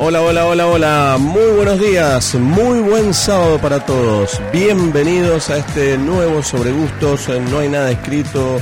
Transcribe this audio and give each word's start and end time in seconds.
Hola, 0.00 0.22
hola, 0.22 0.46
hola, 0.46 0.66
hola. 0.68 1.16
Muy 1.18 1.56
buenos 1.56 1.80
días. 1.80 2.36
Muy 2.36 2.78
buen 2.78 3.12
sábado 3.12 3.58
para 3.58 3.84
todos. 3.84 4.40
Bienvenidos 4.52 5.50
a 5.50 5.56
este 5.56 5.98
nuevo 5.98 6.40
Sobre 6.40 6.70
Gustos. 6.70 7.28
No 7.50 7.58
hay 7.58 7.68
nada 7.68 7.90
escrito 7.90 8.60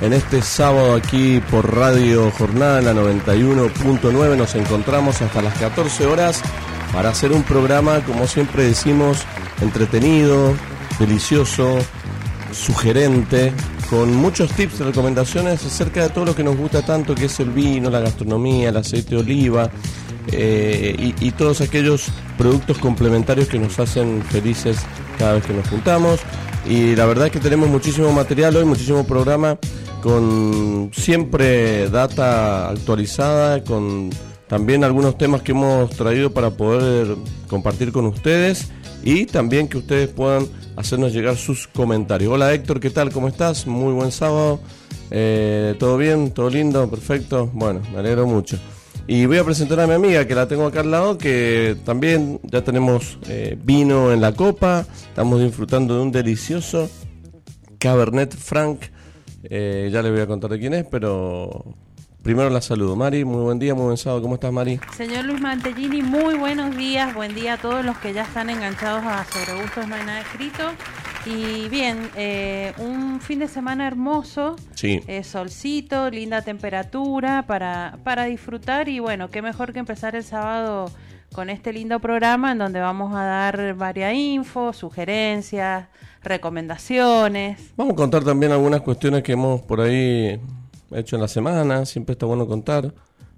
en 0.00 0.14
este 0.14 0.40
sábado 0.40 0.94
aquí 0.94 1.42
por 1.50 1.76
Radio 1.76 2.30
Jornada, 2.30 2.80
la 2.80 2.94
91.9. 2.94 4.34
Nos 4.34 4.54
encontramos 4.54 5.20
hasta 5.20 5.42
las 5.42 5.58
14 5.58 6.06
horas 6.06 6.40
para 6.90 7.10
hacer 7.10 7.32
un 7.32 7.42
programa, 7.42 8.00
como 8.06 8.26
siempre 8.26 8.62
decimos, 8.62 9.18
entretenido, 9.60 10.54
delicioso, 10.98 11.80
sugerente, 12.50 13.52
con 13.90 14.14
muchos 14.16 14.50
tips 14.52 14.80
y 14.80 14.84
recomendaciones 14.84 15.66
acerca 15.66 16.04
de 16.04 16.08
todo 16.08 16.24
lo 16.24 16.34
que 16.34 16.44
nos 16.44 16.56
gusta 16.56 16.80
tanto, 16.80 17.14
que 17.14 17.26
es 17.26 17.40
el 17.40 17.50
vino, 17.50 17.90
la 17.90 18.00
gastronomía, 18.00 18.70
el 18.70 18.78
aceite 18.78 19.16
de 19.16 19.20
oliva 19.20 19.70
eh, 20.32 21.14
y, 21.20 21.30
todos 21.32 21.60
aquellos 21.60 22.06
productos 22.36 22.78
complementarios 22.78 23.48
que 23.48 23.58
nos 23.58 23.78
hacen 23.78 24.22
felices 24.22 24.78
cada 25.18 25.34
vez 25.34 25.44
que 25.44 25.52
nos 25.52 25.68
juntamos. 25.68 26.20
Y 26.68 26.96
la 26.96 27.06
verdad 27.06 27.26
es 27.26 27.32
que 27.32 27.40
tenemos 27.40 27.68
muchísimo 27.68 28.12
material 28.12 28.56
hoy, 28.56 28.64
muchísimo 28.64 29.06
programa 29.06 29.58
con 30.02 30.90
siempre 30.94 31.88
data 31.88 32.68
actualizada, 32.68 33.64
con 33.64 34.10
también 34.46 34.84
algunos 34.84 35.18
temas 35.18 35.42
que 35.42 35.52
hemos 35.52 35.90
traído 35.90 36.32
para 36.32 36.50
poder 36.50 37.16
compartir 37.48 37.92
con 37.92 38.06
ustedes 38.06 38.68
y 39.02 39.26
también 39.26 39.68
que 39.68 39.78
ustedes 39.78 40.08
puedan 40.08 40.46
hacernos 40.76 41.12
llegar 41.12 41.36
sus 41.36 41.66
comentarios. 41.66 42.32
Hola 42.32 42.52
Héctor, 42.52 42.80
¿qué 42.80 42.90
tal? 42.90 43.12
¿Cómo 43.12 43.28
estás? 43.28 43.66
Muy 43.66 43.92
buen 43.92 44.12
sábado. 44.12 44.60
Eh, 45.10 45.74
¿Todo 45.78 45.96
bien? 45.96 46.30
¿Todo 46.32 46.50
lindo? 46.50 46.88
Perfecto. 46.88 47.50
Bueno, 47.52 47.80
me 47.92 47.98
alegro 47.98 48.26
mucho. 48.26 48.58
Y 49.10 49.24
voy 49.24 49.38
a 49.38 49.44
presentar 49.44 49.80
a 49.80 49.86
mi 49.86 49.94
amiga 49.94 50.26
que 50.26 50.34
la 50.34 50.46
tengo 50.46 50.66
acá 50.66 50.80
al 50.80 50.90
lado, 50.90 51.16
que 51.16 51.78
también 51.86 52.38
ya 52.42 52.62
tenemos 52.62 53.18
eh, 53.26 53.56
vino 53.58 54.12
en 54.12 54.20
la 54.20 54.32
copa, 54.32 54.84
estamos 55.08 55.40
disfrutando 55.40 55.94
de 55.94 56.02
un 56.02 56.12
delicioso 56.12 56.90
Cabernet 57.78 58.36
Franc. 58.36 58.82
Eh, 59.44 59.88
ya 59.90 60.02
le 60.02 60.10
voy 60.10 60.20
a 60.20 60.26
contar 60.26 60.50
de 60.50 60.58
quién 60.58 60.74
es, 60.74 60.84
pero 60.84 61.74
primero 62.22 62.50
la 62.50 62.60
saludo. 62.60 62.96
Mari, 62.96 63.24
muy 63.24 63.40
buen 63.40 63.58
día, 63.58 63.74
muy 63.74 63.86
buen 63.86 63.96
sábado. 63.96 64.20
¿Cómo 64.20 64.34
estás, 64.34 64.52
Mari? 64.52 64.78
Señor 64.94 65.24
Luis 65.24 65.40
Mantellini, 65.40 66.02
muy 66.02 66.34
buenos 66.34 66.76
días. 66.76 67.14
Buen 67.14 67.34
día 67.34 67.54
a 67.54 67.56
todos 67.56 67.82
los 67.82 67.96
que 67.96 68.12
ya 68.12 68.24
están 68.24 68.50
enganchados 68.50 69.02
a 69.04 69.24
Sobre 69.24 69.62
Gustos 69.62 69.88
No 69.88 69.94
hay 69.94 70.04
nada 70.04 70.20
escrito. 70.20 70.64
Y 71.28 71.68
bien, 71.68 72.10
eh, 72.16 72.72
un 72.78 73.20
fin 73.20 73.38
de 73.38 73.48
semana 73.48 73.86
hermoso, 73.86 74.56
sí. 74.74 75.02
Eh, 75.06 75.22
solcito, 75.22 76.08
linda 76.08 76.40
temperatura 76.40 77.44
para, 77.46 77.98
para 78.02 78.24
disfrutar 78.24 78.88
y 78.88 78.98
bueno, 78.98 79.28
qué 79.28 79.42
mejor 79.42 79.74
que 79.74 79.78
empezar 79.78 80.16
el 80.16 80.24
sábado 80.24 80.90
con 81.32 81.50
este 81.50 81.74
lindo 81.74 82.00
programa 82.00 82.52
en 82.52 82.58
donde 82.58 82.80
vamos 82.80 83.14
a 83.14 83.24
dar 83.24 83.74
varias 83.74 84.14
info, 84.14 84.72
sugerencias, 84.72 85.88
recomendaciones. 86.22 87.72
Vamos 87.76 87.92
a 87.92 87.96
contar 87.96 88.24
también 88.24 88.52
algunas 88.52 88.80
cuestiones 88.80 89.22
que 89.22 89.32
hemos 89.32 89.60
por 89.60 89.82
ahí 89.82 90.40
hecho 90.92 91.16
en 91.16 91.22
la 91.22 91.28
semana, 91.28 91.84
siempre 91.84 92.14
está 92.14 92.24
bueno 92.24 92.46
contar. 92.46 92.94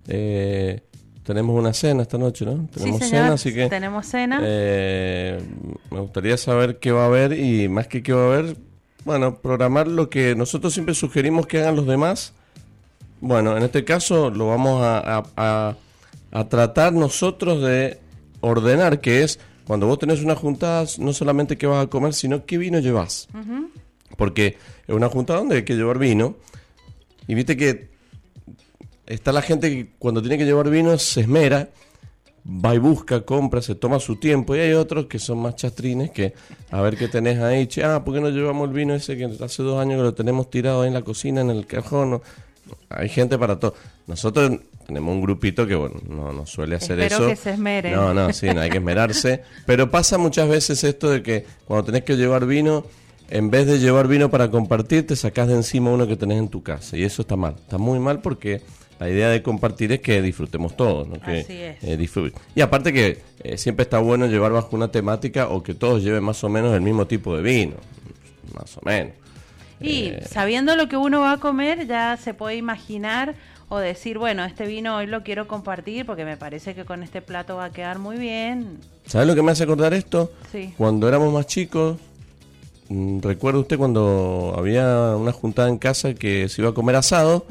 Eh, 0.06 0.82
tenemos 1.30 1.56
una 1.56 1.72
cena 1.72 2.02
esta 2.02 2.18
noche, 2.18 2.44
¿no? 2.44 2.68
Tenemos 2.74 3.08
cena, 3.08 3.34
así 3.34 3.54
que... 3.54 3.68
Tenemos 3.68 4.04
cena. 4.04 4.40
Eh, 4.42 5.40
me 5.92 6.00
gustaría 6.00 6.36
saber 6.36 6.80
qué 6.80 6.90
va 6.90 7.04
a 7.04 7.06
haber 7.06 7.38
y 7.38 7.68
más 7.68 7.86
que 7.86 8.02
qué 8.02 8.12
va 8.12 8.22
a 8.22 8.26
haber, 8.26 8.56
bueno, 9.04 9.36
programar 9.36 9.86
lo 9.86 10.10
que 10.10 10.34
nosotros 10.34 10.74
siempre 10.74 10.92
sugerimos 10.92 11.46
que 11.46 11.60
hagan 11.60 11.76
los 11.76 11.86
demás. 11.86 12.32
Bueno, 13.20 13.56
en 13.56 13.62
este 13.62 13.84
caso 13.84 14.30
lo 14.30 14.48
vamos 14.48 14.82
a, 14.82 15.76
a, 16.32 16.48
tratar 16.48 16.94
nosotros 16.94 17.62
de 17.62 18.00
ordenar, 18.40 19.00
que 19.00 19.22
es 19.22 19.38
cuando 19.68 19.86
vos 19.86 20.00
tenés 20.00 20.24
una 20.24 20.34
juntada, 20.34 20.84
no 20.98 21.12
solamente 21.12 21.56
qué 21.56 21.68
vas 21.68 21.84
a 21.84 21.88
comer, 21.88 22.12
sino 22.12 22.44
qué 22.44 22.58
vino 22.58 22.80
llevas. 22.80 23.28
Porque 24.16 24.58
es 24.88 24.94
una 24.96 25.08
juntada 25.08 25.38
donde 25.38 25.58
hay 25.58 25.62
que 25.62 25.76
llevar 25.76 26.00
vino. 26.00 26.34
Y 27.28 27.36
viste 27.36 27.56
que 27.56 27.89
está 29.10 29.32
la 29.32 29.42
gente 29.42 29.68
que 29.68 29.90
cuando 29.98 30.20
tiene 30.20 30.38
que 30.38 30.44
llevar 30.44 30.70
vino 30.70 30.96
se 30.98 31.22
esmera, 31.22 31.68
va 32.46 32.74
y 32.74 32.78
busca, 32.78 33.20
compra, 33.22 33.60
se 33.60 33.74
toma 33.74 33.98
su 33.98 34.16
tiempo. 34.16 34.56
Y 34.56 34.60
hay 34.60 34.72
otros 34.72 35.06
que 35.06 35.18
son 35.18 35.38
más 35.38 35.56
chastrines 35.56 36.10
que 36.10 36.32
a 36.70 36.80
ver 36.80 36.96
qué 36.96 37.08
tenés 37.08 37.38
ahí. 37.40 37.66
Che, 37.66 37.84
ah, 37.84 38.02
¿por 38.04 38.14
qué 38.14 38.20
no 38.20 38.30
llevamos 38.30 38.68
el 38.68 38.74
vino 38.74 38.94
ese 38.94 39.16
que 39.16 39.24
hace 39.24 39.62
dos 39.62 39.80
años 39.80 39.96
que 39.98 40.02
lo 40.02 40.14
tenemos 40.14 40.48
tirado 40.50 40.82
ahí 40.82 40.88
en 40.88 40.94
la 40.94 41.02
cocina, 41.02 41.40
en 41.40 41.50
el 41.50 41.66
cajón? 41.66 42.22
Hay 42.88 43.08
gente 43.08 43.36
para 43.36 43.58
todo. 43.58 43.74
Nosotros 44.06 44.60
tenemos 44.86 45.12
un 45.12 45.20
grupito 45.20 45.66
que, 45.66 45.74
bueno, 45.74 45.96
no, 46.08 46.32
no 46.32 46.46
suele 46.46 46.76
hacer 46.76 47.00
Espero 47.00 47.26
eso. 47.26 47.28
que 47.28 47.36
se 47.36 47.50
esmeren. 47.50 47.94
No, 47.94 48.14
no, 48.14 48.32
sí, 48.32 48.46
no 48.54 48.60
hay 48.60 48.70
que 48.70 48.78
esmerarse. 48.78 49.42
Pero 49.66 49.90
pasa 49.90 50.18
muchas 50.18 50.48
veces 50.48 50.82
esto 50.84 51.10
de 51.10 51.22
que 51.22 51.46
cuando 51.64 51.86
tenés 51.86 52.04
que 52.04 52.16
llevar 52.16 52.46
vino 52.46 52.84
en 53.28 53.50
vez 53.50 53.66
de 53.66 53.78
llevar 53.78 54.08
vino 54.08 54.30
para 54.30 54.50
compartir, 54.50 55.06
te 55.06 55.14
sacás 55.14 55.46
de 55.48 55.54
encima 55.54 55.90
uno 55.90 56.06
que 56.06 56.16
tenés 56.16 56.38
en 56.38 56.48
tu 56.48 56.62
casa. 56.62 56.96
Y 56.96 57.04
eso 57.04 57.22
está 57.22 57.36
mal. 57.36 57.54
Está 57.56 57.78
muy 57.78 58.00
mal 58.00 58.20
porque 58.20 58.60
la 59.00 59.08
idea 59.08 59.30
de 59.30 59.42
compartir 59.42 59.90
es 59.92 60.00
que 60.00 60.20
disfrutemos 60.20 60.76
todos, 60.76 61.08
¿no? 61.08 61.18
Que, 61.20 61.40
Así 61.40 61.54
es. 61.54 61.82
Eh, 61.82 62.32
y 62.54 62.60
aparte 62.60 62.92
que 62.92 63.22
eh, 63.42 63.56
siempre 63.56 63.84
está 63.84 63.98
bueno 63.98 64.26
llevar 64.26 64.52
bajo 64.52 64.76
una 64.76 64.92
temática 64.92 65.48
o 65.48 65.62
que 65.62 65.72
todos 65.72 66.04
lleven 66.04 66.22
más 66.22 66.44
o 66.44 66.50
menos 66.50 66.74
el 66.74 66.82
mismo 66.82 67.06
tipo 67.06 67.34
de 67.34 67.42
vino, 67.42 67.76
más 68.54 68.76
o 68.76 68.80
menos. 68.84 69.14
Y 69.80 70.08
eh, 70.08 70.22
sabiendo 70.30 70.76
lo 70.76 70.86
que 70.90 70.98
uno 70.98 71.20
va 71.20 71.32
a 71.32 71.36
comer, 71.38 71.86
ya 71.86 72.18
se 72.18 72.34
puede 72.34 72.56
imaginar 72.56 73.36
o 73.70 73.78
decir, 73.78 74.18
bueno, 74.18 74.44
este 74.44 74.66
vino 74.66 74.98
hoy 74.98 75.06
lo 75.06 75.22
quiero 75.22 75.48
compartir 75.48 76.04
porque 76.04 76.26
me 76.26 76.36
parece 76.36 76.74
que 76.74 76.84
con 76.84 77.02
este 77.02 77.22
plato 77.22 77.56
va 77.56 77.66
a 77.66 77.72
quedar 77.72 77.98
muy 77.98 78.18
bien. 78.18 78.80
¿Sabes 79.06 79.26
lo 79.26 79.34
que 79.34 79.42
me 79.42 79.52
hace 79.52 79.62
acordar 79.62 79.94
esto? 79.94 80.30
Sí. 80.52 80.74
Cuando 80.76 81.08
éramos 81.08 81.32
más 81.32 81.46
chicos, 81.46 81.96
mm, 82.90 83.20
recuerda 83.20 83.60
usted 83.60 83.78
cuando 83.78 84.54
había 84.58 85.16
una 85.16 85.32
juntada 85.32 85.70
en 85.70 85.78
casa 85.78 86.12
que 86.12 86.50
se 86.50 86.60
iba 86.60 86.72
a 86.72 86.74
comer 86.74 86.96
asado 86.96 87.46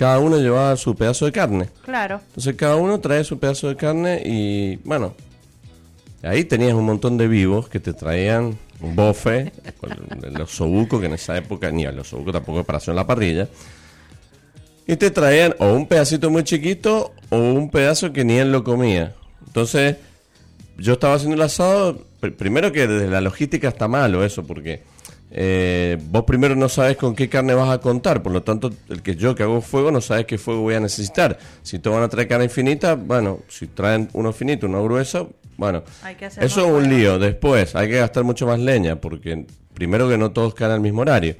cada 0.00 0.18
uno 0.18 0.38
llevaba 0.38 0.74
su 0.78 0.94
pedazo 0.94 1.26
de 1.26 1.32
carne. 1.32 1.68
Claro. 1.84 2.22
Entonces 2.28 2.54
cada 2.56 2.76
uno 2.76 3.00
trae 3.00 3.22
su 3.22 3.38
pedazo 3.38 3.68
de 3.68 3.76
carne 3.76 4.22
y 4.24 4.76
bueno, 4.76 5.14
ahí 6.22 6.44
tenías 6.44 6.72
un 6.72 6.86
montón 6.86 7.18
de 7.18 7.28
vivos 7.28 7.68
que 7.68 7.80
te 7.80 7.92
traían 7.92 8.56
un 8.80 8.96
bofe, 8.96 9.52
los 10.32 10.52
sobucos, 10.52 11.00
que 11.00 11.06
en 11.06 11.12
esa 11.12 11.36
época 11.36 11.70
ni 11.70 11.84
a 11.84 11.92
los 11.92 12.08
sobucos 12.08 12.32
tampoco 12.32 12.64
para 12.64 12.78
hacer 12.78 12.92
en 12.92 12.96
la 12.96 13.06
parrilla. 13.06 13.48
Y 14.86 14.96
te 14.96 15.10
traían 15.10 15.54
o 15.58 15.70
un 15.74 15.86
pedacito 15.86 16.30
muy 16.30 16.44
chiquito 16.44 17.12
o 17.28 17.36
un 17.36 17.70
pedazo 17.70 18.10
que 18.10 18.24
ni 18.24 18.38
él 18.38 18.50
lo 18.52 18.64
comía. 18.64 19.14
Entonces, 19.48 19.96
yo 20.78 20.94
estaba 20.94 21.12
haciendo 21.12 21.36
el 21.36 21.42
asado, 21.42 22.06
primero 22.38 22.72
que 22.72 22.86
desde 22.86 23.08
la 23.08 23.20
logística 23.20 23.68
está 23.68 23.86
malo 23.86 24.24
eso, 24.24 24.46
porque 24.46 24.82
eh, 25.32 25.96
vos 26.10 26.24
primero 26.24 26.56
no 26.56 26.68
sabes 26.68 26.96
con 26.96 27.14
qué 27.14 27.28
carne 27.28 27.54
vas 27.54 27.70
a 27.70 27.78
contar, 27.78 28.22
por 28.22 28.32
lo 28.32 28.42
tanto, 28.42 28.70
el 28.88 29.02
que 29.02 29.14
yo 29.14 29.34
que 29.34 29.44
hago 29.44 29.60
fuego 29.60 29.90
no 29.92 30.00
sabes 30.00 30.26
qué 30.26 30.38
fuego 30.38 30.62
voy 30.62 30.74
a 30.74 30.80
necesitar. 30.80 31.38
Si 31.62 31.78
te 31.78 31.88
van 31.88 32.02
a 32.02 32.08
traer 32.08 32.28
carne 32.28 32.48
finita, 32.48 32.94
bueno, 32.94 33.40
si 33.48 33.68
traen 33.68 34.08
uno 34.12 34.32
finito, 34.32 34.66
uno 34.66 34.82
grueso, 34.82 35.32
bueno, 35.56 35.84
eso 36.18 36.40
es 36.40 36.56
un 36.56 36.88
lío. 36.88 37.18
Después, 37.18 37.76
hay 37.76 37.88
que 37.88 37.96
gastar 37.96 38.24
mucho 38.24 38.46
más 38.46 38.58
leña, 38.58 38.96
porque 38.96 39.46
primero 39.74 40.08
que 40.08 40.18
no 40.18 40.32
todos 40.32 40.54
caen 40.54 40.72
al 40.72 40.80
mismo 40.80 41.02
horario. 41.02 41.36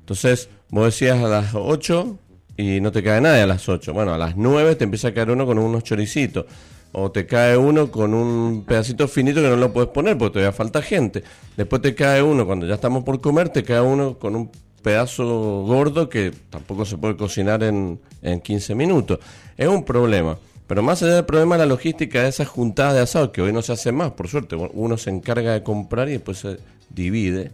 Entonces, 0.00 0.48
vos 0.70 0.86
decías 0.86 1.22
a 1.22 1.28
las 1.28 1.54
8 1.54 2.18
y 2.56 2.80
no 2.80 2.90
te 2.90 3.02
cae 3.02 3.20
nadie 3.20 3.42
a 3.42 3.46
las 3.46 3.68
8. 3.68 3.92
Bueno, 3.92 4.14
a 4.14 4.18
las 4.18 4.36
9 4.36 4.74
te 4.74 4.84
empieza 4.84 5.08
a 5.08 5.14
caer 5.14 5.30
uno 5.30 5.46
con 5.46 5.58
unos 5.58 5.84
choricitos 5.84 6.46
o 6.92 7.10
te 7.10 7.26
cae 7.26 7.56
uno 7.56 7.90
con 7.90 8.14
un 8.14 8.64
pedacito 8.64 9.08
finito 9.08 9.40
que 9.40 9.48
no 9.48 9.56
lo 9.56 9.72
puedes 9.72 9.90
poner 9.90 10.16
porque 10.16 10.34
todavía 10.34 10.52
falta 10.52 10.82
gente. 10.82 11.22
Después 11.56 11.82
te 11.82 11.94
cae 11.94 12.22
uno, 12.22 12.46
cuando 12.46 12.66
ya 12.66 12.74
estamos 12.74 13.04
por 13.04 13.20
comer, 13.20 13.50
te 13.50 13.62
cae 13.62 13.80
uno 13.80 14.18
con 14.18 14.36
un 14.36 14.50
pedazo 14.82 15.64
gordo 15.66 16.08
que 16.08 16.32
tampoco 16.50 16.84
se 16.84 16.96
puede 16.96 17.16
cocinar 17.16 17.62
en, 17.62 18.00
en 18.22 18.40
15 18.40 18.74
minutos. 18.74 19.18
Es 19.56 19.68
un 19.68 19.84
problema. 19.84 20.38
Pero 20.66 20.82
más 20.82 21.02
allá 21.02 21.14
del 21.14 21.24
problema 21.24 21.56
la 21.56 21.66
logística 21.66 22.22
de 22.22 22.28
esas 22.28 22.46
juntadas 22.46 22.94
de 22.94 23.00
asado, 23.00 23.32
que 23.32 23.40
hoy 23.40 23.52
no 23.52 23.62
se 23.62 23.72
hace 23.72 23.90
más, 23.90 24.12
por 24.12 24.28
suerte, 24.28 24.54
uno 24.54 24.98
se 24.98 25.08
encarga 25.08 25.54
de 25.54 25.62
comprar 25.62 26.08
y 26.08 26.12
después 26.12 26.38
se 26.38 26.58
divide. 26.90 27.50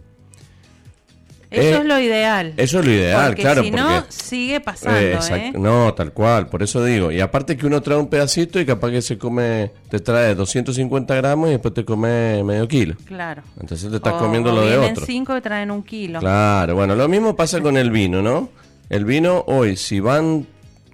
Eso 1.51 1.61
Eh, 1.61 1.77
es 1.79 1.85
lo 1.85 1.99
ideal. 1.99 2.53
Eso 2.57 2.79
es 2.79 2.85
lo 2.85 2.91
ideal, 2.91 3.27
porque 3.27 3.41
claro. 3.43 3.63
Si 3.63 3.69
porque, 3.71 3.83
no, 3.83 4.05
sigue 4.09 4.59
pasando, 4.59 4.99
Eh, 4.99 5.19
¿eh? 5.31 5.53
No, 5.57 5.93
tal 5.93 6.11
cual, 6.11 6.47
por 6.47 6.63
eso 6.63 6.83
digo. 6.83 7.11
Y 7.11 7.21
aparte 7.21 7.55
que 7.55 7.65
uno 7.65 7.81
trae 7.81 7.97
un 7.97 8.07
pedacito 8.07 8.59
y 8.59 8.65
capaz 8.65 8.91
que 8.91 9.01
se 9.01 9.17
come, 9.17 9.71
te 9.89 9.99
trae 9.99 10.35
250 10.35 11.15
gramos 11.15 11.49
y 11.49 11.51
después 11.53 11.73
te 11.73 11.85
come 11.85 12.43
medio 12.43 12.67
kilo. 12.67 12.95
Claro. 13.05 13.43
Entonces 13.59 13.89
te 13.89 13.97
estás 13.97 14.13
O- 14.13 14.17
comiendo 14.17 14.51
o 14.51 14.55
lo 14.55 14.61
de 14.61 14.77
otro. 14.77 15.05
cinco 15.05 15.37
y 15.37 15.41
traen 15.41 15.71
un 15.71 15.83
kilo. 15.83 16.19
Claro, 16.19 16.75
bueno, 16.75 16.95
lo 16.95 17.07
mismo 17.07 17.35
pasa 17.35 17.61
con 17.61 17.77
el 17.77 17.91
vino, 17.91 18.21
¿no? 18.21 18.49
El 18.89 19.05
vino 19.05 19.43
hoy, 19.47 19.77
si 19.77 19.99
van 19.99 20.45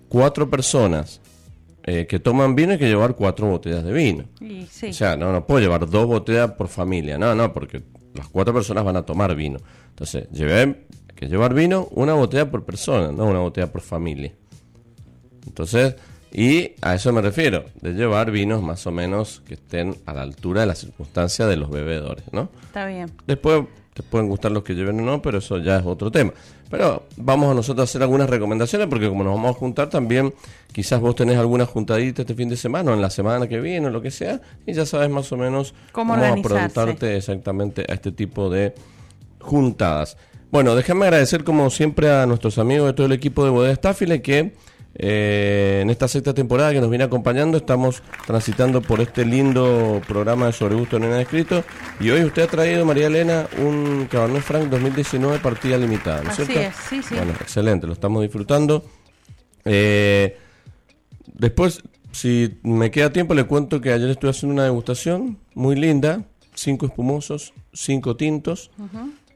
cuatro 0.09 0.50
personas 0.50 1.19
eh, 1.83 2.06
que 2.07 2.19
toman 2.19 2.56
vino, 2.56 2.74
hay 2.74 2.77
que 2.77 2.88
llevar 2.88 3.15
cuatro 3.15 3.48
botellas 3.48 3.83
de 3.83 3.92
vino. 3.92 4.25
Y 4.39 4.68
sí. 4.69 4.89
O 4.89 4.94
sea, 4.94 5.18
no, 5.18 5.31
no 5.31 5.48
puedo 5.48 5.62
llevar 5.62 5.89
dos 5.89 6.06
botellas 6.06 6.51
por 6.51 6.68
familia. 6.68 7.18
No, 7.18 7.33
no, 7.33 7.51
porque 7.53 7.81
las 8.13 8.28
cuatro 8.28 8.54
personas 8.54 8.84
van 8.84 8.98
a 8.98 9.04
tomar 9.04 9.36
vino. 9.36 9.60
Entonces, 9.90 10.28
que 11.16 11.28
llevar 11.28 11.54
vino 11.54 11.88
una 11.92 12.13
botella 12.13 12.50
por 12.50 12.63
persona, 12.66 13.12
no 13.12 13.25
una 13.25 13.40
botella 13.40 13.72
por 13.72 13.81
familia. 13.81 14.34
Entonces, 15.46 15.96
y 16.31 16.72
a 16.81 16.96
eso 16.96 17.12
me 17.12 17.22
refiero, 17.22 17.66
de 17.81 17.94
llevar 17.94 18.31
vinos 18.31 18.62
más 18.62 18.88
o 18.88 18.92
menos 18.92 19.42
que 19.46 19.56
estén 19.56 19.98
a 20.06 20.13
la 20.13 20.22
altura 20.22 20.62
de 20.62 20.68
las 20.68 20.80
circunstancias 20.80 21.50
de 21.50 21.58
los 21.58 21.69
bebedores, 21.69 22.24
¿no? 22.31 22.50
Está 22.63 22.86
bien. 22.86 23.12
Después 23.28 23.66
te 23.94 24.04
pueden 24.04 24.30
gustar 24.30 24.52
los 24.52 24.64
que 24.64 24.74
lleven 24.74 25.00
o 25.02 25.04
no, 25.04 25.22
pero 25.22 25.40
eso 25.40 25.58
ya 25.58 25.78
es 25.78 25.86
otro 25.86 26.12
tema. 26.12 26.34
Pero 26.70 27.04
vamos 27.18 27.52
a 27.52 27.54
nosotros 27.54 27.82
a 27.82 27.84
hacer 27.84 28.02
algunas 28.02 28.30
recomendaciones 28.30 28.88
porque 28.88 29.10
como 29.10 29.24
nos 29.24 29.36
vamos 29.36 29.56
a 29.56 29.60
juntar 29.60 29.90
también, 29.90 30.34
quizás 30.72 31.02
vos 31.02 31.16
tenés 31.16 31.38
alguna 31.38 31.66
juntadita 31.66 32.22
este 32.22 32.34
fin 32.34 32.48
de 32.48 32.56
semana 32.56 32.92
o 32.92 32.94
en 32.94 33.02
la 33.02 33.10
semana 33.10 33.48
que 33.48 33.60
viene 33.60 33.88
o 33.88 33.90
lo 33.90 34.02
que 34.02 34.12
sea, 34.12 34.40
y 34.66 34.74
ya 34.74 34.86
sabes 34.86 35.10
más 35.10 35.32
o 35.32 35.38
menos 35.38 35.74
Cómo 35.92 36.14
organizarse. 36.14 36.60
aprontarte 36.60 37.18
exactamente 37.18 37.86
a 37.90 37.94
este 37.94 38.12
tipo 38.12 38.50
de 38.50 38.74
juntadas. 39.40 40.18
Bueno, 40.52 40.76
déjame 40.76 41.06
agradecer 41.06 41.44
como 41.44 41.70
siempre 41.70 42.12
a 42.12 42.26
nuestros 42.26 42.58
amigos 42.58 42.88
de 42.88 42.94
todo 42.94 43.06
el 43.08 43.14
equipo 43.14 43.44
de 43.44 43.52
Bodega 43.52 43.76
Staffile 43.76 44.22
que 44.22 44.54
eh, 44.96 45.80
en 45.82 45.90
esta 45.90 46.08
sexta 46.08 46.34
temporada 46.34 46.74
que 46.74 46.82
nos 46.82 46.90
viene 46.90 47.06
acompañando 47.06 47.58
estamos 47.58 48.04
transitando 48.28 48.82
por 48.82 49.00
este 49.00 49.26
lindo 49.26 50.02
programa 50.08 50.48
de 50.48 50.54
Sobre 50.54 50.76
Gusto 50.76 50.98
en 50.98 51.04
Nada 51.04 51.22
Escrito 51.22 51.64
y 52.00 52.10
hoy 52.10 52.24
usted 52.24 52.44
ha 52.44 52.48
traído, 52.48 52.86
María 52.86 53.08
Elena, 53.08 53.48
un 53.58 54.08
Cabernet 54.12 54.42
Franc 54.44 54.70
2019 54.70 55.40
partida 55.40 55.78
limitada, 55.78 56.24
¿no 56.24 56.32
es 56.32 56.40
Así 56.40 56.52
cierto? 56.52 56.70
es, 56.70 56.76
sí, 56.90 57.02
sí. 57.04 57.16
Bueno, 57.16 57.32
excelente, 57.40 57.88
lo 57.88 57.94
estamos 57.94 58.22
disfrutando. 58.22 58.84
Eh, 59.64 60.38
después, 61.26 61.82
si 62.12 62.60
me 62.64 62.92
queda 62.92 63.12
tiempo, 63.12 63.34
le 63.34 63.46
cuento 63.46 63.80
que 63.80 63.94
ayer 63.94 64.10
estuve 64.10 64.32
haciendo 64.32 64.54
una 64.54 64.66
degustación 64.66 65.40
muy 65.54 65.76
linda, 65.76 66.24
cinco 66.54 66.86
espumosos, 66.86 67.54
cinco 67.74 68.18
tintos, 68.18 68.72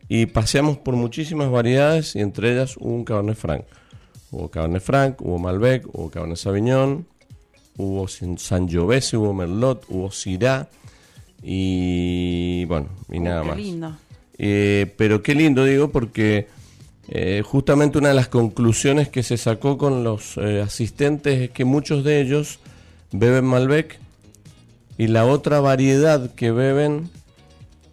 y 0.10 0.26
paseamos 0.28 0.78
por 0.78 0.96
muchísimas 0.96 1.50
variedades 1.50 2.16
y 2.16 2.20
entre 2.20 2.52
ellas 2.52 2.78
un 2.78 3.06
Cabernet 3.06 3.38
Franc. 3.38 3.64
Hubo 4.36 4.50
Cabernet 4.50 4.82
Franc, 4.82 5.22
hubo 5.22 5.40
Malbec, 5.40 5.88
hubo 5.94 6.10
Cabernet 6.10 6.38
Sauvignon, 6.38 7.06
hubo 7.78 8.06
Sangiovese, 8.10 9.16
hubo 9.16 9.34
Merlot, 9.34 9.86
hubo 9.88 10.12
Syrah 10.12 10.68
y 11.42 12.66
bueno, 12.66 12.90
y 13.10 13.22
nada 13.22 13.44
Qué 13.44 13.48
más. 13.48 13.58
lindo. 13.58 13.98
Eh, 14.38 14.94
pero 14.98 15.24
qué 15.24 15.36
lindo, 15.36 15.64
digo, 15.64 15.90
porque 15.90 16.50
eh, 17.08 17.44
justamente 17.46 17.98
una 17.98 18.10
de 18.10 18.16
las 18.16 18.28
conclusiones 18.28 19.08
que 19.08 19.24
se 19.24 19.38
sacó 19.38 19.78
con 19.78 20.04
los 20.04 20.36
eh, 20.36 20.62
asistentes 20.62 21.42
es 21.44 21.52
que 21.52 21.64
muchos 21.64 22.04
de 22.04 22.20
ellos 22.20 22.60
beben 23.14 23.46
Malbec 23.46 23.98
y 24.98 25.08
la 25.08 25.26
otra 25.26 25.62
variedad 25.62 26.36
que 26.36 26.52
beben 26.52 27.10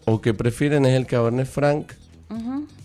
o 0.06 0.20
que 0.20 0.34
prefieren 0.34 0.86
es 0.86 0.96
el 0.96 1.06
Cabernet 1.06 1.46
Franc 1.46 1.92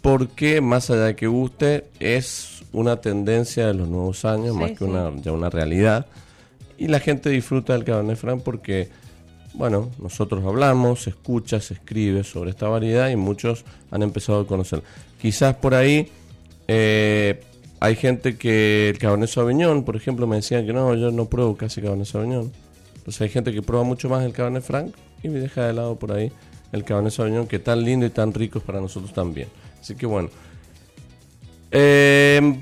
porque 0.03 0.61
más 0.61 0.89
allá 0.91 1.05
de 1.05 1.15
que 1.15 1.25
guste 1.25 1.85
es 1.99 2.56
una 2.77 3.01
tendencia 3.01 3.67
de 3.67 3.73
los 3.73 3.87
nuevos 3.87 4.23
años 4.25 4.53
Sí, 4.55 4.61
más 4.61 4.71
que 4.71 4.77
sí. 4.77 4.83
una, 4.85 5.11
ya 5.21 5.31
una 5.31 5.49
realidad 5.49 6.05
y 6.77 6.87
la 6.87 6.99
gente 6.99 7.29
disfruta 7.29 7.73
del 7.73 7.83
Cabernet 7.83 8.17
Franc 8.17 8.43
porque 8.43 8.89
bueno, 9.53 9.89
nosotros 9.99 10.45
hablamos, 10.45 11.03
se 11.03 11.09
escucha, 11.09 11.59
se 11.59 11.73
escribe 11.73 12.23
sobre 12.23 12.51
esta 12.51 12.67
variedad 12.67 13.09
y 13.09 13.15
muchos 13.15 13.65
han 13.89 14.03
empezado 14.03 14.41
a 14.41 14.47
conocer. 14.47 14.83
Quizás 15.19 15.55
por 15.55 15.73
ahí 15.73 16.09
eh, 16.67 17.41
hay 17.79 17.95
gente 17.95 18.37
que 18.37 18.89
el 18.89 18.99
Cabernet 18.99 19.29
Sauvignon, 19.29 19.83
por 19.83 19.95
ejemplo, 19.95 20.27
me 20.27 20.35
decían 20.35 20.67
que 20.67 20.73
no, 20.73 20.93
yo 20.93 21.09
no 21.09 21.25
pruebo 21.25 21.57
casi 21.57 21.81
Cabernet 21.81 22.05
Sauvignon. 22.05 22.51
Entonces 22.97 23.21
hay 23.21 23.29
gente 23.29 23.51
que 23.51 23.63
prueba 23.63 23.83
mucho 23.83 24.09
más 24.09 24.23
el 24.23 24.33
Cabernet 24.33 24.61
Franc 24.61 24.93
y 25.23 25.29
me 25.29 25.39
deja 25.39 25.65
de 25.65 25.73
lado 25.73 25.95
por 25.95 26.11
ahí 26.11 26.31
el 26.71 26.83
Cabernet 26.83 27.13
Sauvignon, 27.13 27.47
que 27.47 27.57
tan 27.57 27.83
lindo 27.83 28.05
y 28.05 28.11
tan 28.11 28.33
rico 28.33 28.59
es 28.59 28.65
para 28.65 28.79
nosotros 28.79 29.11
también. 29.11 29.47
Así 29.81 29.95
que 29.95 30.05
bueno. 30.05 30.29
Eh, 31.71 32.59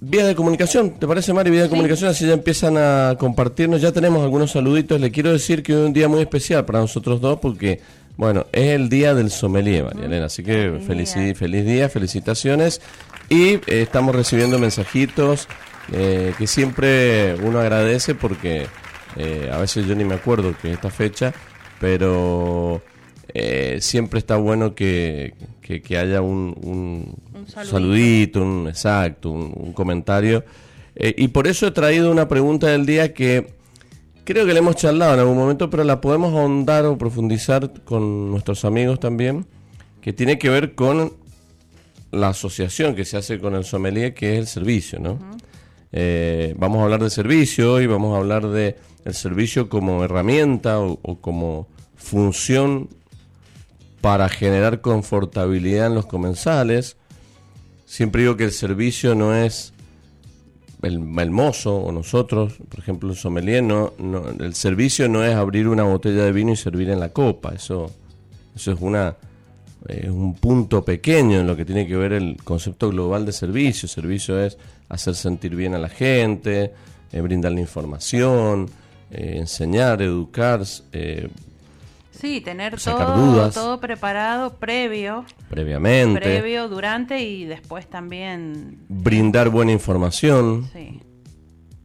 vía 0.00 0.26
de 0.26 0.34
comunicación, 0.34 0.98
¿te 0.98 1.06
parece 1.06 1.32
Mari? 1.32 1.50
Vía 1.50 1.62
de 1.62 1.68
comunicación, 1.68 2.10
así 2.10 2.26
ya 2.26 2.34
empiezan 2.34 2.76
a 2.76 3.16
compartirnos. 3.18 3.80
Ya 3.80 3.92
tenemos 3.92 4.22
algunos 4.22 4.52
saluditos. 4.52 5.00
Le 5.00 5.10
quiero 5.10 5.32
decir 5.32 5.62
que 5.62 5.74
hoy 5.74 5.80
es 5.80 5.86
un 5.86 5.92
día 5.92 6.08
muy 6.08 6.20
especial 6.20 6.64
para 6.64 6.80
nosotros 6.80 7.20
dos 7.20 7.38
porque, 7.40 7.80
bueno, 8.16 8.46
es 8.52 8.70
el 8.70 8.88
día 8.88 9.14
del 9.14 9.30
sommelier, 9.30 9.84
María 9.84 10.06
Elena. 10.06 10.26
Así 10.26 10.42
que 10.42 10.80
Feliz 10.86 11.14
día. 11.14 11.34
feliz 11.34 11.64
día, 11.64 11.88
felicitaciones. 11.88 12.80
Y 13.28 13.54
eh, 13.54 13.60
estamos 13.66 14.14
recibiendo 14.14 14.58
mensajitos 14.58 15.48
eh, 15.92 16.32
que 16.38 16.46
siempre 16.46 17.34
uno 17.36 17.60
agradece 17.60 18.14
porque 18.14 18.66
eh, 19.16 19.50
a 19.52 19.58
veces 19.58 19.86
yo 19.86 19.94
ni 19.94 20.04
me 20.04 20.14
acuerdo 20.14 20.54
que 20.60 20.68
es 20.68 20.74
esta 20.74 20.90
fecha, 20.90 21.32
pero 21.80 22.82
eh, 23.28 23.78
siempre 23.80 24.18
está 24.18 24.36
bueno 24.36 24.74
que, 24.74 25.34
que- 25.64 25.80
que 25.80 25.96
haya 25.96 26.20
un, 26.20 26.54
un 26.62 27.14
Un 27.40 27.48
saludito. 27.48 27.70
saludito, 27.70 28.42
un 28.42 28.68
exacto, 28.68 29.30
un, 29.30 29.50
un 29.56 29.72
comentario. 29.72 30.44
Eh, 30.94 31.14
y 31.16 31.28
por 31.28 31.46
eso 31.46 31.66
he 31.66 31.70
traído 31.70 32.12
una 32.12 32.28
pregunta 32.28 32.66
del 32.68 32.84
día 32.84 33.14
que 33.14 33.54
creo 34.24 34.44
que 34.46 34.52
le 34.52 34.58
hemos 34.58 34.76
charlado 34.76 35.14
en 35.14 35.20
algún 35.20 35.38
momento, 35.38 35.70
pero 35.70 35.82
la 35.84 36.00
podemos 36.02 36.34
ahondar 36.34 36.84
o 36.84 36.98
profundizar 36.98 37.72
con 37.84 38.30
nuestros 38.30 38.64
amigos 38.66 39.00
también, 39.00 39.46
que 40.02 40.12
tiene 40.12 40.38
que 40.38 40.50
ver 40.50 40.74
con 40.74 41.14
la 42.12 42.28
asociación 42.28 42.94
que 42.94 43.04
se 43.06 43.16
hace 43.16 43.40
con 43.40 43.54
el 43.54 43.64
sommelier, 43.64 44.12
que 44.14 44.34
es 44.34 44.38
el 44.40 44.46
servicio, 44.46 45.00
¿no? 45.00 45.18
Eh, 45.92 46.54
vamos 46.58 46.80
a 46.80 46.84
hablar 46.84 47.02
de 47.02 47.08
servicio 47.10 47.72
hoy, 47.72 47.86
vamos 47.86 48.14
a 48.14 48.18
hablar 48.18 48.48
de 48.48 48.76
el 49.04 49.14
servicio 49.14 49.68
como 49.68 50.04
herramienta 50.04 50.78
o, 50.80 50.98
o 51.02 51.16
como 51.20 51.68
función 51.96 52.88
para 54.04 54.28
generar 54.28 54.82
confortabilidad 54.82 55.86
en 55.86 55.94
los 55.94 56.04
comensales. 56.04 56.98
Siempre 57.86 58.20
digo 58.20 58.36
que 58.36 58.44
el 58.44 58.52
servicio 58.52 59.14
no 59.14 59.34
es 59.34 59.72
el, 60.82 60.96
el 61.18 61.30
mozo 61.30 61.74
o 61.76 61.90
nosotros, 61.90 62.52
por 62.68 62.80
ejemplo, 62.80 63.08
el 63.08 63.16
sommelier, 63.16 63.62
no, 63.62 63.94
el 64.38 64.54
servicio 64.54 65.08
no 65.08 65.24
es 65.24 65.34
abrir 65.34 65.68
una 65.68 65.84
botella 65.84 66.22
de 66.22 66.32
vino 66.32 66.52
y 66.52 66.56
servir 66.56 66.90
en 66.90 67.00
la 67.00 67.14
copa. 67.14 67.54
Eso, 67.54 67.90
eso 68.54 68.72
es 68.72 68.78
una 68.78 69.16
un 70.10 70.34
punto 70.34 70.84
pequeño 70.84 71.40
en 71.40 71.46
lo 71.46 71.56
que 71.56 71.64
tiene 71.64 71.86
que 71.86 71.96
ver 71.96 72.12
el 72.12 72.36
concepto 72.44 72.90
global 72.90 73.24
de 73.24 73.32
servicio. 73.32 73.88
Servicio 73.88 74.38
es 74.38 74.58
hacer 74.90 75.14
sentir 75.14 75.56
bien 75.56 75.74
a 75.74 75.78
la 75.78 75.88
gente, 75.88 76.74
eh, 77.10 77.20
brindarle 77.22 77.62
información, 77.62 78.68
eh, 79.10 79.36
enseñar, 79.38 80.02
educar, 80.02 80.62
eh, 80.92 81.30
Sí, 82.24 82.40
tener 82.40 82.80
todo, 82.80 83.50
todo 83.50 83.80
preparado 83.80 84.54
previo, 84.54 85.24
previamente, 85.50 86.20
previo, 86.20 86.68
durante 86.68 87.22
y 87.22 87.44
después 87.44 87.86
también. 87.88 88.78
brindar 88.88 89.50
buena 89.50 89.72
información, 89.72 90.70
Sí. 90.72 91.00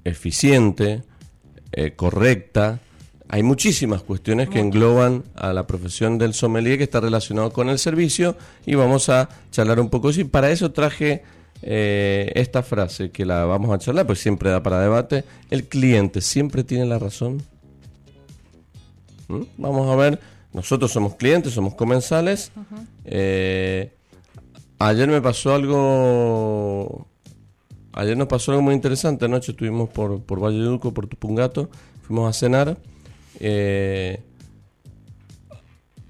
eficiente, 0.05 1.03
eh, 1.71 1.91
correcta. 1.95 2.79
Hay 3.27 3.43
muchísimas 3.43 4.01
cuestiones 4.01 4.49
que 4.49 4.59
engloban 4.59 5.23
a 5.35 5.53
la 5.53 5.67
profesión 5.67 6.17
del 6.17 6.33
sommelier 6.33 6.77
que 6.79 6.85
está 6.85 6.99
relacionado 6.99 7.51
con 7.51 7.69
el 7.69 7.77
servicio 7.77 8.35
y 8.65 8.73
vamos 8.75 9.09
a 9.09 9.29
charlar 9.51 9.79
un 9.79 9.89
poco. 9.89 10.09
Y 10.09 10.23
para 10.23 10.49
eso 10.49 10.71
traje 10.71 11.21
eh, 11.61 12.31
esta 12.35 12.63
frase 12.63 13.11
que 13.11 13.25
la 13.25 13.45
vamos 13.45 13.69
a 13.71 13.77
charlar, 13.77 14.07
pues 14.07 14.19
siempre 14.19 14.49
da 14.49 14.63
para 14.63 14.79
debate. 14.79 15.25
El 15.51 15.65
cliente 15.65 16.21
siempre 16.21 16.63
tiene 16.63 16.85
la 16.85 16.97
razón. 16.97 17.43
¿Mm? 19.29 19.43
Vamos 19.57 19.89
a 19.89 19.95
ver, 19.95 20.19
nosotros 20.51 20.91
somos 20.91 21.15
clientes, 21.15 21.53
somos 21.53 21.75
comensales. 21.75 22.51
Eh, 23.05 23.93
ayer 24.79 25.07
me 25.07 25.21
pasó 25.21 25.53
algo 25.55 27.07
Ayer 27.93 28.15
nos 28.15 28.27
pasó 28.27 28.51
algo 28.51 28.61
muy 28.61 28.75
interesante. 28.75 29.25
Anoche 29.25 29.51
estuvimos 29.51 29.89
por, 29.89 30.21
por 30.21 30.39
Valleduco, 30.39 30.93
por 30.93 31.07
Tupungato. 31.07 31.69
Fuimos 32.03 32.29
a 32.29 32.33
cenar. 32.37 32.77
Eh, 33.39 34.21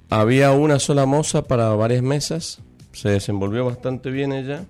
había 0.09 0.51
una 0.51 0.77
sola 0.79 1.05
moza 1.05 1.43
para 1.43 1.69
varias 1.69 2.03
mesas. 2.03 2.59
Se 2.91 3.09
desenvolvió 3.09 3.65
bastante 3.65 4.11
bien 4.11 4.33
ella. 4.33 4.65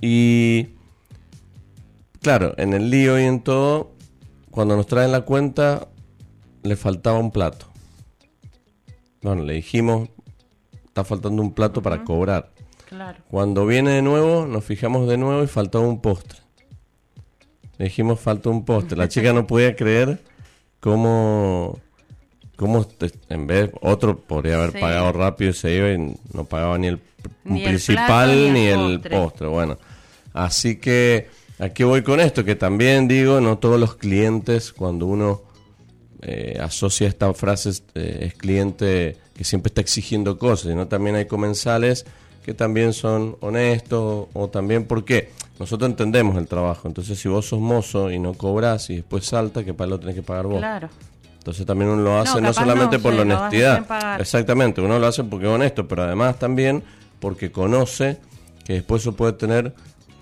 Y 0.00 0.68
claro, 2.20 2.54
en 2.58 2.74
el 2.74 2.90
lío 2.90 3.18
y 3.18 3.24
en 3.24 3.40
todo, 3.40 3.92
cuando 4.50 4.76
nos 4.76 4.86
traen 4.86 5.12
la 5.12 5.22
cuenta, 5.22 5.88
le 6.66 6.76
faltaba 6.76 7.18
un 7.18 7.30
plato. 7.30 7.66
Bueno, 9.22 9.44
le 9.44 9.54
dijimos, 9.54 10.08
está 10.86 11.04
faltando 11.04 11.42
un 11.42 11.52
plato 11.52 11.82
para 11.82 12.04
cobrar. 12.04 12.50
Claro. 12.88 13.18
Cuando 13.28 13.66
viene 13.66 13.90
de 13.92 14.02
nuevo, 14.02 14.46
nos 14.46 14.64
fijamos 14.64 15.08
de 15.08 15.16
nuevo 15.18 15.42
y 15.42 15.46
faltaba 15.46 15.86
un 15.86 16.00
postre. 16.00 16.38
Le 17.78 17.86
dijimos 17.86 18.20
falta 18.20 18.48
un 18.48 18.64
postre. 18.64 18.96
La 18.96 19.08
chica 19.08 19.32
no 19.32 19.46
podía 19.46 19.74
creer 19.74 20.22
cómo, 20.80 21.78
cómo 22.56 22.86
en 23.28 23.46
vez 23.46 23.70
otro 23.80 24.18
podría 24.18 24.54
haber 24.56 24.72
Sí. 24.72 24.78
pagado 24.78 25.12
rápido 25.12 25.50
y 25.50 25.54
se 25.54 25.74
iba 25.74 25.90
y 25.90 26.14
no 26.32 26.44
pagaba 26.44 26.78
ni 26.78 26.86
el 26.86 27.00
principal 27.42 28.06
plato, 28.06 28.32
ni 28.32 28.50
ni 28.50 28.66
el 28.66 28.80
el 28.80 29.00
postre. 29.00 29.18
postre. 29.18 29.46
Bueno, 29.48 29.78
así 30.32 30.76
que 30.76 31.28
aquí 31.58 31.82
voy 31.82 32.02
con 32.02 32.20
esto, 32.20 32.44
que 32.44 32.54
también 32.54 33.08
digo, 33.08 33.40
no 33.40 33.58
todos 33.58 33.80
los 33.80 33.96
clientes 33.96 34.72
cuando 34.72 35.06
uno 35.06 35.42
eh, 36.28 36.58
asocia 36.60 37.06
esta 37.06 37.32
frase 37.34 37.70
eh, 37.94 38.18
es 38.22 38.34
cliente 38.34 39.16
que 39.32 39.44
siempre 39.44 39.68
está 39.68 39.80
exigiendo 39.80 40.38
cosas, 40.38 40.70
sino 40.70 40.88
también 40.88 41.14
hay 41.14 41.26
comensales 41.26 42.04
que 42.44 42.52
también 42.52 42.92
son 42.92 43.36
honestos 43.38 44.26
o 44.32 44.48
también 44.48 44.86
porque 44.86 45.30
nosotros 45.60 45.88
entendemos 45.88 46.36
el 46.36 46.48
trabajo. 46.48 46.88
Entonces, 46.88 47.16
si 47.20 47.28
vos 47.28 47.46
sos 47.46 47.60
mozo 47.60 48.10
y 48.10 48.18
no 48.18 48.34
cobras 48.34 48.90
y 48.90 48.96
después 48.96 49.24
salta, 49.24 49.62
que 49.64 49.72
para 49.72 49.90
lo 49.90 50.00
tenés 50.00 50.16
que 50.16 50.22
pagar 50.22 50.46
vos. 50.46 50.58
Claro. 50.58 50.88
Entonces 51.38 51.64
también 51.64 51.92
uno 51.92 52.02
lo 52.02 52.18
hace 52.18 52.40
no, 52.40 52.52
solamente 52.52 52.96
no, 52.96 53.02
por 53.04 53.14
la 53.14 53.22
honestidad. 53.22 54.20
Exactamente, 54.20 54.80
uno 54.80 54.98
lo 54.98 55.06
hace 55.06 55.22
porque 55.22 55.46
es 55.46 55.52
honesto, 55.52 55.86
pero 55.86 56.02
además 56.02 56.40
también 56.40 56.82
porque 57.20 57.52
conoce 57.52 58.18
que 58.64 58.72
después 58.72 59.02
eso 59.02 59.14
puede 59.14 59.34
tener 59.34 59.72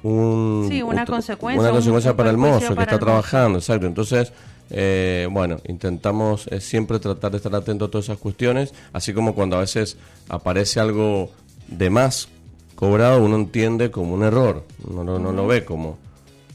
un, 0.03 0.67
Sí, 0.69 0.83
una 0.83 1.07
consecuencia, 1.07 1.63
una 1.63 1.71
consecuencia 1.71 2.15
para 2.15 2.29
el 2.29 2.37
mozo 2.37 2.75
que 2.75 2.83
está 2.83 2.99
trabajando, 2.99 3.59
exacto. 3.59 3.87
Entonces, 3.87 4.35
eh, 4.71 5.29
bueno, 5.31 5.59
intentamos 5.69 6.47
eh, 6.49 6.61
siempre 6.61 6.99
tratar 6.99 7.31
de 7.33 7.37
estar 7.39 7.55
atento 7.55 7.85
a 7.87 7.91
todas 7.91 8.07
esas 8.07 8.19
cuestiones, 8.19 8.73
así 8.93 9.13
como 9.13 9.35
cuando 9.35 9.57
a 9.57 9.61
veces 9.61 9.97
aparece 10.29 10.81
algo 10.81 11.31
de 11.69 11.91
más 11.91 12.29
cobrado, 12.75 13.23
uno 13.23 13.37
entiende 13.37 13.91
como 13.91 14.15
un 14.15 14.23
error, 14.25 14.65
uno 14.87 15.05
no, 15.05 15.19
no 15.19 15.33
lo 15.33 15.47
ve 15.47 15.65
como 15.65 15.99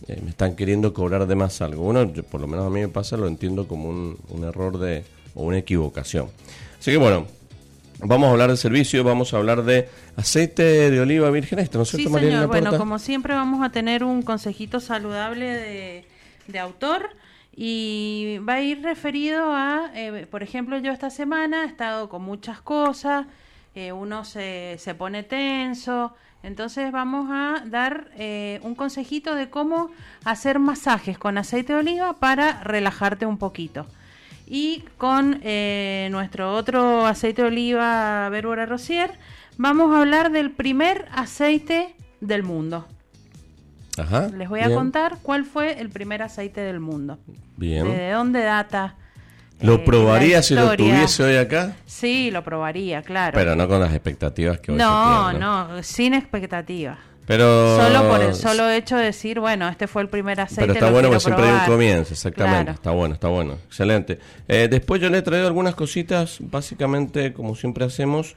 eh, 0.07 0.19
me 0.23 0.31
están 0.31 0.55
queriendo 0.55 0.93
cobrar 0.93 1.27
de 1.27 1.35
más 1.35 1.61
algo. 1.61 1.83
Uno, 1.87 2.11
yo- 2.11 2.23
por 2.23 2.41
lo 2.41 2.47
menos 2.47 2.65
a 2.65 2.69
mí 2.69 2.79
me 2.81 2.87
pasa, 2.87 3.15
lo 3.15 3.27
entiendo 3.27 3.67
como 3.67 3.89
un, 3.89 4.17
un 4.29 4.43
error 4.43 4.77
de 4.79 5.03
o 5.35 5.43
una 5.43 5.59
equivocación. 5.59 6.27
Así 6.79 6.91
que 6.91 6.97
bueno, 6.97 7.27
vamos 7.99 8.27
a 8.27 8.31
hablar 8.31 8.49
de 8.49 8.57
servicio, 8.57 9.03
vamos 9.03 9.33
a 9.33 9.37
hablar 9.37 9.63
de 9.63 9.87
aceite 10.15 10.89
de 10.89 10.99
oliva 10.99 11.29
virgen 11.29 11.59
extra, 11.59 11.77
¿no 11.77 11.83
es 11.83 11.89
Sí, 11.89 11.97
cierto, 11.97 12.11
María 12.11 12.45
Bueno, 12.47 12.75
como 12.77 12.97
siempre 12.99 13.33
vamos 13.35 13.63
a 13.63 13.71
tener 13.71 14.03
un 14.03 14.21
consejito 14.23 14.79
saludable 14.79 15.45
de, 15.45 16.05
de 16.47 16.59
autor 16.59 17.09
y 17.55 18.37
va 18.47 18.53
a 18.53 18.61
ir 18.61 18.81
referido 18.81 19.53
a, 19.53 19.91
eh, 19.93 20.27
por 20.29 20.43
ejemplo, 20.43 20.77
yo 20.77 20.91
esta 20.91 21.09
semana 21.09 21.63
he 21.63 21.67
estado 21.67 22.09
con 22.09 22.21
muchas 22.21 22.61
cosas, 22.61 23.25
eh, 23.75 23.91
uno 23.91 24.25
se, 24.25 24.77
se 24.79 24.95
pone 24.95 25.23
tenso, 25.23 26.13
entonces 26.41 26.91
vamos 26.91 27.29
a 27.31 27.63
dar 27.65 28.11
eh, 28.15 28.59
un 28.63 28.75
consejito 28.75 29.35
de 29.35 29.49
cómo 29.49 29.91
hacer 30.23 30.59
masajes 30.59 31.17
con 31.17 31.37
aceite 31.37 31.73
de 31.73 31.79
oliva 31.79 32.13
para 32.13 32.63
relajarte 32.63 33.25
un 33.25 33.37
poquito. 33.37 33.85
Y 34.51 34.83
con 34.97 35.41
nuestro 36.09 36.55
otro 36.55 37.05
aceite 37.05 37.43
de 37.43 37.49
oliva 37.49 38.27
Verbora 38.29 38.65
Rosier, 38.65 39.11
vamos 39.57 39.93
a 39.93 39.99
hablar 39.99 40.31
del 40.31 40.49
primer 40.49 41.07
aceite 41.11 41.93
del 42.19 42.41
mundo. 42.41 42.87
Ajá, 43.99 44.29
Les 44.29 44.47
voy 44.49 44.61
a 44.61 44.73
contar 44.73 45.17
cuál 45.21 45.45
fue 45.45 45.79
el 45.79 45.89
primer 45.89 46.21
aceite 46.21 46.61
del 46.61 46.79
mundo. 46.79 47.17
Bien. 47.57 47.85
¿De 47.85 48.11
dónde 48.11 48.41
data? 48.43 48.95
¿Lo 49.61 49.73
eh, 49.75 49.79
probaría 49.79 50.41
si 50.41 50.55
lo 50.55 50.75
tuviese 50.77 51.23
hoy 51.23 51.35
acá? 51.35 51.75
Sí, 51.85 52.31
lo 52.31 52.43
probaría, 52.43 53.01
claro. 53.01 53.33
Pero 53.37 53.55
no 53.55 53.67
con 53.67 53.81
las 53.81 53.91
expectativas 53.93 54.59
que 54.59 54.71
hoy 54.71 54.77
no, 54.77 55.25
se 55.25 55.31
tienen, 55.31 55.41
no, 55.41 55.83
sin 55.83 56.13
expectativa. 56.13 56.97
Pero 57.25 57.77
Solo 57.77 58.09
por 58.09 58.21
el 58.21 58.33
solo 58.33 58.69
hecho 58.71 58.95
de 58.97 59.03
decir, 59.05 59.39
bueno, 59.39 59.67
este 59.69 59.85
fue 59.85 60.01
el 60.01 60.07
primer 60.09 60.39
aceite. 60.41 60.61
Pero 60.61 60.73
está 60.73 60.85
lo 60.87 60.93
bueno 60.93 61.09
porque 61.09 61.19
siempre 61.19 61.45
hay 61.45 61.51
un 61.59 61.65
comienzo, 61.65 62.13
exactamente. 62.13 62.63
Claro. 62.63 62.71
Está 62.71 62.91
bueno, 62.91 63.13
está 63.13 63.27
bueno. 63.27 63.53
Excelente. 63.67 64.19
Eh, 64.47 64.67
después 64.71 64.99
yo 65.01 65.09
le 65.09 65.19
he 65.19 65.21
traído 65.21 65.45
algunas 65.45 65.75
cositas, 65.75 66.37
básicamente, 66.39 67.33
como 67.33 67.55
siempre 67.55 67.85
hacemos, 67.85 68.33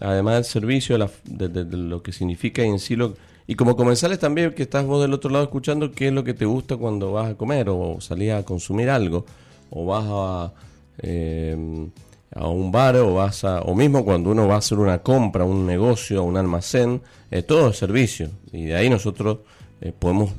además 0.00 0.34
del 0.34 0.44
servicio, 0.44 0.94
de, 0.96 0.98
la- 1.00 1.10
de- 1.24 1.48
de- 1.48 1.64
de 1.64 1.76
lo 1.78 2.02
que 2.02 2.12
significa 2.12 2.62
en 2.62 2.78
sí 2.78 2.94
lo- 2.94 3.16
Y 3.50 3.54
como 3.54 3.76
comensales 3.76 4.18
también, 4.18 4.52
que 4.52 4.64
estás 4.64 4.84
vos 4.84 5.00
del 5.00 5.14
otro 5.14 5.30
lado 5.30 5.44
escuchando, 5.44 5.90
qué 5.90 6.08
es 6.08 6.12
lo 6.12 6.22
que 6.22 6.34
te 6.34 6.44
gusta 6.44 6.76
cuando 6.76 7.12
vas 7.12 7.30
a 7.30 7.34
comer 7.34 7.70
o 7.70 7.98
salís 7.98 8.32
a 8.32 8.42
consumir 8.42 8.90
algo, 8.90 9.24
o 9.70 9.86
vas 9.86 10.04
a, 10.06 10.52
eh, 10.98 11.88
a 12.34 12.46
un 12.46 12.70
bar 12.70 12.96
o 12.96 13.14
vas 13.14 13.44
a, 13.44 13.62
o 13.62 13.74
mismo 13.74 14.04
cuando 14.04 14.32
uno 14.32 14.46
va 14.46 14.56
a 14.56 14.58
hacer 14.58 14.78
una 14.78 14.98
compra, 14.98 15.44
un 15.44 15.64
negocio, 15.64 16.24
un 16.24 16.36
almacén, 16.36 17.00
eh, 17.30 17.40
todo 17.40 17.72
servicio. 17.72 18.28
Y 18.52 18.66
de 18.66 18.76
ahí 18.76 18.90
nosotros 18.90 19.38
eh, 19.80 19.94
podemos 19.98 20.30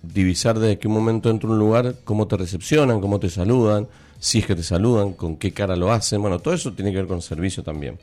divisar 0.00 0.56
desde 0.56 0.78
qué 0.78 0.86
momento 0.86 1.30
entra 1.30 1.50
un 1.50 1.58
lugar, 1.58 1.96
cómo 2.04 2.28
te 2.28 2.36
recepcionan, 2.36 3.00
cómo 3.00 3.18
te 3.18 3.28
saludan, 3.28 3.88
si 4.20 4.38
es 4.38 4.46
que 4.46 4.54
te 4.54 4.62
saludan, 4.62 5.14
con 5.14 5.34
qué 5.34 5.52
cara 5.52 5.74
lo 5.74 5.90
hacen. 5.90 6.22
Bueno, 6.22 6.38
todo 6.38 6.54
eso 6.54 6.72
tiene 6.72 6.92
que 6.92 6.98
ver 6.98 7.06
con 7.08 7.22
servicio 7.22 7.64
también. 7.64 7.98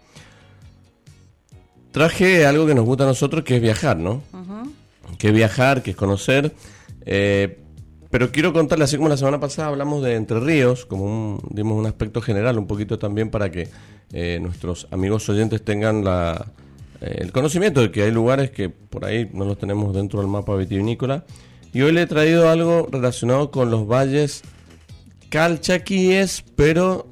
Traje 1.99 2.45
algo 2.45 2.65
que 2.65 2.73
nos 2.73 2.85
gusta 2.85 3.03
a 3.03 3.07
nosotros, 3.07 3.43
que 3.43 3.57
es 3.57 3.61
viajar, 3.61 3.97
¿no? 3.97 4.23
Que 5.17 5.27
es 5.27 5.33
viajar, 5.33 5.83
que 5.83 5.91
es 5.91 5.97
conocer. 5.97 6.53
Eh, 7.05 7.59
pero 8.09 8.31
quiero 8.31 8.53
contarle, 8.53 8.85
así 8.85 8.95
como 8.95 9.09
la 9.09 9.17
semana 9.17 9.41
pasada 9.41 9.67
hablamos 9.67 10.01
de 10.01 10.15
Entre 10.15 10.39
Ríos, 10.39 10.85
como 10.85 11.03
un, 11.03 11.41
dimos 11.49 11.77
un 11.77 11.87
aspecto 11.87 12.21
general, 12.21 12.57
un 12.57 12.67
poquito 12.67 12.97
también 12.97 13.29
para 13.29 13.51
que 13.51 13.67
eh, 14.13 14.39
nuestros 14.41 14.87
amigos 14.91 15.27
oyentes 15.27 15.61
tengan 15.61 16.05
la, 16.05 16.53
eh, 17.01 17.17
el 17.17 17.33
conocimiento 17.33 17.81
de 17.81 17.91
que 17.91 18.03
hay 18.03 18.11
lugares 18.11 18.49
que 18.51 18.69
por 18.69 19.03
ahí 19.03 19.29
no 19.33 19.43
los 19.43 19.57
tenemos 19.57 19.93
dentro 19.93 20.21
del 20.21 20.29
mapa 20.29 20.55
vitivinícola. 20.55 21.25
Y 21.73 21.81
hoy 21.81 21.91
le 21.91 22.03
he 22.03 22.07
traído 22.07 22.47
algo 22.47 22.87
relacionado 22.89 23.51
con 23.51 23.71
los 23.71 23.85
valles 23.89 24.43
calchaquíes, 25.27 26.45
pero 26.55 27.11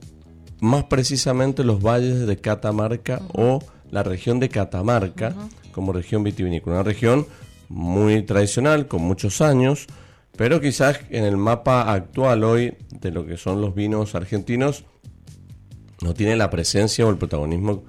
más 0.61 0.85
precisamente 0.85 1.65
los 1.65 1.81
valles 1.81 2.25
de 2.25 2.37
Catamarca 2.37 3.21
o 3.33 3.59
la 3.91 4.03
región 4.03 4.39
de 4.39 4.49
Catamarca 4.49 5.35
como 5.71 5.93
región 5.93 6.23
vitivinícola. 6.23 6.77
Una 6.77 6.83
región 6.83 7.25
muy 7.69 8.21
tradicional, 8.23 8.87
con 8.87 9.01
muchos 9.01 9.41
años, 9.41 9.87
pero 10.35 10.61
quizás 10.61 10.99
en 11.09 11.23
el 11.23 11.37
mapa 11.37 11.91
actual 11.91 12.43
hoy 12.43 12.75
de 12.91 13.11
lo 13.11 13.25
que 13.25 13.37
son 13.37 13.61
los 13.61 13.75
vinos 13.75 14.15
argentinos 14.15 14.85
no 16.01 16.13
tiene 16.13 16.35
la 16.35 16.49
presencia 16.49 17.05
o 17.05 17.09
el 17.09 17.17
protagonismo 17.17 17.83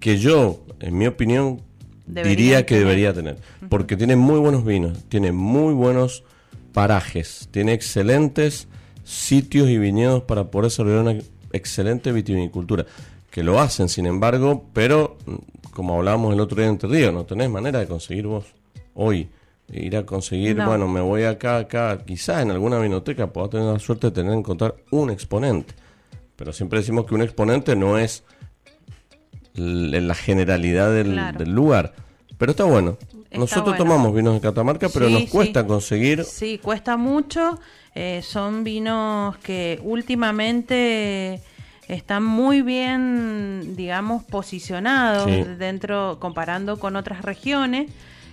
que 0.00 0.18
yo, 0.18 0.64
en 0.80 0.96
mi 0.96 1.06
opinión, 1.06 1.60
Debería 2.06 2.30
diría 2.36 2.66
que 2.66 2.74
tener. 2.74 2.86
debería 2.86 3.12
tener. 3.12 3.36
Porque 3.68 3.96
tiene 3.96 4.16
muy 4.16 4.40
buenos 4.40 4.64
vinos, 4.64 4.98
tiene 5.08 5.30
muy 5.30 5.74
buenos 5.74 6.24
parajes, 6.72 7.48
tiene 7.50 7.72
excelentes 7.74 8.66
sitios 9.04 9.68
y 9.68 9.78
viñedos 9.78 10.22
para 10.22 10.50
poder 10.50 10.70
desarrollar 10.70 11.00
una 11.02 11.18
excelente 11.52 12.12
vitivinicultura. 12.12 12.86
Que 13.30 13.42
lo 13.44 13.60
hacen, 13.60 13.88
sin 13.88 14.06
embargo, 14.06 14.64
pero 14.72 15.16
mm, 15.26 15.34
como 15.72 15.96
hablábamos 15.96 16.34
el 16.34 16.40
otro 16.40 16.56
día 16.56 16.66
en 16.66 16.72
Entre 16.72 16.88
Ríos, 16.88 17.12
no 17.14 17.24
tenés 17.24 17.48
manera 17.50 17.78
de 17.78 17.86
conseguir 17.86 18.26
vos 18.26 18.44
hoy. 18.94 19.28
Ir 19.72 19.96
a 19.96 20.04
conseguir, 20.04 20.56
No. 20.56 20.66
bueno, 20.66 20.88
me 20.88 21.00
voy 21.00 21.22
acá, 21.22 21.58
acá, 21.58 21.98
quizás 22.04 22.42
en 22.42 22.50
alguna 22.50 22.80
vinoteca 22.80 23.28
pueda 23.32 23.48
tener 23.50 23.66
la 23.72 23.78
suerte 23.78 24.08
de 24.08 24.10
tener 24.12 24.32
encontrar 24.32 24.74
un 24.90 25.10
exponente. 25.10 25.74
Pero 26.34 26.52
siempre 26.52 26.80
decimos 26.80 27.06
que 27.06 27.14
un 27.14 27.22
exponente 27.22 27.76
no 27.76 27.96
es 27.96 28.24
la 29.54 30.14
generalidad 30.14 30.92
del, 30.92 31.12
Claro. 31.12 31.38
del 31.38 31.52
lugar. 31.52 31.92
Pero 32.36 32.50
está 32.52 32.64
bueno. 32.64 32.96
Está 33.24 33.38
Nosotros 33.38 33.76
bueno. 33.76 33.78
tomamos 33.84 34.14
vinos 34.14 34.34
de 34.34 34.40
Catamarca, 34.40 34.88
pero 34.88 35.06
Sí, 35.06 35.12
nos 35.12 35.22
sí. 35.22 35.28
cuesta 35.28 35.64
conseguir. 35.66 36.24
Sí, 36.24 36.58
cuesta 36.58 36.96
mucho. 36.96 37.60
Eh, 37.94 38.22
son 38.24 38.64
vinos 38.64 39.36
que 39.38 39.78
últimamente 39.84 41.40
están 41.94 42.22
muy 42.24 42.62
bien, 42.62 43.74
digamos, 43.76 44.22
posicionados 44.24 45.24
Sí. 45.26 45.42
dentro, 45.58 46.18
comparando 46.20 46.78
con 46.78 46.96
otras 46.96 47.22
regiones. 47.22 47.90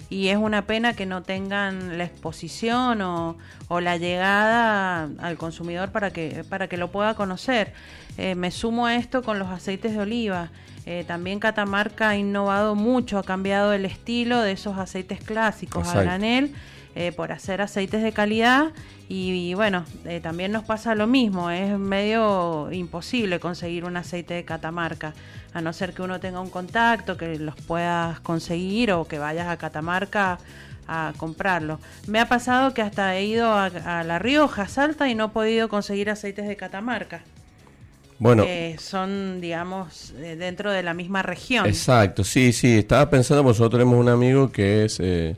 Y 0.09 0.29
es 0.29 0.37
una 0.37 0.61
pena 0.65 0.93
que 0.93 1.05
no 1.05 1.21
tengan 1.23 1.97
la 1.97 2.05
exposición 2.05 3.01
o, 3.01 3.35
o 3.67 3.81
la 3.81 3.97
llegada 3.97 5.09
al 5.19 5.37
consumidor 5.37 5.91
para 5.91 6.11
que, 6.11 6.45
para 6.47 6.67
que 6.69 6.77
lo 6.77 6.89
pueda 6.91 7.13
conocer. 7.15 7.73
Eh, 8.17 8.33
me 8.35 8.51
sumo 8.51 8.85
a 8.85 8.95
esto 8.95 9.21
con 9.21 9.37
los 9.37 9.49
aceites 9.49 9.91
de 9.93 9.99
oliva. 9.99 10.49
Eh, 10.85 11.03
también 11.05 11.39
Catamarca 11.39 12.09
ha 12.09 12.15
innovado 12.15 12.73
mucho, 12.75 13.17
ha 13.19 13.23
cambiado 13.23 13.73
el 13.73 13.83
estilo 13.83 14.39
de 14.41 14.53
esos 14.53 14.77
aceites 14.77 15.19
clásicos 15.21 15.89
a 15.89 16.01
granel 16.01 16.53
eh, 16.99 17.11
por 17.11 17.31
hacer 17.31 17.61
aceites 17.61 18.01
de 18.01 18.11
calidad 18.11 18.71
y, 19.07 19.49
y 19.49 19.53
bueno, 19.53 19.85
eh, 20.05 20.19
también 20.19 20.51
nos 20.51 20.63
pasa 20.63 20.95
lo 20.95 21.05
mismo, 21.05 21.51
es 21.51 21.77
medio 21.77 22.71
imposible 22.71 23.39
conseguir 23.39 23.85
un 23.85 23.97
aceite 23.97 24.33
de 24.33 24.43
Catamarca, 24.43 25.13
a 25.53 25.61
no 25.61 25.73
ser 25.73 25.93
que 25.93 26.01
uno 26.01 26.19
tenga 26.19 26.41
un 26.41 26.49
contacto, 26.49 27.15
que 27.15 27.37
los 27.37 27.55
puedas 27.55 28.19
conseguir 28.21 28.91
o 28.93 29.07
que 29.07 29.19
vayas 29.19 29.47
a 29.47 29.57
Catamarca 29.57 30.39
a 30.87 31.13
comprarlo. 31.17 31.79
Me 32.07 32.19
ha 32.19 32.27
pasado 32.27 32.73
que 32.73 32.81
hasta 32.81 33.15
he 33.15 33.25
ido 33.25 33.47
a, 33.51 33.65
a 33.65 34.03
La 34.03 34.17
Rioja, 34.17 34.67
Salta 34.67 35.07
y 35.07 35.13
no 35.13 35.25
he 35.25 35.29
podido 35.29 35.69
conseguir 35.69 36.09
aceites 36.09 36.47
de 36.47 36.55
Catamarca. 36.55 37.21
bueno, 38.17 38.43
que 38.43 38.77
son, 38.79 39.39
digamos, 39.39 40.15
eh, 40.17 40.35
dentro 40.35 40.71
de 40.71 40.81
la 40.81 40.95
misma 40.95 41.21
región. 41.21 41.67
Exacto, 41.67 42.23
sí, 42.23 42.51
sí, 42.53 42.79
estaba 42.79 43.07
pensando, 43.07 43.43
nosotros 43.43 43.69
tenemos 43.79 43.99
un 43.99 44.09
amigo 44.09 44.51
que 44.51 44.85
es 44.85 44.99
eh, 44.99 45.35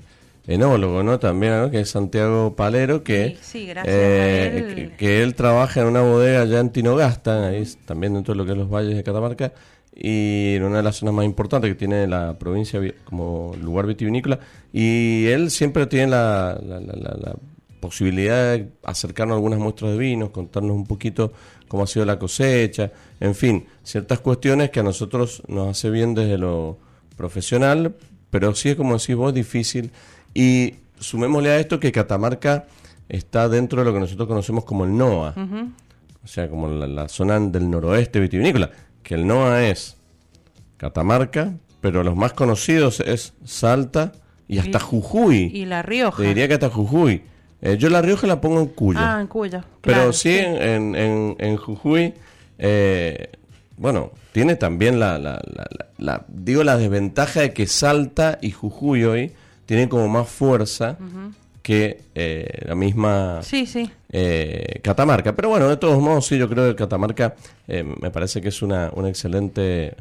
enólogo, 0.48 1.04
¿no? 1.04 1.20
También, 1.20 1.60
¿no? 1.60 1.72
Que 1.72 1.82
es 1.82 1.90
Santiago 1.90 2.56
Palero, 2.56 3.04
que, 3.04 3.38
sí, 3.42 3.68
gracias 3.68 3.96
él. 3.96 4.94
Que, 4.98 5.24
él 5.24 5.36
trabaja 5.36 5.82
en 5.82 5.88
una 5.88 6.02
bodega 6.02 6.42
allá 6.42 6.60
en 6.60 6.72
Tinogasta, 6.72 7.48
ahí 7.48 7.64
también 7.86 8.14
dentro 8.14 8.34
de 8.34 8.38
lo 8.38 8.46
que 8.46 8.52
es 8.52 8.58
los 8.58 8.70
valles 8.70 8.96
de 8.96 9.04
Catamarca, 9.04 9.54
y 9.96 10.56
en 10.56 10.64
una 10.64 10.78
de 10.78 10.84
las 10.84 10.98
zonas 10.98 11.14
más 11.14 11.26
importantes 11.26 11.70
que 11.70 11.76
tiene 11.76 12.08
la 12.08 12.38
provincia 12.40 12.80
como 13.06 13.56
lugar 13.62 13.86
vitivinícola, 13.86 14.40
y 14.72 15.26
él 15.28 15.52
siempre 15.52 15.86
tiene 15.88 16.08
la, 16.08 16.60
la 16.62 17.36
posibilidad 17.80 18.54
de 18.54 18.70
acercarnos 18.84 19.36
a 19.36 19.38
algunas 19.38 19.60
muestras 19.60 19.92
de 19.92 19.98
vinos, 19.98 20.30
contarnos 20.30 20.76
un 20.76 20.86
poquito 20.86 21.32
cómo 21.68 21.84
ha 21.84 21.88
sido 21.88 22.06
la 22.06 22.20
cosecha, 22.20 22.92
en 23.20 23.36
fin, 23.36 23.66
ciertas 23.84 24.20
cuestiones 24.20 24.70
que 24.70 24.80
a 24.80 24.84
nosotros 24.84 25.44
nos 25.48 25.70
hace 25.70 25.90
bien 25.90 26.14
desde 26.14 26.38
lo 26.38 26.78
profesional, 27.16 27.96
pero 28.30 28.54
sí 28.56 28.70
es 28.70 28.76
como 28.76 28.98
decís 28.98 29.16
vos, 29.16 29.34
difícil. 29.34 29.92
Y 30.34 30.76
sumémosle 31.00 31.50
a 31.50 31.60
esto 31.60 31.80
que 31.80 31.92
Catamarca 31.92 32.66
está 33.08 33.50
dentro 33.50 33.80
de 33.80 33.86
lo 33.86 33.94
que 33.94 34.00
nosotros 34.00 34.28
conocemos 34.28 34.64
como 34.64 34.86
el 34.86 34.96
NOA, 34.96 35.34
o 36.24 36.28
sea, 36.28 36.50
como 36.50 36.68
la, 36.68 37.08
zona 37.08 37.40
del 37.40 37.70
noroeste 37.70 38.20
vitivinícola, 38.20 38.70
que 39.02 39.16
el 39.16 39.26
NOA 39.26 39.68
es 39.68 39.98
Catamarca, 40.78 41.54
pero 41.82 42.04
los 42.04 42.16
más 42.16 42.34
conocidos 42.34 43.00
es 43.00 43.34
Salta 43.44 44.12
y 44.48 44.60
hasta 44.60 44.80
Jujuy. 44.80 45.52
Y 45.54 45.66
La 45.66 45.82
Rioja. 45.82 46.22
Te 46.22 46.30
diría 46.30 46.48
que 46.48 46.56
hasta 46.56 46.70
Jujuy. 46.70 47.24
Eh, 47.62 47.78
yo 47.78 47.90
La 47.90 48.02
Rioja 48.02 48.28
la 48.28 48.40
pongo 48.40 48.60
en 48.60 48.68
Cuyo. 48.68 49.00
Ah, 49.02 49.20
en 49.20 49.28
Cuyo. 49.28 49.62
Pero 49.82 50.14
sí, 50.14 50.38
En, 50.38 50.96
en, 50.96 51.36
en, 51.40 51.58
Jujuy, 51.58 52.14
eh, 52.58 53.30
bueno, 53.78 54.12
tiene 54.32 54.56
también 54.56 55.00
la, 55.00 55.18
la, 55.18 55.42
la, 55.98 56.26
digo, 56.28 56.64
la 56.64 56.78
desventaja 56.78 57.42
de 57.42 57.54
que 57.54 57.68
Salta 57.68 58.38
y 58.42 58.52
Jujuy 58.52 59.04
hoy 59.04 59.34
tienen 59.70 59.88
como 59.88 60.08
más 60.08 60.28
fuerza 60.28 60.98
que 61.62 62.02
eh, 62.16 62.64
la 62.66 62.74
misma 62.74 63.44
sí, 63.44 63.68
sí. 63.68 63.88
Catamarca. 64.82 65.36
Pero 65.36 65.50
bueno, 65.50 65.70
de 65.70 65.78
todos 65.78 66.02
modos, 66.02 66.26
sí, 66.26 66.40
yo 66.40 66.50
creo 66.50 66.70
que 66.70 66.76
Catamarca 66.76 67.36
me 67.68 68.10
parece 68.10 68.42
que 68.42 68.48
es 68.48 68.64
una, 68.64 68.90
una 68.96 69.10
excelente 69.10 69.94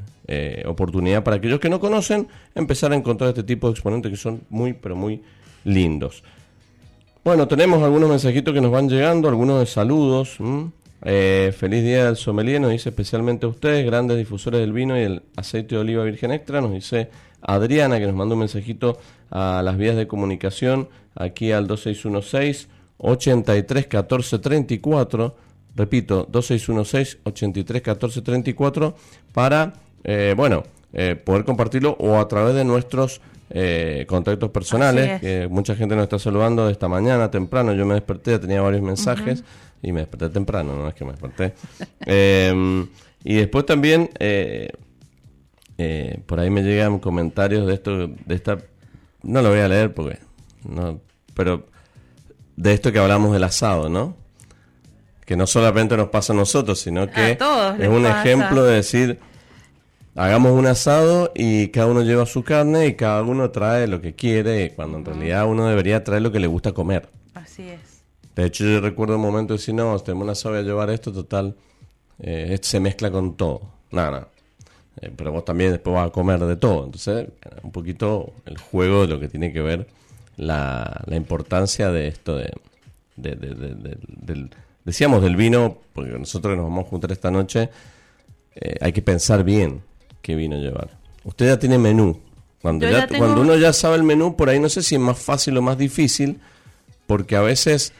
oportunidad 0.64 1.22
para 1.22 1.36
aquellos 1.36 1.60
que 1.60 1.68
no 1.68 1.80
conocen 1.80 2.28
empezar 2.54 2.92
a 2.92 2.96
encontrar 2.96 3.28
este 3.28 3.42
tipo 3.42 3.66
de 3.66 3.72
exponentes 3.72 4.10
que 4.10 4.16
son 4.16 4.40
muy, 4.48 4.72
pero 4.72 4.96
muy 4.96 5.20
lindos. 5.64 6.22
Bueno, 7.22 7.46
tenemos 7.46 7.82
algunos 7.82 8.08
mensajitos 8.08 8.54
que 8.54 8.62
nos 8.62 8.70
van 8.70 8.88
llegando, 8.88 9.28
algunos 9.28 9.60
de 9.60 9.66
saludos. 9.66 10.38
Eh, 11.02 11.54
feliz 11.56 11.84
día 11.84 12.06
del 12.06 12.16
sommelier, 12.16 12.60
nos 12.60 12.70
dice 12.70 12.88
especialmente 12.88 13.46
a 13.46 13.48
ustedes, 13.48 13.86
grandes 13.86 14.16
difusores 14.16 14.60
del 14.60 14.72
vino 14.72 14.98
y 14.98 15.02
el 15.02 15.22
aceite 15.36 15.76
de 15.76 15.80
oliva 15.82 16.04
virgen 16.04 16.32
extra. 16.32 16.60
Nos 16.60 16.72
dice 16.72 17.10
Adriana, 17.40 17.98
que 17.98 18.06
nos 18.06 18.16
manda 18.16 18.34
un 18.34 18.40
mensajito 18.40 18.98
a 19.30 19.62
las 19.64 19.76
vías 19.76 19.96
de 19.96 20.06
comunicación, 20.06 20.88
aquí 21.14 21.52
al 21.52 21.66
2616 21.66 22.68
831434 22.98 25.48
Repito, 25.78 26.26
2616 26.28 27.18
831434 27.22 28.96
para, 29.32 29.74
eh, 30.02 30.34
bueno, 30.36 30.64
eh, 30.92 31.14
poder 31.14 31.44
compartirlo 31.44 31.96
o 32.00 32.18
a 32.18 32.26
través 32.26 32.56
de 32.56 32.64
nuestros 32.64 33.20
eh, 33.50 34.04
contactos 34.08 34.50
personales, 34.50 35.20
que 35.20 35.46
mucha 35.48 35.76
gente 35.76 35.94
nos 35.94 36.02
está 36.02 36.18
saludando 36.18 36.66
de 36.66 36.72
esta 36.72 36.88
mañana 36.88 37.30
temprano. 37.30 37.72
Yo 37.74 37.86
me 37.86 37.94
desperté, 37.94 38.40
tenía 38.40 38.60
varios 38.60 38.82
mensajes 38.82 39.44
y 39.80 39.92
me 39.92 40.00
desperté 40.00 40.30
temprano, 40.30 40.74
no 40.74 40.88
es 40.88 40.94
que 40.94 41.04
me 41.04 41.12
desperté. 41.12 41.54
Em, 42.06 42.88
y 43.22 43.34
después 43.34 43.64
también 43.64 44.10
por 46.26 46.40
ahí 46.40 46.50
me 46.50 46.62
llegan 46.62 46.98
comentarios 46.98 47.68
de 47.68 47.74
esto, 47.74 48.08
de 48.08 48.34
esta, 48.34 48.58
no 49.22 49.42
lo 49.42 49.50
voy 49.50 49.60
a 49.60 49.68
leer 49.68 49.94
porque 49.94 50.18
no, 50.64 51.00
pero 51.34 51.66
de 52.56 52.72
esto 52.72 52.92
que 52.92 52.98
hablamos 52.98 53.32
del 53.32 53.44
asado, 53.44 53.88
¿no? 53.88 54.16
Que 55.24 55.36
no 55.36 55.46
solamente 55.46 55.96
nos 55.96 56.08
pasa 56.08 56.32
a 56.32 56.36
nosotros, 56.36 56.80
sino 56.80 57.08
que 57.10 57.32
es 57.32 57.88
un 57.88 58.06
ejemplo 58.06 58.64
de 58.64 58.76
decir 58.76 59.20
hagamos 60.18 60.52
un 60.52 60.66
asado 60.66 61.30
y 61.34 61.68
cada 61.68 61.86
uno 61.86 62.02
lleva 62.02 62.26
su 62.26 62.42
carne 62.42 62.86
y 62.86 62.94
cada 62.96 63.22
uno 63.22 63.50
trae 63.50 63.86
lo 63.86 64.00
que 64.00 64.14
quiere, 64.14 64.74
cuando 64.74 64.98
en 64.98 65.04
realidad 65.04 65.46
uno 65.46 65.66
debería 65.68 66.02
traer 66.02 66.22
lo 66.22 66.32
que 66.32 66.40
le 66.40 66.48
gusta 66.48 66.72
comer. 66.72 67.08
Así 67.34 67.68
es. 67.68 68.02
De 68.34 68.46
hecho, 68.46 68.64
yo 68.64 68.80
recuerdo 68.80 69.16
un 69.16 69.22
momento 69.22 69.54
de 69.54 69.58
decir, 69.58 69.74
no, 69.74 69.96
tenemos 70.00 70.24
un 70.24 70.30
asado, 70.30 70.54
voy 70.54 70.64
a 70.64 70.66
llevar 70.66 70.90
esto, 70.90 71.12
total, 71.12 71.56
eh, 72.18 72.58
se 72.60 72.80
mezcla 72.80 73.10
con 73.10 73.36
todo. 73.36 73.62
Nada, 73.92 74.10
nada. 74.10 74.28
Eh, 75.00 75.10
pero 75.14 75.32
vos 75.32 75.44
también 75.44 75.72
después 75.72 75.94
vas 75.94 76.08
a 76.08 76.12
comer 76.12 76.40
de 76.40 76.56
todo. 76.56 76.84
Entonces, 76.84 77.28
un 77.62 77.72
poquito 77.72 78.32
el 78.46 78.58
juego 78.58 79.02
de 79.02 79.08
lo 79.08 79.20
que 79.20 79.28
tiene 79.28 79.52
que 79.52 79.60
ver 79.60 79.86
la, 80.36 81.02
la 81.06 81.16
importancia 81.16 81.90
de 81.90 82.08
esto 82.08 82.36
de, 82.36 82.52
de, 83.16 83.36
del, 83.36 84.50
decíamos 84.84 85.22
del 85.22 85.36
vino, 85.36 85.78
porque 85.92 86.12
nosotros 86.12 86.56
nos 86.56 86.66
vamos 86.66 86.86
a 86.86 86.88
juntar 86.88 87.12
esta 87.12 87.30
noche, 87.30 87.70
eh, 88.54 88.76
hay 88.80 88.92
que 88.92 89.02
pensar 89.02 89.44
bien 89.44 89.82
que 90.22 90.34
vino 90.34 90.56
llevar. 90.56 90.90
Usted 91.24 91.46
ya 91.46 91.58
tiene 91.58 91.78
menú. 91.78 92.20
Cuando, 92.62 92.86
cuando 93.16 93.42
uno 93.42 93.56
ya 93.56 93.72
sabe 93.72 93.96
el 93.96 94.02
menú, 94.02 94.34
por 94.34 94.48
ahí 94.48 94.58
no 94.58 94.68
sé 94.68 94.82
si 94.82 94.96
es 94.96 95.00
más 95.00 95.18
fácil 95.18 95.56
o 95.56 95.62
más 95.62 95.78
difícil, 95.78 96.40
porque 97.06 97.36
a 97.36 97.40
veces 97.40 97.92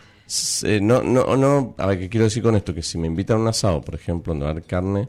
no, 0.81 1.03
no, 1.03 1.37
no, 1.37 1.75
a 1.79 1.87
ver, 1.87 2.01
¿qué 2.01 2.09
quiero 2.09 2.25
decir 2.25 2.43
con 2.43 2.57
esto? 2.57 2.75
Que 2.75 2.83
si 2.83 2.99
me 2.99 3.07
invitan 3.07 3.39
a 3.39 3.41
un 3.41 3.49
asado, 3.49 3.81
por 3.81 3.95
ejemplo, 3.95 4.35
a 4.35 4.53
dar 4.53 4.63
carne, 4.63 5.09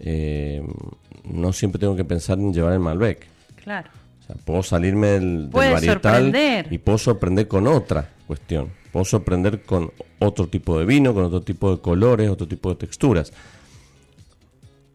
eh, 0.00 0.62
no 1.24 1.52
siempre 1.52 1.78
tengo 1.78 1.96
que 1.96 2.04
pensar 2.04 2.38
en 2.38 2.52
llevar 2.52 2.72
el 2.72 2.80
Malbec. 2.80 3.26
Claro. 3.62 3.90
O 4.22 4.26
sea, 4.26 4.36
puedo 4.44 4.62
salirme 4.62 5.08
del, 5.08 5.50
del 5.50 5.72
varietal 5.72 6.66
y 6.70 6.78
puedo 6.78 6.98
sorprender 6.98 7.48
con 7.48 7.66
otra 7.66 8.08
cuestión. 8.26 8.70
Puedo 8.92 9.04
sorprender 9.04 9.62
con 9.62 9.90
otro 10.20 10.48
tipo 10.48 10.78
de 10.78 10.86
vino, 10.86 11.12
con 11.12 11.24
otro 11.24 11.42
tipo 11.42 11.74
de 11.74 11.82
colores, 11.82 12.30
otro 12.30 12.46
tipo 12.46 12.70
de 12.70 12.76
texturas. 12.76 13.32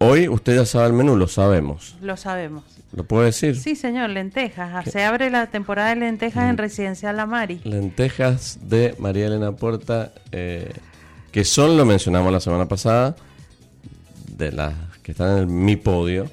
Hoy 0.01 0.29
usted 0.29 0.55
ya 0.55 0.65
sabe 0.65 0.87
el 0.87 0.93
menú, 0.93 1.17
lo 1.17 1.27
sabemos. 1.27 1.97
Lo 2.01 2.15
sabemos. 2.15 2.63
¿Lo 2.93 3.03
puede 3.03 3.25
decir? 3.25 3.57
Sí, 3.57 3.75
señor, 3.75 4.09
lentejas. 4.09 4.71
Ah, 4.73 4.89
se 4.89 5.03
abre 5.03 5.29
la 5.29 5.47
temporada 5.47 5.89
de 5.89 5.97
lentejas 5.97 6.49
en 6.49 6.57
Residencial 6.57 7.17
La 7.17 7.25
Mari. 7.25 7.59
Lentejas 7.65 8.59
de 8.63 8.95
María 8.97 9.27
Elena 9.27 9.51
Puerta, 9.51 10.13
eh, 10.31 10.71
que 11.33 11.43
son, 11.43 11.75
lo 11.75 11.85
mencionamos 11.85 12.31
la 12.31 12.39
semana 12.39 12.67
pasada, 12.67 13.17
de 14.37 14.53
las 14.53 14.73
que 15.09 15.13
están 15.13 15.39
en 15.39 15.65
mi 15.65 15.75
podio. 15.75 16.27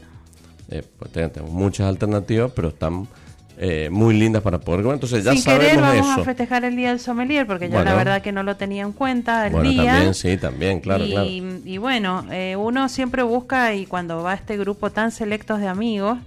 Eh, 0.68 0.82
pues 0.98 1.10
tenemos 1.10 1.50
muchas 1.50 1.86
alternativas, 1.86 2.52
pero 2.54 2.68
están 2.68 3.08
eh, 3.56 3.88
muy 3.90 4.14
lindas 4.14 4.42
para 4.42 4.60
poder 4.60 4.82
comer. 4.82 4.96
Entonces 4.96 5.24
ya 5.24 5.32
Sin 5.32 5.40
sabemos 5.40 5.66
querer, 5.66 5.80
vamos 5.80 6.10
eso. 6.10 6.20
a 6.20 6.24
festejar 6.24 6.64
el 6.66 6.76
día 6.76 6.90
del 6.90 7.00
sommelier 7.00 7.46
porque 7.46 7.70
yo 7.70 7.82
la 7.82 7.94
verdad 7.94 8.20
que 8.20 8.32
no 8.32 8.42
lo 8.42 8.56
tenía 8.56 8.82
en 8.82 8.92
cuenta 8.92 9.46
el 9.46 9.54
bueno, 9.54 9.70
día. 9.70 9.92
También, 9.92 10.12
sí, 10.12 10.36
también, 10.36 10.80
claro, 10.80 11.06
y, 11.06 11.10
claro. 11.10 11.26
Y 11.64 11.78
bueno, 11.78 12.26
eh, 12.30 12.54
uno 12.56 12.90
siempre 12.90 13.22
busca 13.22 13.74
y 13.74 13.86
cuando 13.86 14.22
va 14.22 14.32
a 14.32 14.34
este 14.34 14.58
grupo 14.58 14.90
tan 14.90 15.10
selectos 15.10 15.58
de 15.58 15.68
amigos, 15.68 16.18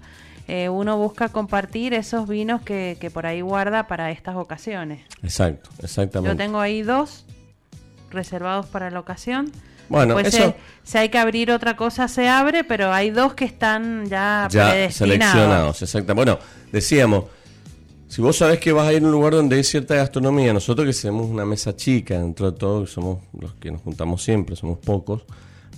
eh, 0.48 0.70
uno 0.70 0.98
busca 0.98 1.30
compartir 1.30 1.94
esos 1.94 2.28
vinos 2.28 2.64
que, 2.64 2.98
que 3.00 3.12
por 3.12 3.28
ahí 3.28 3.42
guarda 3.42 3.86
para 3.86 4.10
estas 4.10 4.36
ocasiones. 4.38 5.02
Exacto, 5.22 5.70
exactamente. 5.84 6.36
Yo 6.36 6.44
tengo 6.44 6.60
ahí 6.60 6.82
dos 6.82 7.28
reservados 8.10 8.66
para 8.66 8.90
la 8.90 9.00
ocasión. 9.00 9.52
Bueno, 9.90 10.14
pues 10.14 10.34
eso... 10.34 10.56
si 10.84 10.98
hay 10.98 11.10
que 11.10 11.18
abrir 11.18 11.52
otra 11.52 11.76
cosa, 11.76 12.08
se 12.08 12.28
abre, 12.30 12.64
pero 12.64 12.94
hay 12.94 13.10
dos 13.10 13.34
que 13.34 13.46
están 13.46 14.06
ya, 14.08 14.48
ya 14.50 14.90
seleccionados. 14.92 15.82
Exacto. 15.82 16.16
Bueno, 16.16 16.40
decíamos, 16.72 17.26
si 18.08 18.22
vos 18.22 18.38
sabés 18.38 18.60
que 18.60 18.72
vas 18.72 18.88
a 18.88 18.94
ir 18.94 19.04
a 19.04 19.06
un 19.06 19.12
lugar 19.12 19.34
donde 19.34 19.56
hay 19.56 19.64
cierta 19.64 19.96
gastronomía, 19.96 20.54
nosotros 20.54 20.88
que 20.88 20.94
somos 20.94 21.28
una 21.28 21.46
mesa 21.46 21.76
chica, 21.76 22.20
dentro 22.20 22.52
de 22.52 22.58
todo, 22.58 22.88
somos 22.88 23.20
los 23.40 23.56
que 23.56 23.72
nos 23.72 23.82
juntamos 23.82 24.24
siempre, 24.24 24.56
somos 24.56 24.78
pocos, 24.78 25.24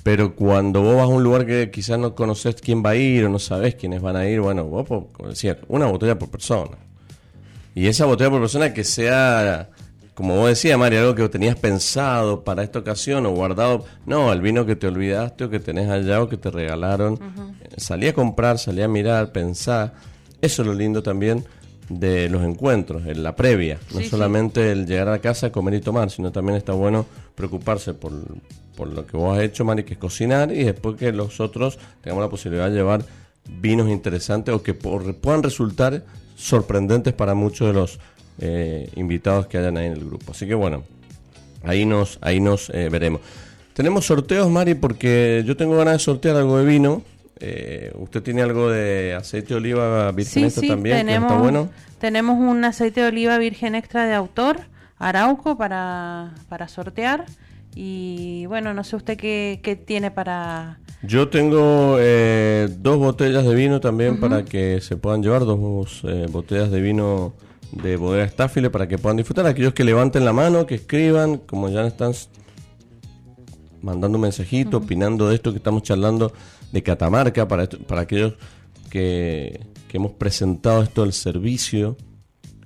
pero 0.03 0.35
cuando 0.35 0.81
vos 0.81 0.95
vas 0.95 1.03
a 1.03 1.07
un 1.07 1.23
lugar 1.23 1.45
que 1.45 1.69
quizás 1.71 1.99
no 1.99 2.15
conoces 2.15 2.55
quién 2.55 2.83
va 2.83 2.91
a 2.91 2.95
ir 2.95 3.25
o 3.25 3.29
no 3.29 3.39
sabés 3.39 3.75
quiénes 3.75 4.01
van 4.01 4.15
a 4.15 4.27
ir, 4.27 4.41
bueno, 4.41 4.65
vos, 4.65 4.87
como 4.87 5.29
decía, 5.29 5.57
una 5.67 5.85
botella 5.87 6.17
por 6.17 6.29
persona. 6.29 6.77
Y 7.75 7.87
esa 7.87 8.05
botella 8.05 8.29
por 8.29 8.39
persona 8.39 8.73
que 8.73 8.83
sea 8.83 9.69
como 10.13 10.35
vos 10.35 10.49
decías, 10.49 10.77
María, 10.77 11.01
algo 11.01 11.15
que 11.15 11.27
tenías 11.29 11.55
pensado 11.55 12.43
para 12.43 12.63
esta 12.63 12.79
ocasión 12.79 13.25
o 13.25 13.31
guardado, 13.31 13.85
no, 14.05 14.31
el 14.33 14.41
vino 14.41 14.65
que 14.65 14.75
te 14.75 14.87
olvidaste 14.87 15.45
o 15.45 15.49
que 15.49 15.59
tenés 15.59 15.89
allá 15.89 16.21
o 16.21 16.27
que 16.27 16.37
te 16.37 16.51
regalaron, 16.51 17.19
salí 17.77 18.07
a 18.07 18.13
comprar, 18.13 18.59
salí 18.59 18.81
a 18.81 18.87
mirar, 18.87 19.31
pensar, 19.31 19.93
eso 20.41 20.61
es 20.61 20.67
lo 20.67 20.73
lindo 20.73 21.01
también 21.01 21.45
de 21.87 22.29
los 22.29 22.43
encuentros, 22.43 23.05
en 23.05 23.23
la 23.23 23.35
previa, 23.35 23.79
no 23.93 24.01
solamente 24.01 24.71
el 24.71 24.85
llegar 24.85 25.09
a 25.09 25.19
casa, 25.19 25.51
comer 25.51 25.75
y 25.75 25.81
tomar, 25.81 26.09
sino 26.09 26.31
también 26.31 26.57
está 26.57 26.73
bueno 26.73 27.05
preocuparse 27.35 27.93
por, 27.93 28.13
por 28.75 28.87
lo 28.87 29.05
que 29.05 29.17
vos 29.17 29.37
has 29.37 29.43
hecho, 29.43 29.65
Mari, 29.65 29.83
que 29.83 29.93
es 29.93 29.99
cocinar 29.99 30.51
y 30.51 30.63
después 30.63 30.97
que 30.97 31.11
los 31.11 31.39
otros 31.39 31.79
tengamos 32.01 32.23
la 32.23 32.29
posibilidad 32.29 32.69
de 32.69 32.75
llevar 32.75 33.03
vinos 33.59 33.89
interesantes 33.89 34.53
o 34.53 34.61
que 34.61 34.73
puedan 34.73 35.43
resultar 35.43 36.03
sorprendentes 36.35 37.13
para 37.13 37.33
muchos 37.33 37.67
de 37.67 37.73
los 37.73 37.99
eh, 38.39 38.89
invitados 38.95 39.47
que 39.47 39.57
hayan 39.57 39.77
ahí 39.77 39.87
en 39.87 39.93
el 39.93 40.05
grupo. 40.05 40.31
Así 40.31 40.47
que 40.47 40.55
bueno, 40.55 40.83
ahí 41.63 41.85
nos, 41.85 42.17
ahí 42.21 42.39
nos 42.39 42.69
eh, 42.69 42.89
veremos. 42.89 43.21
tenemos 43.73 44.05
sorteos, 44.05 44.49
Mari, 44.49 44.75
porque 44.75 45.43
yo 45.45 45.55
tengo 45.57 45.77
ganas 45.77 45.93
de 45.93 45.99
sortear 45.99 46.35
algo 46.35 46.57
de 46.57 46.65
vino. 46.65 47.03
Eh, 47.39 47.91
usted 47.95 48.21
tiene 48.21 48.43
algo 48.43 48.69
de 48.69 49.15
aceite 49.15 49.49
de 49.49 49.55
oliva 49.55 50.11
virgen 50.11 50.45
extra 50.45 50.67
también, 50.67 50.97
tenemos, 50.97 51.31
está 51.31 51.41
bueno. 51.41 51.69
Tenemos 51.99 52.37
un 52.37 52.63
aceite 52.63 53.01
de 53.01 53.07
oliva 53.07 53.37
virgen 53.39 53.73
extra 53.73 54.05
de 54.05 54.13
autor, 54.13 54.59
Arauco, 54.99 55.57
para, 55.57 56.35
para 56.49 56.67
sortear. 56.67 57.25
Y 57.73 58.45
bueno, 58.47 58.73
no 58.73 58.83
sé 58.83 58.95
usted 58.95 59.17
qué, 59.17 59.59
qué 59.63 59.75
tiene 59.75 60.11
para... 60.11 60.79
Yo 61.03 61.29
tengo 61.29 61.97
eh, 61.99 62.67
dos 62.77 62.97
botellas 62.97 63.43
de 63.45 63.55
vino 63.55 63.79
también 63.79 64.19
para 64.19 64.45
que 64.45 64.81
se 64.81 64.97
puedan 64.97 65.23
llevar, 65.23 65.45
dos 65.45 66.01
eh, 66.03 66.27
botellas 66.29 66.69
de 66.69 66.79
vino 66.79 67.33
de 67.71 67.95
bodega 67.95 68.27
Staffile 68.27 68.69
para 68.69 68.87
que 68.87 68.97
puedan 68.97 69.17
disfrutar. 69.17 69.45
Aquellos 69.45 69.73
que 69.73 69.83
levanten 69.83 70.25
la 70.25 70.33
mano, 70.33 70.65
que 70.65 70.75
escriban, 70.75 71.37
como 71.37 71.69
ya 71.69 71.85
están 71.85 72.13
mandando 73.81 74.17
un 74.17 74.23
mensajito, 74.23 74.77
opinando 74.77 75.29
de 75.29 75.35
esto 75.35 75.51
que 75.51 75.57
estamos 75.57 75.83
charlando 75.83 76.33
de 76.71 76.83
Catamarca, 76.83 77.47
para, 77.47 77.67
para 77.67 78.01
aquellos 78.01 78.33
que, 78.89 79.65
que 79.87 79.97
hemos 79.97 80.11
presentado 80.13 80.83
esto 80.83 81.01
del 81.01 81.13
servicio. 81.13 81.97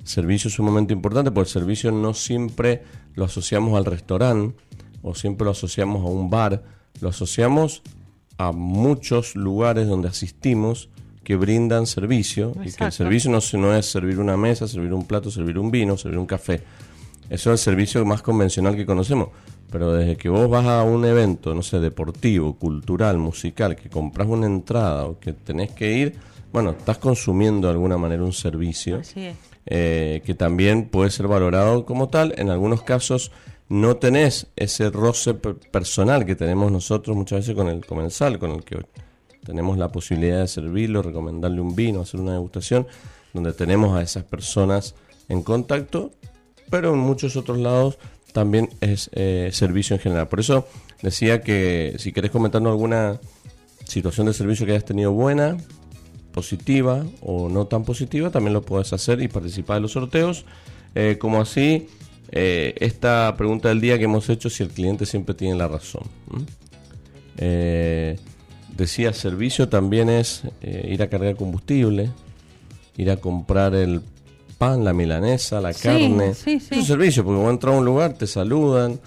Servicio 0.04 0.50
es 0.50 0.54
sumamente 0.54 0.94
importante 0.94 1.32
porque 1.32 1.48
el 1.48 1.54
servicio 1.54 1.92
no 1.92 2.14
siempre 2.14 2.84
lo 3.16 3.26
asociamos 3.26 3.76
al 3.78 3.86
restaurante 3.86 4.56
o 5.02 5.16
siempre 5.16 5.46
lo 5.46 5.52
asociamos 5.52 6.04
a 6.04 6.10
un 6.10 6.30
bar, 6.30 6.64
lo 7.02 7.10
asociamos 7.10 7.82
a 8.38 8.52
muchos 8.52 9.36
lugares 9.36 9.88
donde 9.88 10.10
asistimos 10.10 10.90
que 11.26 11.36
brindan 11.36 11.88
servicio 11.88 12.54
y 12.64 12.72
que 12.72 12.86
el 12.86 12.92
servicio 12.94 13.30
no, 13.32 13.40
no 13.60 13.76
es 13.76 13.88
servir 13.88 14.20
una 14.20 14.38
mesa, 14.38 14.68
servir 14.68 14.94
un 14.94 15.06
plato, 15.06 15.30
servir 15.30 15.58
un 15.60 15.72
vino, 15.72 15.98
servir 15.98 16.20
un 16.20 16.28
café. 16.28 16.62
Eso 17.30 17.52
es 17.52 17.60
el 17.60 17.74
servicio 17.74 18.06
más 18.06 18.22
convencional 18.22 18.76
que 18.76 18.86
conocemos. 18.86 19.30
Pero 19.72 19.92
desde 19.92 20.16
que 20.16 20.30
vos 20.30 20.48
vas 20.48 20.68
a 20.68 20.84
un 20.84 21.04
evento, 21.04 21.56
no 21.56 21.64
sé, 21.64 21.80
deportivo, 21.80 22.56
cultural, 22.56 23.18
musical, 23.18 23.76
que 23.76 23.90
compras 23.90 24.28
una 24.28 24.46
entrada 24.46 25.08
o 25.08 25.20
que 25.20 25.34
tenés 25.34 25.72
que 25.72 25.92
ir, 25.92 26.16
bueno, 26.54 26.70
estás 26.70 27.00
consumiendo 27.00 27.68
de 27.68 27.74
alguna 27.74 27.98
manera 27.98 28.24
un 28.24 28.32
servicio 28.32 29.02
eh, 29.66 30.22
que 30.24 30.36
también 30.36 30.88
puede 30.90 31.10
ser 31.10 31.28
valorado 31.28 31.86
como 31.86 32.08
tal. 32.08 32.36
En 32.38 32.52
algunos 32.52 32.84
casos 32.84 33.32
no 33.68 33.98
tenés 33.98 34.48
ese 34.56 34.92
roce 34.92 35.34
personal 35.34 36.24
que 36.24 36.36
tenemos 36.36 36.72
nosotros 36.72 37.18
muchas 37.18 37.40
veces 37.40 37.56
con 37.56 37.68
el 37.68 37.84
comensal, 37.84 38.38
con 38.38 38.52
el 38.52 38.64
que 38.64 38.78
tenemos 39.46 39.78
la 39.78 39.90
posibilidad 39.90 40.40
de 40.40 40.48
servirlo, 40.48 41.02
recomendarle 41.02 41.62
un 41.62 41.76
vino, 41.76 42.02
hacer 42.02 42.20
una 42.20 42.34
degustación, 42.34 42.88
donde 43.34 43.54
tenemos 43.54 43.96
a 43.96 44.02
esas 44.02 44.24
personas 44.24 44.96
en 45.30 45.44
contacto, 45.44 46.12
pero 46.70 46.94
en 46.94 47.00
muchos 47.00 47.36
otros 47.36 47.58
lados 47.60 47.98
también 48.34 48.70
es 48.82 49.10
eh, 49.14 49.50
servicio 49.54 49.96
en 49.96 50.02
general. 50.02 50.28
Por 50.28 50.40
eso 50.40 50.68
decía 51.02 51.42
que 51.42 51.96
si 52.00 52.12
querés 52.12 52.32
comentarnos 52.32 52.72
alguna 52.72 53.20
situación 53.86 54.28
de 54.28 54.34
servicio 54.34 54.66
que 54.66 54.74
hayas 54.74 54.86
tenido 54.86 55.12
buena, 55.12 55.58
positiva 56.34 57.06
o 57.22 57.48
no 57.48 57.68
tan 57.68 57.86
positiva, 57.86 58.30
también 58.30 58.54
lo 58.54 58.62
puedes 58.62 58.92
hacer 58.92 59.22
y 59.22 59.30
participar 59.30 59.78
de 59.78 59.82
los 59.82 59.94
sorteos. 59.94 60.46
Eh, 60.94 61.18
como 61.18 61.40
así, 61.40 61.88
eh, 62.32 62.74
esta 62.80 63.34
pregunta 63.38 63.70
del 63.70 63.80
día 63.80 63.98
que 63.98 64.04
hemos 64.04 64.30
hecho, 64.30 64.50
si 64.50 64.64
el 64.64 64.70
cliente 64.70 65.06
siempre 65.06 65.34
tiene 65.34 65.56
la 65.56 65.68
razón. 65.70 66.04
Decía, 68.76 69.14
servicio 69.14 69.70
también 69.70 70.10
es 70.10 70.44
eh, 70.62 70.90
ir 70.92 71.02
a 71.02 71.08
cargar 71.08 71.36
combustible, 71.36 72.12
ir 72.98 73.12
a 73.12 73.18
comprar 73.18 73.76
el 73.76 74.02
pan, 74.58 74.84
la 74.84 74.94
milanesa, 74.94 75.62
la 75.62 75.74
carne. 75.74 76.30
Es 76.30 76.46
un 76.72 76.84
servicio, 76.84 77.24
porque 77.24 77.42
vos 77.42 77.52
entras 77.52 77.76
a 77.76 77.78
un 77.78 77.86
lugar, 77.86 78.14
te 78.14 78.28
saludan 78.28 79.00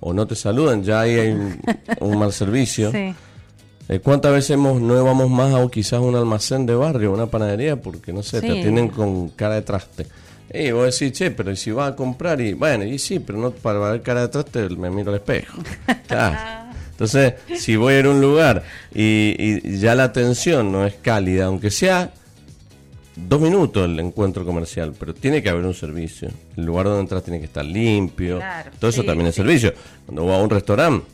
o 0.00 0.12
no 0.12 0.26
te 0.26 0.34
saludan, 0.34 0.82
ya 0.82 1.00
ahí 1.00 1.14
hay 1.14 1.32
un, 2.00 2.18
mal 2.18 2.32
servicio. 2.32 2.92
Eh, 2.94 4.00
¿Cuántas 4.02 4.32
veces 4.32 4.50
hemos, 4.50 4.80
no 4.80 5.02
vamos 5.04 5.30
más 5.30 5.54
a 5.54 5.68
quizás 5.68 6.00
un 6.00 6.16
almacén 6.16 6.66
de 6.66 6.74
barrio, 6.74 7.12
una 7.12 7.26
panadería, 7.26 7.80
porque 7.80 8.12
no 8.12 8.22
sé, 8.22 8.40
te 8.40 8.50
atienden 8.50 8.88
con 8.88 9.28
cara 9.30 9.54
de 9.54 9.62
traste? 9.62 10.06
Y 10.52 10.70
vos 10.70 10.98
decís, 10.98 11.16
che, 11.16 11.30
pero 11.32 11.54
si 11.56 11.72
vas 11.72 11.92
a 11.92 11.96
comprar? 11.96 12.40
Y 12.40 12.52
bueno, 12.52 12.84
y 12.84 12.98
sí, 12.98 13.18
pero 13.18 13.38
no 13.38 13.50
para 13.50 13.78
ver 13.78 14.02
cara 14.02 14.22
de 14.22 14.28
traste 14.28 14.68
me 14.70 14.90
miro 14.90 15.10
al 15.10 15.16
espejo. 15.16 15.58
Entonces, 16.96 17.34
si 17.56 17.76
voy 17.76 17.92
a 17.92 17.98
ir 17.98 18.06
a 18.06 18.10
un 18.10 18.22
lugar 18.22 18.62
y, 18.94 19.78
ya 19.78 19.94
la 19.94 20.04
atención 20.04 20.72
no 20.72 20.86
es 20.86 20.94
cálida, 20.94 21.44
aunque 21.44 21.70
sea 21.70 22.10
dos 23.14 23.38
minutos 23.38 23.84
el 23.84 24.00
encuentro 24.00 24.46
comercial, 24.46 24.94
pero 24.98 25.12
tiene 25.12 25.42
que 25.42 25.50
haber 25.50 25.66
un 25.66 25.74
servicio. 25.74 26.30
El 26.56 26.64
lugar 26.64 26.86
donde 26.86 27.02
entras 27.02 27.22
tiene 27.22 27.38
que 27.38 27.44
estar 27.44 27.64
limpio. 27.66 28.40
todo 28.80 28.88
eso 28.88 29.04
también 29.04 29.28
es 29.28 29.34
servicio. 29.34 29.74
Cuando 30.06 30.24
vas 30.24 30.40
a 30.40 30.42
un 30.42 30.48
restaurante, 30.48 31.06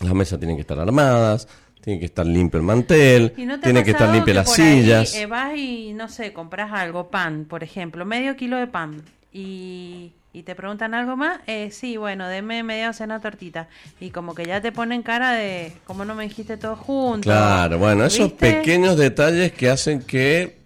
las 0.00 0.14
mesas 0.14 0.40
tienen 0.40 0.56
que 0.56 0.62
estar 0.62 0.80
armadas, 0.80 1.46
tiene 1.80 2.00
que 2.00 2.06
estar 2.06 2.26
limpio 2.26 2.58
el 2.58 2.66
mantel, 2.66 3.32
tiene 3.62 3.84
que 3.84 3.92
estar 3.92 4.12
limpia 4.12 4.34
las 4.34 4.52
sillas. 4.52 5.14
Eh, 5.14 5.26
vas 5.26 5.56
y, 5.56 5.92
no 5.92 6.08
sé, 6.08 6.32
compras 6.32 6.72
algo, 6.72 7.08
pan, 7.08 7.44
por 7.44 7.62
ejemplo, 7.62 8.04
medio 8.04 8.34
kilo 8.34 8.56
de 8.56 8.66
pan, 8.66 9.02
y 9.32 10.12
y 10.32 10.44
te 10.44 10.54
preguntan 10.54 10.94
algo 10.94 11.16
más, 11.16 11.40
eh, 11.46 11.70
sí, 11.72 11.96
bueno, 11.96 12.28
deme 12.28 12.62
media 12.62 12.88
docena 12.88 13.20
tortita. 13.20 13.68
Y 14.00 14.10
como 14.10 14.34
que 14.34 14.44
ya 14.44 14.60
te 14.60 14.70
ponen 14.70 15.02
cara 15.02 15.32
de, 15.32 15.72
¿cómo 15.84 16.04
no 16.04 16.14
me 16.14 16.24
dijiste 16.24 16.56
todo 16.56 16.76
junto? 16.76 17.22
Claro, 17.22 17.78
bueno, 17.78 18.04
esos 18.04 18.32
pequeños 18.32 18.96
detalles 18.96 19.52
que 19.52 19.68
hacen 19.68 20.02
que, 20.02 20.58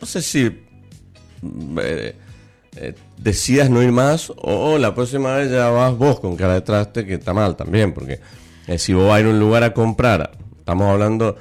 no 0.00 0.06
sé 0.06 0.22
si 0.22 0.44
eh, 1.78 2.14
eh, 2.76 2.94
decidas 3.16 3.68
no 3.68 3.82
ir 3.82 3.90
más 3.90 4.32
o, 4.36 4.78
la 4.78 4.94
próxima 4.94 5.34
vez 5.34 5.50
ya 5.50 5.68
vas 5.70 5.96
vos 5.96 6.20
con 6.20 6.36
cara 6.36 6.54
de 6.54 6.60
traste, 6.60 7.04
que 7.04 7.14
está 7.14 7.34
mal 7.34 7.56
también, 7.56 7.92
porque 7.92 8.20
eh, 8.68 8.78
si 8.78 8.92
vos 8.92 9.08
vas 9.08 9.16
a 9.16 9.20
ir 9.20 9.26
a 9.26 9.30
un 9.30 9.40
lugar 9.40 9.64
a 9.64 9.74
comprar, 9.74 10.30
estamos 10.56 10.88
hablando, 10.88 11.36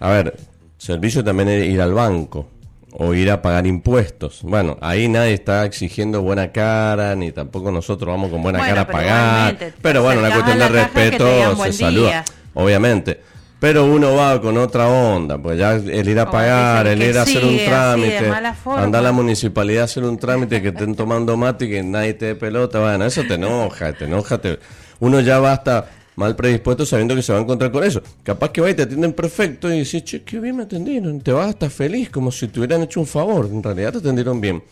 a 0.00 0.08
ver, 0.08 0.38
servicio 0.78 1.22
también 1.22 1.50
es 1.50 1.68
ir 1.68 1.82
al 1.82 1.92
banco 1.92 2.48
o 2.92 3.14
ir 3.14 3.30
a 3.30 3.42
pagar 3.42 3.66
impuestos. 3.66 4.40
Bueno, 4.42 4.76
ahí 4.80 5.08
nadie 5.08 5.34
está 5.34 5.64
exigiendo 5.64 6.22
buena 6.22 6.52
cara, 6.52 7.14
ni 7.14 7.32
tampoco 7.32 7.70
nosotros 7.70 8.08
vamos 8.08 8.30
con 8.30 8.42
buena 8.42 8.60
cara 8.60 8.82
a 8.82 8.86
pagar. 8.86 9.56
Pero 9.82 10.02
bueno, 10.02 10.20
una 10.20 10.30
cuestión 10.30 10.58
de 10.58 10.68
respeto 10.68 11.64
se 11.64 11.72
saluda, 11.72 12.24
obviamente. 12.54 13.20
Pero 13.60 13.86
uno 13.86 14.14
va 14.14 14.40
con 14.40 14.56
otra 14.56 14.86
onda, 14.88 15.36
pues 15.36 15.58
ya 15.58 15.72
el 15.72 16.08
ir 16.08 16.20
a 16.20 16.30
pagar, 16.30 16.86
el 16.86 17.02
ir 17.02 17.18
a 17.18 17.22
hacer 17.22 17.44
un 17.44 17.58
trámite, 17.58 18.32
andar 18.66 19.00
a 19.00 19.02
la 19.02 19.12
municipalidad 19.12 19.82
a 19.82 19.84
hacer 19.86 20.04
un 20.04 20.16
trámite 20.16 20.62
que 20.62 20.68
estén 20.68 20.94
tomando 20.94 21.36
mate 21.36 21.64
y 21.64 21.70
que 21.70 21.82
nadie 21.82 22.14
te 22.14 22.26
dé 22.26 22.34
pelota, 22.36 22.78
bueno, 22.78 23.04
eso 23.04 23.24
te 23.26 23.34
enoja, 23.34 23.92
te 23.94 24.04
enoja, 24.04 24.38
te... 24.38 24.60
uno 25.00 25.18
ya 25.18 25.40
va 25.40 25.54
hasta 25.54 25.86
mal 26.18 26.34
predispuesto 26.34 26.84
sabiendo 26.84 27.14
que 27.14 27.22
se 27.22 27.32
va 27.32 27.38
a 27.38 27.42
encontrar 27.42 27.70
con 27.70 27.84
eso. 27.84 28.02
Capaz 28.24 28.50
que 28.50 28.60
va 28.60 28.68
y 28.68 28.74
te 28.74 28.82
atienden 28.82 29.12
perfecto 29.12 29.72
y 29.72 29.78
dices, 29.78 30.02
che, 30.02 30.24
qué 30.24 30.40
bien 30.40 30.56
me 30.56 30.64
atendieron, 30.64 31.20
te 31.20 31.30
vas 31.30 31.50
hasta 31.50 31.70
feliz, 31.70 32.10
como 32.10 32.32
si 32.32 32.48
te 32.48 32.58
hubieran 32.58 32.82
hecho 32.82 32.98
un 32.98 33.06
favor, 33.06 33.46
en 33.46 33.62
realidad 33.62 33.92
te 33.92 33.98
atendieron 33.98 34.40
bien. 34.40 34.62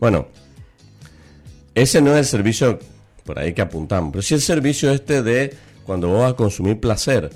Bueno, 0.00 0.26
ese 1.76 2.02
no 2.02 2.10
es 2.12 2.18
el 2.18 2.24
servicio 2.24 2.80
por 3.24 3.38
ahí 3.38 3.54
que 3.54 3.62
apuntamos, 3.62 4.10
pero 4.10 4.22
sí 4.22 4.34
el 4.34 4.40
servicio 4.40 4.90
este 4.90 5.22
de 5.22 5.54
cuando 5.84 6.08
vos 6.08 6.22
vas 6.22 6.32
a 6.32 6.36
consumir 6.36 6.80
placer. 6.80 7.30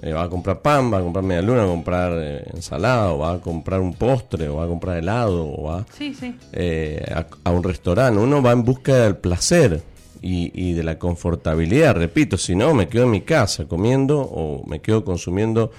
Eh, 0.00 0.12
vas 0.12 0.26
a 0.26 0.30
comprar 0.30 0.62
pan, 0.62 0.90
vas 0.90 1.00
a 1.00 1.04
comprar 1.04 1.24
media 1.24 1.42
luna, 1.42 1.60
vas 1.60 1.68
a 1.68 1.72
comprar 1.72 2.12
eh, 2.16 2.44
ensalada, 2.54 3.12
o 3.12 3.18
vas 3.18 3.38
a 3.38 3.40
comprar 3.40 3.80
un 3.80 3.92
postre, 3.94 4.48
o 4.48 4.56
vas 4.56 4.64
a 4.64 4.68
comprar 4.68 4.96
helado, 4.96 5.46
o 5.46 5.64
vas 5.64 5.84
eh, 6.00 7.04
a, 7.14 7.26
a, 7.44 7.50
un 7.52 7.62
restaurante. 7.62 8.18
Uno 8.18 8.42
va 8.42 8.50
en 8.50 8.64
busca 8.64 8.96
del 8.96 9.16
placer 9.16 9.91
y, 10.22 10.72
de 10.72 10.82
la 10.84 10.98
confortabilidad. 10.98 11.96
Repito, 11.96 12.36
si 12.36 12.54
no, 12.54 12.72
me 12.74 12.88
quedo 12.88 13.04
en 13.04 13.10
mi 13.10 13.22
casa 13.22 13.66
comiendo 13.66 14.20
o 14.20 14.64
me 14.66 14.80
quedo 14.80 15.04
consumiendo 15.04 15.72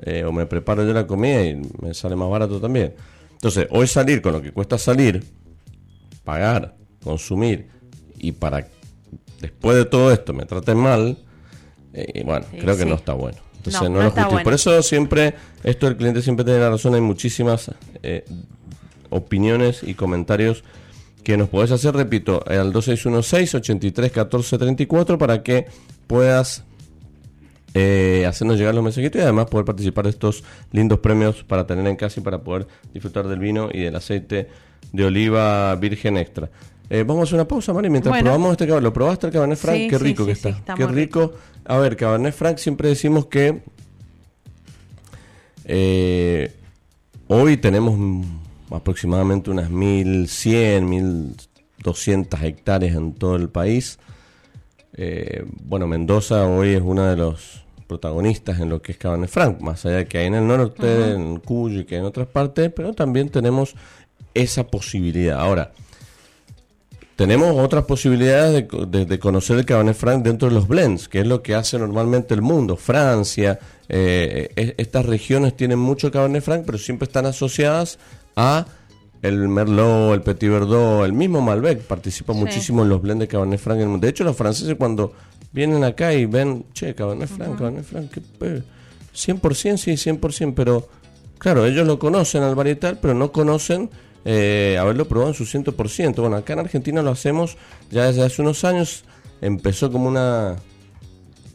eh, 0.00 0.24
o 0.24 0.32
me 0.32 0.46
preparo 0.46 0.86
yo 0.86 0.94
la 0.94 1.06
comida 1.06 1.44
y 1.44 1.60
me 1.82 1.92
sale 1.92 2.16
más 2.16 2.30
barato 2.30 2.60
también. 2.60 2.94
Entonces, 3.32 3.66
hoy 3.70 3.86
salir 3.86 4.22
con 4.22 4.32
lo 4.32 4.42
que 4.42 4.52
cuesta 4.52 4.78
salir, 4.78 5.22
pagar, 6.24 6.74
consumir 7.02 7.68
y 8.18 8.32
para 8.32 8.66
después 9.40 9.76
de 9.76 9.84
todo 9.84 10.12
esto 10.12 10.32
me 10.32 10.46
traten 10.46 10.78
mal, 10.78 11.18
eh, 11.92 12.22
bueno, 12.24 12.46
creo 12.58 12.76
que 12.76 12.86
no 12.86 12.94
está 12.94 13.12
bueno. 13.12 13.38
Entonces, 13.58 13.90
no, 13.90 14.02
lo 14.02 14.42
Por 14.42 14.54
eso 14.54 14.82
siempre, 14.82 15.34
esto 15.62 15.86
el 15.86 15.96
cliente 15.96 16.22
siempre 16.22 16.44
tiene 16.46 16.60
la 16.60 16.70
razón, 16.70 16.94
hay 16.94 17.02
muchísimas 17.02 17.70
eh, 18.02 18.24
opiniones 19.10 19.82
y 19.82 19.92
comentarios 19.92 20.64
que 21.22 21.36
nos 21.36 21.48
podés 21.48 21.70
hacer, 21.70 21.94
repito, 21.94 22.42
al 22.46 22.72
2616-831434 22.72 25.18
para 25.18 25.42
que 25.42 25.66
puedas 26.06 26.64
eh, 27.74 28.24
hacernos 28.26 28.58
llegar 28.58 28.74
los 28.74 28.82
mensajitos 28.82 29.20
y 29.20 29.22
además 29.22 29.46
poder 29.46 29.64
participar 29.64 30.04
de 30.04 30.10
estos 30.10 30.42
lindos 30.72 30.98
premios 30.98 31.44
para 31.44 31.66
tener 31.66 31.86
en 31.86 31.96
casa 31.96 32.20
y 32.20 32.22
para 32.22 32.42
poder 32.42 32.66
disfrutar 32.92 33.28
del 33.28 33.38
vino 33.38 33.68
y 33.72 33.82
del 33.82 33.94
aceite 33.94 34.48
de 34.92 35.04
oliva 35.04 35.74
virgen 35.76 36.16
extra. 36.16 36.50
Eh, 36.88 37.04
vamos 37.04 37.20
a 37.20 37.24
hacer 37.24 37.34
una 37.36 37.46
pausa, 37.46 37.72
Mari, 37.72 37.88
mientras 37.88 38.20
probamos 38.20 38.50
este 38.50 38.66
cabernet. 38.66 38.82
¿Lo 38.82 38.92
probaste 38.92 39.28
el 39.28 39.32
Cabernet 39.32 39.58
Franc? 39.58 39.88
Qué 39.88 39.98
rico 39.98 40.26
que 40.26 40.32
está. 40.32 40.60
Qué 40.76 40.86
rico. 40.88 41.34
A 41.64 41.78
ver, 41.78 41.96
Cabernet 41.96 42.34
Franc 42.34 42.58
siempre 42.58 42.88
decimos 42.88 43.26
que 43.26 43.62
eh, 45.66 46.52
hoy 47.28 47.58
tenemos 47.58 47.96
aproximadamente 48.70 49.50
unas 49.50 49.70
1.100, 49.70 51.34
1.200 51.82 52.42
hectáreas 52.42 52.96
en 52.96 53.14
todo 53.14 53.36
el 53.36 53.48
país. 53.48 53.98
eh, 54.94 55.44
bueno, 55.62 55.86
Mendoza 55.86 56.46
hoy 56.46 56.70
es 56.70 56.82
uno 56.82 57.04
de 57.04 57.16
los 57.16 57.64
protagonistas 57.90 58.60
en 58.60 58.68
lo 58.68 58.80
que 58.80 58.92
es 58.92 58.98
Cabernet 58.98 59.28
Franc, 59.28 59.60
más 59.60 59.84
allá 59.84 59.96
de 59.96 60.06
que 60.06 60.18
hay 60.18 60.26
en 60.26 60.34
el 60.34 60.46
norte, 60.46 61.12
en 61.12 61.40
Cuyo 61.40 61.80
y 61.80 61.84
que 61.84 61.96
hay 61.96 62.00
en 62.00 62.06
otras 62.06 62.28
partes, 62.28 62.70
pero 62.74 62.92
también 62.92 63.28
tenemos 63.30 63.74
esa 64.32 64.64
posibilidad. 64.68 65.40
Ahora, 65.40 65.72
tenemos 67.16 67.58
otras 67.58 67.84
posibilidades 67.84 68.66
de, 68.88 69.18
conocer 69.18 69.58
el 69.58 69.66
Cabernet 69.66 69.96
Franc 69.96 70.22
dentro 70.22 70.48
de 70.48 70.54
los 70.54 70.68
blends, 70.68 71.08
que 71.08 71.20
es 71.20 71.26
lo 71.26 71.42
que 71.42 71.56
hace 71.56 71.78
normalmente 71.78 72.32
el 72.32 72.42
mundo. 72.42 72.76
Francia, 72.76 73.58
eh, 73.88 74.74
estas 74.78 75.04
regiones 75.04 75.56
tienen 75.56 75.80
mucho 75.80 76.12
Cabernet 76.12 76.44
Franc, 76.44 76.62
pero 76.64 76.78
siempre 76.78 77.06
están 77.06 77.26
asociadas 77.26 77.98
a 78.40 78.66
el 79.22 79.48
Merlot, 79.48 80.14
el 80.14 80.22
Petit 80.22 80.50
Verdot, 80.50 81.04
el 81.04 81.12
mismo 81.12 81.42
Malbec 81.42 81.82
participa 81.82 82.32
muchísimo 82.32 82.82
en 82.82 82.88
los 82.88 83.02
blends 83.02 83.20
de 83.20 83.28
Cabernet 83.28 83.60
Franc. 83.60 83.78
De 84.00 84.08
hecho, 84.08 84.24
los 84.24 84.36
franceses 84.36 84.76
cuando 84.76 85.12
vienen 85.52 85.84
acá 85.84 86.14
y 86.14 86.24
ven, 86.24 86.64
che, 86.72 86.94
Cabernet 86.94 87.28
Franc, 87.28 87.58
Cabernet 87.58 87.84
Franc, 87.84 88.10
100% 89.14 89.76
sí, 89.76 89.92
100%, 89.92 90.54
pero 90.54 90.88
claro, 91.38 91.66
ellos 91.66 91.86
lo 91.86 91.98
conocen 91.98 92.42
al 92.42 92.54
varietal, 92.54 92.98
pero 93.00 93.12
no 93.12 93.30
conocen 93.30 93.90
eh, 94.24 94.78
haberlo 94.80 95.06
probado 95.06 95.32
en 95.32 95.34
su 95.34 95.44
100%. 95.44 96.14
Bueno, 96.16 96.36
acá 96.36 96.54
en 96.54 96.60
Argentina 96.60 97.02
lo 97.02 97.10
hacemos 97.10 97.58
ya 97.90 98.06
desde 98.06 98.24
hace 98.24 98.40
unos 98.40 98.64
años, 98.64 99.04
empezó 99.42 99.92
como 99.92 100.08
una, 100.08 100.56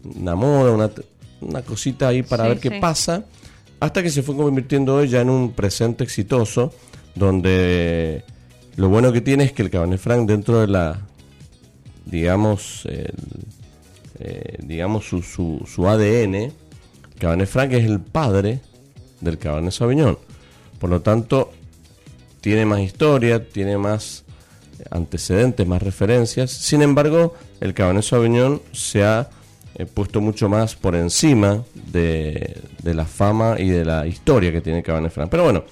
una 0.04 0.36
moda, 0.36 0.72
una, 0.72 0.92
una 1.42 1.62
cosita 1.64 2.10
ahí 2.10 2.22
para 2.22 2.48
ver 2.48 2.60
qué 2.60 2.80
pasa, 2.80 3.26
hasta 3.80 4.04
que 4.04 4.10
se 4.10 4.24
fue 4.24 4.36
convirtiendo 4.36 4.96
hoy 4.96 5.10
ya 5.10 5.22
en 5.22 5.30
un 5.30 5.52
presente 5.54 6.04
exitoso 6.04 6.74
donde 7.14 8.24
lo 8.76 8.90
bueno 8.90 9.12
que 9.12 9.22
tiene 9.22 9.46
es 9.46 9.54
que 9.54 9.62
el 9.62 9.70
Cabernet 9.70 10.00
Franc 10.00 10.28
dentro 10.28 10.60
de 10.60 10.68
la, 10.68 11.00
digamos, 12.06 12.88
eh, 12.90 14.58
digamos 14.60 15.06
su, 15.06 15.22
su, 15.22 15.66
su 15.66 15.88
ADN, 15.88 16.52
Cabernet 17.20 17.48
Franc 17.48 17.74
es 17.74 17.86
el 17.86 18.02
padre 18.02 18.60
del 19.22 19.38
Cabernet 19.38 19.72
Sauvignon. 19.72 20.18
Por 20.80 20.90
lo 20.90 21.02
tanto, 21.02 21.52
tiene 22.42 22.66
más 22.66 22.82
historia, 22.82 23.48
tiene 23.48 23.78
más 23.78 24.26
antecedentes, 24.92 25.66
más 25.66 25.82
referencias. 25.82 26.52
Sin 26.52 26.82
embargo, 26.82 27.34
el 27.62 27.74
Cabernet 27.74 28.04
Sauvignon 28.04 28.62
se 28.72 29.04
ha 29.04 29.30
eh, 29.76 29.86
puesto 29.86 30.22
mucho 30.22 30.50
más 30.50 30.76
por 30.76 30.96
encima 30.96 31.64
de, 31.92 32.62
de, 32.82 32.94
la 32.94 33.06
fama 33.06 33.56
y 33.60 33.70
de 33.70 33.86
la 33.86 34.08
historia 34.08 34.52
que 34.52 34.62
tiene 34.62 34.84
Cabernet 34.84 35.12
Franc. 35.12 35.30
Pero 35.30 35.44
bueno, 35.44 35.64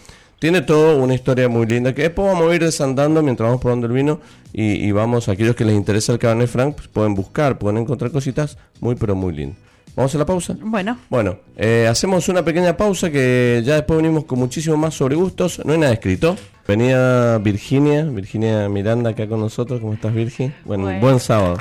tiene 0.43 0.61
todo 0.61 1.01
una 1.01 1.13
historia 1.13 1.47
muy 1.47 1.65
linda 1.65 1.95
que 1.95 2.01
después 2.01 2.27
vamos 2.27 2.51
a 2.51 2.55
ir 2.55 2.61
desandando 2.61 3.23
mientras 3.23 3.47
vamos 3.47 3.61
probando 3.61 3.87
el 3.87 3.93
vino 3.93 4.19
y, 4.51 4.91
vamos, 4.91 5.29
aquellos 5.29 5.55
que 5.55 5.65
les 5.65 5.73
interesa 5.73 6.11
el 6.13 6.19
Cabernet 6.19 6.49
Franc, 6.49 6.75
pues 6.75 6.87
pueden 6.89 7.15
buscar, 7.15 7.57
pueden 7.57 7.77
encontrar 7.77 8.11
cositas 8.11 8.57
muy 8.81 8.95
pero 8.95 9.15
muy 9.15 9.33
lindas. 9.33 9.57
¿Vamos 9.95 10.13
a 10.13 10.17
la 10.17 10.25
pausa? 10.25 10.57
Bueno. 10.59 10.97
Bueno, 11.09 11.37
eh, 11.55 11.87
hacemos 11.89 12.27
una 12.27 12.43
pequeña 12.43 12.75
pausa 12.75 13.09
que 13.09 13.61
ya 13.63 13.75
después 13.75 13.97
venimos 13.97 14.25
con 14.25 14.37
muchísimo 14.37 14.75
más 14.75 14.95
sobre 14.95 15.15
gustos. 15.15 15.61
No 15.63 15.73
hay 15.73 15.79
nada 15.79 15.93
escrito. 15.93 16.35
Venía 16.67 17.37
Virginia, 17.37 18.03
Virginia 18.03 18.67
Miranda 18.67 19.11
acá 19.11 19.27
con 19.27 19.39
nosotros. 19.39 19.79
¿Cómo 19.79 19.93
estás, 19.93 20.13
Virgi? 20.13 20.51
Bueno, 20.65 20.99
buen 20.99 21.19
sábado. 21.19 21.57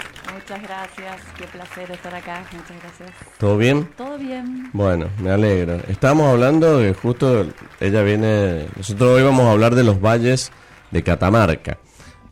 Muchas 0.52 0.68
gracias, 0.68 1.22
qué 1.38 1.46
placer 1.46 1.90
estar 1.92 2.14
acá. 2.14 2.44
Muchas 2.52 2.78
gracias. 2.82 3.10
¿Todo 3.38 3.56
bien? 3.56 3.88
Todo 3.96 4.18
bien. 4.18 4.68
Bueno, 4.74 5.06
me 5.18 5.30
alegro. 5.30 5.76
Estábamos 5.88 6.26
hablando 6.26 6.76
de 6.76 6.92
justo 6.92 7.46
ella 7.80 8.02
viene. 8.02 8.66
Nosotros 8.76 9.12
hoy 9.12 9.22
vamos 9.22 9.46
a 9.46 9.52
hablar 9.52 9.74
de 9.74 9.82
los 9.82 9.98
valles 9.98 10.52
de 10.90 11.02
Catamarca. 11.02 11.78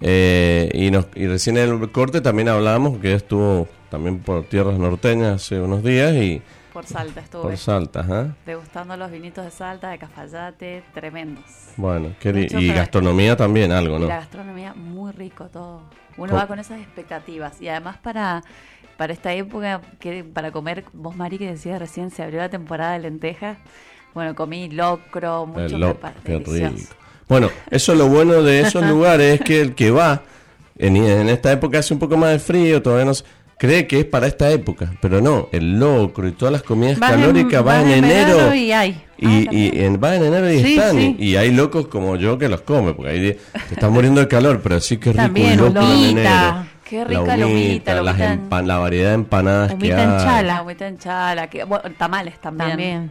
Eh, 0.02 0.68
y, 0.74 0.90
nos, 0.90 1.06
y 1.14 1.28
recién 1.28 1.56
en 1.56 1.70
el 1.70 1.90
corte 1.92 2.20
también 2.20 2.50
hablábamos 2.50 2.98
que 2.98 3.14
estuvo 3.14 3.66
también 3.88 4.18
por 4.18 4.44
tierras 4.44 4.78
norteñas 4.78 5.42
hace 5.42 5.58
unos 5.58 5.82
días 5.82 6.14
y 6.14 6.42
por 6.74 6.84
Salta 6.84 7.20
estuve. 7.20 7.42
Por 7.42 7.56
Salta, 7.56 8.06
¿eh? 8.06 8.32
Degustando 8.44 8.98
los 8.98 9.10
vinitos 9.10 9.46
de 9.46 9.50
Salta, 9.50 9.88
de 9.88 9.98
Cafayate, 9.98 10.82
tremendos. 10.92 11.44
Bueno, 11.78 12.14
y 12.22 12.68
gastronomía 12.68 13.34
también, 13.34 13.72
algo, 13.72 13.98
¿no? 13.98 14.06
la 14.06 14.16
gastronomía, 14.16 14.74
muy 14.74 15.10
rico 15.12 15.46
todo. 15.46 15.84
Uno 16.16 16.34
va 16.34 16.46
con 16.46 16.58
esas 16.58 16.80
expectativas. 16.80 17.60
Y 17.60 17.68
además 17.68 17.96
para, 17.98 18.42
para 18.96 19.12
esta 19.12 19.32
época, 19.32 19.80
que 19.98 20.24
para 20.24 20.50
comer, 20.52 20.84
vos 20.92 21.16
Mari 21.16 21.38
que 21.38 21.50
decías 21.50 21.78
recién, 21.78 22.10
se 22.10 22.22
abrió 22.22 22.40
la 22.40 22.48
temporada 22.48 22.92
de 22.92 23.00
lentejas. 23.00 23.58
Bueno, 24.14 24.34
comí 24.34 24.68
locro, 24.68 25.46
mucho 25.46 25.78
lo, 25.78 25.98
qué 26.24 26.38
rico. 26.38 26.94
Bueno, 27.28 27.48
eso 27.70 27.92
es 27.92 27.98
lo 27.98 28.08
bueno 28.08 28.42
de 28.42 28.60
esos 28.60 28.84
lugares, 28.88 29.40
es 29.40 29.46
que 29.46 29.60
el 29.60 29.74
que 29.74 29.92
va, 29.92 30.22
en, 30.76 30.96
en 30.96 31.28
esta 31.28 31.52
época 31.52 31.78
hace 31.78 31.94
un 31.94 32.00
poco 32.00 32.16
más 32.16 32.32
de 32.32 32.38
frío, 32.40 32.82
todavía 32.82 33.04
no 33.04 33.12
cree 33.60 33.86
que 33.86 34.00
es 34.00 34.06
para 34.06 34.26
esta 34.26 34.50
época, 34.50 34.90
pero 35.02 35.20
no, 35.20 35.48
el 35.52 35.78
locro 35.78 36.26
y 36.26 36.32
todas 36.32 36.50
las 36.50 36.62
comidas 36.62 36.98
calóricas 36.98 37.62
van 37.62 37.88
en, 37.88 38.04
enero. 38.04 38.54
Y 38.54 38.72
hay. 38.72 39.04
Y, 39.22 39.46
ah, 39.46 39.84
en, 39.84 40.02
va 40.02 40.16
en 40.16 40.24
enero 40.24 40.50
y 40.50 40.56
están. 40.56 40.98
Y, 40.98 41.36
hay 41.36 41.52
locos 41.52 41.88
como 41.88 42.16
yo 42.16 42.38
que 42.38 42.48
los 42.48 42.62
come, 42.62 42.94
porque 42.94 43.10
ahí 43.10 43.38
te 43.68 43.74
están 43.74 43.92
muriendo 43.92 44.20
de 44.22 44.28
calor, 44.28 44.60
pero 44.62 44.80
sí 44.80 44.96
que 44.96 45.10
rico 45.10 45.22
También, 45.22 45.58
locro 45.58 45.82
en 45.82 46.18
enero. 46.18 46.66
Qué 46.84 47.04
rica 47.04 47.36
la 47.36 47.46
humita, 47.46 48.02
las 48.02 48.66
la 48.66 48.78
variedad 48.78 49.10
de 49.10 49.14
empanadas 49.14 49.74
que 49.74 49.94
hay. 49.94 50.06
Chala. 50.06 50.62
Humita 50.62 50.88
en 50.88 50.98
chala, 50.98 51.46
que, 51.48 51.64
bueno, 51.64 51.84
tamales 51.98 52.40
también. 52.40 52.70
También. 52.70 53.10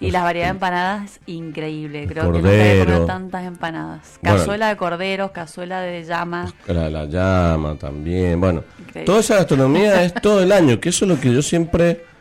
Y 0.00 0.10
las 0.10 0.22
variedades 0.22 0.52
de 0.52 0.56
empanadas, 0.56 1.20
increíble. 1.26 2.06
Creo 2.06 2.32
que 2.32 2.38
nunca 2.38 2.72
he 2.72 2.84
comido 2.84 3.06
tantas 3.06 3.44
empanadas. 3.44 4.18
Cazuela 4.22 4.68
de 4.68 4.76
corderos, 4.76 5.32
cazuela 5.32 5.80
de 5.80 6.04
llama. 6.04 6.52
La, 6.66 6.88
la 6.90 7.04
llama 7.06 7.76
también. 7.76 8.40
Bueno, 8.40 8.62
toda 9.04 9.20
esa 9.20 9.36
gastronomía 9.36 10.02
es 10.04 10.14
todo 10.14 10.42
el 10.42 10.52
año, 10.52 10.80
que 10.80 10.90
eso 10.90 11.04
es 11.04 11.10
lo 11.10 11.20
que 11.20 11.32
yo 11.32 11.42
siempre 11.42 12.13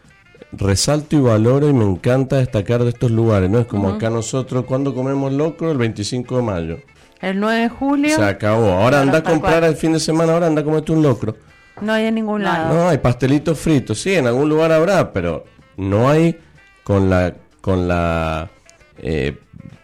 resalto 0.58 1.16
y 1.16 1.20
valoro 1.20 1.68
y 1.68 1.74
me 1.74 1.86
encanta 1.86 2.38
destacar 2.38 2.84
de 2.84 2.90
estos 2.90 3.12
lugares. 3.12 3.50
No 3.50 3.60
es 3.60 3.66
como 3.66 3.90
acá 3.90 4.10
nosotros, 4.10 4.66
cuando 4.66 4.94
comemos 4.94 5.34
locro? 5.34 5.72
El 5.72 5.78
25 5.78 6.38
de 6.38 6.42
mayo. 6.42 6.80
El 7.22 7.40
9 7.40 7.62
de 7.62 7.70
julio. 7.70 8.16
Se 8.16 8.24
acabó. 8.24 8.72
Ahora 8.72 9.02
anda 9.02 9.20
a 9.20 9.24
comprar 9.24 9.64
el 9.64 9.76
fin 9.76 9.94
de 9.94 10.00
semana, 10.00 10.34
ahora 10.34 10.48
anda 10.48 10.62
a 10.62 10.66
comerte 10.66 10.92
un 10.92 11.02
locro. 11.02 11.36
No 11.82 11.94
hay 11.94 12.06
en 12.06 12.16
ningún 12.16 12.44
lado. 12.44 12.74
No, 12.74 12.90
hay 12.90 12.98
pastelitos 12.98 13.60
fritos. 13.60 14.00
Sí, 14.00 14.14
en 14.14 14.28
algún 14.28 14.50
lugar 14.50 14.72
habrá, 14.72 15.12
pero 15.12 15.46
no 15.78 16.10
hay 16.10 16.38
con 16.84 17.10
la 17.10 17.34
con 17.62 17.88
la 17.88 18.52
eh, 18.98 19.38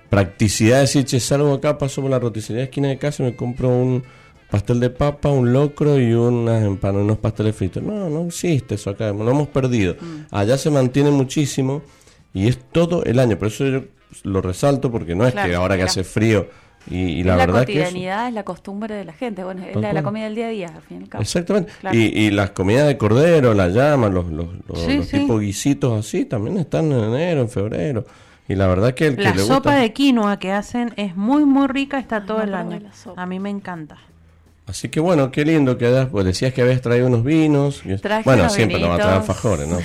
practicidad 0.10 0.76
de 0.76 0.82
decir, 0.82 1.06
che, 1.06 1.20
salgo 1.20 1.54
acá, 1.54 1.78
paso 1.78 2.02
por 2.02 2.12
la 2.12 2.20
roticería 2.20 2.60
de 2.60 2.66
esquina 2.66 2.90
de 2.90 2.98
casa 2.98 3.24
y 3.24 3.28
me 3.28 3.36
compro 3.36 3.70
un 3.70 4.04
pastel 4.50 4.80
de 4.80 4.90
papa, 4.90 5.30
un 5.30 5.54
locro 5.54 6.00
y 6.00 6.14
unas 6.14 6.64
empanadas, 6.64 7.06
unos 7.06 7.18
pasteles 7.18 7.56
fritos. 7.56 7.84
No, 7.84 8.10
no 8.10 8.26
existe 8.26 8.76
eso 8.76 8.90
acá, 8.90 9.12
lo 9.12 9.30
hemos 9.30 9.48
perdido. 9.48 9.96
Mm. 10.00 10.26
Allá 10.32 10.58
se 10.58 10.70
mantiene 10.70 11.12
muchísimo 11.12 11.82
y 12.34 12.48
es 12.48 12.60
todo 12.72 13.04
el 13.04 13.20
año, 13.20 13.38
por 13.38 13.50
eso 13.50 13.66
yo 13.66 13.84
lo 14.24 14.42
resalto 14.42 14.92
porque 14.92 15.16
no 15.16 15.28
es 15.28 15.34
que 15.34 15.54
ahora 15.56 15.78
que 15.78 15.84
hace 15.84 16.04
frío 16.04 16.48
y, 16.90 17.24
la, 17.24 17.36
verdad 17.36 17.60
cotidianidad, 17.62 18.30
es, 18.30 18.34
la 18.34 18.44
costumbre 18.44 18.96
de 18.96 19.06
la 19.06 19.14
gente, 19.14 19.44
bueno, 19.44 19.64
es 19.64 19.76
la, 19.76 19.94
la, 19.94 20.02
comida 20.02 20.24
del 20.24 20.36
día 20.36 20.48
a 20.48 20.50
día, 20.50 20.68
al 20.76 20.82
fin 20.82 21.02
y 21.02 21.04
al 21.04 21.10
cabo. 21.10 21.22
Exactamente. 21.22 21.72
Y, 21.92 22.26
y, 22.26 22.32
las 22.32 22.52
comidas 22.52 22.88
de 22.88 22.98
cordero, 22.98 23.54
la 23.54 23.68
llama, 23.68 24.10
los, 24.10 24.32
los, 24.32 24.48
los, 24.68 25.08
tipos 25.10 25.40
guisitos 25.40 26.00
así, 26.00 26.26
también 26.26 26.58
están 26.58 26.92
en 26.92 27.00
enero, 27.00 27.42
en 27.42 27.50
febrero. 27.50 28.06
Y 28.48 28.56
la 28.56 28.66
verdad 28.66 28.96
que 28.96 29.08
el 29.08 29.18
que 29.18 29.24
La 29.24 29.38
sopa 29.38 29.76
de 29.76 29.94
quinoa 29.94 30.40
que 30.40 30.52
hacen 30.52 30.94
es 30.96 31.16
muy, 31.16 31.46
muy 31.46 31.68
rica, 31.68 32.00
está 32.00 32.26
todo 32.26 32.42
el 32.42 32.56
año. 32.56 32.82
A 33.16 33.26
mí 33.28 33.40
me 33.40 33.52
encanta. 33.52 33.98
Así 34.70 34.88
que 34.90 35.00
bueno, 35.00 35.32
qué 35.32 35.44
lindo 35.44 35.80
que 35.80 36.08
pues 36.12 36.26
decías 36.26 36.54
que 36.54 36.62
habías 36.62 36.80
traído 36.80 37.08
unos 37.08 37.24
vinos. 37.24 37.82
bueno, 38.24 38.48
siempre 38.52 38.80
nos 38.80 38.92
va 38.92 38.96
a 38.96 39.00
traer 39.00 39.22
fajores, 39.24 39.68
¿no? 39.68 39.80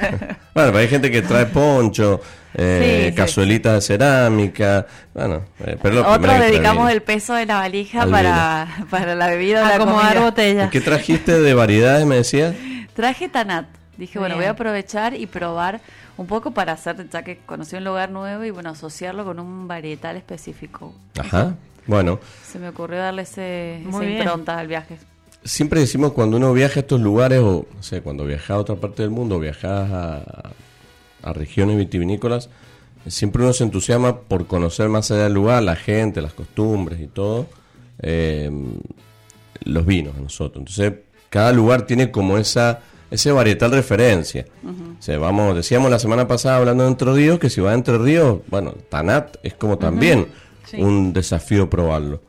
bueno, 0.54 0.78
hay 0.78 0.88
gente 0.88 1.10
que 1.10 1.20
trae 1.20 1.44
poncho, 1.44 2.18
eh, 2.54 3.12
cazuelitas 3.14 3.74
de 3.74 3.80
cerámica, 3.82 4.86
bueno, 5.12 5.42
eh, 5.60 5.76
pero 5.82 6.10
Otros 6.10 6.40
dedicamos 6.40 6.90
el 6.90 7.02
peso 7.02 7.34
de 7.34 7.44
la 7.44 7.56
valija 7.56 8.06
para, 8.06 8.68
para, 8.90 9.14
la 9.14 9.26
bebida, 9.26 9.68
la 9.68 9.74
acomodar 9.74 10.20
botellas. 10.20 10.70
¿Qué 10.70 10.80
trajiste 10.80 11.38
de 11.38 11.52
variedades, 11.52 12.06
me 12.06 12.16
decías? 12.16 12.54
Traje 12.94 13.28
Tanat. 13.28 13.66
Dije, 13.98 14.18
bueno, 14.18 14.36
voy 14.36 14.46
a 14.46 14.52
aprovechar 14.52 15.12
y 15.14 15.26
probar 15.26 15.82
un 16.16 16.26
poco 16.26 16.52
para 16.52 16.72
hacer, 16.72 17.06
ya 17.10 17.22
que 17.22 17.36
conocí 17.44 17.76
un 17.76 17.84
lugar 17.84 18.10
nuevo 18.10 18.44
y 18.44 18.50
bueno, 18.50 18.70
asociarlo 18.70 19.26
con 19.26 19.38
un 19.38 19.68
varietal 19.68 20.16
específico. 20.16 20.94
Ajá. 21.20 21.54
Bueno. 21.86 22.20
Se 22.46 22.58
me 22.58 22.68
ocurrió 22.68 22.98
darle 22.98 23.22
ese, 23.22 23.82
esa 23.88 24.04
impronta 24.04 24.58
al 24.58 24.68
viaje. 24.68 24.98
Siempre 25.44 25.80
decimos 25.80 26.12
cuando 26.12 26.36
uno 26.36 26.52
viaja 26.52 26.80
a 26.80 26.82
estos 26.82 27.00
lugares, 27.00 27.40
o 27.40 27.66
no 27.74 27.82
sé, 27.82 28.00
cuando 28.00 28.24
viajas 28.24 28.50
a 28.50 28.58
otra 28.58 28.76
parte 28.76 29.02
del 29.02 29.10
mundo, 29.10 29.40
viajas 29.40 29.90
a, 29.90 30.52
a 31.22 31.32
regiones 31.32 31.76
vitivinícolas, 31.76 32.48
siempre 33.06 33.42
uno 33.42 33.52
se 33.52 33.64
entusiasma 33.64 34.20
por 34.20 34.46
conocer 34.46 34.88
más 34.88 35.10
allá 35.10 35.24
del 35.24 35.34
lugar, 35.34 35.62
la 35.62 35.76
gente, 35.76 36.22
las 36.22 36.32
costumbres 36.32 37.00
y 37.00 37.08
todo, 37.08 37.48
eh, 38.00 38.50
los 39.64 39.86
vinos 39.86 40.14
de 40.14 40.22
nosotros. 40.22 40.60
Entonces, 40.60 41.00
cada 41.28 41.52
lugar 41.52 41.82
tiene 41.86 42.10
como 42.10 42.38
esa 42.38 42.80
ese 43.12 43.30
varietal 43.30 43.70
referencia. 43.72 44.46
o 44.64 45.02
sea, 45.02 45.18
vamos, 45.18 45.54
decíamos 45.54 45.90
la 45.90 45.98
semana 45.98 46.26
pasada 46.26 46.56
hablando 46.56 46.84
de 46.84 46.88
Entre 46.88 47.12
Ríos 47.12 47.38
que 47.38 47.50
si 47.50 47.60
va 47.60 47.72
a 47.72 47.74
Entre 47.74 47.98
Ríos, 47.98 48.40
bueno, 48.48 48.74
Tanat 48.88 49.36
es 49.42 49.52
como 49.52 49.76
también 49.76 50.28
un 50.78 51.12
desafío 51.12 51.68
probarlo. 51.68 52.20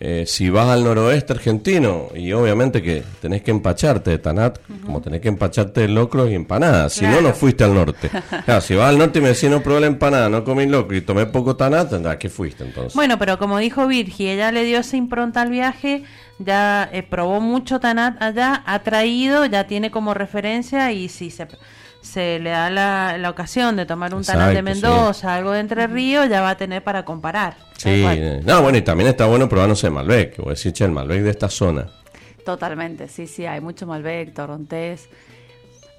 eh, 0.00 0.24
si 0.26 0.50
vas 0.50 0.68
al 0.68 0.82
noroeste 0.84 1.32
argentino, 1.32 2.08
y 2.14 2.32
obviamente 2.32 2.82
que 2.82 3.02
tenés 3.22 3.42
que 3.42 3.52
empacharte 3.52 4.10
de 4.10 4.18
tanat, 4.18 4.58
como 4.84 5.00
tenés 5.00 5.20
que 5.20 5.28
empacharte 5.28 5.82
de 5.82 5.88
locro 5.88 6.28
y 6.28 6.34
empanadas, 6.34 6.92
si 6.94 7.06
no, 7.06 7.20
no 7.20 7.32
fuiste 7.32 7.62
al 7.64 7.72
norte. 7.74 8.10
Claro, 8.44 8.60
si 8.60 8.74
vas 8.74 8.88
al 8.90 8.98
norte 8.98 9.20
y 9.20 9.22
me 9.22 9.28
decís 9.28 9.48
no 9.48 9.62
probé 9.62 9.80
la 9.82 9.86
empanada, 9.86 10.28
no 10.28 10.42
comí 10.44 10.66
locro 10.66 10.96
y 10.96 11.00
tomé 11.00 11.26
poco 11.26 11.54
tanat, 11.56 11.92
¿a 12.06 12.18
qué 12.18 12.28
fuiste 12.28 12.64
entonces? 12.64 12.92
Bueno, 12.94 13.18
pero 13.18 13.38
como 13.38 13.56
dijo 13.58 13.86
Virgi, 13.86 14.28
ella 14.28 14.50
le 14.50 14.64
dio 14.64 14.80
esa 14.80 14.96
impronta 14.96 15.40
al 15.42 15.50
viaje, 15.50 16.02
ya 16.38 16.90
eh, 16.92 17.04
probó 17.04 17.40
mucho 17.40 17.78
tanat 17.78 18.20
allá, 18.20 18.62
ha 18.66 18.80
traído, 18.82 19.46
ya 19.46 19.66
tiene 19.68 19.90
como 19.92 20.12
referencia 20.12 20.90
y 20.92 21.08
si 21.08 21.30
se 21.30 21.46
se 22.04 22.38
le 22.38 22.50
da 22.50 22.70
la, 22.70 23.16
la 23.18 23.30
ocasión 23.30 23.76
de 23.76 23.86
tomar 23.86 24.14
un 24.14 24.22
tanat 24.22 24.52
de 24.52 24.62
Mendoza, 24.62 25.34
algo 25.34 25.52
de 25.52 25.60
Entre 25.60 25.86
Ríos, 25.86 26.28
ya 26.28 26.42
va 26.42 26.50
a 26.50 26.56
tener 26.56 26.84
para 26.84 27.04
comparar. 27.04 27.56
Sí, 27.78 28.04
no, 28.44 28.62
bueno, 28.62 28.78
y 28.78 28.82
también 28.82 29.08
está 29.08 29.26
bueno 29.26 29.48
probar, 29.48 29.68
no 29.68 29.74
sé, 29.74 29.90
Malbec, 29.90 30.38
o 30.38 30.50
decir, 30.50 30.72
che, 30.72 30.84
el 30.84 30.90
Malbec 30.90 31.22
de 31.22 31.30
esta 31.30 31.48
zona. 31.48 31.88
Totalmente, 32.44 33.08
sí, 33.08 33.26
sí, 33.26 33.46
hay 33.46 33.60
mucho 33.60 33.86
Malbec, 33.86 34.34
Torrontés. 34.34 35.08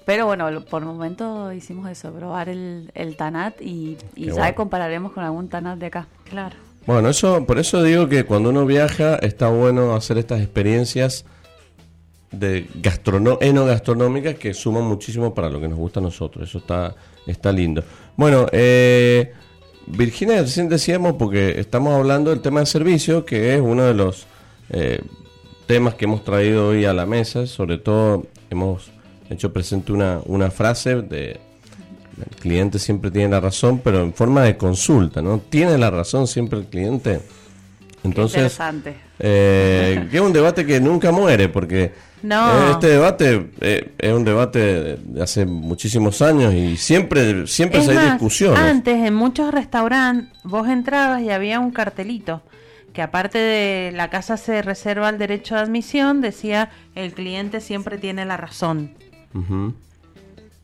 Pero 0.04 0.26
bueno, 0.26 0.64
por 0.70 0.82
el 0.82 0.88
momento 0.88 1.52
hicimos 1.52 1.90
eso, 1.90 2.12
probar 2.12 2.48
el, 2.48 2.92
el 2.94 3.16
Tanat 3.16 3.60
y, 3.60 3.98
ya 4.14 4.54
compararemos 4.54 5.12
con 5.12 5.24
algún 5.24 5.48
Tanat 5.48 5.78
de 5.78 5.86
acá. 5.86 6.06
Claro. 6.30 6.54
Bueno, 6.86 7.08
eso, 7.08 7.44
por 7.44 7.58
eso 7.58 7.82
digo 7.82 8.08
que 8.08 8.24
cuando 8.24 8.50
uno 8.50 8.64
viaja 8.64 9.16
está 9.16 9.48
bueno 9.48 9.96
hacer 9.96 10.18
estas 10.18 10.40
experiencias 10.40 11.24
de 12.38 12.66
gastrono 12.82 13.38
enogastronómicas 13.40 14.36
que 14.36 14.54
suman 14.54 14.84
muchísimo 14.84 15.34
para 15.34 15.48
lo 15.48 15.60
que 15.60 15.68
nos 15.68 15.78
gusta 15.78 16.00
a 16.00 16.02
nosotros. 16.02 16.48
Eso 16.48 16.58
está, 16.58 16.94
está 17.26 17.52
lindo. 17.52 17.82
Bueno, 18.16 18.46
eh, 18.52 19.32
Virginia, 19.86 20.40
recién 20.40 20.68
decíamos, 20.68 21.14
porque 21.14 21.60
estamos 21.60 21.94
hablando 21.94 22.30
del 22.30 22.40
tema 22.40 22.60
de 22.60 22.66
servicio, 22.66 23.24
que 23.24 23.54
es 23.54 23.60
uno 23.60 23.84
de 23.84 23.94
los 23.94 24.26
eh, 24.70 25.00
temas 25.66 25.94
que 25.94 26.06
hemos 26.06 26.24
traído 26.24 26.68
hoy 26.68 26.84
a 26.84 26.92
la 26.92 27.06
mesa. 27.06 27.46
Sobre 27.46 27.78
todo 27.78 28.26
hemos 28.50 28.90
hecho 29.30 29.52
presente 29.52 29.92
una, 29.92 30.20
una 30.26 30.50
frase 30.50 31.02
de 31.02 31.40
el 32.18 32.36
cliente 32.36 32.78
siempre 32.78 33.10
tiene 33.10 33.28
la 33.28 33.40
razón, 33.40 33.80
pero 33.84 34.02
en 34.02 34.14
forma 34.14 34.42
de 34.42 34.56
consulta, 34.56 35.20
¿no? 35.20 35.38
¿Tiene 35.38 35.76
la 35.76 35.90
razón 35.90 36.26
siempre 36.26 36.58
el 36.58 36.64
cliente? 36.66 37.20
Entonces, 38.02 38.58
eh, 39.18 40.06
que 40.10 40.16
es 40.16 40.22
un 40.22 40.32
debate 40.32 40.64
que 40.64 40.80
nunca 40.80 41.10
muere, 41.10 41.48
porque 41.48 41.92
no. 42.26 42.70
Este 42.72 42.88
debate 42.88 43.50
eh, 43.60 43.92
es 43.98 44.12
un 44.12 44.24
debate 44.24 44.98
de 44.98 45.22
hace 45.22 45.46
muchísimos 45.46 46.20
años 46.22 46.52
y 46.54 46.76
siempre, 46.76 47.46
siempre 47.46 47.80
hay 47.80 48.10
discusiones. 48.10 48.58
Antes, 48.58 49.06
en 49.06 49.14
muchos 49.14 49.52
restaurantes, 49.52 50.32
vos 50.44 50.68
entrabas 50.68 51.22
y 51.22 51.30
había 51.30 51.60
un 51.60 51.70
cartelito 51.70 52.42
que 52.92 53.02
aparte 53.02 53.36
de 53.36 53.92
la 53.92 54.08
casa 54.08 54.38
se 54.38 54.62
reserva 54.62 55.10
el 55.10 55.18
derecho 55.18 55.54
de 55.54 55.60
admisión, 55.60 56.22
decía 56.22 56.70
el 56.94 57.12
cliente 57.12 57.60
siempre 57.60 57.98
tiene 57.98 58.24
la 58.24 58.38
razón. 58.38 58.94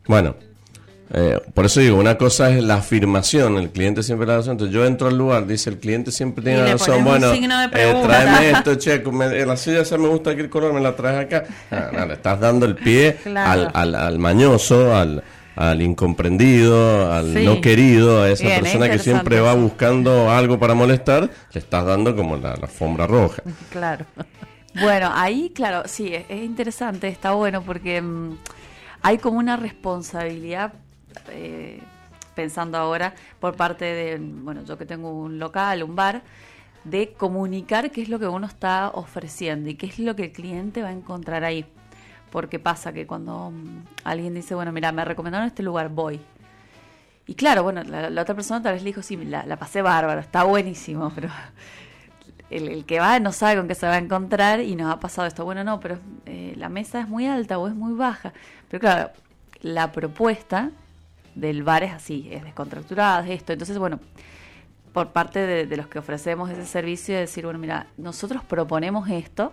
Bueno, 0.07 0.37
eh, 1.14 1.38
por 1.53 1.66
eso 1.66 1.81
digo, 1.81 1.98
una 1.98 2.16
cosa 2.16 2.48
es 2.51 2.62
la 2.62 2.77
afirmación, 2.77 3.59
el 3.59 3.70
cliente 3.70 4.03
siempre 4.03 4.25
tiene 4.25 4.38
razón. 4.38 4.53
Entonces 4.53 4.75
yo 4.75 4.87
entro 4.87 5.09
al 5.09 5.18
lugar, 5.18 5.46
dice 5.46 5.68
el 5.68 5.79
cliente 5.79 6.11
siempre 6.11 6.42
tiene 6.42 6.72
razón. 6.72 7.05
Bueno, 7.05 7.33
eh, 7.35 7.68
tráeme 7.70 8.51
esto, 8.51 8.79
che, 8.79 8.98
me, 9.11 9.44
la 9.44 9.57
silla 9.59 9.83
esa 9.83 9.98
me 9.98 10.09
gusta 10.09 10.31
el 10.31 10.48
color, 10.48 10.72
me 10.72 10.81
la 10.81 10.96
traes 10.96 11.27
acá. 11.27 11.44
Ah, 11.70 12.07
le 12.07 12.14
estás 12.14 12.40
dando 12.40 12.64
el 12.64 12.77
pie 12.77 13.18
al, 13.37 13.70
al, 13.75 13.94
al, 13.94 14.18
mañoso, 14.18 14.96
al, 14.96 15.22
al 15.55 15.83
incomprendido, 15.83 17.12
al 17.12 17.44
no 17.44 17.61
querido, 17.61 18.22
a 18.22 18.31
esa 18.31 18.48
persona 18.48 18.88
que 18.88 18.98
siempre 18.98 19.40
va 19.40 19.53
buscando 19.55 20.31
algo 20.31 20.59
para 20.59 20.72
molestar, 20.75 21.29
le 21.53 21.61
estás 21.61 21.85
dando 21.85 22.16
como 22.16 22.37
la, 22.37 22.53
alfombra 22.53 23.07
roja. 23.07 23.42
Claro. 23.70 24.07
Bueno, 24.81 25.11
ahí, 25.12 25.51
claro, 25.55 25.83
sí, 25.87 26.14
es, 26.14 26.31
interesante, 26.31 27.09
está 27.09 27.33
bueno 27.33 27.62
porque 27.62 28.01
mm, 28.01 28.38
hay 29.03 29.18
como 29.18 29.38
una 29.38 29.57
responsabilidad 29.57 30.72
eh, 31.29 31.81
pensando 32.35 32.79
ahora 32.79 33.14
por 33.40 33.57
parte 33.57 33.85
de, 33.85 34.18
bueno, 34.18 34.64
yo 34.64 34.79
que 34.79 34.87
tengo 34.87 35.11
un 35.12 35.38
local, 35.38 35.83
un 35.83 35.96
bar, 35.96 36.22
de 36.85 37.12
comunicar 37.12 37.90
qué 37.90 38.03
es 38.03 38.09
lo 38.09 38.18
que 38.18 38.27
uno 38.27 38.46
está 38.46 38.90
ofreciendo 38.90 39.70
y 39.70 39.75
qué 39.75 39.87
es 39.87 39.98
lo 39.98 40.16
que 40.16 40.25
el 40.25 40.33
cliente 40.33 40.83
va 40.83 40.88
a 40.88 40.92
encontrar 40.92 41.44
ahí. 41.44 41.64
Porque 42.31 42.59
pasa 42.59 42.92
que 42.92 43.07
cuando 43.07 43.51
mm, 43.51 43.85
alguien 44.05 44.35
dice, 44.35 44.55
bueno, 44.55 44.72
mira, 44.72 44.90
me 44.90 45.05
recomendaron 45.05 45.46
este 45.46 45.62
lugar, 45.62 45.90
voy. 45.90 46.20
Y 47.27 47.35
claro, 47.35 47.62
bueno, 47.62 47.83
la, 47.85 48.20
otra 48.20 48.35
persona 48.35 48.62
tal 48.62 48.75
vez 48.75 48.83
le 48.83 48.90
dijo, 48.90 49.03
sí, 49.03 49.16
la, 49.16 49.57
pasé 49.57 49.81
bárbaro, 49.83 50.20
está 50.20 50.42
buenísimo, 50.42 51.12
pero 51.14 51.29
el, 52.51 52.85
que 52.85 52.98
va 52.98 53.20
no 53.20 53.33
sabe 53.33 53.57
con 53.57 53.68
qué 53.68 53.75
se 53.75 53.87
va 53.87 53.94
a 53.94 53.98
encontrar 53.98 54.61
y 54.61 54.75
nos 54.75 54.92
ha 54.92 54.98
pasado 54.98 55.29
esto. 55.29 55.44
Bueno, 55.44 55.62
no, 55.62 55.79
pero 55.79 55.98
eh, 56.27 56.55
la 56.57 56.68
mesa 56.68 57.01
es 57.01 57.09
muy 57.09 57.27
alta 57.27 57.59
o 57.59 57.68
es 57.68 57.75
muy 57.75 57.94
baja. 57.94 58.33
Pero 58.68 58.81
claro, 58.81 59.11
la 59.61 59.92
propuesta 59.92 60.70
del 61.35 61.62
bar 61.62 61.83
es 61.83 61.92
así, 61.92 62.29
es 62.31 62.45
descontracturada, 62.45 63.25
es 63.25 63.31
esto. 63.31 63.53
Entonces, 63.53 63.79
bueno, 63.79 64.01
por 64.92 65.09
parte 65.09 65.38
de, 65.40 65.77
los 65.77 65.87
que 65.87 65.99
ofrecemos 65.99 66.51
ese 66.51 66.66
servicio, 66.66 67.16
decir, 67.16 67.45
bueno, 67.45 67.59
mira, 67.59 67.87
nosotros 67.97 68.42
proponemos 68.45 69.09
esto 69.09 69.53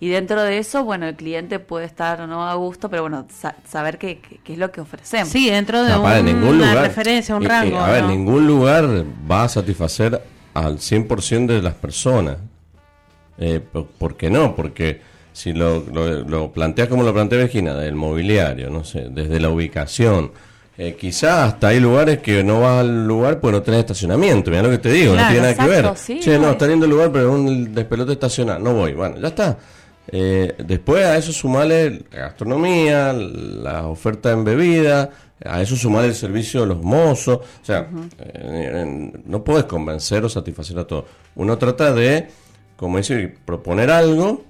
y 0.00 0.08
dentro 0.08 0.42
de 0.42 0.58
eso, 0.58 0.84
bueno, 0.84 1.06
el 1.08 1.16
cliente 1.16 1.58
puede 1.58 1.86
estar 1.86 2.20
o 2.20 2.26
no 2.26 2.48
a 2.48 2.54
gusto, 2.54 2.88
pero 2.88 3.02
bueno, 3.02 3.26
saber 3.66 3.98
qué, 3.98 4.20
qué, 4.44 4.52
es 4.52 4.58
lo 4.58 4.70
que 4.70 4.80
ofrecemos. 4.80 5.28
Sí, 5.28 5.50
dentro 5.50 5.82
de 5.82 5.96
una 5.96 6.82
referencia, 6.82 7.34
un 7.34 7.44
rango. 7.44 7.78
a 7.78 7.90
ver, 7.90 8.04
ningún 8.04 8.46
lugar 8.46 9.04
va 9.28 9.44
a 9.44 9.48
satisfacer 9.48 10.22
al 10.54 10.78
100% 10.78 11.46
de 11.46 11.62
las 11.62 11.74
personas. 11.74 12.36
Eh, 13.38 13.60
¿Por 13.60 14.16
qué 14.16 14.30
no? 14.30 14.54
Porque 14.54 15.00
si 15.32 15.52
lo, 15.52 15.84
lo, 15.92 16.24
lo 16.24 16.52
planteas 16.52 16.88
como 16.88 17.04
lo 17.04 17.14
plantea 17.14 17.38
Virginia, 17.38 17.74
del 17.74 17.94
mobiliario, 17.94 18.68
no 18.68 18.84
sé, 18.84 19.08
desde 19.10 19.40
la 19.40 19.48
ubicación, 19.48 20.32
eh, 20.80 20.94
quizás 20.94 21.48
hasta 21.48 21.68
hay 21.68 21.80
lugares 21.80 22.18
que 22.18 22.44
no 22.44 22.60
vas 22.60 22.82
al 22.82 23.04
lugar 23.04 23.40
pues 23.40 23.52
no 23.52 23.60
tenés 23.62 23.80
estacionamiento, 23.80 24.48
mira 24.48 24.62
lo 24.62 24.70
que 24.70 24.78
te 24.78 24.92
digo, 24.92 25.16
no 25.16 25.26
tiene 25.26 25.40
nada 25.40 25.54
que 25.56 25.66
ver. 25.66 25.92
che, 26.20 26.38
no, 26.38 26.52
está 26.52 26.68
lindo 26.68 26.84
el 26.84 26.92
lugar, 26.92 27.10
pero 27.10 27.30
es 27.30 27.34
un 27.34 27.74
despelote 27.74 28.12
estacionar, 28.12 28.60
no 28.60 28.72
voy. 28.74 28.94
Bueno, 28.94 29.18
ya 29.18 29.26
está. 29.26 29.58
Eh, 30.06 30.54
después 30.64 31.04
a 31.04 31.16
eso 31.16 31.32
sumarle 31.32 32.04
la 32.12 32.18
gastronomía, 32.18 33.12
la 33.12 33.88
oferta 33.88 34.30
en 34.30 34.44
bebida, 34.44 35.10
a 35.44 35.60
eso 35.60 35.74
sumarle 35.74 36.10
el 36.10 36.14
servicio 36.14 36.60
de 36.60 36.68
los 36.68 36.80
mozos. 36.80 37.38
O 37.38 37.64
sea, 37.64 37.88
eh, 38.20 39.12
no 39.26 39.42
puedes 39.42 39.64
convencer 39.64 40.24
o 40.24 40.28
satisfacer 40.28 40.78
a 40.78 40.86
todos. 40.86 41.06
Uno 41.34 41.58
trata 41.58 41.92
de, 41.92 42.28
como 42.76 42.98
dice, 42.98 43.34
proponer 43.44 43.90
algo 43.90 44.44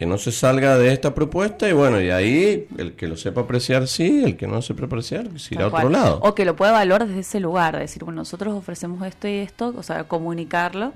que 0.00 0.06
no 0.06 0.16
se 0.16 0.32
salga 0.32 0.78
de 0.78 0.94
esta 0.94 1.12
propuesta 1.12 1.68
y 1.68 1.74
bueno, 1.74 2.00
y 2.00 2.08
ahí 2.08 2.66
el 2.78 2.94
que 2.94 3.06
lo 3.06 3.18
sepa 3.18 3.42
apreciar 3.42 3.86
sí, 3.86 4.24
el 4.24 4.38
que 4.38 4.46
no 4.46 4.62
sepa 4.62 4.86
apreciar 4.86 5.28
pues 5.28 5.52
irá 5.52 5.64
a 5.64 5.68
otro 5.68 5.90
lado. 5.90 6.20
O 6.22 6.34
que 6.34 6.46
lo 6.46 6.56
pueda 6.56 6.72
valorar 6.72 7.06
desde 7.06 7.20
ese 7.20 7.38
lugar, 7.38 7.78
decir, 7.78 8.02
bueno, 8.02 8.22
nosotros 8.22 8.54
ofrecemos 8.54 9.06
esto 9.06 9.28
y 9.28 9.32
esto, 9.32 9.74
o 9.76 9.82
sea, 9.82 10.04
comunicarlo 10.04 10.94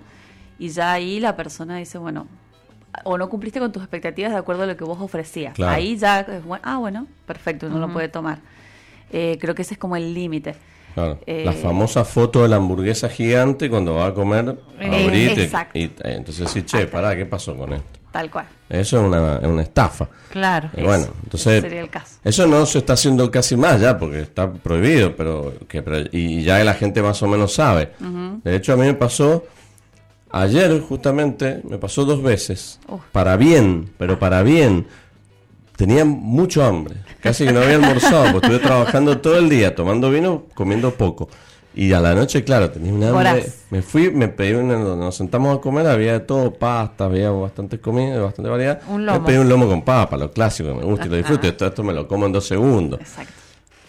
y 0.58 0.70
ya 0.70 0.94
ahí 0.94 1.20
la 1.20 1.36
persona 1.36 1.76
dice, 1.76 1.98
bueno, 1.98 2.26
o 3.04 3.18
no 3.18 3.28
cumpliste 3.28 3.60
con 3.60 3.72
tus 3.72 3.82
expectativas 3.82 4.32
de 4.32 4.38
acuerdo 4.38 4.62
a 4.62 4.66
lo 4.66 4.74
que 4.74 4.84
vos 4.84 4.98
ofrecías. 4.98 5.60
Ahí 5.60 5.98
ya 5.98 6.20
es 6.20 6.42
bueno, 6.42 6.62
ah, 6.64 6.78
bueno, 6.78 7.06
perfecto, 7.26 7.66
uno 7.66 7.80
lo 7.80 7.92
puede 7.92 8.08
tomar. 8.08 8.38
Eh, 9.12 9.36
creo 9.38 9.54
que 9.54 9.60
ese 9.60 9.74
es 9.74 9.78
como 9.78 9.96
el 9.96 10.14
límite. 10.14 10.54
Claro. 10.94 11.18
la 11.26 11.50
eh, 11.50 11.52
famosa 11.52 12.06
foto 12.06 12.42
de 12.42 12.48
la 12.48 12.56
hamburguesa 12.56 13.10
gigante 13.10 13.68
cuando 13.68 13.96
va 13.96 14.06
a 14.06 14.14
comer, 14.14 14.56
eh, 14.80 15.04
abrir 15.04 15.50
y, 15.74 15.90
entonces 16.04 16.50
sí, 16.50 16.62
che, 16.62 16.86
pará, 16.86 17.14
¿qué 17.14 17.26
pasó 17.26 17.54
con 17.54 17.74
esto? 17.74 18.03
Tal 18.14 18.30
cual. 18.30 18.46
Eso 18.68 18.98
es 19.00 19.02
una, 19.08 19.40
una 19.40 19.62
estafa. 19.62 20.06
Claro. 20.30 20.70
bueno, 20.80 21.08
entonces. 21.24 21.60
Sería 21.60 21.80
el 21.80 21.90
caso. 21.90 22.18
Eso 22.22 22.46
no 22.46 22.64
se 22.64 22.78
está 22.78 22.92
haciendo 22.92 23.28
casi 23.28 23.56
más 23.56 23.80
ya, 23.80 23.98
porque 23.98 24.20
está 24.20 24.52
prohibido, 24.52 25.16
pero, 25.16 25.52
que, 25.66 25.82
y 26.12 26.44
ya 26.44 26.62
la 26.62 26.74
gente 26.74 27.02
más 27.02 27.20
o 27.24 27.26
menos 27.26 27.54
sabe. 27.54 27.90
De 28.44 28.54
hecho, 28.54 28.72
a 28.72 28.76
mí 28.76 28.86
me 28.86 28.94
pasó. 28.94 29.44
Ayer, 30.30 30.80
justamente, 30.80 31.60
me 31.64 31.76
pasó 31.78 32.04
dos 32.04 32.22
veces. 32.22 32.78
Para 33.10 33.36
bien, 33.36 33.90
pero 33.98 34.16
para 34.16 34.44
bien. 34.44 34.86
Tenía 35.74 36.04
mucho 36.04 36.62
hambre. 36.62 36.94
Casi 37.20 37.44
que 37.44 37.52
no 37.52 37.62
había 37.62 37.74
almorzado, 37.74 38.30
porque 38.30 38.46
estuve 38.46 38.60
trabajando 38.60 39.18
todo 39.18 39.38
el 39.40 39.48
día, 39.48 39.74
tomando 39.74 40.08
vino, 40.08 40.44
comiendo 40.54 40.92
poco. 40.94 41.28
Y 41.76 41.92
a 41.92 42.00
la 42.00 42.14
noche, 42.14 42.44
claro, 42.44 42.70
tenía 42.70 42.92
una 42.92 43.08
hambre. 43.08 43.46
Me 43.70 43.82
fui, 43.82 44.10
me 44.10 44.28
pedí 44.28 44.52
una, 44.52 44.78
nos 44.78 45.16
sentamos 45.16 45.58
a 45.58 45.60
comer, 45.60 45.86
había 45.86 46.12
de 46.12 46.20
todo, 46.20 46.52
pasta, 46.52 47.04
había 47.04 47.30
bastante 47.30 47.80
comida, 47.80 48.20
bastante 48.20 48.48
variedad. 48.48 48.80
Un 48.88 49.04
lomo. 49.04 49.20
Me 49.20 49.26
pedí 49.26 49.38
un 49.38 49.48
lomo 49.48 49.66
con 49.66 49.82
papa, 49.82 50.16
lo 50.16 50.30
clásico, 50.30 50.74
me 50.74 50.84
gusta 50.84 51.06
y 51.06 51.08
lo 51.08 51.16
disfruto. 51.16 51.48
Esto, 51.48 51.66
esto 51.66 51.82
me 51.82 51.92
lo 51.92 52.06
como 52.06 52.26
en 52.26 52.32
dos 52.32 52.46
segundos. 52.46 53.00
Exacto. 53.00 53.32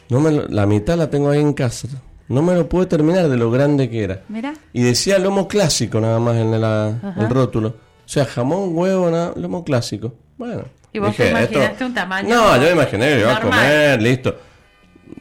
No 0.09 0.19
me 0.19 0.31
la 0.31 0.65
mitad 0.65 0.97
la 0.97 1.09
tengo 1.09 1.29
ahí 1.29 1.41
en 1.41 1.53
casa. 1.53 1.88
No 2.27 2.41
me 2.41 2.55
lo 2.55 2.67
pude 2.67 2.88
terminar 2.88 3.29
de 3.29 3.38
lo 3.38 3.51
grande 3.51 3.89
que 3.89 4.03
era. 4.03 4.23
Mira. 4.29 4.53
Y 4.73 4.81
decía 4.81 5.19
lomo 5.19 5.47
clásico 5.47 6.01
nada 6.01 6.19
más 6.19 6.38
en 6.38 6.53
el 6.53 7.29
rótulo. 7.29 7.69
O 7.69 8.07
sea, 8.07 8.25
jamón, 8.25 8.75
huevo, 8.75 9.09
nada, 9.09 9.33
lomo 9.36 9.63
clásico. 9.63 10.13
Bueno. 10.38 10.63
¿Y 10.91 10.99
vos 10.99 11.15
te 11.15 11.29
imaginaste 11.29 11.86
un 11.86 11.93
tamaño? 11.93 12.33
No, 12.33 12.55
yo 12.55 12.63
me 12.63 12.71
imaginé 12.71 13.09
que 13.09 13.19
iba 13.19 13.36
a 13.36 13.41
comer, 13.41 14.01
listo. 14.01 14.36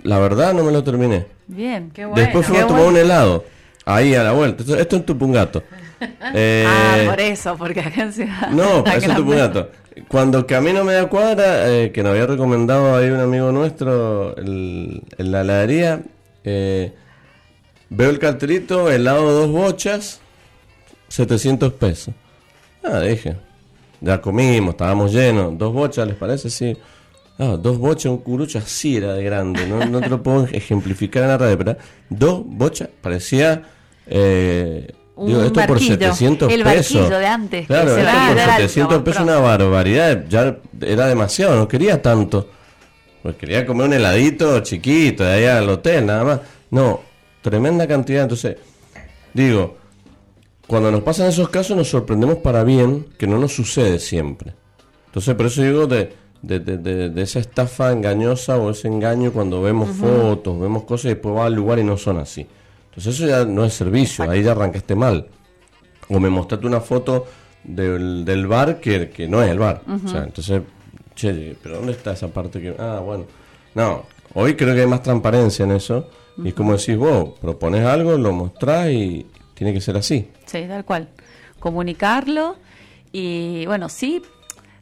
La 0.05 0.19
verdad 0.21 0.55
no 0.55 0.63
me 0.63 0.71
lo 0.73 0.85
terminé. 0.85 1.27
Bien, 1.49 1.91
qué 1.93 2.05
bueno. 2.05 2.21
Después 2.23 2.47
fuimos 2.47 2.65
a 2.65 2.69
tomar 2.69 2.85
un 2.87 2.97
helado, 2.97 3.45
ahí 3.85 4.15
a 4.15 4.23
la 4.23 4.33
vuelta. 4.33 4.63
Esto, 4.63 4.77
es 4.77 4.93
en 4.93 5.05
Tupungato. 5.05 5.63
Eh, 6.35 6.65
ah, 6.67 6.97
por 7.09 7.19
eso, 7.21 7.57
porque 7.57 7.81
acá 7.81 8.03
en 8.03 8.13
Ciudad. 8.13 8.49
No, 8.51 8.85
eso 8.85 8.97
en 8.97 9.03
es 9.03 9.09
la 9.09 9.17
tu 9.17 9.31
dato. 9.33 9.71
Cuando 10.09 10.47
camino 10.47 10.85
media 10.85 11.09
cuadra, 11.09 11.71
eh, 11.71 11.93
que 11.93 12.03
nos 12.03 12.11
había 12.13 12.27
recomendado 12.27 12.95
ahí 12.97 13.09
un 13.09 13.21
amigo 13.21 13.51
nuestro 13.53 14.37
el- 14.37 15.03
en 15.17 15.33
la 15.33 15.41
heladería, 15.43 16.03
eh, 16.43 16.93
veo 17.89 18.11
el 18.11 18.19
cartelito, 18.19 18.91
helado 18.91 19.31
dos 19.33 19.51
bochas, 19.51 20.21
700 21.09 21.73
pesos. 21.75 22.13
Ah, 22.83 23.01
dije, 23.01 23.37
ya 24.03 24.21
comimos, 24.21 24.71
estábamos 24.75 25.13
llenos, 25.13 25.57
dos 25.57 25.73
bochas, 25.73 26.07
¿les 26.07 26.17
parece? 26.17 26.51
Sí. 26.51 26.77
Ah, 27.39 27.57
dos 27.61 27.79
bochas, 27.79 28.07
un 28.13 28.19
curucho 28.19 28.59
así 28.59 28.97
era 28.97 29.15
de 29.15 29.25
grande, 29.25 29.67
no, 29.67 29.85
no 29.87 30.01
te 30.01 30.09
lo 30.09 30.23
puedo 30.23 30.47
ejemplificar 30.47 31.25
en 31.25 31.29
la 31.31 31.39
radio, 31.39 31.59
pero 31.59 31.77
dos 32.09 32.43
bochas, 32.45 32.89
parecía... 33.01 33.63
Eh, 34.07 34.87
Un 35.17 35.27
digo, 35.27 35.43
esto 35.43 35.55
por 35.55 35.71
barquillo, 35.71 35.95
700 35.95 36.53
el 36.53 36.63
pesos. 36.63 37.11
de 37.11 37.27
antes, 37.27 37.67
Claro, 37.67 37.97
esto 37.97 38.01
por 38.01 38.39
era 38.39 38.55
alto, 38.55 38.69
700 38.69 39.03
pesos 39.03 39.23
una 39.23 39.39
barbaridad, 39.39 40.25
ya 40.29 40.59
era 40.81 41.07
demasiado, 41.09 41.57
no 41.57 41.67
quería 41.67 42.01
tanto. 42.01 42.49
Pues 43.23 43.37
quería 43.37 43.65
comer 43.65 43.87
un 43.87 43.93
heladito 43.95 44.61
chiquito 44.61 45.25
de 45.25 45.33
allá 45.33 45.59
al 45.59 45.69
hotel, 45.71 46.05
nada 46.07 46.25
más. 46.25 46.41
No, 46.71 47.01
tremenda 47.41 47.89
cantidad. 47.89 48.25
Entonces, 48.25 48.59
digo, 49.33 49.79
cuando 50.67 50.91
nos 50.91 51.03
pasan 51.03 51.29
esos 51.29 51.49
casos 51.49 51.75
nos 51.77 51.89
sorprendemos 51.89 52.37
para 52.39 52.65
bien, 52.65 53.07
que 53.19 53.27
no 53.27 53.39
nos 53.39 53.55
sucede 53.55 53.99
siempre. 53.99 54.53
Entonces, 55.07 55.35
por 55.35 55.47
eso 55.47 55.63
digo 55.63 55.87
de, 55.87 56.13
de, 56.47 56.61
de- 56.61 56.79
de- 56.79 57.11
de 57.11 57.23
esa 57.23 57.39
estafa 57.41 57.93
engañosa 57.93 58.57
o 58.59 58.71
ese 58.71 58.89
engaño 58.89 59.33
cuando 59.33 59.63
vemos 59.63 59.91
fotos, 59.91 60.61
vemos 60.61 60.85
cosas 60.85 61.07
y 61.07 61.09
después 61.09 61.35
va 61.37 61.47
al 61.47 61.55
lugar 61.55 61.79
y 61.79 61.85
no 61.85 61.97
son 61.97 62.19
así. 62.19 62.47
Entonces, 62.91 63.15
eso 63.15 63.27
ya 63.27 63.45
no 63.45 63.65
es 63.65 63.75
servicio, 63.75 64.29
ahí 64.31 64.43
ya 64.43 64.53
arrancaste 64.53 64.95
mal. 64.95 65.27
O 66.09 66.21
me 66.21 66.29
mostraste 66.31 66.67
una 66.67 66.81
foto 66.81 67.27
del, 67.65 68.25
del 68.25 68.47
bar 68.47 68.79
que, 68.81 69.09
que 69.11 69.27
no 69.27 69.43
es 69.43 69.51
el 69.51 69.59
bar. 69.59 69.83
O 70.05 70.09
sea, 70.09 70.25
entonces, 70.25 70.63
che, 71.15 71.57
pero 71.63 71.77
¿dónde 71.77 71.93
está 71.93 72.13
esa 72.13 72.29
parte 72.29 72.61
que.? 72.61 72.75
Ah, 72.79 73.01
bueno. 73.05 73.25
No, 73.75 74.05
hoy 74.35 74.55
creo 74.55 74.75
que 74.75 74.83
hay 74.83 74.87
más 74.87 75.03
transparencia 75.03 75.65
en 75.65 75.73
eso. 75.73 76.09
Y 76.37 76.53
como 76.53 76.77
decís 76.77 76.97
vos, 76.97 77.31
propones 77.41 77.85
algo, 77.87 78.19
lo 78.19 78.33
mostrás 78.33 78.91
y 78.91 79.27
tiene 79.55 79.73
que 79.73 79.81
ser 79.81 79.97
así. 79.97 80.29
Sí, 80.47 80.65
tal 80.69 80.85
cual. 80.85 81.09
Comunicarlo 81.59 82.57
y, 83.13 83.65
bueno, 83.67 83.89
sí, 83.89 84.21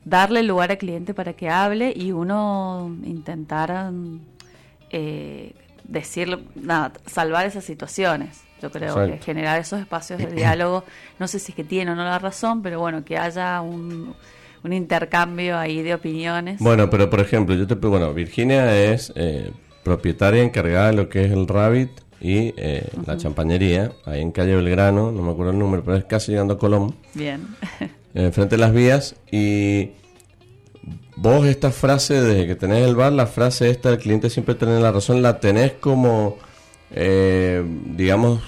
darle 0.04 0.42
lugar 0.42 0.70
al 0.70 0.78
cliente 0.78 1.14
para 1.14 1.32
que 1.34 1.48
hable 1.48 1.92
y 1.94 2.12
uno 2.12 2.96
intentar 3.04 3.92
mm, 3.92 4.20
eh, 4.90 5.54
decirle, 5.84 6.38
nada, 6.54 6.92
salvar 7.06 7.46
esas 7.46 7.64
situaciones. 7.64 8.42
Yo 8.60 8.70
creo 8.70 8.94
que 8.94 9.18
generar 9.18 9.60
esos 9.60 9.80
espacios 9.80 10.20
de 10.20 10.26
diálogo, 10.26 10.84
no 11.18 11.26
sé 11.26 11.40
si 11.40 11.50
es 11.50 11.56
que 11.56 11.64
tiene 11.64 11.90
o 11.90 11.94
no 11.96 12.04
la 12.04 12.18
razón, 12.18 12.62
pero 12.62 12.78
bueno, 12.78 13.04
que 13.04 13.18
haya 13.18 13.60
un, 13.60 14.14
un 14.62 14.72
intercambio 14.72 15.58
ahí 15.58 15.82
de 15.82 15.94
opiniones. 15.94 16.60
Bueno, 16.60 16.88
pero 16.88 17.10
por 17.10 17.20
ejemplo, 17.20 17.54
yo 17.56 17.66
te 17.66 17.74
bueno, 17.74 18.14
Virginia 18.14 18.76
es 18.76 19.12
eh, 19.16 19.50
propietaria 19.82 20.42
encargada 20.42 20.88
de 20.88 20.92
lo 20.92 21.08
que 21.08 21.24
es 21.24 21.32
el 21.32 21.48
Rabbit 21.48 21.90
y 22.20 22.54
eh, 22.56 22.88
la 23.04 23.16
champañería, 23.16 23.90
ahí 24.04 24.20
en 24.20 24.30
calle 24.30 24.54
Belgrano, 24.54 25.10
no 25.10 25.22
me 25.22 25.32
acuerdo 25.32 25.50
el 25.50 25.58
número, 25.58 25.82
pero 25.82 25.96
es 25.96 26.04
casi 26.04 26.30
llegando 26.30 26.54
a 26.54 26.58
Colón. 26.58 26.94
Bien. 27.14 27.48
eh, 28.14 28.30
frente 28.32 28.54
a 28.56 28.58
las 28.58 28.72
vías 28.72 29.14
y 29.30 29.90
vos 31.16 31.46
esta 31.46 31.70
frase 31.70 32.20
de 32.20 32.46
que 32.46 32.54
tenés 32.54 32.86
el 32.86 32.96
bar, 32.96 33.12
la 33.12 33.26
frase 33.26 33.70
esta 33.70 33.90
del 33.90 33.98
cliente 33.98 34.30
siempre 34.30 34.54
tiene 34.54 34.80
la 34.80 34.92
razón, 34.92 35.22
la 35.22 35.38
tenés 35.40 35.72
como, 35.72 36.36
eh, 36.90 37.62
digamos, 37.96 38.42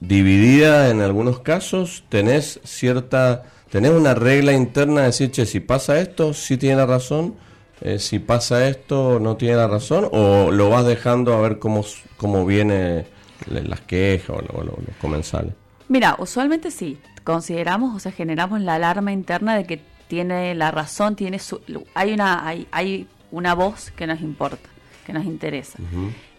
dividida 0.00 0.90
en 0.90 1.00
algunos 1.00 1.40
casos, 1.40 2.04
tenés 2.08 2.60
cierta, 2.64 3.44
tenés 3.70 3.92
una 3.92 4.14
regla 4.14 4.52
interna 4.52 5.00
de 5.02 5.06
decir, 5.08 5.30
che, 5.30 5.46
si 5.46 5.60
pasa 5.60 5.98
esto, 6.00 6.34
sí 6.34 6.56
tiene 6.56 6.76
la 6.76 6.86
razón, 6.86 7.34
eh, 7.80 7.98
si 7.98 8.18
pasa 8.18 8.68
esto, 8.68 9.20
no 9.20 9.36
tiene 9.36 9.56
la 9.56 9.68
razón, 9.68 10.08
o 10.12 10.50
lo 10.50 10.70
vas 10.70 10.86
dejando 10.86 11.34
a 11.34 11.40
ver 11.40 11.58
cómo, 11.58 11.84
cómo 12.16 12.46
viene 12.46 13.06
las 13.50 13.80
quejas 13.82 14.30
o, 14.30 14.40
lo- 14.40 14.64
lo- 14.64 14.78
los 14.86 14.96
comensales. 15.00 15.52
Mira, 15.88 16.16
usualmente 16.18 16.70
sí, 16.70 16.98
consideramos, 17.26 17.96
o 17.96 17.98
sea, 17.98 18.12
generamos 18.12 18.60
la 18.60 18.76
alarma 18.76 19.10
interna 19.10 19.56
de 19.56 19.64
que 19.64 19.80
tiene 20.06 20.54
la 20.54 20.70
razón, 20.70 21.16
tiene 21.16 21.40
su, 21.40 21.60
hay 21.92 22.12
una, 22.12 22.46
hay, 22.46 22.68
hay 22.70 23.08
una 23.32 23.52
voz 23.52 23.90
que 23.90 24.06
nos 24.06 24.20
importa, 24.20 24.68
que 25.04 25.12
nos 25.12 25.24
interesa. 25.24 25.76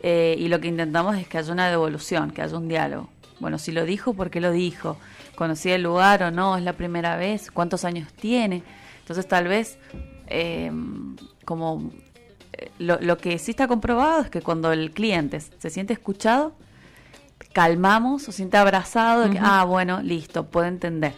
Eh, 0.02 0.38
y 0.40 0.48
lo 0.48 0.62
que 0.62 0.70
intentamos 0.70 1.18
es 1.18 1.28
que 1.28 1.40
haya 1.40 1.52
una 1.52 1.70
devolución, 1.70 2.32
que 2.32 2.42
haya 2.42 2.58
un 2.58 2.70
diálogo. 2.70 3.10
Bueno, 3.42 3.60
si 3.60 3.74
lo 3.74 3.84
dijo, 3.84 4.14
¿por 4.14 4.30
qué 4.30 4.40
lo 4.40 4.52
dijo? 4.52 4.98
¿Conocía 5.36 5.76
el 5.76 5.84
lugar 5.84 6.24
o 6.24 6.32
no? 6.32 6.56
¿Es 6.56 6.64
la 6.64 6.74
primera 6.74 7.18
vez? 7.18 7.52
¿Cuántos 7.52 7.84
años 7.84 8.14
tiene? 8.14 8.64
Entonces 9.02 9.28
tal 9.28 9.50
vez, 9.50 9.78
eh, 10.28 10.72
como 11.44 11.92
eh, 12.54 12.72
lo, 12.80 12.98
lo 13.02 13.18
que 13.18 13.38
sí 13.40 13.52
está 13.52 13.68
comprobado 13.68 14.22
es 14.22 14.30
que 14.30 14.42
cuando 14.42 14.72
el 14.72 14.92
cliente 14.92 15.42
se 15.42 15.70
siente 15.70 15.92
escuchado, 15.92 16.56
calmamos, 17.58 18.22
se 18.22 18.32
siente 18.32 18.56
abrazado, 18.56 19.24
de 19.24 19.32
que, 19.32 19.40
ah, 19.42 19.64
bueno, 19.64 20.00
listo, 20.04 20.46
puede 20.46 20.68
entender. 20.68 21.14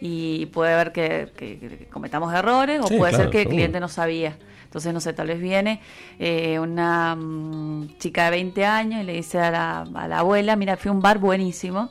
Y 0.00 0.46
puede 0.46 0.74
ver 0.74 0.90
que, 0.90 1.30
que- 1.36 1.56
que 1.60 1.86
cometamos 1.86 2.34
errores 2.34 2.80
o 2.82 2.88
Sí, 2.88 2.96
puede 2.98 3.10
claro, 3.12 3.24
ser 3.26 3.30
que 3.30 3.42
el 3.42 3.48
cliente 3.48 3.78
no 3.78 3.86
sabía. 3.88 4.36
Entonces, 4.64 4.92
no 4.92 5.00
sé, 5.00 5.12
tal 5.12 5.28
vez 5.28 5.40
viene 5.40 5.80
eh, 6.18 6.58
una 6.58 7.14
mm, 7.14 7.96
chica 7.98 8.24
de 8.24 8.30
20 8.32 8.66
años 8.66 9.02
y 9.02 9.04
le 9.04 9.12
dice 9.12 9.38
a 9.38 9.52
la, 9.52 9.80
a 9.94 10.08
la 10.08 10.18
abuela, 10.18 10.56
mira, 10.56 10.76
fui 10.76 10.88
a 10.88 10.92
un 10.92 11.00
bar 11.00 11.18
buenísimo. 11.18 11.90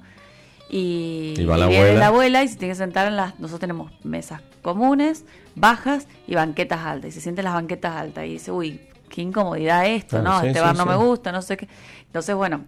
Y, 0.69 1.35
Y 1.37 1.45
va 1.45 1.55
la 1.57 1.67
viene 1.67 1.85
abuela. 1.85 1.99
la 2.01 2.07
abuela 2.07 2.43
y 2.43 2.49
se 2.49 2.57
tiene 2.57 2.73
que 2.73 2.77
sentar 2.77 3.07
en 3.07 3.15
las... 3.15 3.39
Nosotros 3.39 3.61
tenemos 3.61 3.89
mesas 4.03 4.41
comunes, 4.61 5.23
bajas 5.55 6.07
y 6.27 6.35
banquetas 6.35 6.81
altas. 6.85 7.09
Y 7.09 7.11
se 7.13 7.21
siente 7.21 7.39
en 7.39 7.45
las 7.45 7.53
banquetas 7.53 7.95
altas 7.95 8.25
y 8.25 8.33
dice, 8.33 8.51
uy, 8.51 8.81
qué 9.09 9.21
incomodidad 9.21 9.85
esto, 9.87 10.19
Claro, 10.21 10.23
¿no? 10.25 10.41
sí, 10.41 10.47
este 10.47 10.59
sí, 10.59 10.65
bar 10.65 10.75
no 10.75 10.85
me 10.85 10.95
gusta, 10.97 11.31
no 11.31 11.41
sé 11.41 11.55
qué. 11.55 11.69
Entonces, 12.07 12.35
bueno, 12.35 12.65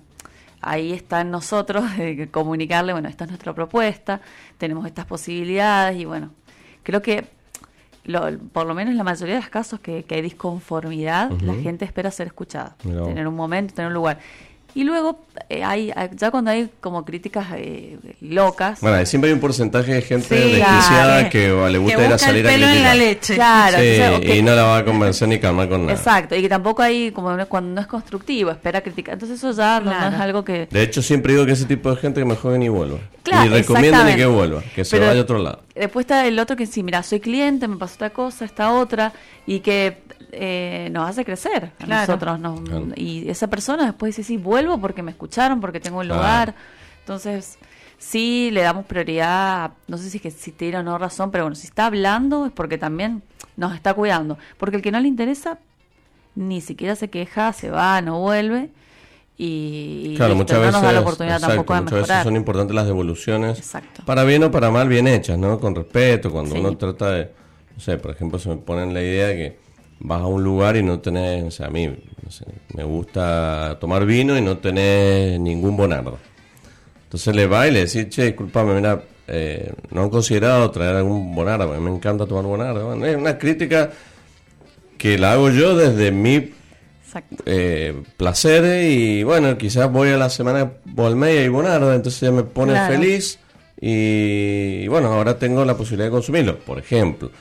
ahí 0.62 0.92
está 0.94 1.22
en 1.22 1.32
nosotros 1.32 1.84
eh, 2.00 2.28
comunicarle, 2.32 2.94
bueno, 2.94 3.10
esta 3.10 3.24
es 3.26 3.30
nuestra 3.32 3.54
propuesta, 3.54 4.22
tenemos 4.58 4.86
estas 4.86 5.06
posibilidades 5.06 5.98
y 6.00 6.06
bueno, 6.06 6.32
creo 6.84 7.02
que 7.02 7.26
lo- 8.06 8.38
por 8.54 8.66
lo 8.66 8.74
menos 8.74 8.92
en 8.92 8.98
la 8.98 9.04
mayoría 9.04 9.36
de 9.36 9.42
los 9.42 9.50
casos 9.50 9.80
que, 9.80 10.04
que 10.04 10.16
hay 10.16 10.22
disconformidad, 10.22 11.32
la 11.42 11.54
gente 11.62 11.86
espera 11.86 12.10
ser 12.12 12.28
escuchada, 12.28 12.76
Mirá 12.84 13.04
tener 13.06 13.28
un 13.28 13.36
momento, 13.36 13.74
tener 13.74 13.88
un 13.90 13.94
lugar. 13.94 14.20
Y 14.76 14.84
luego, 14.84 15.20
eh, 15.50 15.64
hay, 15.64 15.92
ya 16.16 16.30
cuando 16.32 16.52
hay 16.52 16.70
como 16.80 17.04
críticas 17.04 17.48
eh, 17.56 17.98
locas, 18.22 18.82
Bueno, 18.82 19.04
siempre 19.06 19.30
hay 19.30 19.34
un 19.34 19.40
porcentaje 19.40 19.94
de 19.96 20.02
gente 20.02 20.28
Sí, 20.28 20.52
desquiciada 20.52 21.30
que 21.30 21.48
le 21.72 21.78
gusta 21.80 21.98
que 21.98 22.06
ir 22.06 22.14
a 22.14 22.18
salir 22.18 22.46
el 22.46 22.48
a 22.48 22.50
pelo 22.54 22.66
en 22.66 22.72
criticar. 22.72 22.96
la 22.96 23.04
leche. 23.04 23.36
claro, 23.36 23.78
Sí, 23.80 23.86
entonces, 23.88 24.36
y 24.36 24.42
no 24.44 24.56
la 24.56 24.64
va 24.64 24.78
a 24.78 24.86
convencer 24.86 25.28
ni 25.28 25.40
calmar 25.40 25.68
con 25.70 25.82
nada. 25.86 25.94
exacto, 25.98 26.36
y 26.36 26.42
que 26.42 26.50
tampoco 26.50 26.82
hay, 26.84 27.12
como 27.12 27.36
cuando 27.48 27.74
no 27.74 27.82
es 27.82 27.88
constructivo, 27.88 28.52
espera 28.52 28.82
criticar, 28.82 29.14
entonces 29.16 29.38
eso 29.40 29.52
ya 29.52 29.80
no- 29.80 29.92
es 29.92 30.14
algo 30.22 30.46
que... 30.46 30.68
De 30.70 30.82
hecho, 30.84 31.02
siempre 31.02 31.34
digo 31.34 31.46
que 31.46 31.54
ese 31.54 31.66
tipo 31.66 31.90
de 31.90 31.98
gente 31.98 32.22
que 32.22 32.26
mejor 32.26 32.54
que 32.54 32.60
ni 32.60 32.70
vuelva. 32.70 33.00
Claro, 33.24 33.50
ni 33.50 33.58
recomienda 33.58 34.04
ni 34.04 34.16
que 34.16 34.26
vuelva, 34.26 34.62
que 34.76 34.86
se 34.86 34.96
Pero 34.98 35.08
vaya 35.08 35.20
a 35.20 35.24
otro 35.24 35.40
lado. 35.40 35.62
Después 35.76 36.04
está 36.04 36.26
el 36.28 36.38
otro 36.40 36.56
que 36.56 36.66
sí, 36.66 36.84
mira, 36.84 37.02
soy 37.04 37.20
cliente, 37.20 37.68
me 37.68 37.78
pasó 37.78 37.94
esta 37.94 38.10
cosa, 38.12 38.46
esta 38.46 38.72
otra, 38.74 39.14
y 39.48 39.60
que 39.62 39.98
eh, 40.32 40.90
nos 40.92 41.10
hace 41.10 41.26
crecer 41.26 41.72
a 41.80 41.86
Claro. 41.86 42.08
nosotros. 42.14 42.40
nos- 42.40 42.62
Claro. 42.62 42.88
Y 42.96 43.30
esa 43.30 43.48
persona 43.48 43.86
después 43.86 44.16
dice, 44.16 44.28
sí, 44.28 44.38
vuelvo 44.38 44.80
porque 44.80 45.04
me 45.04 45.12
escucharon, 45.12 45.60
porque 45.62 45.80
tengo 45.80 46.00
un 46.00 46.06
Claro. 46.06 46.22
lugar. 46.22 46.56
Entonces, 47.00 47.58
sí 47.98 48.50
le 48.52 48.62
damos 48.62 48.86
prioridad, 48.86 49.66
a- 49.66 49.72
no 49.88 49.98
sé 49.98 50.10
si 50.10 50.18
es 50.18 50.24
que 50.24 50.32
si 50.32 50.52
tiene 50.52 50.78
o 50.78 50.84
no 50.84 50.98
razón, 50.98 51.32
pero 51.32 51.44
bueno, 51.46 51.56
si 51.56 51.68
está 51.68 51.86
hablando 51.88 52.46
es 52.46 52.52
porque 52.52 52.78
también 52.78 53.24
nos 53.58 53.74
está 53.76 53.94
cuidando. 53.94 54.38
Porque 54.58 54.78
el 54.78 54.82
que 54.82 54.92
no 54.92 55.00
le 55.00 55.08
interesa, 55.08 55.58
ni 56.36 56.62
siquiera 56.62 56.96
se 56.96 57.10
queja, 57.10 57.52
se 57.54 57.70
va, 57.70 58.02
no 58.02 58.20
vuelve. 58.20 58.70
Y, 59.42 60.16
Claro, 60.18 60.36
muchas 60.36 60.58
no 60.58 60.62
veces, 60.62 60.74
nos 60.74 60.82
da 60.82 60.92
la 60.92 61.00
oportunidad 61.00 61.36
exacto, 61.38 61.56
tampoco 61.56 61.74
de 61.76 61.82
muchas 61.82 62.08
veces 62.10 62.24
son 62.24 62.36
importantes 62.36 62.76
las 62.76 62.86
devoluciones. 62.86 63.58
Exacto. 63.58 64.04
Para 64.06 64.24
bien 64.26 64.44
o 64.44 64.52
para 64.52 64.70
mal, 64.70 64.88
bien 64.90 65.08
hechas, 65.08 65.38
¿no? 65.38 65.60
Con 65.60 65.76
respeto, 65.76 66.30
cuando 66.30 66.56
Sí. 66.56 66.60
uno 66.60 66.76
trata 66.78 67.12
de, 67.12 67.32
no 67.76 67.80
sé, 67.82 67.98
por 67.98 68.12
ejemplo, 68.12 68.38
se 68.38 68.50
me 68.50 68.58
pone 68.58 68.84
en 68.84 68.94
la 68.94 69.02
idea 69.02 69.28
de 69.28 69.36
que 69.36 69.60
vas 70.00 70.22
a 70.22 70.26
un 70.28 70.44
lugar 70.44 70.78
y 70.78 70.84
no 70.84 71.00
tenés, 71.00 71.44
o 71.44 71.52
sea, 71.52 71.68
a 71.68 71.70
mí, 71.70 71.88
no 71.88 72.32
sé, 72.32 72.46
me 72.76 72.84
gusta 72.84 73.78
tomar 73.80 74.06
vino 74.06 74.38
y 74.38 74.42
no 74.42 74.58
tenés 74.58 75.40
ningún 75.40 75.76
bonardo. 75.78 76.18
Entonces 77.04 77.36
le 77.36 77.48
va 77.48 77.68
y 77.68 77.72
le 77.72 77.86
decís, 77.86 78.10
che, 78.10 78.26
disculpame, 78.26 78.76
mira, 78.76 79.02
eh, 79.28 79.74
no 79.92 80.04
han 80.04 80.10
considerado 80.10 80.70
traer 80.72 80.98
algún 80.98 81.34
bonardo, 81.34 81.72
a 81.74 81.78
mí 81.78 81.84
me 81.84 81.96
encanta 81.96 82.26
tomar 82.26 82.46
bonardo. 82.46 82.88
Bueno, 82.88 83.06
es 83.06 83.16
una 83.16 83.38
crítica 83.38 83.92
que 84.98 85.18
la 85.18 85.34
hago 85.34 85.50
yo 85.50 85.76
desde 85.76 86.12
mi 86.12 86.52
eh, 87.46 88.04
placer 88.18 88.84
y 88.84 89.24
bueno, 89.24 89.58
quizás 89.58 89.92
voy 89.92 90.10
a 90.10 90.18
la 90.18 90.30
semana 90.30 90.72
o 90.96 91.08
al 91.08 91.18
y 91.18 91.24
hay 91.38 91.48
bonarda, 91.48 91.96
entonces 91.96 92.22
ya 92.22 92.32
me 92.32 92.44
pone 92.44 92.74
Claro. 92.74 92.94
feliz 92.94 93.40
y, 93.82 94.88
bueno, 94.88 95.08
ahora 95.14 95.40
tengo 95.40 95.64
la 95.64 95.76
posibilidad 95.76 96.08
de 96.08 96.12
consumirlo, 96.12 96.60
por 96.60 96.78
ejemplo. 96.80 97.32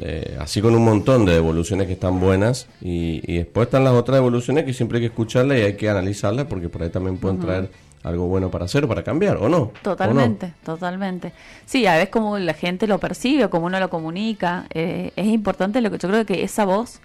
Eh, 0.00 0.36
así 0.38 0.62
con 0.62 0.74
un 0.74 0.84
montón 0.84 1.24
de 1.24 1.32
devoluciones 1.32 1.88
que 1.88 1.94
están 1.94 2.20
buenas 2.20 2.68
y, 2.80 3.20
y 3.24 3.38
después 3.38 3.66
están 3.66 3.82
las 3.82 3.92
otras 3.94 4.18
devoluciones 4.18 4.64
que 4.64 4.72
siempre 4.72 4.98
hay 4.98 5.02
que 5.02 5.06
escucharlas 5.06 5.58
y 5.58 5.62
hay 5.62 5.76
que 5.76 5.90
analizarlas 5.90 6.46
porque 6.46 6.68
por 6.68 6.82
ahí 6.82 6.90
también 6.90 7.18
pueden 7.18 7.40
traer 7.40 7.70
algo 8.02 8.26
bueno 8.28 8.50
para 8.50 8.64
hacer 8.64 8.84
o 8.84 8.88
para 8.88 9.02
cambiar, 9.02 9.36
¿o 9.36 9.48
no? 9.48 9.72
Totalmente, 9.82 10.54
totalmente. 10.64 11.32
Sí, 11.66 11.86
a 11.86 11.94
veces 11.94 12.08
como 12.08 12.38
la 12.38 12.54
gente 12.54 12.86
lo 12.86 12.98
percibe, 12.98 13.50
como 13.50 13.66
uno 13.66 13.78
lo 13.78 13.90
comunica, 13.90 14.66
eh, 14.70 15.12
es 15.16 15.26
importante 15.26 15.80
lo 15.80 15.90
que 15.90 15.98
yo 15.98 16.08
creo 16.08 16.24
que 16.24 16.42
esa 16.42 16.64
voz, 16.64 17.00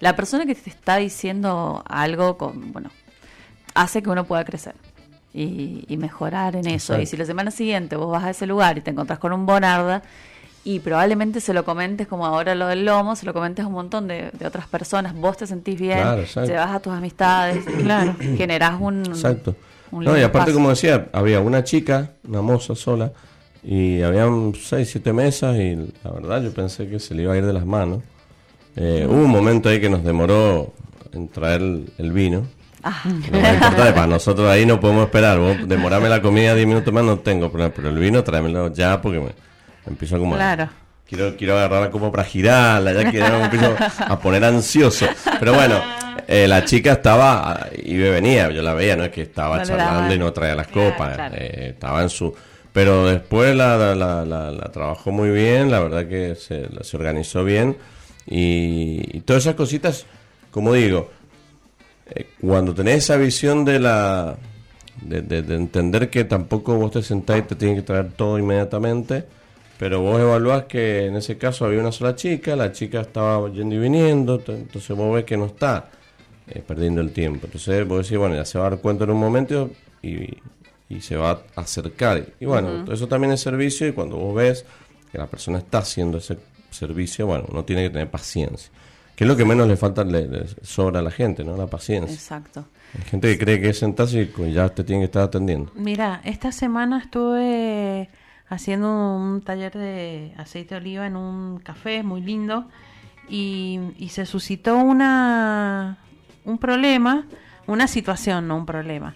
la 0.00 0.16
persona 0.16 0.46
que 0.46 0.54
te 0.54 0.70
está 0.70 0.96
diciendo 0.96 1.82
algo, 1.86 2.38
con, 2.38 2.72
bueno, 2.72 2.90
hace 3.74 4.02
que 4.02 4.08
uno 4.08 4.24
pueda 4.24 4.44
crecer 4.44 4.74
y, 5.34 5.96
mejorar 5.98 6.56
en 6.56 6.66
eso. 6.66 6.98
Y 6.98 7.06
si 7.06 7.16
la 7.16 7.26
semana 7.26 7.50
siguiente 7.50 7.96
vos 7.96 8.10
vas 8.10 8.24
a 8.24 8.30
ese 8.30 8.46
lugar 8.46 8.78
y 8.78 8.80
te 8.80 8.90
encontrás 8.90 9.18
con 9.18 9.32
un 9.32 9.44
Bonarda, 9.44 10.02
y 10.62 10.80
probablemente 10.80 11.40
se 11.40 11.54
lo 11.54 11.64
comentes 11.64 12.06
como 12.06 12.26
ahora 12.26 12.54
lo 12.54 12.66
del 12.66 12.84
lomo, 12.84 13.16
se 13.16 13.24
lo 13.24 13.32
comentes 13.32 13.64
a 13.64 13.68
un 13.68 13.74
montón 13.74 14.08
de, 14.08 14.30
otras 14.44 14.66
personas, 14.66 15.14
vos 15.14 15.36
te 15.36 15.46
sentís 15.46 15.80
bien, 15.80 16.04
te 16.34 16.52
vas 16.52 16.70
a 16.70 16.80
tus 16.80 16.92
amistades, 16.92 17.64
claro, 17.82 18.14
generás 18.36 18.78
un... 18.78 19.06
Exacto. 19.06 19.56
no, 19.90 20.16
y 20.18 20.22
aparte, 20.22 20.52
como 20.52 20.68
decía, 20.68 21.08
había 21.12 21.40
una 21.40 21.64
chica, 21.64 22.10
una 22.28 22.42
moza 22.42 22.74
sola, 22.74 23.12
y 23.62 24.02
habían 24.02 24.54
seis, 24.54 24.90
siete 24.90 25.12
mesas, 25.12 25.56
y 25.56 25.76
la 26.04 26.10
verdad 26.12 26.42
yo 26.42 26.52
pensé 26.52 26.88
que 26.88 26.98
se 26.98 27.14
le 27.14 27.22
iba 27.22 27.32
a 27.32 27.36
ir 27.36 27.44
de 27.44 27.52
las 27.52 27.66
manos. 27.66 28.02
Eh, 28.76 29.06
hubo 29.08 29.24
un 29.24 29.30
momento 29.30 29.68
ahí 29.68 29.80
que 29.80 29.90
nos 29.90 30.04
demoró 30.04 30.72
en 31.12 31.28
traer 31.28 31.60
el, 31.60 32.12
vino. 32.12 32.46
Ah. 32.82 33.02
No 33.30 33.40
para 33.76 34.06
nosotros 34.06 34.48
ahí 34.48 34.64
no 34.64 34.80
podemos 34.80 35.04
esperar. 35.04 35.66
demorame 35.66 36.08
la 36.08 36.22
comida 36.22 36.54
diez 36.54 36.66
minutos 36.66 36.94
más 36.94 37.04
no 37.04 37.18
tengo 37.18 37.52
pero 37.52 37.90
el 37.90 37.98
vino 37.98 38.24
tráemelo 38.24 38.72
ya 38.72 39.02
porque 39.02 39.20
me, 39.20 39.32
empiezo 39.86 40.18
como 40.18 40.34
claro. 40.36 40.68
quiero 41.06 41.36
quiero 41.36 41.56
agarrar 41.56 41.82
la 41.82 41.90
copa 41.90 42.10
para 42.10 42.24
girarla 42.24 42.92
ya 42.92 43.10
quiero 43.10 43.38
me 43.38 43.44
empiezo 43.44 43.74
a 43.98 44.18
poner 44.18 44.44
ansioso. 44.44 45.06
Pero 45.38 45.54
bueno 45.54 45.80
eh, 46.26 46.46
la 46.46 46.64
chica 46.64 46.92
estaba 46.92 47.68
y 47.76 47.96
venía 47.96 48.50
yo 48.50 48.62
la 48.62 48.74
veía 48.74 48.96
no 48.96 49.04
es 49.04 49.10
que 49.10 49.22
estaba 49.22 49.62
charlando 49.62 50.14
y 50.14 50.18
no 50.18 50.32
traía 50.32 50.54
las 50.54 50.68
copas 50.68 51.32
eh, 51.34 51.70
estaba 51.70 52.02
en 52.02 52.08
su 52.08 52.32
pero 52.72 53.06
después 53.06 53.56
la, 53.56 53.96
la, 53.96 54.24
la, 54.24 54.72
trabajó 54.72 55.10
muy 55.10 55.30
bien 55.30 55.72
la 55.72 55.80
verdad 55.80 56.06
que 56.06 56.36
se, 56.36 56.68
se 56.84 56.96
organizó 56.96 57.42
bien 57.42 57.76
y, 58.26 59.20
todas 59.22 59.42
esas 59.42 59.56
cositas 59.56 60.06
como 60.52 60.72
digo 60.74 61.10
eh, 62.14 62.28
cuando 62.40 62.74
tenés 62.74 62.98
esa 62.98 63.16
visión 63.16 63.64
de 63.64 63.80
la 63.80 64.36
de, 65.02 65.22
de, 65.22 65.54
entender 65.56 66.10
que 66.10 66.24
tampoco 66.24 66.76
vos 66.76 66.92
te 66.92 67.02
sentás 67.02 67.38
y 67.38 67.42
te 67.42 67.54
tienen 67.56 67.76
que 67.76 67.82
traer 67.82 68.12
todo 68.12 68.38
inmediatamente 68.38 69.24
pero 69.80 70.02
vos 70.02 70.20
evaluás 70.20 70.64
que 70.64 71.06
en 71.06 71.16
ese 71.16 71.38
caso 71.38 71.64
había 71.64 71.80
una 71.80 71.90
sola 71.90 72.14
chica, 72.14 72.54
la 72.54 72.70
chica 72.70 73.00
estaba 73.00 73.50
yendo 73.50 73.76
y 73.76 73.78
viniendo, 73.78 74.34
entonces 74.46 74.94
vos 74.94 75.14
ves 75.14 75.24
que 75.24 75.38
no 75.38 75.46
está 75.46 75.88
eh, 76.48 76.62
perdiendo 76.66 77.00
el 77.00 77.12
tiempo. 77.12 77.46
Entonces 77.46 77.88
vos 77.88 78.04
decís, 78.04 78.18
bueno, 78.18 78.34
ya 78.34 78.44
se 78.44 78.58
va 78.58 78.66
a 78.66 78.70
dar 78.70 78.78
cuenta 78.80 79.04
en 79.04 79.12
un 79.12 79.18
momento 79.18 79.70
y, 80.02 80.36
se 81.00 81.16
va 81.16 81.30
a 81.30 81.62
acercar. 81.62 82.26
Y 82.38 82.44
bueno, 82.44 82.84
eso 82.92 83.08
también 83.08 83.32
es 83.32 83.40
servicio 83.40 83.88
y 83.88 83.92
cuando 83.92 84.16
vos 84.16 84.34
ves 84.34 84.66
que 85.10 85.16
la 85.16 85.26
persona 85.26 85.56
está 85.56 85.78
haciendo 85.78 86.18
ese 86.18 86.36
servicio, 86.70 87.26
bueno, 87.26 87.46
uno 87.48 87.64
tiene 87.64 87.84
que 87.84 87.88
tener 87.88 88.10
paciencia. 88.10 88.70
Que 89.16 89.24
es 89.24 89.28
lo 89.28 89.34
que 89.34 89.46
menos 89.46 89.66
le 89.66 89.78
falta, 89.78 90.04
le, 90.04 90.46
sobra 90.60 91.00
a 91.00 91.02
la 91.02 91.10
gente, 91.10 91.42
¿no? 91.42 91.56
La 91.56 91.68
paciencia. 91.68 92.12
Exacto. 92.12 92.66
Hay 92.98 93.04
gente 93.04 93.32
que 93.32 93.42
cree 93.42 93.58
que 93.58 93.70
es 93.70 93.78
sentarse 93.78 94.30
y 94.36 94.52
ya 94.52 94.68
te 94.68 94.84
tiene 94.84 95.00
que 95.00 95.06
estar 95.06 95.22
atendiendo. 95.22 95.72
Mira, 95.74 96.20
esta 96.22 96.52
semana 96.52 96.98
estuve 96.98 98.10
haciendo 98.50 99.16
un 99.16 99.40
taller 99.40 99.72
de 99.72 100.34
aceite 100.36 100.74
de 100.74 100.80
oliva 100.80 101.06
en 101.06 101.16
un 101.16 101.60
café 101.60 102.02
muy 102.02 102.20
lindo 102.20 102.66
y, 103.28 103.78
se 104.10 104.26
suscitó 104.26 104.76
una 104.76 105.98
un 106.44 106.58
problema, 106.58 107.26
una 107.68 107.86
situación, 107.86 108.48
no 108.48 108.56
un 108.56 108.66
problema. 108.66 109.14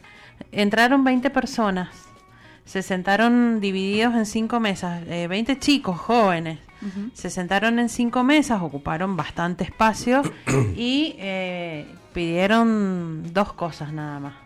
Entraron 0.52 1.02
20 1.02 1.30
personas, 1.30 1.88
se 2.64 2.82
sentaron 2.82 3.60
divididos 3.60 4.14
en 4.14 4.24
cinco 4.24 4.60
mesas, 4.60 5.02
eh, 5.08 5.26
20 5.26 5.58
chicos 5.58 5.98
jóvenes. 5.98 6.60
Se 7.14 7.30
sentaron 7.30 7.78
en 7.78 7.88
cinco 7.88 8.24
mesas, 8.24 8.60
ocuparon 8.60 9.16
bastante 9.16 9.64
espacio 9.64 10.20
y 10.76 11.16
eh, 11.18 11.86
pidieron 12.12 13.32
dos 13.32 13.54
cosas 13.54 13.90
nada 13.90 14.20
más 14.20 14.43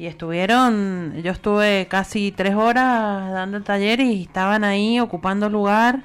y 0.00 0.06
estuvieron, 0.06 1.20
yo 1.22 1.30
estuve 1.30 1.86
casi 1.86 2.32
tres 2.32 2.54
horas 2.54 3.30
dando 3.32 3.58
el 3.58 3.64
taller 3.64 4.00
y 4.00 4.22
estaban 4.22 4.64
ahí 4.64 4.98
ocupando 4.98 5.50
lugar 5.50 6.04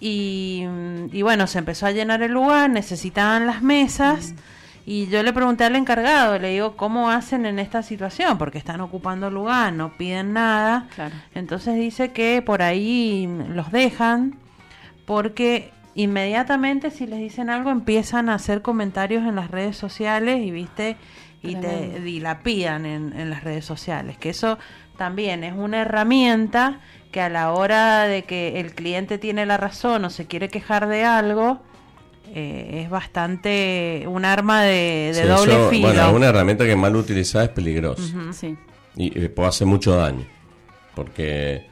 y, 0.00 0.64
y 1.12 1.22
bueno, 1.22 1.46
se 1.46 1.60
empezó 1.60 1.86
a 1.86 1.92
llenar 1.92 2.24
el 2.24 2.32
lugar, 2.32 2.68
necesitaban 2.68 3.46
las 3.46 3.62
mesas 3.62 4.34
y 4.84 5.06
yo 5.06 5.22
le 5.22 5.32
pregunté 5.32 5.62
al 5.62 5.76
encargado, 5.76 6.36
le 6.40 6.50
digo, 6.50 6.76
¿cómo 6.76 7.08
hacen 7.08 7.46
en 7.46 7.60
esta 7.60 7.84
situación? 7.84 8.38
Porque 8.38 8.58
están 8.58 8.80
ocupando 8.80 9.30
lugar, 9.30 9.72
no 9.72 9.96
piden 9.96 10.32
nada. 10.32 10.88
Entonces 11.32 11.76
dice 11.76 12.10
que 12.10 12.42
por 12.42 12.60
ahí 12.60 13.28
los 13.50 13.70
dejan 13.70 14.34
porque 15.04 15.70
inmediatamente 15.94 16.90
si 16.90 17.06
les 17.06 17.20
dicen 17.20 17.50
algo 17.50 17.70
empiezan 17.70 18.28
a 18.30 18.34
hacer 18.34 18.62
comentarios 18.62 19.24
en 19.24 19.36
las 19.36 19.48
redes 19.48 19.76
sociales 19.76 20.44
y 20.44 20.50
viste 20.50 20.96
y 21.42 21.54
te 21.56 22.00
dilapidan 22.00 22.86
en, 22.86 23.12
en 23.18 23.30
las 23.30 23.44
redes 23.44 23.64
sociales, 23.64 24.18
que 24.18 24.30
eso 24.30 24.58
también 24.96 25.44
es 25.44 25.52
una 25.54 25.82
herramienta 25.82 26.80
que 27.12 27.20
a 27.20 27.28
la 27.28 27.52
hora 27.52 28.04
de 28.04 28.24
que 28.24 28.60
el 28.60 28.74
cliente 28.74 29.18
tiene 29.18 29.46
la 29.46 29.56
razón 29.56 30.04
o 30.04 30.10
se 30.10 30.26
quiere 30.26 30.48
quejar 30.48 30.88
de 30.88 31.04
algo, 31.04 31.60
eh, 32.34 32.82
es 32.82 32.90
bastante 32.90 34.04
un 34.06 34.24
arma 34.24 34.62
de, 34.62 35.12
doble 35.26 35.68
filo. 35.70 35.88
Bueno, 35.88 36.12
una 36.12 36.26
herramienta 36.26 36.64
que 36.64 36.74
mal 36.74 36.96
utilizada 36.96 37.44
es 37.44 37.50
peligrosa. 37.50 38.02
y, 38.96 39.24
y, 39.24 39.28
puede 39.28 39.48
hacer 39.48 39.66
mucho 39.66 39.96
daño. 39.96 40.26
Porque 40.94 41.66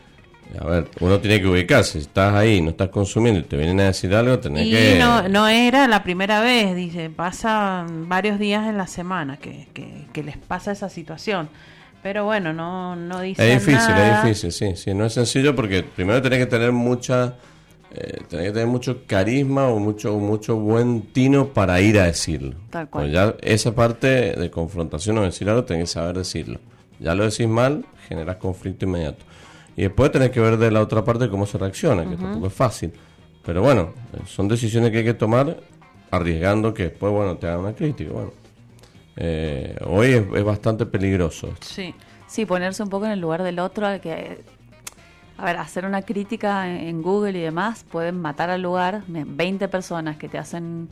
a 0.61 0.65
ver, 0.67 0.89
uno 1.01 1.19
tiene 1.19 1.41
que 1.41 1.49
ubicarse. 1.49 1.93
Si 1.93 1.99
estás 1.99 2.35
ahí, 2.35 2.61
no 2.61 2.71
estás 2.71 2.89
consumiendo 2.89 3.41
y 3.41 3.43
te 3.45 3.57
vienen 3.57 3.81
a 3.81 3.85
decir 3.85 4.15
algo, 4.15 4.39
tenés 4.39 4.69
que. 4.69 4.99
No, 4.99 5.29
no 5.29 5.49
era 5.49 5.89
la 5.89 6.03
primera 6.03 6.41
vez, 6.41 6.77
dice. 6.77 7.11
Pasa 7.11 7.87
varios 7.89 8.39
días 8.39 8.69
en 8.69 8.79
la 8.79 8.87
semana 8.87 9.37
que, 9.37 9.67
que, 10.13 10.23
les 10.23 10.37
pasa 10.37 10.73
esa 10.73 10.89
situación. 10.89 11.49
Pero 12.03 12.25
bueno, 12.25 12.53
no, 12.53 12.95
no 12.95 13.21
dice. 13.21 13.53
Es 13.53 13.67
difícil, 13.67 13.95
es 13.97 14.23
difícil, 14.23 14.53
sí, 14.53 14.77
sí. 14.77 14.95
No 14.95 15.07
es 15.07 15.15
sencillo 15.15 15.57
porque 15.57 15.83
primero 15.83 16.21
tenés 16.23 16.39
que 16.41 16.47
tener 16.47 16.73
mucha. 16.73 17.35
Eh, 17.93 18.23
tenés 18.29 18.47
que 18.47 18.53
tener 18.53 18.67
mucho 18.67 19.05
carisma 19.07 19.69
o 19.69 19.79
mucho, 19.79 20.19
mucho 20.19 20.57
buen 20.57 21.03
tino 21.13 21.49
para 21.49 21.81
ir 21.81 21.99
a 21.99 22.05
decirlo. 22.05 22.57
Tal 22.71 22.89
cual. 22.89 23.11
ya 23.11 23.35
esa 23.41 23.75
parte 23.75 24.33
de 24.33 24.51
confrontación 24.51 25.19
o 25.19 25.23
decir 25.23 25.49
algo, 25.49 25.65
tenés 25.65 25.85
que 25.85 25.95
saber 25.95 26.19
decirlo. 26.19 26.59
Ya 27.01 27.15
lo 27.15 27.25
decís 27.25 27.49
mal, 27.49 27.85
generas 28.09 28.37
conflicto 28.37 28.85
inmediato. 28.85 29.25
Y 29.77 29.83
después 29.83 30.13
tenés 30.13 30.31
que 30.31 30.41
ver 30.41 30.57
de 30.57 30.71
la 30.71 30.81
otra 30.81 31.05
parte 31.05 31.29
cómo 31.29 31.47
se 31.47 31.59
reacciona, 31.59 32.09
que 32.09 32.17
tampoco 32.17 32.47
es 32.47 32.53
fácil. 32.53 32.93
Pero 33.45 33.63
bueno, 33.63 33.93
son 34.27 34.49
decisiones 34.49 34.91
que 34.91 34.99
hay 34.99 35.05
que 35.05 35.15
tomar 35.15 35.59
arriesgando 36.11 36.73
que 36.73 36.85
después, 36.85 37.13
bueno, 37.13 37.37
te 37.37 37.47
hagan 37.47 37.61
una 37.61 37.75
crítica. 37.75 38.13
Bueno, 38.13 38.33
eh, 39.17 39.77
hoy 39.87 40.13
es, 40.13 40.45
bastante 40.45 40.87
peligroso. 40.87 41.53
Sí, 41.61 41.95
sí, 42.27 42.47
ponerse 42.47 42.83
un 42.83 42.89
poco 42.89 43.07
en 43.07 43.13
el 43.13 43.21
lugar 43.21 43.43
del 43.43 43.59
otro, 43.59 43.89
que, 44.01 44.39
a 45.37 45.45
ver, 45.45 45.57
hacer 45.57 45.85
una 45.85 46.03
crítica 46.03 46.69
en 46.71 47.03
Google 47.03 47.39
y 47.39 47.43
demás, 47.43 47.85
pueden 47.91 48.21
matar 48.21 48.51
al 48.51 48.63
lugar. 48.63 49.03
20 49.09 49.69
personas 49.69 50.17
que 50.17 50.29
te 50.29 50.39
hacen 50.39 50.89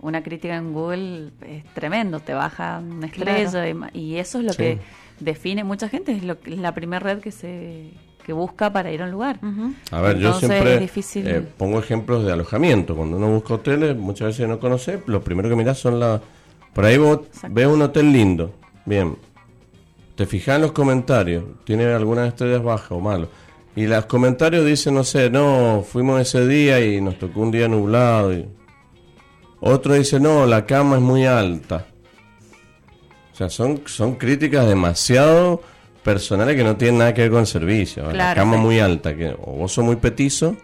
una 0.00 0.22
crítica 0.22 0.56
en 0.56 0.72
Google 0.72 1.30
es 1.46 1.64
tremendo, 1.74 2.20
te 2.20 2.34
baja 2.34 2.78
una 2.78 3.06
estrella 3.06 3.66
y, 3.92 4.16
eso 4.16 4.38
es 4.38 4.44
lo 4.44 4.54
que 4.54 4.78
define 5.18 5.64
mucha 5.64 5.88
gente, 5.88 6.12
es, 6.12 6.22
lo, 6.22 6.36
es 6.44 6.58
la 6.58 6.72
primera 6.72 7.00
red 7.00 7.18
que 7.20 7.32
se 7.32 7.90
que 8.28 8.34
busca 8.34 8.70
para 8.70 8.92
ir 8.92 9.00
a 9.00 9.06
un 9.06 9.10
lugar. 9.10 9.40
A 9.90 10.02
ver, 10.02 10.18
yo 10.18 10.34
siempre 10.34 10.84
eh, 10.84 11.42
pongo 11.56 11.78
ejemplos 11.78 12.26
de 12.26 12.32
alojamiento. 12.32 12.94
Cuando 12.94 13.16
uno 13.16 13.30
busca 13.30 13.54
hoteles, 13.54 13.96
muchas 13.96 14.28
veces 14.28 14.46
no 14.46 14.60
conoce, 14.60 15.02
lo 15.06 15.24
primero 15.24 15.48
que 15.48 15.56
miras 15.56 15.78
son 15.78 15.98
las... 15.98 16.20
Por 16.74 16.84
ahí 16.84 16.98
vos 16.98 17.20
ves 17.48 17.66
un 17.66 17.80
hotel 17.80 18.12
lindo, 18.12 18.52
bien. 18.84 19.16
Te 20.14 20.26
fijas 20.26 20.56
en 20.56 20.60
los 20.60 20.72
comentarios, 20.72 21.42
tiene 21.64 21.86
algunas 21.86 22.28
estrellas 22.28 22.62
bajas 22.62 22.90
o 22.90 23.00
malas. 23.00 23.30
Y 23.74 23.86
los 23.86 24.04
comentarios 24.04 24.66
dicen, 24.66 24.92
no 24.92 25.04
sé, 25.04 25.30
no, 25.30 25.82
fuimos 25.90 26.20
ese 26.20 26.46
día 26.46 26.84
y 26.84 27.00
nos 27.00 27.18
tocó 27.18 27.40
un 27.40 27.50
día 27.50 27.66
nublado. 27.66 28.34
Y... 28.34 28.46
Otro 29.60 29.94
dice, 29.94 30.20
no, 30.20 30.44
la 30.44 30.66
cama 30.66 30.96
es 30.96 31.02
muy 31.02 31.24
alta. 31.24 31.86
O 33.32 33.36
sea, 33.36 33.48
son, 33.48 33.80
son 33.86 34.16
críticas 34.16 34.68
demasiado 34.68 35.62
personales 36.02 36.56
que 36.56 36.64
no 36.64 36.76
tienen 36.76 36.98
nada 36.98 37.14
que 37.14 37.22
ver 37.22 37.30
con 37.30 37.40
el 37.40 37.46
servicio. 37.46 38.10
la 38.12 38.34
cama 38.34 38.56
muy 38.56 38.80
alta, 38.80 39.14
que 39.14 39.28
o 39.30 39.52
vos 39.52 39.72
sos 39.72 39.84
muy 39.84 39.96
petizo, 39.96 40.56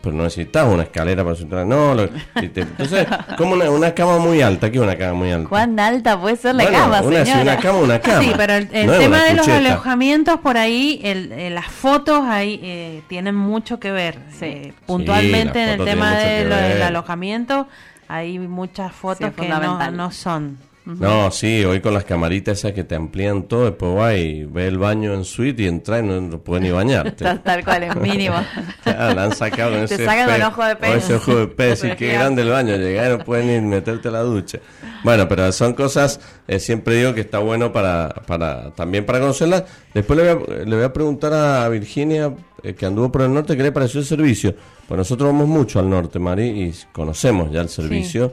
pero 0.00 0.16
no 0.16 0.24
necesitas 0.24 0.66
una 0.66 0.84
escalera 0.84 1.22
para 1.22 1.36
subir. 1.36 1.54
No, 1.66 1.94
entonces, 2.34 3.06
como 3.36 3.54
una, 3.54 3.94
cama 3.94 4.18
muy 4.18 4.40
alta, 4.40 4.70
¿qué 4.70 4.78
es 4.78 4.82
una 4.82 4.96
cama 4.96 5.14
muy 5.14 5.30
alta? 5.30 5.48
¿Cuán 5.48 5.78
alta 5.78 6.18
puede 6.18 6.36
ser 6.36 6.54
la 6.54 6.66
cama, 6.66 7.02
una, 7.02 7.24
señora? 7.24 7.42
una 7.42 7.56
cama, 7.58 7.78
una 7.78 8.00
cama. 8.00 8.22
Sí, 8.22 8.32
pero 8.36 8.54
el, 8.54 8.68
tema 8.68 9.24
de 9.24 9.34
los 9.34 9.48
alojamientos 9.48 10.40
por 10.40 10.56
ahí, 10.56 11.00
el, 11.02 11.54
las 11.54 11.66
fotos 11.66 12.24
ahí 12.26 12.60
eh, 12.62 13.02
tienen 13.08 13.34
mucho 13.34 13.78
que 13.78 13.92
ver. 13.92 14.18
Eh, 14.40 14.72
puntualmente 14.86 15.62
en 15.62 15.80
el 15.80 15.84
tema 15.84 16.14
del 16.14 16.82
alojamiento, 16.82 17.68
hay 18.08 18.38
muchas 18.38 18.92
fotos 18.92 19.32
que 19.34 19.48
no, 19.48 19.90
no 19.90 20.10
son 20.10 20.69
No, 20.86 21.30
sí, 21.30 21.62
hoy 21.64 21.80
con 21.80 21.94
las 21.94 22.04
camaritas 22.04 22.58
esas 22.58 22.72
que 22.72 22.82
te 22.84 22.94
amplían 22.96 23.44
todo, 23.44 23.66
después 23.66 23.96
va 23.96 24.14
y 24.16 24.44
ve 24.44 24.66
el 24.66 24.78
baño 24.78 25.12
en 25.14 25.24
suite 25.24 25.62
y 25.62 25.66
entra 25.68 26.00
y 26.00 26.02
no, 26.02 26.20
no 26.20 26.38
puede 26.38 26.62
ni 26.62 26.70
bañarte. 26.70 27.22
Tal, 27.24 27.42
tal 27.42 27.64
cual, 27.64 27.82
es 27.84 27.96
mínimo. 27.96 28.34
Ya, 28.86 29.14
la 29.14 29.24
han 29.24 29.36
sacado 29.36 29.72
con 29.76 29.86
Te 29.86 29.94
ese 29.94 30.04
sacan 30.04 30.26
con 30.26 30.36
pe- 30.36 30.44
ojo 30.46 30.64
de 30.64 30.76
pez. 30.76 30.88
con 30.88 30.98
ese 30.98 31.14
ojo 31.14 31.36
de 31.36 31.46
pez, 31.48 31.84
y 31.84 31.90
qué 31.96 32.12
grande 32.14 32.42
el 32.42 32.48
baño, 32.48 32.76
llegar 32.76 33.12
y 33.12 33.18
no 33.18 33.24
pueden 33.24 33.46
ni 33.62 33.68
meterte 33.68 34.08
a 34.08 34.10
la 34.10 34.20
ducha. 34.22 34.58
Bueno, 35.04 35.28
pero 35.28 35.52
son 35.52 35.74
cosas, 35.74 36.18
eh, 36.48 36.58
siempre 36.58 36.96
digo 36.96 37.14
que 37.14 37.20
está 37.20 37.38
bueno 37.38 37.72
para, 37.72 38.08
para 38.26 38.70
también 38.72 39.04
para 39.06 39.20
conocerlas. 39.20 39.64
Después 39.94 40.18
le 40.18 40.34
voy 40.34 40.44
a, 40.56 40.64
le 40.64 40.76
voy 40.76 40.84
a 40.84 40.92
preguntar 40.92 41.32
a 41.34 41.68
Virginia, 41.68 42.32
eh, 42.62 42.74
que 42.74 42.86
anduvo 42.86 43.12
por 43.12 43.22
el 43.22 43.32
norte, 43.32 43.56
qué 43.56 43.62
le 43.62 43.70
pareció 43.70 44.00
el 44.00 44.06
servicio. 44.06 44.54
Pues 44.88 44.96
nosotros 44.98 45.30
vamos 45.30 45.46
mucho 45.46 45.78
al 45.78 45.88
norte, 45.88 46.18
Mari, 46.18 46.48
y 46.48 46.74
conocemos 46.92 47.52
ya 47.52 47.60
el 47.60 47.68
servicio. 47.68 48.32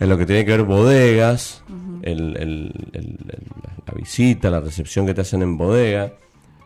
En 0.00 0.08
lo 0.08 0.16
que 0.18 0.26
tiene 0.26 0.44
que 0.44 0.50
ver 0.52 0.62
bodegas, 0.64 1.62
el- 2.02 2.36
el- 2.36 2.72
el- 2.92 3.18
el- 3.32 3.44
la 3.86 3.92
visita, 3.94 4.50
la 4.50 4.60
recepción 4.60 5.06
que 5.06 5.14
te 5.14 5.20
hacen 5.20 5.42
en 5.42 5.56
bodega, 5.58 6.12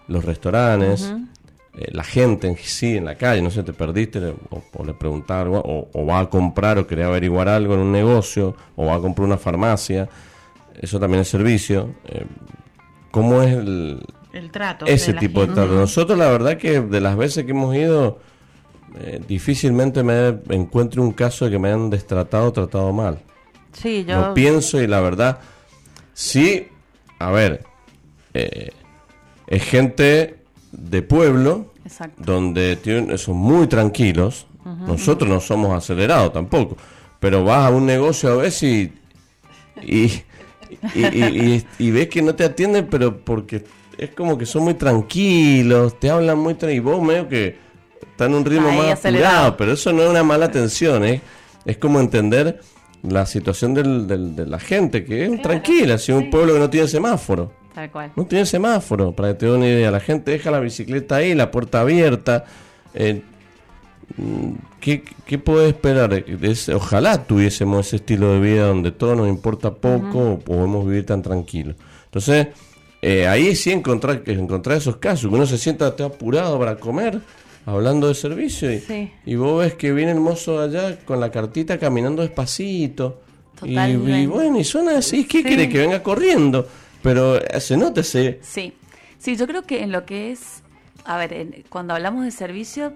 los 0.08 0.24
restaurantes, 0.24 1.12
eh, 1.76 1.88
la 1.92 2.04
gente 2.04 2.46
en 2.46 2.56
sí, 2.56 2.96
en 2.96 3.04
la 3.06 3.16
calle, 3.16 3.42
no 3.42 3.50
sé, 3.50 3.62
te 3.64 3.72
perdiste 3.72 4.20
le- 4.20 4.34
o, 4.50 4.62
o 4.76 4.84
le 4.84 4.94
preguntaba 4.94 5.40
algo, 5.42 5.58
o, 5.64 5.88
o 5.92 6.06
va 6.06 6.20
a 6.20 6.30
comprar 6.30 6.78
o 6.78 6.86
quería 6.86 7.06
averiguar 7.06 7.48
algo 7.48 7.74
en 7.74 7.80
un 7.80 7.90
negocio, 7.92 8.54
o 8.76 8.86
va 8.86 8.94
a 8.94 9.00
comprar 9.00 9.26
una 9.26 9.36
farmacia, 9.38 10.08
eso 10.80 11.00
también 11.00 11.22
es 11.22 11.28
servicio. 11.28 11.90
Eh, 12.06 12.24
¿Cómo 13.10 13.42
es 13.42 13.52
el, 13.56 14.00
trato. 14.52 14.86
ese 14.86 15.14
tipo 15.14 15.40
de 15.40 15.46
gente. 15.46 15.60
trato? 15.62 15.74
Nosotros 15.76 16.16
la 16.18 16.28
verdad 16.28 16.56
que 16.58 16.80
de 16.80 17.00
las 17.00 17.16
veces 17.16 17.44
que 17.44 17.50
hemos 17.52 17.74
ido, 17.74 18.18
eh, 19.00 19.20
difícilmente 19.26 20.02
me 20.02 20.38
encuentro 20.50 21.02
un 21.02 21.12
caso 21.12 21.44
de 21.44 21.50
que 21.52 21.58
me 21.58 21.68
hayan 21.68 21.90
destratado 21.90 22.48
o 22.48 22.52
tratado 22.52 22.92
mal. 22.92 23.18
Sí, 23.72 24.04
yo. 24.06 24.20
Lo 24.28 24.34
pienso 24.34 24.80
y 24.80 24.86
la 24.86 25.00
verdad, 25.00 25.38
sí, 26.12 26.68
a 27.18 27.30
ver, 27.30 27.64
eh, 28.34 28.70
es 29.46 29.62
gente 29.64 30.36
de 30.72 31.02
pueblo 31.02 31.72
Exacto. 31.84 32.22
donde 32.24 32.76
tienen- 32.76 33.16
son 33.18 33.36
muy 33.36 33.66
tranquilos. 33.66 34.46
Nosotros 34.86 35.28
no 35.28 35.40
somos 35.40 35.72
acelerados 35.76 36.32
tampoco, 36.32 36.76
pero 37.20 37.44
vas 37.44 37.66
a 37.66 37.70
un 37.70 37.84
negocio 37.84 38.30
a 38.32 38.36
veces 38.36 38.62
y, 38.62 38.92
y, 39.82 40.04
y, 40.94 41.04
y- 41.04 41.54
y- 41.56 41.66
y 41.78 41.90
ves 41.90 42.08
que 42.08 42.22
no 42.22 42.34
te 42.34 42.44
atienden, 42.44 42.86
pero 42.90 43.18
porque 43.22 43.62
es 43.98 44.10
como 44.10 44.38
que 44.38 44.46
son 44.46 44.64
muy 44.64 44.72
tranquilos, 44.74 46.00
te 46.00 46.08
hablan 46.08 46.38
muy 46.38 46.54
tranquilos, 46.54 46.82
y 46.82 46.88
vos 46.96 47.02
medio 47.02 47.28
que 47.28 47.58
está 48.10 48.26
en 48.26 48.34
un 48.34 48.44
ritmo 48.44 48.68
Ahí 48.68 48.78
más 48.78 48.86
acelerado. 48.92 49.34
apurado, 49.36 49.56
pero 49.56 49.72
eso 49.72 49.92
no 49.92 50.02
es 50.02 50.10
una 50.10 50.22
mala 50.22 50.46
atención, 50.46 51.04
¿eh? 51.04 51.20
es 51.64 51.76
como 51.78 52.00
entender 52.00 52.60
la 53.02 53.26
situación 53.26 53.74
del- 53.74 54.06
del- 54.06 54.34
de 54.36 54.46
la 54.46 54.58
gente, 54.58 55.04
que 55.04 55.26
es 55.26 55.42
tranquila, 55.42 55.98
si 55.98 56.12
es 56.12 56.18
un 56.18 56.30
pueblo 56.30 56.54
que 56.54 56.58
no 56.60 56.70
tiene 56.70 56.88
semáforo. 56.88 57.52
Tal 57.74 57.90
cual. 57.90 58.12
No 58.16 58.24
tiene 58.26 58.46
semáforo, 58.46 59.12
para 59.12 59.28
que 59.28 59.34
te 59.34 59.46
dé 59.46 59.52
una 59.52 59.66
idea. 59.66 59.90
La 59.90 60.00
gente 60.00 60.30
deja 60.30 60.50
la 60.50 60.60
bicicleta 60.60 61.16
ahí, 61.16 61.34
la 61.34 61.50
puerta 61.50 61.80
abierta. 61.80 62.44
Eh, 62.94 63.22
mm, 64.16 64.52
¿qué, 64.80 65.02
¿Qué 65.26 65.38
puede 65.38 65.68
esperar? 65.68 66.12
Es- 66.42 66.68
ojalá 66.68 67.24
tuviésemos 67.24 67.86
ese 67.88 67.96
estilo 67.96 68.32
de 68.34 68.40
vida 68.40 68.66
donde 68.68 68.92
todo 68.92 69.16
nos 69.16 69.28
importa 69.28 69.72
poco 69.74 70.32
o 70.34 70.38
podemos 70.38 70.86
vivir 70.86 71.04
tan 71.06 71.20
tranquilos. 71.22 71.76
Entonces, 72.06 72.48
eh, 73.02 73.26
ahí 73.26 73.54
sí 73.56 73.72
encontrar, 73.72 74.22
que 74.22 74.32
encontrar 74.32 74.76
esos 74.78 74.96
casos, 74.98 75.28
que 75.28 75.34
uno 75.34 75.46
se 75.46 75.58
sienta 75.58 75.88
apurado 75.88 76.58
para 76.58 76.76
comer, 76.76 77.20
hablando 77.66 78.08
de 78.08 78.14
servicio, 78.14 78.70
y, 78.72 78.80
Sí. 78.80 79.12
y 79.24 79.34
vos 79.36 79.60
ves 79.64 79.74
que 79.74 79.92
viene 79.92 80.12
el 80.12 80.20
mozo 80.20 80.60
allá 80.60 80.98
con 81.04 81.20
la 81.20 81.30
cartita 81.30 81.78
caminando 81.78 82.22
despacito. 82.22 83.22
Y, 83.62 84.26
bueno, 84.26 84.58
y 84.58 84.64
suena 84.64 84.98
así, 84.98 85.24
¿qué 85.26 85.38
Sí. 85.38 85.44
quiere 85.44 85.68
que 85.68 85.78
venga 85.78 86.02
corriendo? 86.02 86.68
Pero 87.02 87.36
eh, 87.36 87.60
se 87.60 87.76
nota 87.76 88.00
ese... 88.02 88.40
Sí, 88.42 88.72
sí, 89.18 89.36
yo 89.36 89.46
creo 89.46 89.62
que 89.62 89.82
en 89.82 89.92
lo 89.92 90.04
que 90.04 90.32
es, 90.32 90.62
a 91.04 91.16
ver, 91.16 91.32
en- 91.32 91.64
cuando 91.68 91.94
hablamos 91.94 92.24
de 92.24 92.30
servicio 92.30 92.92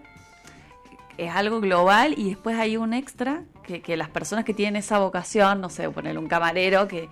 es 1.17 1.31
algo 1.31 1.61
global 1.61 2.15
y 2.17 2.29
después 2.31 2.57
hay 2.59 2.77
un 2.77 2.93
extra 2.95 3.43
que, 3.67 3.81
que 3.81 3.97
las 3.97 4.09
personas 4.09 4.45
que 4.45 4.55
tienen 4.55 4.77
esa 4.77 4.99
vocación, 4.99 5.61
no 5.61 5.69
sé, 5.71 5.89
poner 5.91 6.19
un 6.19 6.27
camarero 6.29 6.89
que, 6.89 7.09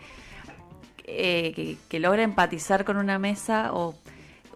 eh, 1.04 1.52
que, 1.54 1.76
que 1.88 2.00
logra 2.00 2.22
empatizar 2.22 2.84
con 2.84 2.96
una 2.96 3.18
mesa 3.18 3.70
o 3.72 3.94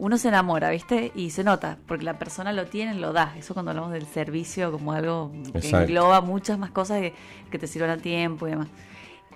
uno 0.00 0.16
se 0.16 0.28
enamora, 0.28 0.70
¿viste? 0.70 1.12
Y 1.14 1.28
se 1.30 1.44
nota, 1.44 1.76
porque 1.86 2.04
la 2.04 2.18
persona 2.18 2.52
lo 2.54 2.66
tiene, 2.66 2.94
lo 2.94 3.12
da. 3.12 3.34
Eso 3.38 3.52
cuando 3.52 3.70
hablamos 3.70 3.92
del 3.92 4.06
servicio 4.06 4.72
como 4.72 4.92
algo 4.92 5.30
que 5.52 5.58
Exacto. 5.58 5.78
engloba 5.86 6.22
muchas 6.22 6.58
más 6.58 6.70
cosas 6.70 7.00
que, 7.00 7.14
que 7.50 7.58
te 7.58 7.66
sirvan 7.66 7.90
a 7.90 7.96
tiempo 7.98 8.46
y 8.48 8.50
demás. 8.50 8.68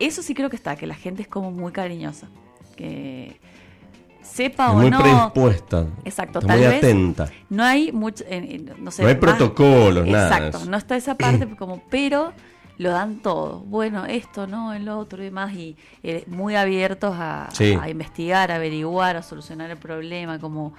Eso 0.01 0.23
sí 0.23 0.35
creo 0.35 0.49
que 0.49 0.57
está, 0.57 0.75
que 0.77 0.87
la 0.87 0.95
gente 0.95 1.21
es 1.23 1.29
como 1.29 1.51
muy 1.53 1.71
cariñosa. 1.71 2.29
Que 2.77 3.39
sepa 4.23 4.71
o 4.73 4.77
muy 4.77 4.91
no. 4.91 5.01
predispuesta. 5.01 5.87
Exacto, 6.05 6.39
está 6.39 6.49
tal 6.49 6.59
muy 6.59 6.67
vez 6.67 6.79
atenta. 6.79 7.31
No 7.51 7.63
hay 7.63 7.93
mucho, 7.93 8.25
no 8.79 8.91
sé. 8.91 9.03
No 9.03 9.09
hay 9.09 9.15
más- 9.15 9.21
protocolos, 9.21 10.07
nada 10.07 10.39
Exacto, 10.39 10.71
no 10.71 10.77
está 10.79 10.97
esa 10.97 11.15
parte 11.15 11.47
como, 11.59 11.83
pero 11.91 12.33
lo 12.79 12.91
dan 12.91 13.23
todo. 13.23 13.61
Bueno, 13.61 14.05
esto, 14.07 14.47
no, 14.47 14.73
el 14.73 14.89
otro 14.89 15.23
y 15.23 15.27
demás, 15.27 15.53
y 15.55 15.77
eh, 16.03 16.25
muy 16.27 16.57
abiertos 16.57 17.15
a, 17.17 17.49
Sí. 17.53 17.77
a 17.81 17.89
investigar, 17.89 18.51
a 18.51 18.57
averiguar, 18.57 19.17
a 19.17 19.23
solucionar 19.23 19.71
el 19.71 19.77
problema, 19.77 20.39
como 20.41 20.75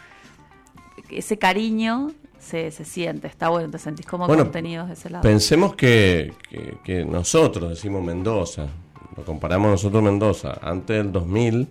ese 1.09 1.37
cariño 1.37 2.11
se, 2.39 2.71
se 2.71 2.85
siente, 2.85 3.27
está 3.27 3.49
bueno, 3.49 3.69
te 3.69 3.79
sentís 3.79 4.05
como 4.05 4.27
Bueno, 4.27 4.43
contenidos 4.43 4.87
de 4.87 4.93
ese 4.93 5.09
lado. 5.09 5.23
Pensemos 5.23 5.75
que, 5.75 6.33
que- 6.49 6.77
que 6.83 7.05
nosotros, 7.05 7.69
decimos 7.69 8.03
Mendoza, 8.03 8.67
lo 9.15 9.23
comparamos 9.23 9.71
nosotros 9.71 10.03
Mendoza, 10.03 10.57
antes 10.61 10.97
del 10.97 11.11
2000 11.11 11.67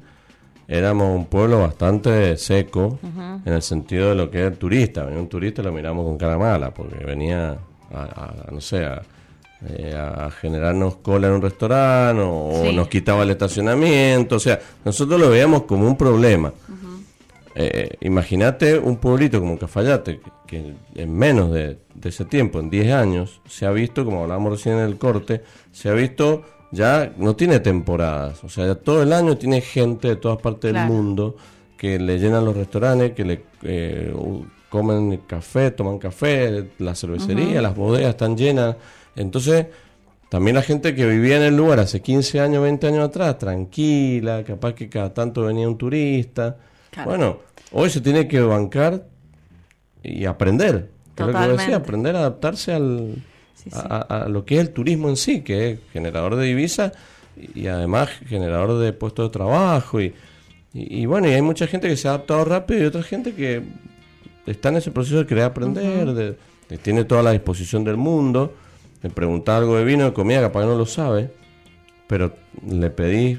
éramos 0.67 1.15
un 1.15 1.27
pueblo 1.27 1.61
bastante 1.61 2.37
seco 2.39 2.99
en 3.45 3.53
el 3.53 3.61
sentido 3.61 4.09
de 4.09 4.15
lo 4.15 4.31
que 4.31 4.39
era 4.39 4.49
el 4.49 4.57
turista. 4.57 5.05
Venía 5.05 5.21
un 5.21 5.29
turista 5.29 5.61
y 5.61 5.65
lo 5.67 5.73
miramos 5.73 6.07
con 6.07 6.17
cara 6.17 6.39
mala 6.39 6.73
porque 6.73 7.05
venía 7.05 7.59
a, 7.93 8.01
a- 8.03 8.51
no 8.51 8.61
sé, 8.63 8.85
a, 8.87 9.03
eh, 9.69 9.95
a 9.97 10.31
generarnos 10.31 10.97
cola 10.97 11.29
en 11.29 11.35
un 11.35 11.43
restaurante 11.43 12.23
o, 12.25 12.63
Sí. 12.65 12.75
nos 12.75 12.89
quitaba 12.89 13.23
el 13.23 13.31
estacionamiento. 13.31 14.37
O 14.37 14.41
sea, 14.41 14.61
nosotros 14.85 15.21
lo 15.21 15.31
veíamos 15.31 15.63
como 15.63 15.87
un 15.87 15.97
problema. 15.97 16.53
Eh, 17.57 17.97
Imagínate 18.01 18.79
un 18.79 18.97
pueblito 18.97 19.39
como 19.41 19.57
Cafayate, 19.59 20.19
que, 20.47 20.75
que 20.95 21.01
en 21.03 21.17
menos 21.17 21.53
de, 21.53 21.79
de 21.95 22.09
ese 22.09 22.25
tiempo, 22.25 22.59
en 22.59 22.69
10 22.69 22.93
años, 22.93 23.41
se 23.49 23.65
ha 23.65 23.71
visto, 23.71 24.05
como 24.05 24.23
hablábamos 24.23 24.53
recién 24.55 24.75
en 24.77 24.85
el 24.85 24.99
corte, 24.99 25.43
se 25.71 25.89
ha 25.89 25.93
visto 25.93 26.43
ya, 26.73 27.13
no 27.17 27.37
tiene 27.37 27.61
temporadas, 27.61 28.43
o 28.43 28.49
sea, 28.49 28.67
ya 28.67 28.75
todo 28.75 29.05
el 29.05 29.13
año 29.13 29.37
tiene 29.39 29.61
gente 29.61 30.09
de 30.09 30.17
todas 30.17 30.39
partes 30.41 30.73
Claro. 30.73 30.93
del 30.93 31.01
mundo 31.03 31.37
que 31.77 32.01
le 32.01 32.19
llenan 32.19 32.45
los 32.45 32.57
restaurantes, 32.57 33.13
que 33.13 33.25
le 33.25 33.43
eh, 33.63 34.13
comen 34.69 35.19
café, 35.29 35.71
toman 35.71 35.99
café, 35.99 36.71
la 36.79 36.97
cervecería, 36.97 37.63
las 37.63 37.77
bodegas 37.77 38.11
están 38.11 38.37
llenas. 38.37 38.75
Entonces, 39.17 39.67
también 40.29 40.57
la 40.57 40.63
gente 40.63 40.95
que 40.95 41.07
vivía 41.07 41.37
en 41.37 41.43
el 41.43 41.57
lugar 41.57 41.81
hace 41.81 42.01
15 42.01 42.41
años, 42.41 42.63
20 42.63 42.87
años 42.87 43.09
atrás, 43.09 43.39
tranquila, 43.39 44.43
capaz 44.45 44.75
que 44.75 44.89
cada 44.89 45.13
tanto 45.13 45.43
venía 45.43 45.69
un 45.69 45.79
turista. 45.79 46.57
Claro. 46.91 47.11
Bueno, 47.11 47.39
hoy 47.73 47.91
se 47.91 48.01
tiene 48.01 48.27
que 48.27 48.41
bancar 48.41 49.07
y 50.03 50.25
aprender. 50.25 50.91
Que 51.15 51.23
lo 51.25 51.33
que 51.33 51.39
yo 51.39 51.57
decía, 51.57 51.77
aprender 51.77 52.17
a 52.17 52.21
adaptarse 52.21 52.73
al, 52.73 53.23
Sí, 53.55 53.71
sí. 53.71 53.79
A, 53.89 54.27
lo 54.29 54.45
que 54.45 54.57
es 54.57 54.61
el 54.61 54.71
turismo 54.71 55.09
en 55.09 55.17
sí, 55.17 55.43
que 55.43 55.71
es 55.71 55.79
generador 55.93 56.37
de 56.37 56.47
divisas 56.47 56.93
y, 57.55 57.67
además 57.67 58.11
generador 58.27 58.79
de 58.79 58.93
puestos 58.93 59.29
de 59.29 59.33
trabajo. 59.33 60.01
Y, 60.01 60.15
y, 60.73 61.03
y 61.03 61.07
bueno, 61.07 61.29
y 61.29 61.33
hay 61.33 61.43
mucha 61.43 61.67
gente 61.67 61.89
que 61.89 61.97
se 61.97 62.09
ha 62.09 62.13
adaptado 62.13 62.45
rápido 62.45 62.83
y 62.83 62.85
otra 62.85 63.03
gente 63.03 63.35
que 63.35 63.63
está 64.47 64.69
en 64.71 64.77
ese 64.77 64.91
proceso 64.91 65.19
de 65.19 65.27
querer 65.27 65.45
aprender, 65.45 66.13
de, 66.13 66.37
de 66.69 66.79
tiene 66.79 67.05
toda 67.05 67.23
la 67.23 67.31
disposición 67.31 67.85
del 67.85 67.97
mundo, 67.97 68.55
de 69.05 69.11
preguntar 69.11 69.59
algo 69.59 69.77
de 69.77 69.85
vino, 69.85 70.05
de 70.07 70.13
comida, 70.15 70.41
capaz 70.41 70.63
que 70.63 70.67
no 70.67 70.77
lo 70.77 70.87
sabe, 70.87 71.31
pero 72.07 72.33
le 72.67 72.89
pedís 72.89 73.39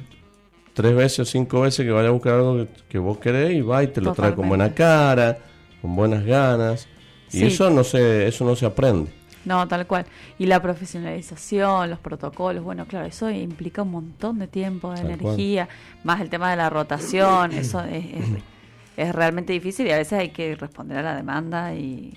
tres 0.76 0.96
veces 0.96 1.20
o 1.20 1.26
cinco 1.26 1.62
veces 1.62 1.86
que 1.86 1.92
vaya 1.92 2.10
a 2.10 2.12
buscar 2.12 2.34
algo 2.36 2.58
que, 2.58 2.68
que 2.88 2.98
vos 3.00 3.18
querés 3.18 3.54
y 3.56 3.62
va 3.62 3.84
y 3.84 3.88
te 3.88 4.00
lo 4.00 4.14
trae 4.14 4.36
con 4.36 4.48
buena 4.48 4.76
cara, 4.76 5.40
con 5.82 5.96
buenas 5.96 6.24
ganas. 6.24 6.88
Y 7.32 7.40
Sí. 7.40 7.46
eso 7.46 7.72
no 7.72 7.84
se, 7.84 8.28
eso 8.28 8.46
no 8.46 8.56
se 8.56 8.68
aprende. 8.68 9.12
No, 9.44 9.68
tal 9.68 9.88
cual. 9.88 10.06
Y 10.38 10.46
la 10.46 10.62
profesionalización, 10.62 11.90
los 11.90 11.98
protocolos, 12.00 12.64
bueno, 12.64 12.86
claro, 12.86 13.08
eso 13.08 13.30
implica 13.32 13.82
un 13.82 13.92
montón 13.92 14.38
de 14.38 14.48
tiempo, 14.48 14.92
de 14.92 15.02
Tal 15.02 15.12
energía, 15.12 15.68
más 16.04 16.22
el 16.22 16.30
tema 16.30 16.52
de 16.52 16.58
la 16.58 16.70
rotación, 16.70 17.54
eso 17.54 17.82
es, 17.82 18.06
es, 18.06 18.26
es 18.98 19.16
realmente 19.16 19.52
difícil 19.54 19.88
y 19.88 19.92
a 19.92 19.98
veces 19.98 20.20
hay 20.20 20.30
que 20.30 20.56
responder 20.56 21.00
a 21.00 21.02
la 21.02 21.16
demanda 21.16 21.74
y, 21.74 22.14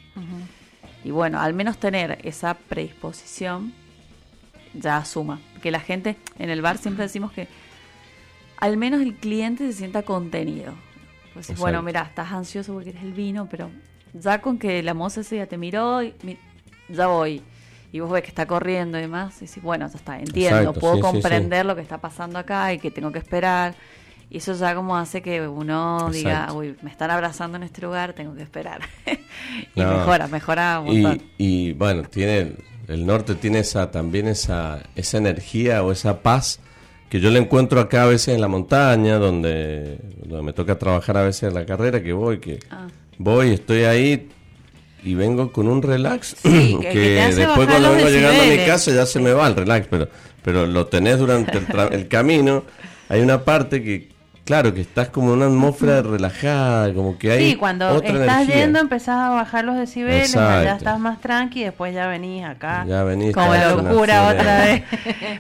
y 1.05 1.11
bueno, 1.11 1.41
al 1.41 1.55
menos 1.55 1.79
tener 1.79 2.19
esa 2.25 2.55
predisposición 2.55 3.73
ya 4.75 5.05
suma. 5.05 5.41
Que 5.63 5.71
la 5.71 5.81
gente, 5.81 6.17
en 6.39 6.51
el 6.51 6.63
bar 6.63 6.79
siempre 6.79 7.05
decimos 7.05 7.33
que 7.33 7.49
al 8.59 8.77
menos 8.77 9.01
el 9.01 9.15
cliente 9.15 9.67
se 9.67 9.73
sienta 9.79 10.03
contenido. 10.03 10.75
Pues 11.35 11.57
bueno, 11.59 11.83
mira, 11.83 12.03
estás 12.03 12.33
ansioso 12.33 12.73
porque 12.75 12.91
eres 12.91 13.03
el 13.03 13.13
vino, 13.13 13.49
pero 13.49 13.71
ya 14.13 14.41
con 14.41 14.59
que 14.59 14.83
la 14.83 14.95
moza 14.95 15.21
ese 15.21 15.37
día 15.37 15.47
te 15.47 15.57
miró, 15.57 16.03
y, 16.03 16.15
mi- 16.23 16.37
ya 16.89 17.07
voy. 17.07 17.43
y 17.93 18.01
vos 18.01 18.11
ves 18.11 18.23
que 18.23 18.29
está 18.29 18.47
corriendo 18.47 18.99
y 18.99 19.03
demás, 19.03 19.37
y 19.41 19.47
decís, 19.47 19.63
bueno, 19.63 19.89
ya 19.89 19.97
está, 19.97 20.19
entiendo, 20.19 20.59
Exacto, 20.71 20.81
puedo 20.81 20.95
sí, 20.97 21.01
sí, 21.01 21.07
sí. 21.07 21.13
comprender 21.13 21.65
lo 21.65 21.75
que 21.77 21.81
está 21.83 21.99
pasando 21.99 22.39
acá 22.39 22.73
y 22.73 22.79
que 22.79 22.91
tengo 22.91 23.13
que 23.13 23.19
esperar. 23.19 23.75
Y 24.31 24.39
eso 24.39 24.53
ya 24.55 24.75
como 24.75 24.97
hace 24.97 25.23
que 25.23 25.47
uno 25.49 26.11
diga, 26.13 26.53
uy, 26.53 26.77
me 26.83 26.91
están 26.91 27.11
abrazando 27.11 27.57
en 27.57 27.63
este 27.63 27.81
lugar, 27.83 28.13
tengo 28.13 28.35
que 28.35 28.43
esperar. 28.43 28.81
y 29.75 29.81
No. 29.81 29.99
mejora, 29.99 30.27
mejora 30.29 30.81
un 30.81 31.01
montón. 31.03 31.23
y, 31.39 31.73
bueno, 31.73 32.03
tiene 32.03 32.53
el 32.89 33.05
norte 33.07 33.35
tiene 33.35 33.59
esa 33.61 33.91
también 33.91 34.29
esa, 34.29 34.83
esa 34.97 35.19
energía 35.19 35.83
o 35.83 35.93
esa 35.93 36.21
paz 36.23 36.59
que 37.11 37.21
yo 37.21 37.31
le 37.31 37.39
encuentro 37.39 37.81
acá 37.81 38.03
a 38.05 38.07
veces 38.07 38.35
en 38.35 38.41
la 38.41 38.49
montaña, 38.49 39.17
donde, 39.17 39.99
donde 40.25 40.43
me 40.43 40.53
toca 40.53 40.79
trabajar 40.79 41.17
a 41.19 41.23
veces 41.23 41.45
en 41.45 41.55
la 41.55 41.65
carrera, 41.67 42.03
que 42.03 42.13
voy, 42.13 42.39
que 42.39 42.59
Ah. 42.71 42.87
voy, 43.19 43.53
estoy 43.53 43.85
ahí 43.85 44.29
y 45.05 45.15
vengo 45.15 45.53
con 45.53 45.69
un 45.69 45.81
relax 45.83 46.37
Sí, 46.43 46.79
que, 46.83 47.33
después 47.35 47.67
cuando 47.67 47.93
vengo 47.93 48.09
llegando 48.11 48.43
a 48.43 48.47
mi 48.47 48.59
casa 48.67 48.91
ya 48.93 49.07
se 49.07 49.21
me 49.21 49.33
va 49.33 49.47
el 49.49 49.57
relax, 49.57 49.87
pero, 49.89 50.09
pero 50.43 50.67
lo 50.67 50.87
tenés 50.87 51.19
durante 51.19 51.57
el, 51.57 51.67
tra- 51.67 51.93
el 51.93 52.09
camino. 52.09 52.65
Hay 53.11 53.21
una 53.23 53.43
parte 53.45 53.83
que, 53.83 54.09
claro, 54.49 54.73
que 54.73 54.81
estás 54.81 55.11
como 55.11 55.29
en 55.33 55.37
una 55.37 55.47
atmósfera 55.47 56.01
relajada, 56.01 56.95
como 56.95 57.19
que 57.19 57.31
hay 57.31 57.51
Sí, 57.51 57.57
cuando 57.57 57.87
otra 57.91 58.09
estás 58.09 58.37
energía. 58.43 58.57
yendo 58.65 58.79
empezás 58.79 59.17
a 59.17 59.29
bajar 59.29 59.65
los 59.67 59.77
decibeles, 59.77 60.31
Exacto. 60.35 60.65
ya 60.65 60.77
estás 60.77 60.99
más 60.99 61.21
tranqui, 61.21 61.65
después 61.65 61.93
ya 61.95 62.07
venís 62.07 62.45
acá. 62.47 62.85
Ya 62.89 63.03
venís 63.05 63.35
Como 63.35 63.53
la 63.55 63.75
locura 63.75 64.27
otra 64.29 64.59
vez. 64.65 64.83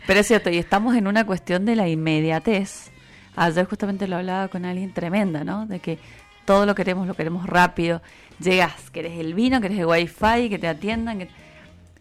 Pero 0.06 0.20
es 0.20 0.26
cierto, 0.26 0.50
y 0.50 0.58
estamos 0.58 0.94
en 0.94 1.06
una 1.06 1.24
cuestión 1.24 1.64
de 1.64 1.74
la 1.74 1.88
inmediatez. 1.88 2.90
Ayer 3.34 3.64
justamente 3.64 4.06
lo 4.06 4.16
hablaba 4.16 4.48
con 4.48 4.66
alguien 4.66 4.92
tremenda, 4.92 5.42
¿no? 5.42 5.64
De 5.66 5.78
que 5.80 5.98
todo 6.44 6.66
lo 6.66 6.74
queremos, 6.74 7.06
lo 7.06 7.14
queremos 7.14 7.46
rápido. 7.46 8.02
Llegas, 8.40 8.90
querés 8.92 9.18
el 9.18 9.32
vino, 9.32 9.60
querés 9.62 9.78
el 9.78 9.86
wifi, 9.86 10.48
que 10.50 10.58
te 10.60 10.68
atiendan, 10.68 11.18
que 11.18 11.28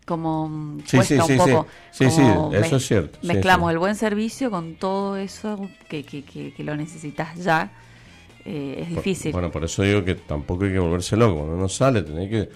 como 0.07 0.47
mm, 0.49 0.79
Sí, 0.85 0.97
cuesta 0.97 1.13
sí, 1.15 1.19
un 1.21 1.27
sí, 1.27 1.37
poco. 1.37 1.67
sí. 1.91 2.09
Sí, 2.09 2.21
eso 2.53 2.75
es 2.77 2.87
cierto, 2.87 3.19
Mezclamos 3.23 3.71
el 3.71 3.77
buen 3.77 3.95
servicio 3.95 4.49
con 4.49 4.75
todo 4.75 5.17
eso 5.17 5.59
que, 5.89 6.03
que, 6.03 6.23
que, 6.23 6.53
que 6.53 6.63
lo 6.63 6.75
necesitas 6.75 7.35
ya. 7.35 7.69
Eh, 8.45 8.77
es 8.83 8.87
Por- 8.87 8.95
difícil. 9.03 9.31
Bueno, 9.33 9.51
por 9.51 9.65
eso 9.65 9.83
digo 9.83 10.03
que 10.05 10.15
tampoco 10.15 10.63
hay 10.63 10.71
que 10.71 10.79
volverse 10.79 11.17
loco. 11.17 11.35
Cuando 11.35 11.55
uno 11.55 11.67
sale, 11.67 12.01
tenés 12.03 12.29
que 12.29 12.49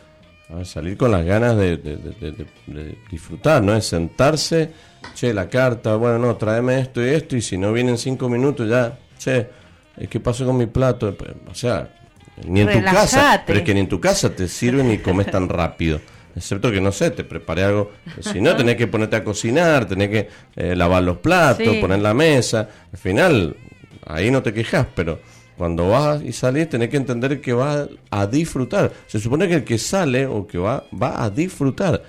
ver, 0.55 0.65
salir 0.65 0.95
con 0.95 1.11
las 1.11 1.25
ganas 1.25 1.57
de, 1.57 1.75
de- 1.77 1.97
de- 1.97 2.13
de- 2.13 2.31
de- 2.31 2.47
de 2.83 2.97
disfrutar, 3.11 3.61
¿no? 3.61 3.75
Es 3.75 3.85
sentarse, 3.87 4.71
che, 5.13 5.33
la 5.33 5.49
carta, 5.49 5.97
bueno, 5.97 6.17
no, 6.19 6.35
tráeme 6.37 6.79
esto 6.79 7.05
y 7.05 7.09
esto, 7.09 7.35
y 7.35 7.41
si 7.41 7.57
no 7.57 7.73
vienen 7.73 7.97
cinco 7.97 8.29
minutos 8.29 8.69
ya, 8.69 8.97
che, 9.17 9.49
¿qué 10.09 10.19
pasó 10.21 10.45
con 10.45 10.55
mi 10.57 10.67
plato? 10.67 11.13
O 11.49 11.53
sea, 11.53 11.93
ni 12.47 12.61
en 12.61 12.71
tu 12.71 12.81
casa, 12.85 13.43
pero 13.45 13.59
es 13.59 13.65
que 13.65 13.73
ni 13.73 13.81
en 13.81 13.89
tu 13.89 13.99
casa 13.99 14.33
te 14.33 14.47
sirven 14.47 14.87
ni 14.87 14.97
comes 14.99 15.29
tan 15.29 15.49
rápido. 15.49 15.99
Excepto 16.36 16.71
que, 16.71 16.79
no 16.79 16.91
sé, 16.91 17.11
te 17.11 17.23
preparé 17.23 17.63
algo. 17.63 17.91
Si 18.21 18.39
no, 18.39 18.55
tenés 18.55 18.75
que 18.77 18.88
ponerte 18.88 19.15
a 19.17 19.23
cocinar, 19.23 19.86
tenés 19.86 20.09
que 20.09 20.29
eh, 20.55 20.75
lavar 20.75 21.03
los 21.03 21.17
platos, 21.17 21.67
Sí. 21.67 21.79
poner 21.82 21.99
la 21.99 22.13
mesa. 22.13 22.69
Al 22.91 22.97
final, 22.97 23.55
ahí 24.05 24.32
no 24.32 24.41
te 24.41 24.53
quejas, 24.53 24.88
pero 24.95 25.19
cuando 25.57 25.89
vas 25.89 26.21
y 26.23 26.32
salís 26.32 26.69
tenés 26.69 26.89
que 26.89 26.97
entender 26.97 27.39
que 27.41 27.53
vas 27.53 27.88
a 28.09 28.25
disfrutar. 28.27 28.91
Se 29.07 29.19
supone 29.19 29.47
que 29.47 29.55
el 29.55 29.63
que 29.63 29.77
sale 29.77 30.25
o 30.25 30.47
que 30.47 30.57
va, 30.57 30.86
va 31.01 31.23
a 31.23 31.29
disfrutar. 31.29 32.01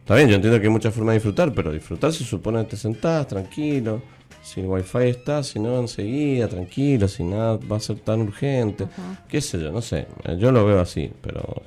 Está 0.00 0.16
bien, 0.16 0.28
yo 0.28 0.36
entiendo 0.36 0.58
que 0.60 0.66
hay 0.66 0.72
muchas 0.72 0.94
formas 0.94 1.12
de 1.12 1.16
disfrutar, 1.18 1.52
pero 1.52 1.72
disfrutar 1.72 2.12
se 2.12 2.24
supone 2.24 2.60
que 2.64 2.70
te 2.70 2.76
sentás 2.76 3.26
tranquilo, 3.28 4.02
si 4.42 4.60
el 4.60 4.66
wifi 4.66 4.98
está, 5.04 5.42
si 5.44 5.60
no 5.60 5.78
enseguida, 5.78 6.48
tranquilo, 6.48 7.06
si 7.06 7.22
nada 7.22 7.56
va 7.70 7.76
a 7.76 7.80
ser 7.80 7.98
tan 8.00 8.20
urgente, 8.22 8.88
qué 9.28 9.40
sé 9.40 9.60
yo, 9.60 9.70
no 9.70 9.80
sé, 9.80 10.06
yo 10.38 10.50
lo 10.50 10.64
veo 10.66 10.80
así, 10.80 11.08
pero 11.20 11.62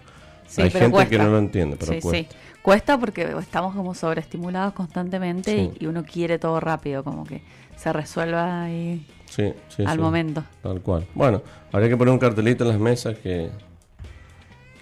Sí, 0.48 0.62
hay 0.62 0.70
pero 0.70 0.86
gente 0.86 0.98
que 1.00 1.08
cuesta. 1.10 1.24
no 1.24 1.30
lo 1.32 1.38
entiende, 1.40 1.78
pero 1.80 1.94
sí, 1.94 2.00
cuesta. 2.02 2.30
sí. 2.34 2.38
Cuesta 2.62 2.98
porque 3.00 3.36
estamos 3.40 3.76
como 3.76 3.94
sobreestimulados 3.94 4.74
constantemente 4.74 5.56
y, 5.80 5.84
y 5.84 5.86
uno 5.88 6.04
quiere 6.04 6.40
todo 6.40 6.60
rápido, 6.60 7.04
como 7.04 7.24
que 7.24 7.42
se 7.76 7.92
resuelva 7.94 8.64
ahí 8.64 9.06
Sí, 9.30 9.54
sí, 9.70 9.84
al 9.86 10.00
momento. 10.00 10.44
Tal 10.64 10.82
cual. 10.82 11.06
Bueno, 11.14 11.42
habría 11.72 11.90
que 11.90 11.98
poner 11.98 12.12
un 12.14 12.20
cartelito 12.20 12.64
en 12.64 12.70
las 12.70 12.80
mesas 12.80 13.18
que 13.18 13.50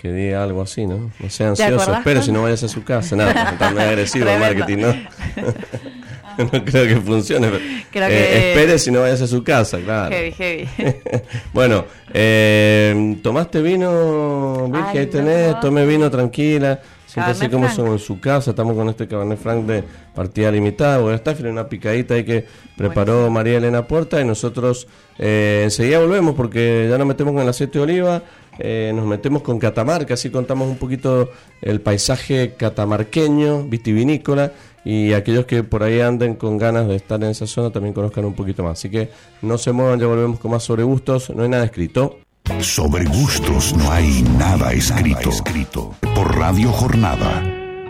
que 0.01 0.11
diga 0.11 0.43
algo 0.43 0.61
así, 0.61 0.86
¿no? 0.86 1.11
No 1.18 1.30
sea 1.30 1.47
ansioso, 1.49 1.93
cuando- 2.03 2.22
si 2.22 2.32
no 2.34 2.41
vayas 2.41 2.61
a 2.64 2.68
su 2.68 2.84
casa. 2.84 3.16
Nada, 3.16 3.57
muy 3.72 3.82
agresivo 3.82 4.28
el 4.30 4.38
marketing, 4.39 4.78
¿no? 4.80 4.93
no 6.52 6.66
creo 6.66 6.88
que 6.88 6.96
funcione. 7.02 7.48
pero, 7.48 7.60
Creo 7.92 8.08
eh, 8.08 8.10
que- 8.10 8.52
espere 8.52 8.80
si 8.80 8.92
no 8.92 9.02
vayas 9.02 9.22
a 9.22 9.28
su 9.28 9.44
casa, 9.44 9.80
claro. 9.80 10.14
Heavy, 10.16 10.32
heavy. 10.32 10.68
bueno, 11.54 11.86
eh, 12.14 13.18
¿tomaste 13.22 13.62
vino, 13.62 14.68
Virgen? 14.72 14.98
Ay, 14.98 15.08
tenés, 15.08 15.52
no. 15.54 15.60
tome 15.60 15.86
vino 15.86 16.10
tranquila. 16.10 16.80
Siéntase 17.14 17.42
Cabernet 17.46 17.52
como 17.52 17.70
son 17.70 17.94
en 17.94 18.00
su 18.00 18.20
casa, 18.20 18.50
estamos 18.52 18.76
con 18.76 18.90
este 18.90 19.08
Cabernet 19.08 19.38
Franc 19.38 19.66
de 19.68 19.84
partida 20.16 20.50
limitada. 20.52 20.98
Bueno, 20.98 21.16
está 21.16 21.36
una 21.52 21.70
picadita 21.70 22.16
ahí 22.16 22.24
que 22.24 22.44
preparó 22.76 23.30
María 23.30 23.58
Elena 23.58 23.86
Puerta 23.88 24.20
y 24.20 24.26
nosotros 24.26 24.88
eh, 25.20 25.62
enseguida 25.64 26.00
volvemos 26.00 26.34
porque 26.34 26.88
ya 26.90 26.98
nos 26.98 27.06
metemos 27.06 27.34
con 27.34 27.44
el 27.44 27.50
aceite 27.50 27.78
de 27.78 27.84
oliva, 27.84 28.24
eh, 28.60 28.91
nos 28.95 29.06
metemos 29.06 29.41
con 29.41 29.60
Catamarca, 29.60 30.14
así 30.14 30.30
contamos 30.30 30.68
un 30.70 30.78
poquito 30.78 31.30
el 31.62 31.82
paisaje 31.82 32.54
catamarqueño, 32.58 33.64
vitivinícola 33.64 34.51
y 34.86 35.14
aquellos 35.14 35.45
que 35.45 35.64
por 35.64 35.84
ahí 35.84 36.01
anden 36.01 36.36
con 36.36 36.58
ganas 36.58 36.88
de 36.88 36.95
estar 36.95 37.24
en 37.24 37.30
esa 37.30 37.47
zona 37.47 37.72
también 37.72 37.93
conozcan 37.93 38.26
un 38.26 38.34
poquito 38.34 38.64
más. 38.64 38.80
Así 38.80 38.89
que 38.89 39.10
no 39.41 39.58
se 39.58 39.72
muevan, 39.72 39.99
ya 39.99 40.08
volvemos 40.08 40.39
con 40.39 40.51
más 40.51 40.64
sobre 40.64 40.84
gustos, 40.84 41.30
no 41.30 41.43
hay 41.43 41.49
nada 41.49 41.66
escrito. 41.66 42.20
Sobre 42.60 43.06
gustos 43.06 43.74
no 43.74 43.89
hay 43.91 44.22
nada 44.38 44.74
escrito. 44.74 45.30
escrito. 45.30 45.95
Por 46.14 46.38
Radio 46.38 46.72
Jornada. 46.72 47.43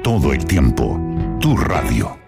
Todo 0.04 0.32
el 0.32 0.46
tiempo. 0.46 1.00
Tu 1.40 1.58
radio. 1.58 2.23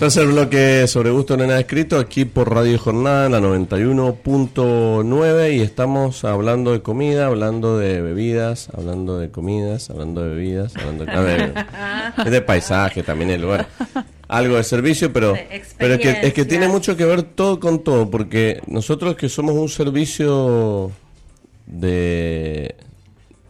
Tercer 0.00 0.26
bloque 0.28 0.86
sobre 0.86 1.10
gusto 1.10 1.36
no 1.36 1.46
nada 1.46 1.60
escrito 1.60 1.98
aquí 1.98 2.24
por 2.24 2.50
Radio 2.50 2.78
Jornada, 2.78 3.28
la 3.28 3.38
91.9 3.38 5.54
y 5.54 5.60
estamos 5.60 6.24
hablando 6.24 6.72
de 6.72 6.80
comida, 6.80 7.26
hablando 7.26 7.76
de 7.76 8.00
bebidas, 8.00 8.70
hablando 8.74 9.18
de 9.18 9.30
comidas, 9.30 9.90
hablando 9.90 10.22
de 10.22 10.30
bebidas, 10.30 10.74
hablando 10.74 11.04
de, 11.04 11.52
es 12.24 12.30
de 12.30 12.40
paisaje 12.40 13.02
también 13.02 13.28
el 13.28 13.42
lugar. 13.42 13.68
Algo 14.26 14.56
de 14.56 14.64
servicio, 14.64 15.12
pero, 15.12 15.34
De 15.34 15.62
pero 15.76 15.96
es, 15.96 16.00
que, 16.00 16.28
es 16.28 16.32
que 16.32 16.46
tiene 16.46 16.66
mucho 16.66 16.96
que 16.96 17.04
ver 17.04 17.22
todo 17.22 17.60
con 17.60 17.84
todo, 17.84 18.10
porque 18.10 18.62
nosotros 18.68 19.16
que 19.16 19.28
somos 19.28 19.54
un 19.54 19.68
servicio 19.68 20.92
de, 21.66 22.74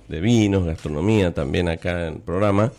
de 0.09 0.20
vinos, 0.20 0.66
gastronomía 0.66 1.32
también 1.32 1.68
acá 1.68 2.09
en 2.09 2.14
el 2.14 2.20
programa, 2.20 2.72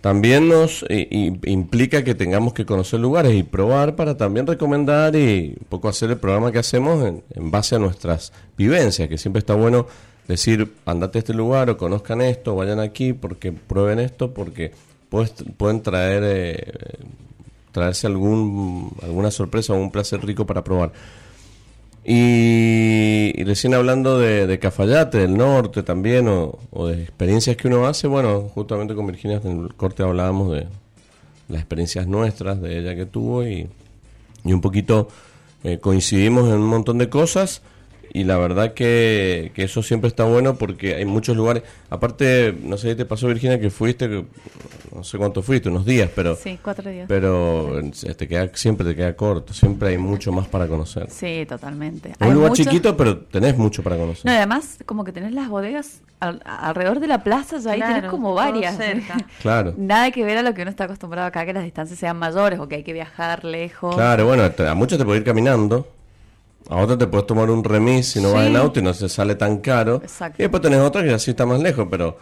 también 0.00 0.48
nos 0.48 0.84
i- 0.88 1.38
implica 1.44 2.02
que 2.04 2.14
tengamos 2.14 2.52
que 2.54 2.64
conocer 2.64 3.00
lugares 3.00 3.34
y 3.34 3.42
probar 3.42 3.96
para 3.96 4.16
también 4.16 4.46
recomendar 4.46 5.14
y 5.16 5.56
un 5.60 5.66
poco 5.68 5.88
hacer 5.88 6.10
el 6.10 6.16
programa 6.16 6.50
que 6.52 6.58
hacemos 6.58 7.04
en, 7.04 7.22
en 7.34 7.50
base 7.50 7.76
a 7.76 7.78
nuestras 7.78 8.32
vivencias, 8.56 9.08
que 9.08 9.18
siempre 9.18 9.40
está 9.40 9.54
bueno 9.54 9.86
decir, 10.26 10.72
andate 10.86 11.18
a 11.18 11.20
este 11.20 11.34
lugar 11.34 11.68
o 11.70 11.76
conozcan 11.76 12.20
esto, 12.22 12.54
vayan 12.56 12.80
aquí 12.80 13.12
porque 13.12 13.52
prueben 13.52 13.98
esto, 13.98 14.32
porque 14.32 14.72
pues, 15.08 15.32
pueden 15.56 15.82
traer 15.82 16.22
eh, 16.24 16.72
traerse 17.72 18.06
algún 18.06 18.92
alguna 19.02 19.30
sorpresa 19.30 19.72
o 19.72 19.76
un 19.76 19.90
placer 19.90 20.24
rico 20.24 20.46
para 20.46 20.64
probar. 20.64 20.92
Y, 22.04 23.32
recién 23.44 23.74
hablando 23.74 24.18
de, 24.18 24.46
de 24.46 24.58
Cafayate, 24.58 25.18
del 25.18 25.36
norte 25.36 25.82
también, 25.82 26.28
o, 26.28 26.58
o 26.70 26.86
de 26.86 27.02
experiencias 27.02 27.56
que 27.56 27.68
uno 27.68 27.86
hace, 27.86 28.06
bueno, 28.06 28.48
justamente 28.54 28.94
con 28.94 29.06
Virginia 29.06 29.40
en 29.44 29.64
el 29.64 29.74
corte 29.74 30.02
hablábamos 30.02 30.52
de 30.52 30.66
las 31.48 31.60
experiencias 31.60 32.06
nuestras, 32.06 32.60
de 32.62 32.78
ella 32.78 32.94
que 32.94 33.06
tuvo, 33.06 33.46
y, 33.46 33.68
y 34.44 34.52
un 34.52 34.60
poquito 34.60 35.08
eh, 35.62 35.78
coincidimos 35.78 36.48
en 36.48 36.54
un 36.54 36.66
montón 36.66 36.98
de 36.98 37.10
cosas, 37.10 37.62
y 38.12 38.24
la 38.24 38.36
verdad 38.38 38.74
que, 38.74 39.52
que 39.54 39.64
eso 39.64 39.82
siempre 39.82 40.08
está 40.08 40.24
bueno 40.24 40.56
porque 40.56 40.94
hay 40.96 41.04
muchos 41.04 41.36
lugares, 41.36 41.62
aparte, 41.90 42.54
no 42.62 42.76
sé 42.76 42.90
si 42.90 42.96
te 42.96 43.04
pasó 43.04 43.26
Virginia 43.28 43.60
que 43.60 43.70
fuiste, 43.70 44.08
que 44.08 44.24
no 44.94 45.04
sé 45.04 45.18
cuánto 45.18 45.42
fuiste, 45.42 45.68
unos 45.68 45.84
días, 45.86 46.10
pero... 46.14 46.34
Sí, 46.36 46.58
cuatro 46.62 46.90
días. 46.90 47.06
Pero 47.08 47.78
eh, 47.78 48.14
te 48.16 48.26
queda, 48.28 48.50
siempre 48.54 48.86
te 48.86 48.96
queda 48.96 49.14
corto, 49.14 49.54
siempre 49.54 49.90
hay 49.90 49.98
mucho 49.98 50.32
más 50.32 50.48
para 50.48 50.66
conocer. 50.66 51.08
Sí, 51.10 51.46
totalmente. 51.48 52.12
Hay 52.18 52.28
un 52.28 52.34
lugar 52.34 52.50
mucho- 52.50 52.64
chiquito, 52.64 52.96
pero 52.96 53.18
tenés 53.18 53.56
mucho 53.56 53.82
para 53.82 53.96
conocer. 53.96 54.26
No, 54.26 54.32
y 54.32 54.36
además, 54.36 54.78
como 54.86 55.04
que 55.04 55.12
tenés 55.12 55.32
las 55.32 55.48
bodegas 55.48 56.02
al- 56.18 56.42
alrededor 56.44 57.00
de 57.00 57.06
la 57.06 57.22
plaza, 57.22 57.58
ya 57.58 57.72
ahí 57.72 57.78
Claro, 57.78 57.94
tenés 57.94 58.10
como 58.10 58.34
varias. 58.34 58.76
cerca. 58.76 59.16
Claro. 59.42 59.74
Nada 59.76 60.10
que 60.10 60.24
ver 60.24 60.38
a 60.38 60.42
lo 60.42 60.52
que 60.54 60.62
uno 60.62 60.70
está 60.70 60.84
acostumbrado 60.84 61.28
acá, 61.28 61.46
que 61.46 61.52
las 61.52 61.64
distancias 61.64 61.98
sean 61.98 62.18
mayores 62.18 62.58
o 62.58 62.68
que 62.68 62.76
hay 62.76 62.82
que 62.82 62.92
viajar 62.92 63.44
lejos. 63.44 63.94
Claro, 63.94 64.26
bueno, 64.26 64.42
a 64.44 64.74
muchos 64.74 64.98
te 64.98 65.04
puedes 65.04 65.20
ir 65.20 65.24
caminando. 65.26 65.86
A 66.68 66.76
otros 66.76 66.98
te 66.98 67.06
puedes 67.06 67.26
tomar 67.26 67.50
un 67.50 67.64
remis 67.64 68.06
si 68.08 68.20
no 68.20 68.32
vas 68.32 68.46
en 68.46 68.56
auto 68.56 68.78
y 68.80 68.82
no 68.82 68.94
se 68.94 69.08
sale 69.08 69.34
tan 69.34 69.58
caro. 69.58 69.96
Exacto. 70.02 70.36
Y 70.38 70.42
después 70.44 70.62
tenés 70.62 70.80
otras 70.80 71.04
que 71.04 71.12
así 71.12 71.30
está 71.32 71.46
más 71.46 71.60
lejos, 71.60 71.88
pero 71.90 72.16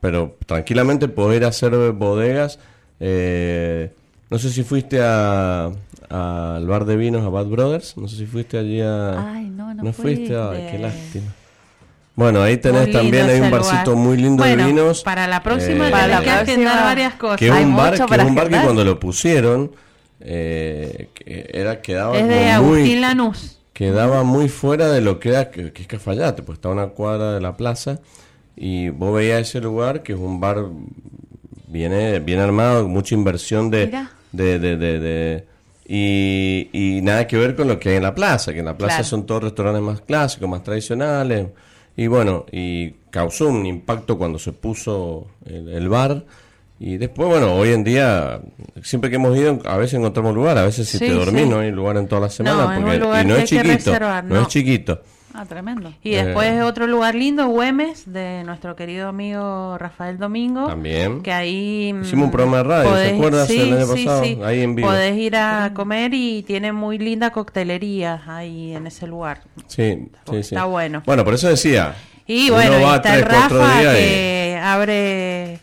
pero 0.00 0.36
tranquilamente 0.46 1.08
poder 1.08 1.44
hacer 1.44 1.74
bodegas 1.92 2.58
eh, 3.00 3.92
No 4.30 4.38
sé 4.38 4.50
si 4.50 4.62
fuiste 4.62 4.98
a 5.02 5.70
al 6.08 6.66
bar 6.66 6.84
de 6.86 6.96
vinos, 6.96 7.24
a 7.24 7.28
Bad 7.28 7.46
Brothers. 7.46 7.96
No 7.96 8.08
sé 8.08 8.16
si 8.16 8.26
fuiste 8.26 8.58
allí 8.58 8.80
a... 8.80 9.32
Ay, 9.34 9.44
no, 9.48 9.72
no, 9.74 9.84
¿No 9.84 9.92
fui. 9.92 10.16
fuiste? 10.16 10.36
Ay, 10.36 10.68
qué 10.72 10.78
lástima. 10.78 11.26
Bueno, 12.16 12.42
ahí 12.42 12.56
tenés 12.56 12.90
también, 12.90 13.30
hay 13.30 13.40
un 13.40 13.50
barcito 13.50 13.92
lugar. 13.92 13.96
muy 14.06 14.16
lindo 14.16 14.42
Bueno, 14.42 14.64
de 14.64 14.72
vinos. 14.72 15.02
Para 15.04 15.26
la 15.28 15.42
próxima 15.42 15.86
Eh, 15.88 15.90
para 15.92 16.06
la 16.08 16.16
próxima- 16.20 16.44
que 16.44 16.50
agendar 16.52 16.84
varias 16.84 17.14
cosas. 17.14 17.38
que 17.38 17.46
es 17.46 17.52
Hay 17.52 17.64
un 17.64 17.76
bar, 17.76 17.94
que, 17.94 18.04
para 18.06 18.24
un 18.26 18.34
bar 18.34 18.48
que 18.48 18.60
cuando 18.60 18.84
lo 18.84 18.98
pusieron, 18.98 19.70
eh, 20.20 21.08
que 21.14 21.48
era, 21.52 21.80
quedaba 21.80 22.18
Es 22.18 22.26
de 22.26 22.34
como 22.56 22.68
muy- 22.68 22.78
Agustín 22.80 23.00
Lanús. 23.00 23.59
Quedaba 23.80 24.24
muy 24.24 24.50
fuera 24.50 24.88
de 24.92 25.00
lo 25.00 25.18
que 25.18 25.30
era 25.30 25.50
que, 25.50 25.72
que 25.72 25.80
es 25.82 25.88
Cafayate, 25.88 26.42
pues 26.42 26.58
está 26.58 26.68
a 26.68 26.72
una 26.72 26.88
cuadra 26.88 27.32
de 27.32 27.40
la 27.40 27.56
plaza 27.56 27.98
y 28.54 28.90
vos 28.90 29.14
veías 29.14 29.40
ese 29.40 29.60
lugar 29.62 30.02
que 30.02 30.12
es 30.12 30.18
un 30.18 30.38
bar 30.38 30.66
bien, 31.66 32.22
bien 32.26 32.40
armado, 32.40 32.86
mucha 32.88 33.14
inversión 33.14 33.70
de, 33.70 33.86
de, 34.32 34.58
de, 34.58 34.76
de- 34.76 35.00
de- 35.00 35.44
y, 35.92 36.68
y 36.72 37.00
nada 37.02 37.26
que 37.26 37.36
ver 37.38 37.56
con 37.56 37.66
lo 37.68 37.78
que 37.80 37.88
hay 37.88 37.96
en 37.96 38.02
la 38.02 38.14
plaza, 38.14 38.52
que 38.52 38.58
en 38.60 38.66
la 38.66 38.76
plaza 38.76 38.96
Claro. 38.96 39.08
son 39.08 39.24
todos 39.26 39.44
restaurantes 39.44 39.82
más 39.82 40.00
clásicos, 40.02 40.46
más 40.48 40.62
tradicionales 40.62 41.46
y 41.96 42.06
bueno, 42.06 42.44
y 42.52 42.90
causó 43.10 43.48
un 43.48 43.64
impacto 43.66 44.16
cuando 44.18 44.38
se 44.38 44.52
puso 44.52 45.26
el, 45.46 45.68
el 45.68 45.88
bar. 45.88 46.24
Y 46.82 46.96
después, 46.96 47.28
bueno, 47.28 47.54
hoy 47.56 47.72
en 47.74 47.84
día, 47.84 48.40
siempre 48.82 49.10
que 49.10 49.16
hemos 49.16 49.36
ido, 49.36 49.58
a 49.66 49.76
veces 49.76 49.94
encontramos 49.98 50.34
lugar, 50.34 50.56
a 50.56 50.62
veces 50.64 50.88
si 50.88 50.96
Sí, 50.96 51.06
te 51.08 51.12
dormís, 51.12 51.42
sí. 51.42 51.48
no 51.50 51.58
hay 51.58 51.70
lugar 51.70 51.98
en 51.98 52.08
toda 52.08 52.22
la 52.22 52.30
semana, 52.30 52.56
No, 52.78 52.80
porque, 52.82 52.96
y 52.96 52.98
no 52.98 53.10
que 53.12 53.20
es 53.42 53.50
que 53.50 53.56
chiquito, 53.58 53.68
reservar, 53.92 54.24
no. 54.24 54.34
no. 54.36 54.40
es 54.42 54.48
chiquito. 54.48 55.02
Ah, 55.34 55.44
tremendo. 55.44 55.92
Y 56.02 56.12
después 56.12 56.48
Eh. 56.54 56.62
otro 56.62 56.86
lugar 56.86 57.14
lindo, 57.14 57.46
Güemes, 57.48 58.10
de 58.10 58.42
nuestro 58.44 58.74
querido 58.76 59.08
amigo 59.08 59.76
Rafael 59.78 60.16
Domingo. 60.18 60.66
También. 60.68 61.20
Que 61.22 61.30
ahí... 61.32 61.92
mm, 61.92 62.00
Hicimos 62.02 62.24
un 62.24 62.30
programa 62.32 62.56
de 62.56 62.62
radio, 62.64 62.94
¿te 62.94 63.14
acuerdas? 63.14 63.46
Sí, 63.48 63.60
El 63.60 63.74
año 63.76 63.86
sí, 63.86 64.04
pasado, 64.06 64.46
ahí 64.46 64.60
en 64.62 64.74
vivo. 64.74 64.88
Podés 64.88 65.16
ir 65.18 65.36
a 65.36 65.72
comer 65.74 66.14
y 66.14 66.42
tiene 66.44 66.72
muy 66.72 66.98
linda 66.98 67.30
coctelería 67.30 68.22
ahí 68.26 68.74
en 68.74 68.86
ese 68.88 69.06
lugar. 69.06 69.42
Sí, 69.68 70.08
sí, 70.30 70.32
sí. 70.32 70.54
Está 70.54 70.64
bueno. 70.64 71.02
Bueno, 71.06 71.24
por 71.24 71.34
eso 71.34 71.46
decía. 71.48 71.94
Y 72.26 72.46
uno 72.48 72.54
bueno, 72.56 72.80
y 72.90 72.94
está 72.96 73.16
el 73.16 73.22
Rafa 73.22 73.80
días 73.80 73.94
y- 73.94 74.02
que 74.02 74.60
abre 74.62 75.58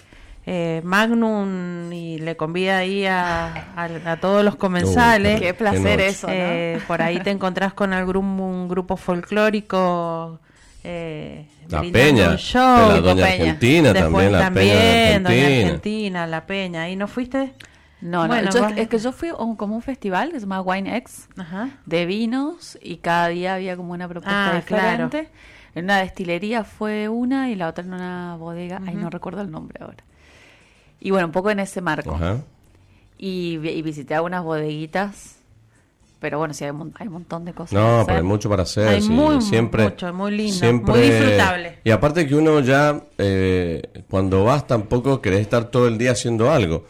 eh, 0.50 0.82
Magnum 0.86 1.92
y 1.92 2.20
le 2.20 2.38
convida 2.38 2.78
ahí 2.78 3.06
a, 3.06 3.48
a- 3.76 4.12
a 4.12 4.18
todos 4.18 4.46
los 4.46 4.56
comensales. 4.56 5.40
Uh, 5.40 5.42
Qué 5.44 5.54
placer 5.54 5.82
noche. 6.00 6.08
eso, 6.08 6.28
¿no? 6.28 6.34
Eh, 6.34 6.80
por 6.88 7.02
ahí 7.02 7.20
te 7.20 7.32
encontrás 7.32 7.74
con 7.74 7.92
algún 7.92 8.40
un 8.40 8.68
grupo 8.70 8.96
folclórico. 8.96 10.40
Eh, 10.84 11.48
La 11.70 11.82
Peña, 11.82 12.30
un 12.30 12.38
show. 12.38 12.90
de 12.90 12.96
la 12.96 13.02
Doña 13.02 13.26
Peña. 13.26 13.44
Argentina, 13.44 13.94
Después 13.94 14.04
también 14.14 14.32
la 14.32 14.52
Peña 14.52 14.74
de 14.74 15.14
también, 15.14 15.24
Doña 15.24 15.36
Argentina. 15.36 15.66
Argentina, 15.66 16.28
La 16.28 16.46
Peña. 16.46 16.82
¿Ahí 16.84 16.96
no 16.96 17.08
fuiste? 17.08 17.54
No, 18.00 18.28
no, 18.28 18.42
yo- 18.52 18.68
es 18.76 18.88
que 18.88 19.00
yo 19.00 19.12
fui 19.12 19.30
a 19.30 19.36
un- 19.36 19.56
como 19.56 19.76
un 19.76 19.82
festival 19.82 20.30
que 20.32 20.36
se 20.40 20.46
llama 20.46 20.62
Wine 20.62 20.96
X 20.98 21.28
Ajá. 21.36 21.70
de 21.86 22.06
vinos 22.06 22.78
y 22.82 22.98
cada 22.98 23.28
día 23.30 23.56
había 23.56 23.76
como 23.76 23.92
una 23.94 24.08
propuesta 24.08 24.52
Ah, 24.52 24.56
diferente. 24.56 25.30
En 25.76 25.86
una 25.86 25.98
destilería 25.98 26.64
fue 26.64 27.10
una 27.10 27.50
y 27.50 27.56
la 27.56 27.68
otra 27.68 27.84
en 27.84 27.94
una 27.94 28.36
bodega, 28.38 28.82
ay 28.88 28.96
no 28.96 29.10
recuerdo 29.10 29.42
el 29.42 29.50
nombre 29.52 29.80
ahora. 29.84 30.04
Y 31.00 31.12
bueno, 31.12 31.28
un 31.28 31.32
poco 31.32 31.50
en 31.52 31.60
ese 31.60 31.82
marco. 31.82 32.16
Ajá. 32.16 32.38
Y, 33.18 33.58
y 33.68 33.82
visité 33.82 34.14
algunas 34.16 34.44
bodeguitas, 34.44 35.38
pero 36.20 36.38
bueno, 36.40 36.54
sí 36.54 36.64
hay 36.66 36.72
mon- 36.72 36.94
hay 37.00 37.08
un 37.08 37.14
montón 37.14 37.46
de 37.46 37.54
cosas. 37.54 37.74
No, 37.74 38.04
pero 38.06 38.18
hay 38.20 38.24
mucho 38.24 38.50
para 38.50 38.64
hacer. 38.64 38.88
Hay 38.88 39.02
sí, 39.02 39.10
muy, 39.12 39.42
siempre, 39.42 39.84
mucho, 39.86 40.14
muy 40.14 40.32
lindo, 40.38 40.54
siempre- 40.54 40.94
muy 40.96 41.02
disfrutable. 41.10 41.80
Y 41.84 41.92
aparte 41.92 42.28
que 42.28 42.36
uno 42.36 42.60
ya, 42.60 43.02
eh, 43.18 43.82
cuando 44.10 44.44
vas, 44.44 44.66
tampoco 44.68 45.22
querés 45.22 45.42
estar 45.42 45.66
todo 45.66 45.88
el 45.88 45.98
día 45.98 46.12
haciendo 46.12 46.52
algo. 46.52 46.86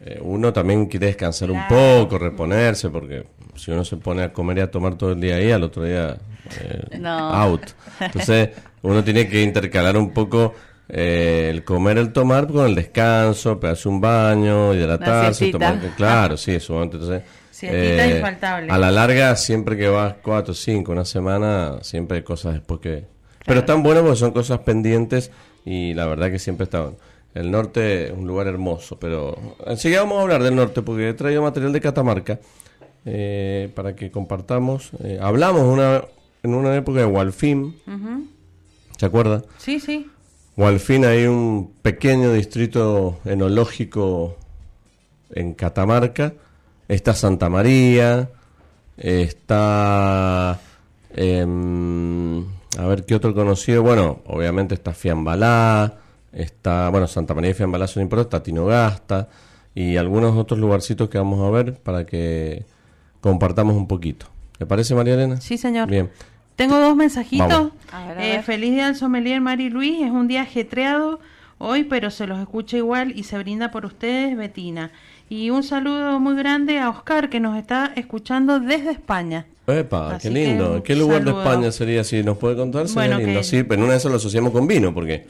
Eh, 0.00 0.18
uno 0.22 0.52
también 0.52 0.86
quiere 0.86 1.06
descansar 1.06 1.50
un 1.50 1.62
poco, 1.68 2.18
reponerse, 2.18 2.90
porque 2.90 3.24
si 3.56 3.70
uno 3.70 3.84
se 3.84 3.96
pone 3.96 4.22
a 4.22 4.32
comer 4.32 4.58
y 4.58 4.60
a 4.60 4.70
tomar 4.70 4.96
todo 4.96 5.12
el 5.12 5.20
día 5.20 5.36
ahí, 5.36 5.50
al 5.50 5.62
otro 5.62 5.82
día 5.84 6.18
eh, 6.60 6.98
No. 6.98 7.10
out. 7.32 7.62
Entonces, 8.00 8.50
uno 8.82 9.02
tiene 9.02 9.26
que 9.28 9.40
intercalar 9.42 9.96
un 9.96 10.12
poco 10.12 10.54
eh, 10.88 11.48
el 11.50 11.64
comer, 11.64 11.98
el 11.98 12.12
tomar 12.12 12.46
con 12.46 12.66
el 12.66 12.74
descanso, 12.74 13.58
pegarse 13.58 13.88
un 13.88 14.00
baño, 14.00 14.74
hidratarse, 14.74 15.50
tomar... 15.50 15.78
Claro, 15.96 16.36
sí, 16.36 16.52
eso. 16.52 16.82
Entonces, 16.82 17.22
infaltable. 17.62 18.70
A 18.70 18.78
la 18.78 18.90
larga, 18.90 19.36
siempre 19.36 19.76
que 19.76 19.88
vas 19.88 20.16
cuatro, 20.22 20.54
cinco, 20.54 20.92
una 20.92 21.04
semana, 21.04 21.78
siempre 21.82 22.18
hay 22.18 22.22
cosas 22.22 22.54
después 22.54 22.80
que... 22.80 23.06
Pero 23.46 23.60
están 23.60 23.82
buenas 23.82 24.02
porque 24.02 24.18
son 24.18 24.32
cosas 24.32 24.60
pendientes 24.60 25.30
y 25.64 25.94
la 25.94 26.06
verdad 26.06 26.30
que 26.30 26.38
siempre 26.38 26.64
está 26.64 26.80
bueno. 26.80 26.96
El 27.34 27.50
norte 27.50 28.06
es 28.06 28.12
un 28.12 28.26
lugar 28.26 28.46
hermoso, 28.46 28.98
pero 28.98 29.36
enseguida 29.66 30.00
vamos 30.00 30.18
a 30.18 30.22
hablar 30.22 30.42
del 30.42 30.54
norte 30.54 30.82
porque 30.82 31.08
he 31.08 31.14
traído 31.14 31.42
material 31.42 31.72
de 31.72 31.80
Catamarca 31.80 32.38
eh, 33.04 33.70
para 33.74 33.96
que 33.96 34.10
compartamos. 34.10 34.90
Eh, 35.02 35.18
hablamos 35.20 35.62
una, 35.62 36.04
en 36.42 36.54
una 36.54 36.74
época 36.76 37.00
de 37.00 37.06
Walfim. 37.06 37.74
¿se 38.96 39.06
acuerda? 39.06 39.42
Sí, 39.58 39.80
sí. 39.80 40.08
Walfin 40.56 41.04
hay 41.04 41.26
un 41.26 41.72
pequeño 41.82 42.32
distrito 42.32 43.18
enológico 43.24 44.36
en 45.30 45.54
Catamarca. 45.54 46.34
Está 46.86 47.14
Santa 47.14 47.48
María, 47.48 48.30
está... 48.96 50.60
em, 51.14 52.44
a 52.78 52.86
ver 52.86 53.04
qué 53.04 53.14
otro 53.14 53.34
conocido. 53.34 53.82
Bueno, 53.82 54.20
obviamente 54.26 54.74
está 54.74 54.92
Fiambalá, 54.92 55.94
está... 56.32 56.88
Bueno, 56.90 57.06
Santa 57.06 57.34
María 57.34 57.50
y 57.50 57.54
Fiambalá 57.54 57.86
son 57.86 58.02
importantes, 58.02 58.38
está 58.38 58.42
Tinogasta 58.44 59.28
y 59.74 59.96
algunos 59.96 60.36
otros 60.36 60.60
lugarcitos 60.60 61.08
que 61.08 61.18
vamos 61.18 61.40
a 61.40 61.50
ver 61.50 61.74
para 61.74 62.06
que 62.06 62.64
compartamos 63.20 63.74
un 63.74 63.88
poquito. 63.88 64.26
¿Le 64.58 64.66
parece, 64.66 64.94
María 64.94 65.14
Elena? 65.14 65.40
Sí, 65.40 65.58
señor. 65.58 65.88
Bien. 65.88 66.10
Tengo 66.56 66.78
dos 66.78 66.94
mensajitos. 66.96 67.48
Vamos. 67.48 67.72
A 67.92 68.06
ver, 68.08 68.18
a 68.18 68.26
Eh, 68.36 68.42
feliz 68.42 68.72
día 68.72 68.86
al 68.88 68.96
sommelier 68.96 69.40
Mari 69.40 69.70
Luis. 69.70 70.02
Es 70.02 70.10
un 70.10 70.28
día 70.28 70.42
ajetreado 70.42 71.20
hoy, 71.58 71.84
pero 71.84 72.10
se 72.10 72.26
los 72.26 72.38
escucha 72.40 72.76
igual 72.76 73.12
y 73.16 73.24
se 73.24 73.38
brinda 73.38 73.70
por 73.70 73.84
ustedes, 73.86 74.36
Betina. 74.36 74.90
Y 75.28 75.50
un 75.50 75.62
saludo 75.62 76.20
muy 76.20 76.36
grande 76.36 76.78
a 76.78 76.90
Oscar, 76.90 77.30
que 77.30 77.40
nos 77.40 77.56
está 77.56 77.92
escuchando 77.96 78.60
desde 78.60 78.90
España. 78.92 79.46
Epa, 79.66 80.16
Así 80.16 80.28
qué 80.28 80.34
lindo. 80.34 80.82
¿Qué 80.82 80.94
lugar 80.94 81.20
saludo. 81.24 81.38
de 81.42 81.48
España 81.48 81.72
sería 81.72 82.04
si 82.04 82.22
nos 82.22 82.36
puede 82.36 82.54
contar? 82.56 82.86
Sería 82.86 83.16
Bueno, 83.16 83.18
lindo. 83.26 83.40
que- 83.40 83.44
Sí, 83.44 83.62
pero 83.62 83.74
en 83.76 83.84
una 83.84 83.92
de 83.92 83.98
esas 83.98 84.10
lo 84.10 84.18
asociamos 84.18 84.52
con 84.52 84.66
vino, 84.66 84.92
porque 84.92 85.26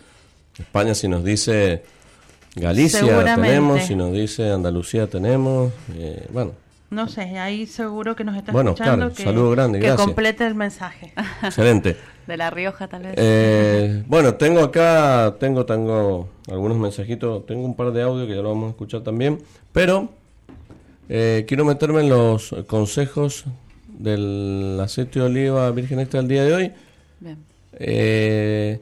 España 0.59 0.95
si 0.95 1.07
nos 1.09 1.22
dice 1.25 1.85
Galicia 2.57 3.25
tenemos, 3.25 3.83
si 3.85 3.95
nos 3.95 4.12
dice 4.12 4.51
Andalucía 4.51 5.07
tenemos, 5.09 5.72
eh, 5.97 6.27
bueno, 6.33 6.53
No 6.91 7.09
sé, 7.09 7.22
ahí 7.39 7.66
seguro 7.66 8.14
que 8.14 8.22
nos 8.24 8.37
está 8.37 8.53
Bueno, 8.53 8.70
escuchando. 8.70 9.07
Oscar, 9.07 9.16
que, 9.16 9.24
saludo 9.24 9.51
grande, 9.51 9.80
que 9.80 9.87
gracias. 9.87 10.07
complete 10.07 10.47
el 10.47 10.55
mensaje. 10.55 11.12
excelente. 11.43 11.97
De 12.26 12.37
La 12.37 12.51
Rioja 12.51 12.89
tal 12.89 13.03
vez. 13.03 13.14
Eh, 13.16 14.03
bueno, 14.07 14.35
tengo 14.35 14.61
acá, 14.61 15.35
tengo, 15.41 15.66
tengo 15.66 16.28
algunos 16.51 16.78
mensajitos, 16.78 17.45
tengo 17.47 17.64
un 17.64 17.74
par 17.74 17.93
de 17.93 18.03
audio 18.03 18.26
que 18.26 18.35
ya 18.37 18.43
lo 18.43 18.51
vamos 18.51 18.66
a 18.68 18.70
escuchar 18.70 19.03
también, 19.03 19.43
pero 19.72 20.09
eh, 21.09 21.45
quiero 21.49 21.64
meterme 21.64 22.01
en 22.01 22.09
los 22.11 22.55
consejos 22.66 23.45
del 23.89 24.78
aceite 24.82 25.18
de 25.20 25.26
oliva 25.26 25.70
virgen 25.72 26.01
extra 26.01 26.20
del 26.20 26.28
día 26.28 26.45
de 26.45 26.55
hoy. 26.55 26.72
Bien. 27.20 27.39
Eh, 27.74 28.80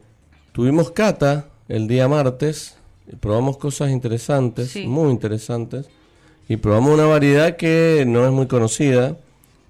tuvimos 0.53 0.91
cata 0.93 1.47
el 1.69 1.89
día 1.89 2.07
martes, 2.09 2.77
probamos 3.21 3.57
cosas 3.57 3.91
interesantes, 3.91 4.71
Sí. 4.71 4.87
muy 4.87 5.11
interesantes, 5.11 5.89
y 6.53 6.57
probamos 6.59 6.93
una 6.93 7.07
variedad 7.07 7.57
que 7.57 8.05
no 8.07 8.27
es 8.27 8.31
muy 8.33 8.47
conocida, 8.47 9.17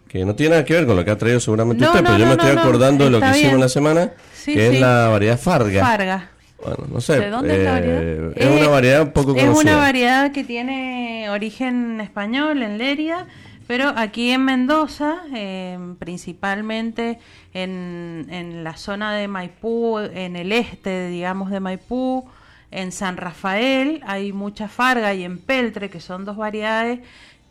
que 0.08 0.24
no 0.24 0.34
tiene 0.34 0.50
nada 0.50 0.64
que 0.64 0.74
ver 0.74 0.86
con 0.86 0.96
lo 0.96 1.04
que 1.04 1.10
ha 1.12 1.16
traído 1.18 1.38
seguramente 1.40 1.82
No, 1.84 1.90
usted, 1.90 2.02
no, 2.02 2.06
pero 2.08 2.18
yo 2.18 2.24
no, 2.26 2.30
me 2.36 2.42
estoy 2.42 2.58
acordando 2.58 3.04
de 3.04 3.10
lo 3.10 3.20
que 3.20 3.30
hicimos 3.30 3.60
la 3.60 3.68
semana, 3.68 4.10
Sí, 4.34 4.54
que 4.54 4.68
sí. 4.70 4.74
es 4.74 4.80
la 4.80 5.08
variedad 5.08 5.38
Farga. 5.38 5.80
Farga. 5.80 6.28
Bueno, 6.64 6.84
no 6.92 7.00
sé, 7.00 7.18
¿De 7.20 7.30
dónde 7.30 7.56
es 7.56 7.64
la 7.64 7.72
variedad? 7.72 8.02
eh, 8.02 8.32
es 8.36 8.46
una 8.60 8.68
variedad 8.68 9.02
un 9.02 9.10
poco 9.12 9.34
Es 9.36 9.44
conocida. 9.44 9.72
una 9.72 9.80
variedad 9.80 10.32
que 10.32 10.44
tiene 10.44 11.28
origen 11.30 12.00
español 12.00 12.62
en 12.62 12.78
Leria, 12.78 13.26
pero 13.66 13.92
aquí 13.96 14.30
en 14.30 14.44
Mendoza, 14.44 15.22
eh, 15.34 15.78
principalmente 15.98 17.18
en, 17.54 18.26
en 18.30 18.64
la 18.64 18.76
zona 18.76 19.14
de 19.14 19.28
Maipú, 19.28 19.98
en 19.98 20.36
el 20.36 20.52
este, 20.52 21.08
digamos, 21.08 21.50
de 21.50 21.60
Maipú, 21.60 22.24
en 22.72 22.90
San 22.90 23.16
Rafael 23.16 24.00
hay 24.04 24.32
mucha 24.32 24.66
farga 24.68 25.14
y 25.14 25.24
en 25.24 25.38
Peltre, 25.38 25.90
que 25.90 26.00
son 26.00 26.24
dos 26.24 26.36
variedades 26.36 27.00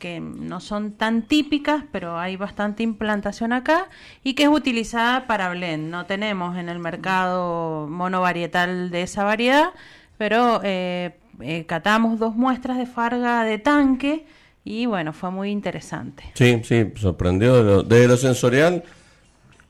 que 0.01 0.19
no 0.19 0.59
son 0.59 0.93
tan 0.93 1.21
típicas, 1.21 1.83
pero 1.91 2.17
hay 2.17 2.35
bastante 2.35 2.81
implantación 2.81 3.53
acá 3.53 3.87
y 4.23 4.33
que 4.33 4.43
es 4.43 4.49
utilizada 4.49 5.27
para 5.27 5.51
blend. 5.51 5.91
No 5.91 6.07
tenemos 6.07 6.57
en 6.57 6.69
el 6.69 6.79
mercado 6.79 7.87
monovarietal 7.87 8.89
de 8.89 9.03
esa 9.03 9.23
variedad, 9.23 9.69
pero 10.17 10.59
eh, 10.63 11.11
eh, 11.39 11.65
catamos 11.67 12.17
dos 12.17 12.35
muestras 12.35 12.79
de 12.79 12.87
farga 12.87 13.43
de 13.43 13.59
tanque 13.59 14.25
y 14.63 14.87
bueno, 14.87 15.13
fue 15.13 15.29
muy 15.29 15.51
interesante. 15.51 16.23
Sí, 16.33 16.59
sí, 16.63 16.91
sorprendió 16.95 17.57
de 17.57 17.63
lo, 17.63 17.83
de 17.83 18.07
lo 18.07 18.17
sensorial. 18.17 18.83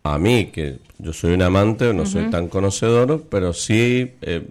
A 0.03 0.17
mí, 0.17 0.45
que 0.45 0.79
yo 0.97 1.11
soy 1.11 1.33
un 1.33 1.41
amante, 1.41 1.93
no 1.93 2.05
soy 2.05 2.29
tan 2.29 2.47
conocedor, 2.47 3.25
pero 3.29 3.53
sí, 3.53 4.13
eh, 4.21 4.47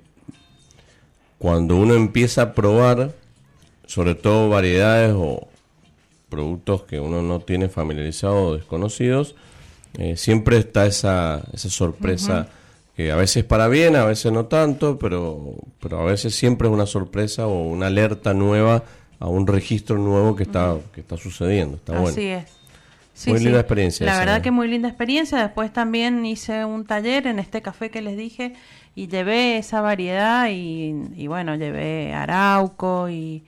cuando 1.40 1.74
uno 1.76 1.94
empieza 1.94 2.42
a 2.42 2.52
probar, 2.52 3.14
sobre 3.86 4.14
todo 4.14 4.50
variedades 4.50 5.14
o, 5.16 5.48
productos 6.28 6.82
que 6.82 7.00
uno 7.00 7.22
no 7.22 7.40
tiene 7.40 7.70
familiarizado 7.70 8.34
o 8.42 8.56
desconocidos, 8.56 9.34
eh, 9.98 10.18
siempre 10.18 10.58
está 10.58 10.84
esa, 10.84 11.42
esa 11.54 11.70
sorpresa 11.70 12.48
que 12.94 13.10
a 13.10 13.16
veces 13.16 13.42
para 13.42 13.68
bien, 13.68 13.96
a 13.96 14.04
veces 14.04 14.30
no 14.30 14.44
tanto, 14.44 14.98
pero, 14.98 15.54
pero 15.80 16.00
a 16.00 16.04
veces 16.04 16.34
siempre 16.34 16.68
es 16.68 16.74
una 16.74 16.84
sorpresa 16.84 17.46
o 17.46 17.68
una 17.68 17.86
alerta 17.86 18.34
nueva 18.34 18.84
a 19.18 19.26
un 19.26 19.46
registro 19.46 19.96
nuevo 19.96 20.36
que 20.36 20.42
está, 20.42 20.76
que 20.92 21.00
está 21.00 21.16
sucediendo. 21.16 21.76
Está 21.76 21.98
Así 22.02 22.26
es. 22.26 22.59
Muy 23.26 23.40
linda 23.40 23.60
experiencia. 23.60 24.06
La 24.06 24.18
verdad 24.18 24.42
que 24.42 24.50
muy 24.50 24.68
linda 24.68 24.88
experiencia. 24.88 25.38
Después 25.38 25.72
también 25.72 26.24
hice 26.24 26.64
un 26.64 26.84
taller 26.84 27.26
en 27.26 27.38
este 27.38 27.62
café 27.62 27.90
que 27.90 28.00
les 28.00 28.16
dije 28.16 28.54
y 28.94 29.08
llevé 29.08 29.58
esa 29.58 29.80
variedad 29.80 30.48
y, 30.50 30.94
y 31.16 31.26
bueno, 31.26 31.56
llevé 31.56 32.14
arauco 32.14 33.08
y, 33.08 33.44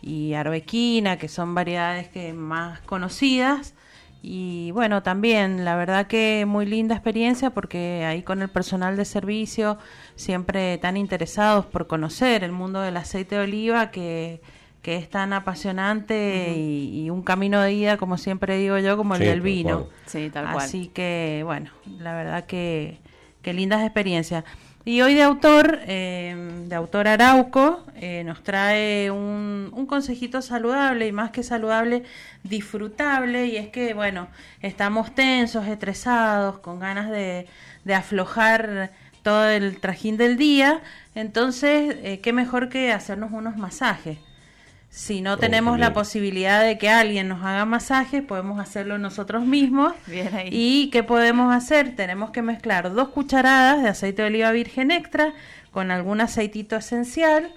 y 0.00 0.34
arbequina, 0.34 1.18
que 1.18 1.28
son 1.28 1.54
variedades 1.54 2.08
que 2.08 2.32
más 2.32 2.80
conocidas. 2.80 3.74
Y 4.24 4.70
bueno, 4.70 5.02
también 5.02 5.64
la 5.64 5.74
verdad 5.76 6.06
que 6.06 6.44
muy 6.46 6.64
linda 6.64 6.94
experiencia 6.94 7.50
porque 7.50 8.04
ahí 8.04 8.22
con 8.22 8.40
el 8.40 8.48
personal 8.48 8.96
de 8.96 9.04
servicio 9.04 9.78
siempre 10.14 10.78
tan 10.78 10.96
interesados 10.96 11.66
por 11.66 11.88
conocer 11.88 12.44
el 12.44 12.52
mundo 12.52 12.80
del 12.80 12.96
aceite 12.96 13.34
de 13.34 13.42
oliva 13.42 13.90
que, 13.90 14.40
que 14.82 14.96
es 14.96 15.08
tan 15.08 15.32
apasionante 15.32 16.54
y, 16.56 17.08
un 17.08 17.22
camino 17.22 17.60
de 17.60 17.72
ida, 17.72 17.96
como 17.96 18.18
siempre 18.18 18.58
digo 18.58 18.78
yo, 18.78 18.96
como 18.96 19.14
el 19.14 19.20
del 19.20 19.40
vino. 19.40 19.88
Sí, 20.06 20.28
tal 20.30 20.46
cual. 20.52 20.64
Así 20.64 20.88
que 20.88 21.42
bueno, 21.44 21.70
la 21.98 22.14
verdad 22.14 22.44
que, 22.46 22.98
que 23.42 23.52
lindas 23.52 23.82
experiencias. 23.82 24.44
Y 24.84 25.00
hoy 25.00 25.14
de 25.14 25.22
autor, 25.22 25.78
eh, 25.86 26.64
de 26.66 26.74
autor 26.74 27.06
Arauco, 27.06 27.84
eh, 27.94 28.24
nos 28.24 28.42
trae 28.42 29.12
un, 29.12 29.70
un, 29.72 29.86
consejito 29.86 30.42
saludable 30.42 31.06
y 31.06 31.12
más 31.12 31.30
que 31.30 31.44
saludable, 31.44 32.02
disfrutable. 32.42 33.46
Y 33.46 33.58
es 33.58 33.68
que, 33.68 33.94
bueno, 33.94 34.26
estamos 34.60 35.14
tensos, 35.14 35.68
estresados, 35.68 36.58
con 36.58 36.80
ganas 36.80 37.08
de, 37.10 37.46
de 37.84 37.94
aflojar 37.94 38.90
todo 39.22 39.48
el 39.48 39.78
trajín 39.78 40.16
del 40.16 40.36
día. 40.36 40.82
Entonces, 41.14 41.96
eh, 42.02 42.18
qué 42.20 42.32
mejor 42.32 42.68
que 42.68 42.90
hacernos 42.90 43.30
unos 43.30 43.56
masajes. 43.56 44.18
Si 44.94 45.22
no 45.22 45.38
tenemos 45.38 45.78
la 45.78 45.94
posibilidad 45.94 46.62
de 46.62 46.76
que 46.76 46.90
alguien 46.90 47.26
nos 47.26 47.42
haga 47.42 47.64
masajes, 47.64 48.22
podemos 48.22 48.60
hacerlo 48.60 48.98
nosotros 48.98 49.46
mismos. 49.46 49.94
Bien 50.06 50.34
ahí. 50.34 50.50
¿Y 50.52 50.90
qué 50.90 51.02
podemos 51.02 51.50
hacer? 51.54 51.96
Tenemos 51.96 52.30
que 52.30 52.42
mezclar 52.42 52.92
dos 52.92 53.08
cucharadas 53.08 53.82
de 53.82 53.88
aceite 53.88 54.20
de 54.20 54.28
oliva 54.28 54.50
virgen 54.52 54.90
extra 54.90 55.32
con 55.70 55.90
algún 55.90 56.20
aceitito 56.20 56.76
esencial 56.76 57.54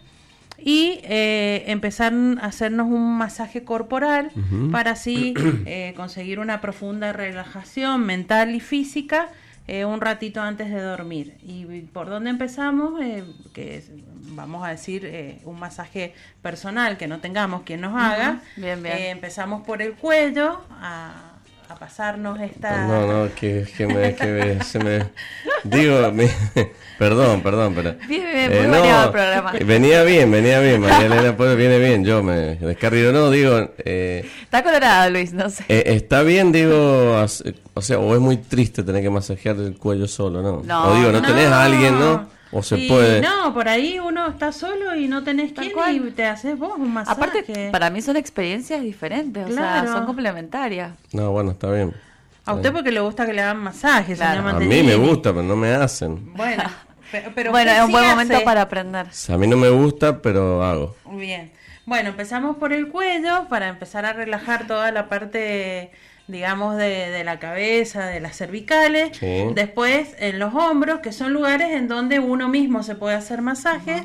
y 0.57 1.01
eh, 1.03 1.65
empezar 1.67 2.13
a 2.41 2.45
hacernos 2.45 2.87
un 2.87 3.17
masaje 3.17 3.65
corporal 3.65 4.31
para 4.71 4.91
así 4.91 5.33
eh, 5.65 5.93
conseguir 5.97 6.39
una 6.39 6.61
profunda 6.61 7.11
relajación 7.11 8.05
mental 8.05 8.55
y 8.55 8.61
física 8.61 9.27
eh, 9.67 9.85
un 9.85 10.01
ratito 10.01 10.41
antes 10.41 10.69
de 10.69 10.81
dormir. 10.81 11.37
¿Y 11.41 11.65
por 11.81 12.09
dónde 12.09 12.29
empezamos? 12.29 13.01
Eh, 13.01 13.23
que 13.53 13.83
vamos 14.29 14.65
a 14.65 14.69
decir 14.69 15.05
eh, 15.05 15.39
un 15.45 15.59
masaje 15.59 16.13
personal 16.41 16.97
que 16.97 17.07
no 17.07 17.19
tengamos 17.19 17.63
quien 17.63 17.81
nos 17.81 17.95
haga. 17.95 18.41
Bien, 18.57 18.81
bien. 18.81 18.97
empezamos 18.97 19.65
por 19.65 19.81
el 19.81 19.93
cuello 19.93 20.61
a 20.69 21.34
a 21.69 21.75
pasarnos 21.75 22.39
esta... 22.39 22.85
No, 22.87 23.07
no, 23.07 23.35
que, 23.35 23.65
que, 23.75 23.87
me, 23.87 24.15
que 24.15 24.59
se 24.63 24.79
me... 24.79 25.05
Digo, 25.63 25.95
perdón, 26.99 27.41
perdón, 27.41 27.73
pero... 27.75 27.95
Bien, 28.07 28.25
bien, 28.31 28.51
eh, 28.51 28.67
muy 28.67 28.87
el 28.87 29.11
programa. 29.11 29.51
Venía 29.65 30.03
bien, 30.03 30.31
venía 30.31 30.59
bien, 30.59 30.81
María 30.81 31.05
Elena, 31.05 31.35
pues 31.35 31.57
viene 31.57 31.79
bien, 31.79 32.05
yo 32.05 32.21
me 32.21 32.55
descarrillo, 32.55 33.11
no, 33.11 33.31
digo... 33.31 33.71
Eh, 33.79 34.29
está 34.43 34.63
colorado, 34.63 35.09
Luis, 35.09 35.33
no 35.33 35.49
sé. 35.49 35.65
Eh, 35.67 35.83
está 35.87 36.21
bien, 36.21 36.51
digo, 36.51 37.15
o 37.73 37.81
sea, 37.81 37.99
o 37.99 38.13
es 38.13 38.21
muy 38.21 38.37
triste 38.37 38.83
tener 38.83 39.01
que 39.01 39.09
masajear 39.09 39.55
el 39.57 39.77
cuello 39.77 40.07
solo, 40.07 40.41
¿no? 40.41 40.61
No, 40.63 40.87
o 40.87 40.95
digo, 40.95 41.11
no, 41.11 41.21
tenés 41.21 41.47
a 41.47 41.63
alguien, 41.63 41.99
¿no? 41.99 42.29
O 42.57 42.63
se 42.63 42.77
puede. 42.87 43.19
No, 43.19 43.53
por 43.53 43.67
ahí 43.67 43.99
uno 43.99 44.27
está 44.27 44.53
solo 44.53 44.95
y 44.95 45.09
no 45.09 45.25
tenés 45.25 45.51
quien 45.51 45.73
y 45.91 46.11
te 46.11 46.23
haces 46.23 46.57
vos 46.57 46.77
un 46.77 46.93
masaje. 46.93 47.21
Aparte, 47.21 47.69
para 47.69 47.89
mí 47.89 48.01
son 48.01 48.15
experiencias 48.15 48.81
diferentes, 48.81 49.45
o 49.45 49.53
sea, 49.53 49.85
son 49.85 50.05
complementarias. 50.05 50.93
No, 51.11 51.31
bueno, 51.31 51.51
está 51.51 51.69
bien. 51.69 51.93
A 52.45 52.53
usted 52.53 52.71
porque 52.71 52.91
le 52.91 53.01
gusta 53.01 53.25
que 53.25 53.33
le 53.33 53.41
hagan 53.41 53.57
masajes, 53.57 54.21
A 54.21 54.41
mí 54.59 54.83
me 54.83 54.95
gusta, 54.95 55.31
pero 55.31 55.43
no 55.43 55.57
me 55.57 55.73
hacen. 55.73 56.33
Bueno, 56.33 56.63
pero, 57.35 57.51
bueno, 57.51 57.71
es 57.71 57.81
un 57.81 57.91
buen 57.91 58.07
momento 58.07 58.41
para 58.45 58.61
aprender. 58.61 59.07
A 59.27 59.37
mí 59.37 59.47
no 59.47 59.57
me 59.57 59.69
gusta, 59.69 60.21
pero 60.21 60.63
hago. 60.63 60.95
Bien. 61.11 61.51
Bueno, 61.85 62.09
empezamos 62.09 62.55
por 62.55 62.71
el 62.71 62.87
cuello 62.87 63.47
para 63.49 63.67
empezar 63.67 64.05
a 64.05 64.13
relajar 64.13 64.65
toda 64.65 64.91
la 64.93 65.09
parte 65.09 65.91
digamos, 66.27 66.75
de, 66.77 67.11
de, 67.11 67.23
la 67.23 67.39
cabeza, 67.39 68.07
de 68.07 68.19
las 68.19 68.35
cervicales, 68.35 69.19
después 69.53 70.15
en 70.17 70.39
los 70.39 70.53
hombros, 70.55 70.99
que 70.99 71.11
son 71.11 71.33
lugares 71.33 71.71
en 71.71 71.87
donde 71.87 72.19
uno 72.19 72.47
mismo 72.47 72.83
se 72.83 72.95
puede 72.95 73.15
hacer 73.15 73.41
masajes. 73.41 74.03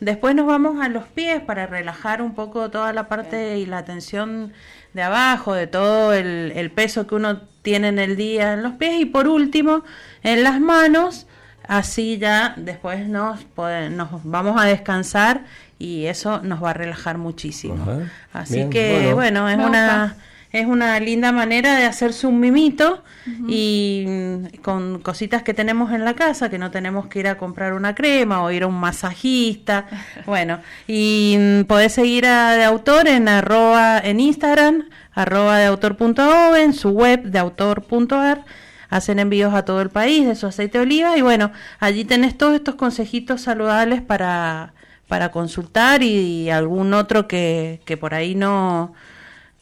Después 0.00 0.34
nos 0.34 0.46
vamos 0.46 0.84
a 0.84 0.88
los 0.88 1.04
pies 1.04 1.40
para 1.40 1.66
relajar 1.66 2.20
un 2.20 2.34
poco 2.34 2.70
toda 2.70 2.92
la 2.92 3.08
parte 3.08 3.58
y 3.58 3.66
la 3.66 3.84
tensión 3.84 4.52
de 4.92 5.02
abajo, 5.02 5.54
de 5.54 5.66
todo 5.66 6.12
el, 6.12 6.52
el, 6.54 6.70
peso 6.70 7.06
que 7.06 7.14
uno 7.14 7.42
tiene 7.62 7.88
en 7.88 7.98
el 7.98 8.16
día 8.16 8.52
en 8.52 8.62
los 8.62 8.74
pies. 8.74 9.00
Y 9.00 9.06
por 9.06 9.28
último, 9.28 9.84
en 10.22 10.42
las 10.42 10.60
manos, 10.60 11.26
así 11.66 12.18
ya 12.18 12.54
después 12.58 13.08
nos, 13.08 13.46
nos 13.56 14.24
vamos 14.24 14.60
a 14.60 14.66
descansar 14.66 15.44
y 15.78 16.06
eso 16.06 16.40
nos 16.42 16.62
va 16.62 16.70
a 16.70 16.74
relajar 16.74 17.16
muchísimo. 17.16 18.02
Así 18.32 18.68
que, 18.68 19.14
bueno, 19.14 19.48
es 19.48 19.56
una 19.56 20.16
es 20.54 20.66
una 20.66 21.00
linda 21.00 21.32
manera 21.32 21.74
de 21.76 21.84
hacerse 21.84 22.28
un 22.28 22.38
mimito 22.38 23.02
y 23.48 24.04
mm, 24.06 24.60
con 24.62 25.00
cositas 25.00 25.42
que 25.42 25.52
tenemos 25.52 25.90
en 25.90 26.04
la 26.04 26.14
casa, 26.14 26.48
que 26.48 26.58
no 26.58 26.70
tenemos 26.70 27.08
que 27.08 27.18
ir 27.18 27.26
a 27.26 27.36
comprar 27.36 27.72
una 27.72 27.96
crema 27.96 28.40
o 28.40 28.52
ir 28.52 28.62
a 28.62 28.68
un 28.68 28.78
masajista. 28.78 29.86
bueno, 30.26 30.60
y 30.86 31.36
mm, 31.36 31.64
podés 31.64 31.92
seguir 31.92 32.26
a 32.26 32.52
De 32.52 32.62
Autor 32.62 33.08
en 33.08 33.26
arroba 33.26 33.98
en 33.98 34.20
Instagram, 34.20 34.84
arroba 35.12 35.58
de 35.58 35.66
autor.o, 35.66 36.54
en 36.54 36.72
su 36.72 36.90
web 36.90 37.24
de 37.24 37.40
autor.ar 37.40 38.44
hacen 38.90 39.18
envíos 39.18 39.54
a 39.54 39.64
todo 39.64 39.82
el 39.82 39.90
país 39.90 40.24
de 40.24 40.36
su 40.36 40.46
aceite 40.46 40.78
de 40.78 40.84
oliva 40.84 41.18
y 41.18 41.20
bueno, 41.20 41.50
allí 41.80 42.04
tenés 42.04 42.38
todos 42.38 42.54
estos 42.54 42.76
consejitos 42.76 43.40
saludables 43.40 44.02
para, 44.02 44.72
para 45.08 45.32
consultar 45.32 46.04
y, 46.04 46.44
y 46.44 46.50
algún 46.50 46.94
otro 46.94 47.26
que, 47.26 47.80
que 47.86 47.96
por 47.96 48.14
ahí 48.14 48.36
no, 48.36 48.94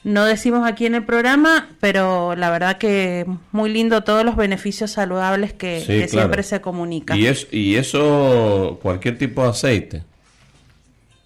no 0.05 0.25
decimos 0.25 0.67
aquí 0.67 0.87
en 0.87 0.95
el 0.95 1.05
programa, 1.05 1.69
pero 1.81 2.35
la 2.35 2.51
verdad 2.51 2.79
que 2.79 3.27
muy 3.53 3.71
lindo 3.71 4.03
todos 4.03 4.25
los 4.25 4.37
beneficios 4.37 4.91
saludables 4.91 5.53
que, 5.53 6.09
siempre 6.09 6.43
se 6.43 6.61
comunican. 6.61 7.19
Y, 7.19 7.27
es, 7.27 7.47
y 7.53 7.77
eso, 7.77 8.79
cualquier 8.83 9.17
tipo 9.19 9.43
de 9.43 9.51
aceite. 9.51 10.03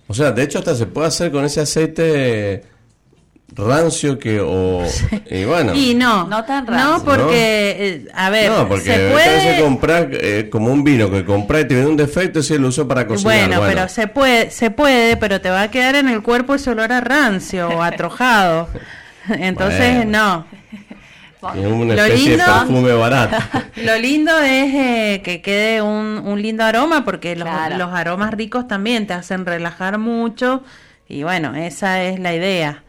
O 0.09 0.15
sea, 0.15 0.31
de 0.33 0.43
hecho 0.43 0.59
hasta 0.59 0.75
se 0.75 0.87
puede 0.87 1.09
hacer 1.09 1.33
con 1.33 1.45
ese 1.45 1.61
aceite 1.61 2.63
rancio 3.55 4.19
que 4.19 4.41
o 4.41 4.85
y 5.31 5.45
bueno. 5.45 5.75
Y 5.75 5.95
no 5.95 6.27
no 6.27 6.45
tan 6.45 6.67
rancio. 6.67 6.99
no 6.99 7.05
porque 7.05 7.77
eh, 7.79 8.09
a 8.15 8.31
ver 8.31 8.51
no 8.51 8.69
porque 8.69 8.85
se 8.85 9.11
puede 9.11 9.61
comprar 9.63 10.09
eh, 10.13 10.49
como 10.51 10.73
un 10.73 10.85
vino 10.85 11.11
que 11.11 11.25
compras 11.25 11.63
y 11.63 11.69
te 11.69 11.75
viene 11.75 11.89
un 11.89 11.97
defecto 11.97 12.43
si 12.43 12.59
lo 12.59 12.69
uso 12.69 12.87
para 12.87 13.07
cocinar 13.07 13.49
bueno, 13.49 13.63
pero 13.67 13.89
se 13.89 14.09
puede 14.09 14.51
se 14.51 14.71
puede 14.71 15.17
pero 15.17 15.41
te 15.41 15.51
va 15.51 15.63
a 15.63 15.71
quedar 15.71 15.95
en 15.95 16.09
el 16.09 16.23
cuerpo 16.23 16.55
ese 16.55 16.71
olor 16.71 16.93
a 16.93 17.01
rancio 17.01 17.69
o 17.69 17.83
atrojado. 17.83 18.69
Entonces 19.29 20.07
no. 20.07 20.47
Es 21.55 21.67
una 21.67 21.95
especie 21.95 22.37
de 22.37 22.43
perfume 22.43 22.93
barato. 22.93 23.37
Lo 23.77 23.97
lindo 23.99 24.37
es 24.39 24.75
eh, 24.75 25.21
que 25.23 25.43
quede 25.43 25.81
un, 25.81 26.23
un, 26.25 26.43
lindo 26.43 26.65
aroma 26.65 27.05
porque 27.05 27.37
los, 27.37 27.49
los 27.77 27.93
aromas 27.93 28.33
ricos 28.33 28.67
también 28.67 29.07
te 29.07 29.15
hacen 29.15 29.47
relajar 29.47 29.99
mucho. 29.99 30.65
Y 31.09 31.23
bueno, 31.23 31.55
esa 31.55 32.03
es 32.03 32.19
la 32.19 32.35
idea. 32.35 32.83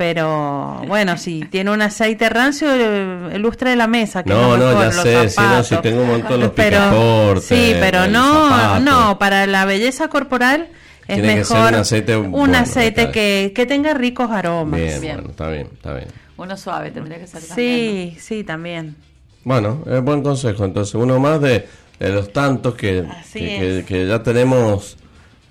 Pero 0.00 0.80
bueno, 0.86 1.18
si 1.18 1.40
tiene 1.40 1.70
un 1.70 1.82
aceite 1.82 2.30
rancio, 2.30 2.72
el 2.72 3.42
lustre 3.42 3.68
de 3.68 3.76
la 3.76 3.86
mesa. 3.86 4.22
Que 4.22 4.30
no, 4.30 4.56
no, 4.56 4.72
ya 4.72 4.90
sé, 4.92 5.28
si, 5.28 5.42
no, 5.42 5.62
si 5.62 5.76
tengo 5.82 6.00
un 6.00 6.08
montón 6.08 6.40
los 6.40 6.52
pero, 6.52 7.38
Sí, 7.38 7.74
pero 7.78 8.06
no, 8.06 8.80
no, 8.80 9.18
para 9.18 9.46
la 9.46 9.66
belleza 9.66 10.08
corporal 10.08 10.68
es 11.06 11.20
mejor 11.20 11.74
un 11.74 11.74
aceite, 11.74 12.16
un 12.16 12.54
aceite 12.54 13.10
que, 13.10 13.52
que, 13.54 13.66
tenga 13.66 13.92
ricos 13.92 14.30
aromas. 14.30 14.80
Bien, 14.80 15.16
Bueno, 15.16 15.28
está 15.32 15.50
bien, 15.50 15.68
está 15.70 15.92
bien. 15.92 16.08
Uno 16.38 16.56
suave 16.56 16.92
tendría 16.92 17.18
que 17.18 17.26
ser 17.26 17.42
Sí, 17.42 18.16
sí, 18.18 18.42
también. 18.42 18.96
Bueno, 19.44 19.84
es 19.84 20.02
buen 20.02 20.22
consejo. 20.22 20.64
Entonces, 20.64 20.94
uno 20.94 21.20
más 21.20 21.42
de, 21.42 21.68
de 21.98 22.08
los 22.08 22.32
tantos 22.32 22.74
que, 22.74 23.06
que, 23.34 23.84
que, 23.86 24.06
ya 24.06 24.22
tenemos... 24.22 24.96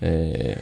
Eh, 0.01 0.57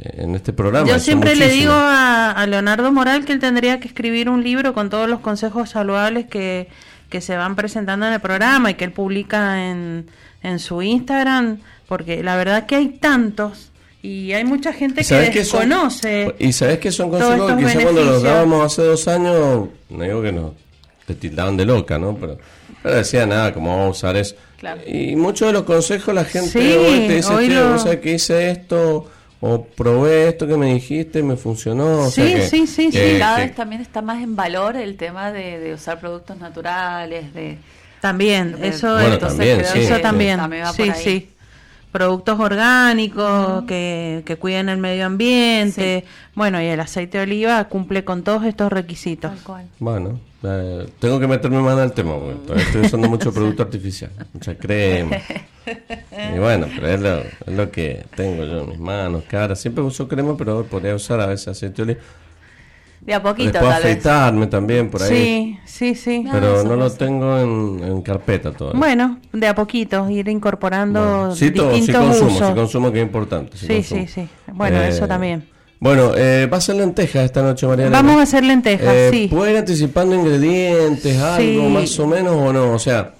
en 0.00 0.34
este 0.34 0.52
programa. 0.52 0.88
Yo 0.88 0.98
siempre 0.98 1.34
le 1.36 1.48
digo 1.48 1.72
a, 1.74 2.44
Leonardo 2.48 2.92
Moral 2.92 3.24
que 3.24 3.32
él 3.32 3.38
tendría 3.40 3.80
que 3.80 3.88
escribir 3.88 4.28
un 4.28 4.42
libro 4.44 4.74
con 4.74 4.90
todos 4.90 5.08
los 5.08 5.20
consejos 5.20 5.70
saludables 5.70 6.26
que, 6.26 6.68
que 7.08 7.20
se 7.20 7.36
van 7.36 7.56
presentando 7.56 8.06
en 8.06 8.12
el 8.12 8.20
programa 8.20 8.70
y 8.70 8.74
que 8.74 8.84
él 8.84 8.92
publica 8.92 9.68
en, 9.70 10.06
en 10.42 10.58
su 10.58 10.82
Instagram, 10.82 11.58
porque 11.88 12.22
la 12.22 12.36
verdad 12.36 12.66
que 12.66 12.76
hay 12.76 12.88
tantos 12.88 13.72
Y 14.02 14.32
hay 14.32 14.44
mucha 14.44 14.72
gente 14.72 15.00
¿Y 15.00 15.04
que 15.04 15.44
son? 15.44 15.68
desconoce. 15.68 16.34
Y 16.38 16.52
sabes 16.52 16.78
que 16.78 16.92
son 16.92 17.10
consejos 17.10 17.52
que 17.52 17.64
quizá 17.64 17.82
cuando 17.82 18.04
los 18.04 18.22
dábamos 18.22 18.66
hace 18.72 18.82
dos 18.82 19.08
años, 19.08 19.68
no 19.88 20.04
digo 20.04 20.22
que 20.22 20.32
no, 20.32 20.54
te 21.06 21.14
tildaban 21.14 21.56
de 21.56 21.64
loca, 21.64 21.98
¿no? 21.98 22.14
Pero, 22.16 22.38
pero 22.82 22.96
decían 22.96 23.30
nada, 23.30 23.52
como 23.54 23.70
vamos 23.70 23.86
a 23.86 23.90
usar 23.90 24.16
eso. 24.16 24.36
Claro. 24.58 24.80
Y 24.86 25.16
muchos 25.16 25.48
de 25.48 25.52
los 25.54 25.62
consejos 25.64 26.14
la 26.14 26.24
gente 26.24 26.48
Sí, 26.50 26.72
hoy 26.72 27.06
te 27.08 27.16
dice, 27.16 27.32
hoy 27.32 27.48
"Che, 27.48 27.54
lo- 27.54 27.72
vos 27.72 27.82
sabés 27.82 28.00
que 28.00 28.12
hice 28.14 28.50
esto, 28.50 29.10
o 29.48 29.64
probé 29.64 30.28
esto 30.28 30.46
que 30.46 30.56
me 30.56 30.72
dijiste 30.74 31.20
y 31.20 31.22
me 31.22 31.36
funcionó. 31.36 32.02
o 32.06 32.10
sea 32.10 32.26
Sí, 32.26 32.34
que- 32.34 32.48
sí, 32.48 32.66
sí, 32.66 32.90
que- 32.90 33.16
Y 33.16 33.18
cada 33.18 33.36
que- 33.36 33.42
vez 33.44 33.54
también 33.54 33.80
está 33.82 34.02
más 34.02 34.22
en 34.22 34.34
valor 34.36 34.76
el 34.76 34.96
tema 34.96 35.32
de, 35.32 35.58
de 35.58 35.74
usar 35.74 36.00
productos 36.00 36.38
naturales, 36.38 37.32
de... 37.34 37.58
También, 38.00 38.56
eso, 38.62 38.92
Bueno, 38.92 39.14
entonces, 39.14 39.38
también, 39.38 39.58
creo 39.58 39.72
sí, 39.72 39.78
que 39.78 39.84
eso 39.86 39.96
sí. 39.96 40.02
también, 40.02 40.36
También 40.38 40.64
va 40.64 40.72
sí, 40.72 40.82
por 40.84 40.94
ahí. 40.94 41.02
sí. 41.04 41.30
Productos 41.90 42.38
orgánicos 42.38 43.64
que, 43.64 44.22
que 44.26 44.36
cuiden 44.36 44.68
el 44.68 44.76
medio 44.76 45.06
ambiente. 45.06 46.04
Bueno, 46.34 46.60
y 46.60 46.66
el 46.66 46.78
aceite 46.78 47.16
de 47.18 47.24
oliva 47.24 47.64
cumple 47.64 48.04
con 48.04 48.22
todos 48.22 48.44
estos 48.44 48.70
requisitos. 48.70 49.30
Tal 49.32 49.40
cual. 49.42 49.66
Bueno, 49.78 50.20
eh, 50.42 50.86
tengo 50.98 51.18
que 51.18 51.26
meterme 51.26 51.60
más 51.60 51.76
en 51.78 51.84
el 51.84 51.92
tema, 51.92 52.14
porque 52.18 52.34
todavía 52.46 52.64
estoy 52.64 52.82
usando 52.82 53.08
mucho 53.08 53.32
producto 53.34 53.62
artificial, 53.62 54.10
mucha 54.32 54.54
crema. 54.56 55.16
Y 56.34 56.38
bueno, 56.38 56.66
pero 56.74 56.88
es 56.88 57.00
lo, 57.00 57.16
es 57.18 57.56
lo 57.56 57.70
que 57.70 58.04
tengo 58.14 58.44
yo 58.44 58.62
en 58.62 58.68
mis 58.70 58.78
manos, 58.78 59.24
cara. 59.28 59.56
Siempre 59.56 59.82
uso 59.82 60.06
crema, 60.08 60.36
pero 60.36 60.64
podría 60.64 60.94
usar 60.94 61.20
a 61.20 61.26
veces 61.26 61.48
aceite 61.48 61.76
de 61.76 61.82
oliva. 61.82 62.00
De 63.00 63.14
a 63.14 63.22
poquito, 63.22 63.52
Después 63.52 63.72
tal 63.74 63.82
vez. 63.84 63.92
afeitarme 63.98 64.46
también 64.48 64.90
por 64.90 65.02
ahí. 65.02 65.08
Sí, 65.08 65.58
sí, 65.64 65.94
sí. 65.94 66.24
Ah, 66.26 66.30
Pero 66.32 66.56
eso 66.60 66.68
no 66.68 66.76
lo 66.76 66.90
tengo 66.90 67.38
en, 67.38 67.84
en 67.84 68.02
carpeta 68.02 68.50
todavía. 68.52 68.78
Bueno, 68.80 69.20
de 69.32 69.46
a 69.46 69.54
poquito, 69.54 70.08
ir 70.10 70.26
incorporando 70.28 71.00
Bueno, 71.00 71.34
sí, 71.36 71.50
todo, 71.52 71.70
sí 71.70 71.76
distintos 71.76 72.04
consumo, 72.06 72.30
usos. 72.36 72.48
sí 72.48 72.54
consumo 72.54 72.92
que 72.92 72.98
es 73.00 73.06
importante. 73.06 73.56
sí 73.56 73.66
Sí, 73.66 73.74
consumo. 73.74 74.06
sí, 74.06 74.12
sí. 74.22 74.28
Bueno, 74.52 74.78
Eh, 74.78 74.88
eso 74.88 75.06
también. 75.06 75.46
Bueno, 75.78 76.12
eh, 76.16 76.46
va 76.50 76.56
a 76.56 76.60
ser 76.60 76.76
lentejas 76.76 77.24
esta 77.24 77.42
noche, 77.42 77.66
Mariana. 77.66 77.90
Vamos 78.00 78.18
a 78.18 78.22
hacer 78.22 78.42
lentejas, 78.44 78.94
Eh, 78.94 79.08
sí. 79.12 79.28
¿Pueden 79.28 79.56
anticipando 79.58 80.14
ingredientes, 80.16 81.16
algo 81.18 81.66
Sí. 81.66 81.72
más 81.72 81.98
o 82.00 82.06
menos 82.06 82.34
o 82.34 82.52
no? 82.52 82.72
O 82.72 82.78
sea, 82.78 83.12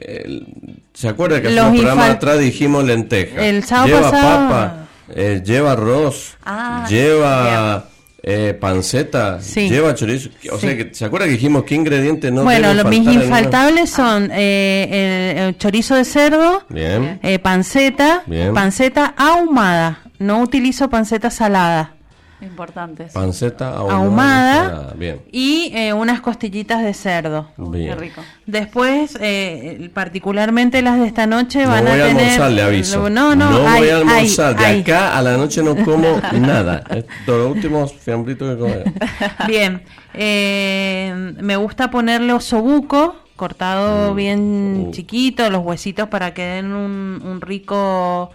el- 0.00 0.46
¿se 0.94 1.08
acuerda 1.08 1.40
que 1.40 1.48
hace 1.48 1.56
Los 1.56 1.70
programas 1.74 2.08
infal- 2.08 2.12
atrás 2.16 2.38
dijimos 2.38 2.84
lentejas? 2.84 3.42
El 3.42 3.64
sábado 3.64 3.88
lleva 3.88 4.10
pasado- 4.10 4.48
papa, 4.48 4.88
eh, 5.14 5.42
lleva 5.44 5.72
arroz, 5.72 6.36
Ah, 6.44 6.86
lleva 6.88 7.88
eh, 8.24 8.56
panceta, 8.60 9.40
Sí. 9.40 9.68
lleva 9.68 9.96
chorizo. 9.96 10.28
O 10.52 10.58
sea, 10.58 10.76
que, 10.76 10.94
¿se 10.94 11.04
acuerda 11.04 11.26
que 11.26 11.32
dijimos 11.32 11.64
qué 11.64 11.74
ingredientes 11.74 12.30
no 12.30 12.44
bueno, 12.44 12.68
deben 12.68 12.84
lo, 12.84 12.88
mis 12.88 13.00
infaltables 13.12 13.90
son 13.90 14.30
eh, 14.32 15.32
el, 15.36 15.38
el 15.48 15.58
chorizo 15.58 15.96
de 15.96 16.04
cerdo, 16.04 16.62
Bien. 16.68 17.18
eh, 17.24 17.40
panceta, 17.40 18.22
Bien. 18.26 18.54
panceta 18.54 19.12
ahumada. 19.16 20.01
No 20.22 20.40
utilizo 20.40 20.88
panceta 20.88 21.30
salada. 21.30 21.94
Importantes. 22.40 23.12
Panceta 23.12 23.68
ahumada. 23.68 24.64
Ahumada. 24.66 24.94
Bien. 24.96 25.20
Y 25.30 25.70
eh, 25.76 25.92
unas 25.92 26.20
costillitas 26.20 26.82
de 26.82 26.92
cerdo. 26.92 27.46
Bien. 27.56 27.90
qué 27.90 27.94
rico. 27.94 28.20
Después, 28.46 29.16
eh, 29.20 29.88
particularmente 29.94 30.82
las 30.82 30.98
de 30.98 31.06
esta 31.06 31.28
noche 31.28 31.62
No 31.62 31.68
van 31.70 31.84
voy 31.84 31.92
a 32.00 32.06
tener. 32.08 32.22
almorzar, 32.24 32.50
le 32.50 32.62
aviso. 32.62 33.08
No, 33.10 33.36
no, 33.36 33.64
hay, 33.68 33.80
voy 33.82 33.90
a 33.90 33.96
almorzar. 33.98 34.54
hay, 34.56 34.58
de 34.58 34.64
hay. 34.66 34.80
acá 34.80 35.16
a 35.16 35.22
la 35.22 35.36
noche 35.36 35.62
no 35.62 35.76
como 35.84 36.20
nada. 36.40 36.82
Es 36.90 37.04
lo 37.28 37.48
último 37.48 37.86
fiambrito 37.86 38.44
que 38.48 38.58
comí. 38.60 38.74
Bien, 39.46 39.82
eh, 40.14 41.32
me 41.40 41.54
gusta 41.54 41.92
ponerle 41.92 42.32
osobuco, 42.32 43.14
cortado 43.36 44.14
bien 44.16 44.86
Uh. 44.88 44.90
chiquito, 44.90 45.48
los 45.48 45.62
huesitos 45.64 46.08
para 46.08 46.34
que 46.34 46.42
den 46.42 46.72
un, 46.72 47.22
un 47.24 47.40
rico 47.40 48.32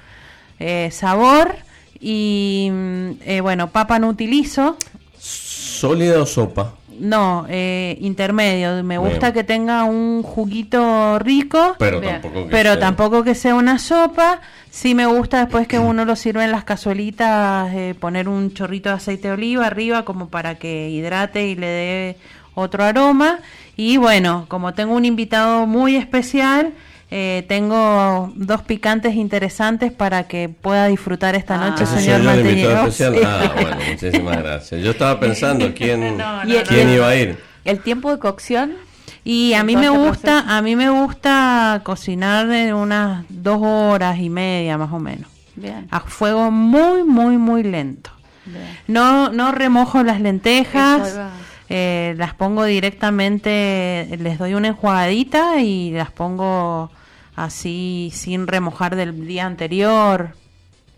eh, 0.60 0.90
sabor. 0.94 1.56
Y 2.00 2.70
eh, 3.26 3.42
bueno, 3.42 3.70
papa 3.70 4.00
no 4.00 4.10
utilizo. 4.10 4.78
¿Sólida 5.18 6.22
o 6.22 6.26
sopa? 6.26 6.74
No, 7.00 7.46
eh, 7.50 7.98
intermedio. 8.02 8.84
Me 8.84 8.98
gusta 8.98 9.28
Bien. 9.32 9.34
que 9.34 9.44
tenga 9.44 9.84
un 9.84 10.24
juguito 10.24 11.20
rico. 11.20 11.76
Pero 11.78 12.00
Bien. 12.02 12.14
tampoco 12.22 12.44
que 12.46 12.50
Pero 12.52 12.72
sea- 12.72 12.80
tampoco 12.80 13.24
que 13.24 13.36
sea 13.36 13.56
una 13.56 13.78
sopa. 13.78 14.42
Sí 14.72 14.96
me 14.96 15.06
gusta 15.06 15.40
después 15.42 15.68
que 15.68 15.78
uno 15.80 16.06
lo 16.06 16.16
sirve 16.16 16.44
en 16.44 16.52
las 16.52 16.64
cazuelitas, 16.64 17.72
eh, 17.74 17.96
poner 18.00 18.28
un 18.28 18.54
chorrito 18.54 18.90
de 18.90 18.96
aceite 18.96 19.28
de 19.28 19.34
oliva 19.36 19.68
arriba 19.68 20.06
como 20.06 20.30
para 20.30 20.56
que 20.56 20.90
hidrate 20.90 21.48
y 21.48 21.56
le 21.56 21.68
dé 21.68 22.18
otro 22.56 22.84
aroma. 22.84 23.40
Y 23.76 23.98
bueno, 23.98 24.46
como 24.48 24.74
tengo 24.74 24.96
un 24.96 25.06
invitado 25.06 25.68
muy 25.68 25.96
especial, 25.96 26.74
eh, 27.10 27.46
tengo 27.48 28.32
dos 28.36 28.62
picantes 28.64 29.16
interesantes 29.16 29.92
para 29.92 30.24
que 30.28 30.50
pueda 30.50 30.88
disfrutar 30.88 31.36
esta 31.36 31.56
Ah. 31.56 31.70
noche, 31.70 31.84
¿Ese 31.86 31.94
soy 31.96 32.04
señor 32.04 32.36
especial? 32.36 32.92
Sí. 32.92 33.22
Ah, 33.26 33.52
bueno, 33.62 33.78
muchísimas 33.90 34.38
gracias. 34.38 34.82
Yo 34.84 34.92
estaba 34.92 35.20
pensando 35.20 35.74
quién, 35.76 36.18
No, 36.18 36.44
no, 36.44 36.54
quién 36.68 36.88
no. 36.88 36.94
iba 36.94 37.08
a 37.10 37.16
ir. 37.16 37.38
El 37.66 37.80
tiempo 37.82 38.12
de 38.12 38.20
cocción, 38.20 38.74
Y 39.24 39.54
a 39.54 39.60
En 39.60 39.66
mí 39.66 39.76
me 39.76 39.88
este 39.88 39.98
gusta, 39.98 40.32
proceso. 40.32 40.54
a 40.54 40.62
mí 40.62 40.76
me 40.78 40.90
gusta 40.90 41.82
cocinar 41.84 42.48
de 42.48 42.74
unas 42.74 43.26
dos 43.30 43.60
horas 43.62 44.20
y 44.20 44.30
media 44.30 44.78
más 44.78 44.92
o 44.94 45.00
menos, 45.00 45.30
bien. 45.56 45.86
a 45.92 46.00
fuego 46.02 46.50
muy, 46.50 47.04
muy, 47.04 47.38
muy 47.38 47.64
lento. 47.64 48.10
bien. 48.46 48.64
No, 48.88 49.30
no 49.30 49.52
remojo 49.52 50.02
las 50.04 50.16
Eso 50.16 50.24
lentejas, 50.24 51.14
eh, 51.70 52.16
las 52.18 52.34
pongo 52.34 52.64
directamente, 52.64 54.08
les 54.20 54.38
doy 54.40 54.54
una 54.54 54.70
enjuagadita 54.70 55.60
y 55.62 55.92
las 55.92 56.12
pongo 56.12 56.90
así 57.36 58.12
sin 58.14 58.48
remojar 58.48 58.96
del 58.96 59.28
día 59.28 59.46
anterior. 59.46 60.36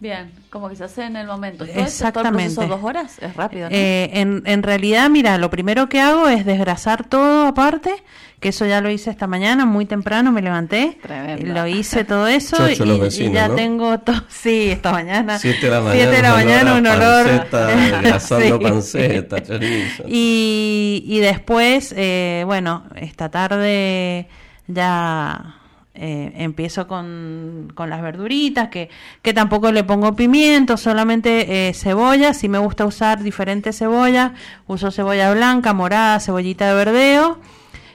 Bien, 0.01 0.31
como 0.49 0.69
que 0.69 0.77
se 0.77 0.85
hace 0.85 1.03
en 1.03 1.17
el 1.17 1.27
momento. 1.27 1.65
¿Todo 1.65 1.67
eso, 1.67 1.73
todo 1.73 1.81
el 1.81 1.87
Exactamente. 1.87 2.55
proceso 2.55 2.67
dos 2.67 2.83
horas? 2.83 3.19
Es 3.19 3.35
rápido, 3.35 3.69
¿no? 3.69 3.75
Eh, 3.75 4.09
en, 4.13 4.43
en 4.45 4.63
realidad, 4.63 5.09
mira, 5.09 5.37
lo 5.37 5.49
primero 5.49 5.89
que 5.89 5.99
hago 5.99 6.29
es 6.29 6.45
desgrasar 6.45 7.03
todo 7.09 7.47
aparte, 7.47 7.91
que 8.39 8.47
eso 8.49 8.65
ya 8.65 8.79
lo 8.79 8.89
hice 8.89 9.09
esta 9.09 9.27
mañana, 9.27 9.65
muy 9.65 9.85
temprano 9.85 10.31
me 10.31 10.41
levanté, 10.41 10.97
Tremendo. 11.01 11.53
lo 11.53 11.67
hice 11.67 12.05
todo 12.05 12.27
eso 12.27 12.55
Chocho 12.55 12.85
y, 12.85 13.31
ya 13.33 13.49
¿no? 13.49 13.55
tengo 13.55 13.99
todo, 13.99 14.23
sí, 14.29 14.69
esta 14.71 14.93
mañana, 14.93 15.37
Siete 15.37 15.65
de 15.65 15.71
la 15.73 15.81
mañana. 15.81 15.95
siete 15.97 16.15
de 16.15 16.21
la 16.21 16.33
mañana, 16.33 16.75
un 16.75 16.87
olor, 16.87 17.25
Panceta, 17.27 17.67
desgrasando 17.75 18.57
Sí. 18.57 18.63
panceta, 18.63 19.43
chorizo. 19.43 20.03
Y, 20.07 21.03
y 21.07 21.19
después, 21.19 21.93
eh, 21.97 22.43
bueno, 22.45 22.85
esta 22.95 23.27
tarde 23.29 24.29
ya 24.67 25.55
eh, 25.93 26.31
empiezo 26.37 26.87
con, 26.87 27.71
con 27.75 27.89
las 27.89 28.01
verduritas, 28.01 28.69
que, 28.69 28.89
que 29.21 29.33
tampoco 29.33 29.71
le 29.71 29.83
pongo 29.83 30.15
pimiento, 30.15 30.77
solamente 30.77 31.69
eh, 31.69 31.73
cebolla. 31.73 32.33
Si 32.33 32.47
me 32.47 32.57
gusta 32.59 32.85
usar 32.85 33.21
diferentes 33.23 33.77
cebollas, 33.77 34.31
uso 34.67 34.91
cebolla 34.91 35.33
blanca, 35.33 35.73
morada, 35.73 36.19
cebollita 36.19 36.67
de 36.69 36.73
verdeo. 36.75 37.39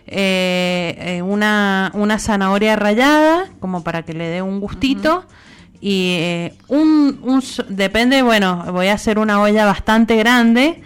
eh, 0.07 1.23
una, 1.25 1.91
una 1.95 2.19
zanahoria 2.19 2.77
rallada, 2.77 3.47
como 3.61 3.83
para 3.83 4.03
que 4.03 4.13
le 4.13 4.29
dé 4.29 4.43
un 4.43 4.61
gustito. 4.61 5.25
Y 5.81 6.17
eh, 6.19 6.55
un, 6.69 7.43
depende, 7.69 8.23
bueno, 8.23 8.65
voy 8.73 8.89
a 8.89 8.95
hacer 8.95 9.19
una 9.19 9.41
olla 9.41 9.65
bastante 9.67 10.17
grande. 10.17 10.83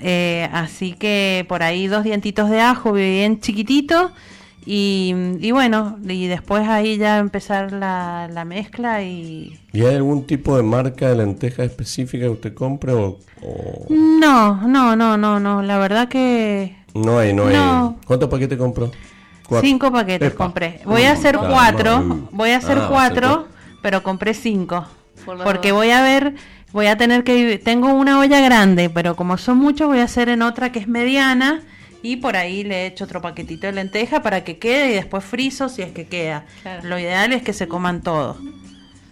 Eh, 0.00 0.48
así 0.52 0.92
que 0.92 1.44
por 1.48 1.62
ahí 1.62 1.88
dos 1.88 2.04
dientitos 2.04 2.50
de 2.50 2.60
ajo 2.60 2.92
bien 2.92 3.40
chiquititos. 3.40 4.12
Y, 4.70 5.14
y 5.40 5.50
bueno, 5.50 5.98
y 6.06 6.26
después 6.26 6.68
ahí 6.68 6.98
ya 6.98 7.16
empezar 7.16 7.72
la, 7.72 8.28
la 8.30 8.44
mezcla 8.44 9.02
y... 9.02 9.58
¿Y 9.72 9.80
hay 9.82 9.94
algún 9.94 10.26
tipo 10.26 10.58
de 10.58 10.62
marca 10.62 11.08
de 11.08 11.16
lenteja 11.16 11.64
específica 11.64 12.24
que 12.24 12.28
usted 12.30 12.52
compre 12.54 12.92
o, 12.92 13.18
o 13.42 13.86
No, 13.88 14.68
no, 14.68 14.94
no, 14.94 15.16
no, 15.16 15.40
no. 15.40 15.62
La 15.62 15.78
verdad 15.78 16.08
que 16.08 16.76
no 16.94 17.18
hay? 17.18 17.32
No 17.32 17.46
hay. 17.46 17.54
No. 17.54 17.96
¿Cuántos 18.04 18.28
paquetes 18.28 18.58
compró? 18.58 18.90
Cuatro. 19.48 19.66
cinco 19.66 19.90
paquetes 19.90 20.32
Epa. 20.32 20.44
compré. 20.44 20.80
Voy 20.84 21.04
a 21.04 21.12
hacer 21.12 21.38
cuatro, 21.38 22.28
voy 22.30 22.50
a 22.50 22.58
hacer 22.58 22.76
Ah, 22.78 22.88
cuatro, 22.90 23.48
pero 23.80 24.02
compré 24.02 24.34
cinco. 24.34 24.84
Por 25.24 25.42
Porque 25.44 25.72
voy 25.72 25.88
a 25.92 26.02
ver, 26.02 26.34
voy 26.72 26.88
a 26.88 26.98
tener 26.98 27.24
que... 27.24 27.58
Tengo 27.58 27.94
una 27.94 28.18
olla 28.18 28.40
grande, 28.42 28.90
pero 28.90 29.16
como 29.16 29.38
son 29.38 29.56
muchos 29.56 29.88
voy 29.88 30.00
a 30.00 30.04
hacer 30.04 30.28
en 30.28 30.42
otra 30.42 30.72
que 30.72 30.80
es 30.80 30.88
mediana. 30.88 31.62
Y 32.02 32.16
por 32.16 32.36
ahí 32.36 32.64
le 32.64 32.86
echo 32.86 33.04
otro 33.04 33.20
paquetito 33.20 33.66
de 33.66 33.72
lenteja 33.72 34.22
para 34.22 34.44
que 34.44 34.58
quede 34.58 34.90
y 34.90 34.94
después 34.94 35.24
friso 35.24 35.68
si 35.68 35.82
es 35.82 35.92
que 35.92 36.06
queda. 36.06 36.44
Claro. 36.62 36.88
Lo 36.88 36.98
ideal 36.98 37.32
es 37.32 37.42
que 37.42 37.52
se 37.52 37.66
coman 37.68 38.02
todo. 38.02 38.36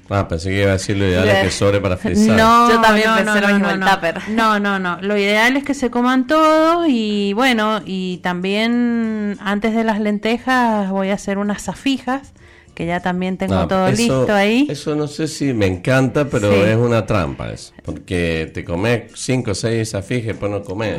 Ah, 0.08 0.28
pensé 0.28 0.50
que 0.50 0.60
iba 0.60 0.70
a 0.70 0.74
decir 0.74 0.96
lo 0.96 1.04
ideal 1.06 1.28
es 1.28 1.44
que 1.44 1.50
sobre 1.50 1.80
para 1.80 1.96
frizar. 1.96 2.36
No, 2.36 2.70
Yo 2.70 2.80
también 2.80 3.08
no, 3.08 3.16
pensé 3.16 3.34
no, 3.34 3.40
lo 3.40 3.48
no, 3.48 3.54
mismo, 3.54 3.66
no, 3.68 3.74
el 3.74 3.80
no. 3.80 3.90
tupper. 3.90 4.20
No, 4.28 4.60
no, 4.60 4.78
no. 4.78 4.98
Lo 5.02 5.16
ideal 5.16 5.56
es 5.56 5.64
que 5.64 5.74
se 5.74 5.90
coman 5.90 6.26
todos 6.26 6.86
y 6.88 7.32
bueno, 7.32 7.80
y 7.84 8.18
también 8.18 9.36
antes 9.40 9.74
de 9.74 9.84
las 9.84 10.00
lentejas 10.00 10.90
voy 10.90 11.10
a 11.10 11.14
hacer 11.14 11.38
unas 11.38 11.64
zafijas 11.64 12.32
que 12.76 12.84
ya 12.86 13.00
también 13.00 13.38
tengo 13.38 13.54
No, 13.54 13.66
todo 13.66 13.88
eso- 13.88 13.96
listo 14.20 14.34
ahí. 14.34 14.66
Eso 14.70 14.94
no 14.94 15.08
sé 15.08 15.26
si 15.28 15.54
me 15.54 15.66
encanta, 15.66 16.26
pero 16.26 16.52
Sí. 16.52 16.60
es 16.60 16.76
una 16.76 17.06
trampa 17.06 17.50
eso. 17.50 17.72
Porque 17.82 18.50
te 18.52 18.64
comes 18.64 19.04
5 19.14 19.52
o 19.52 19.54
6 19.54 19.94
afijes 19.94 20.24
y 20.24 20.26
después 20.28 20.52
no 20.52 20.62
comes 20.62 20.94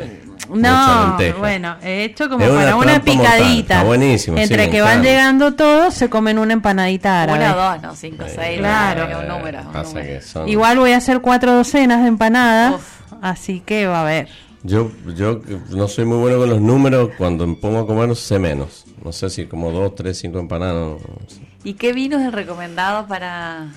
No, 0.50 1.16
bueno, 1.38 1.76
he 1.82 2.04
hecho 2.04 2.28
como 2.28 2.44
Es 2.44 2.50
una 2.50 2.60
para 2.62 2.76
una 2.76 3.00
picadita. 3.00 3.74
Está 3.74 3.82
buenísimo, 3.84 4.36
Entre 4.38 4.70
que 4.70 4.80
van 4.80 5.02
llegando 5.02 5.54
todos, 5.54 5.94
se 5.94 6.08
comen 6.10 6.38
una 6.38 6.52
empanadita 6.54 7.22
árabe. 7.22 7.38
Una 7.38 7.54
o 7.54 7.72
dos, 7.74 7.82
no, 7.82 7.94
cinco, 7.94 8.24
seis. 8.34 8.58
Claro. 8.58 9.08
no, 9.08 9.18
un 9.20 9.28
número. 9.28 9.60
un 9.60 9.82
número. 9.82 10.22
son- 10.22 10.48
Igual 10.48 10.78
voy 10.78 10.92
a 10.92 10.96
hacer 10.96 11.20
cuatro 11.20 11.52
docenas 11.52 12.02
de 12.02 12.08
empanadas, 12.08 12.74
Uf. 12.74 12.82
así 13.22 13.60
que 13.60 13.86
va 13.86 14.00
a 14.00 14.04
ver. 14.04 14.28
Yo, 14.64 14.90
yo 15.16 15.40
no 15.70 15.86
soy 15.88 16.04
muy 16.04 16.18
bueno 16.18 16.38
con 16.38 16.48
los 16.50 16.60
números, 16.60 17.10
cuando 17.16 17.46
me 17.46 17.54
pongo 17.56 17.78
a 17.80 17.86
comer 17.86 18.14
sé 18.16 18.38
menos. 18.38 18.84
No 19.04 19.12
sé 19.12 19.30
si 19.30 19.46
como 19.46 19.70
2, 19.70 19.94
3, 19.94 20.18
5 20.18 20.38
empanadas. 20.40 20.74
no- 20.74 20.90
no 20.98 21.28
sé. 21.28 21.40
¿Y 21.64 21.74
qué 21.74 21.92
vino 21.92 22.18
es 22.18 22.26
el 22.26 22.32
recomendado 22.32 23.06
para...? 23.06 23.68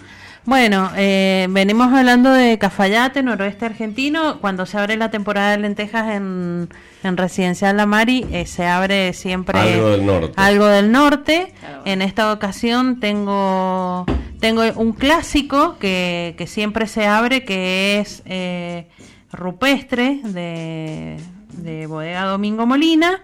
Bueno, 0.44 0.90
eh, 0.98 1.46
venimos 1.52 1.94
hablando 1.94 2.32
de 2.32 2.58
Cafayate, 2.58 3.22
noroeste 3.22 3.66
argentino. 3.68 4.40
Cuando 4.42 4.66
se 4.66 4.80
abre 4.80 4.98
la 4.98 5.12
temporada 5.12 5.52
de 5.52 5.60
lentejas 5.60 6.16
en, 6.16 6.68
en 7.04 7.18
Residencial 7.18 7.78
La 7.78 7.86
Mari, 7.86 8.26
eh, 8.32 8.48
se 8.48 8.66
abre 8.66 9.14
siempre 9.14 9.60
Algo 9.60 9.90
del 9.92 10.04
norte. 10.04 10.34
algo 10.38 10.66
del 10.66 10.92
norte. 10.92 11.54
Claro. 11.60 11.84
En 11.86 12.02
esta 12.02 12.34
ocasión 12.34 13.00
tengo, 13.00 14.08
tengo 14.40 14.64
un 14.78 14.94
clásico 14.94 15.78
que, 15.80 16.34
que 16.40 16.48
siempre 16.48 16.88
se 16.88 17.06
abre, 17.06 17.46
que 17.46 18.00
es 18.00 18.24
eh, 18.26 18.88
rupestre 19.32 20.22
de, 20.24 21.18
de 21.54 21.88
Bodega 21.88 22.26
Domingo 22.26 22.66
Molina. 22.66 23.22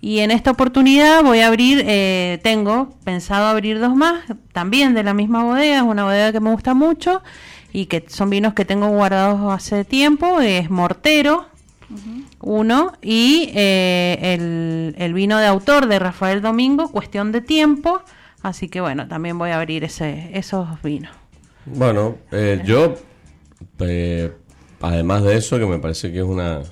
Y 0.00 0.20
en 0.20 0.30
esta 0.30 0.50
oportunidad 0.50 1.22
voy 1.22 1.40
a 1.40 1.48
abrir, 1.48 1.82
eh, 1.86 2.38
tengo 2.42 2.94
pensado 3.02 3.46
abrir 3.46 3.80
dos 3.80 3.96
más, 3.96 4.24
también 4.52 4.94
de 4.94 5.02
la 5.02 5.14
misma 5.14 5.42
bodega, 5.42 5.78
es 5.78 5.82
una 5.82 6.04
bodega 6.04 6.32
que 6.32 6.40
me 6.40 6.50
gusta 6.50 6.74
mucho 6.74 7.22
y 7.72 7.86
que 7.86 8.04
son 8.06 8.30
vinos 8.30 8.52
que 8.54 8.64
tengo 8.64 8.88
guardados 8.88 9.52
hace 9.52 9.84
tiempo, 9.84 10.40
es 10.40 10.70
Mortero, 10.70 11.46
uno, 12.40 12.92
y 13.02 13.50
eh, 13.54 14.18
el, 14.34 14.94
el 14.98 15.14
vino 15.14 15.38
de 15.38 15.46
autor 15.46 15.86
de 15.86 15.98
Rafael 15.98 16.42
Domingo, 16.42 16.90
Cuestión 16.90 17.32
de 17.32 17.40
Tiempo, 17.40 18.02
así 18.42 18.68
que 18.68 18.80
bueno, 18.80 19.08
también 19.08 19.38
voy 19.38 19.50
a 19.50 19.56
abrir 19.56 19.82
ese, 19.82 20.30
esos 20.34 20.68
vinos. 20.82 21.12
Bueno, 21.64 22.16
eh, 22.32 22.60
yo, 22.64 22.94
eh, 23.80 24.32
además 24.80 25.22
de 25.24 25.36
eso, 25.36 25.58
que 25.58 25.66
me 25.66 25.78
parece 25.78 26.12
que 26.12 26.18
es 26.18 26.24
una 26.24 26.62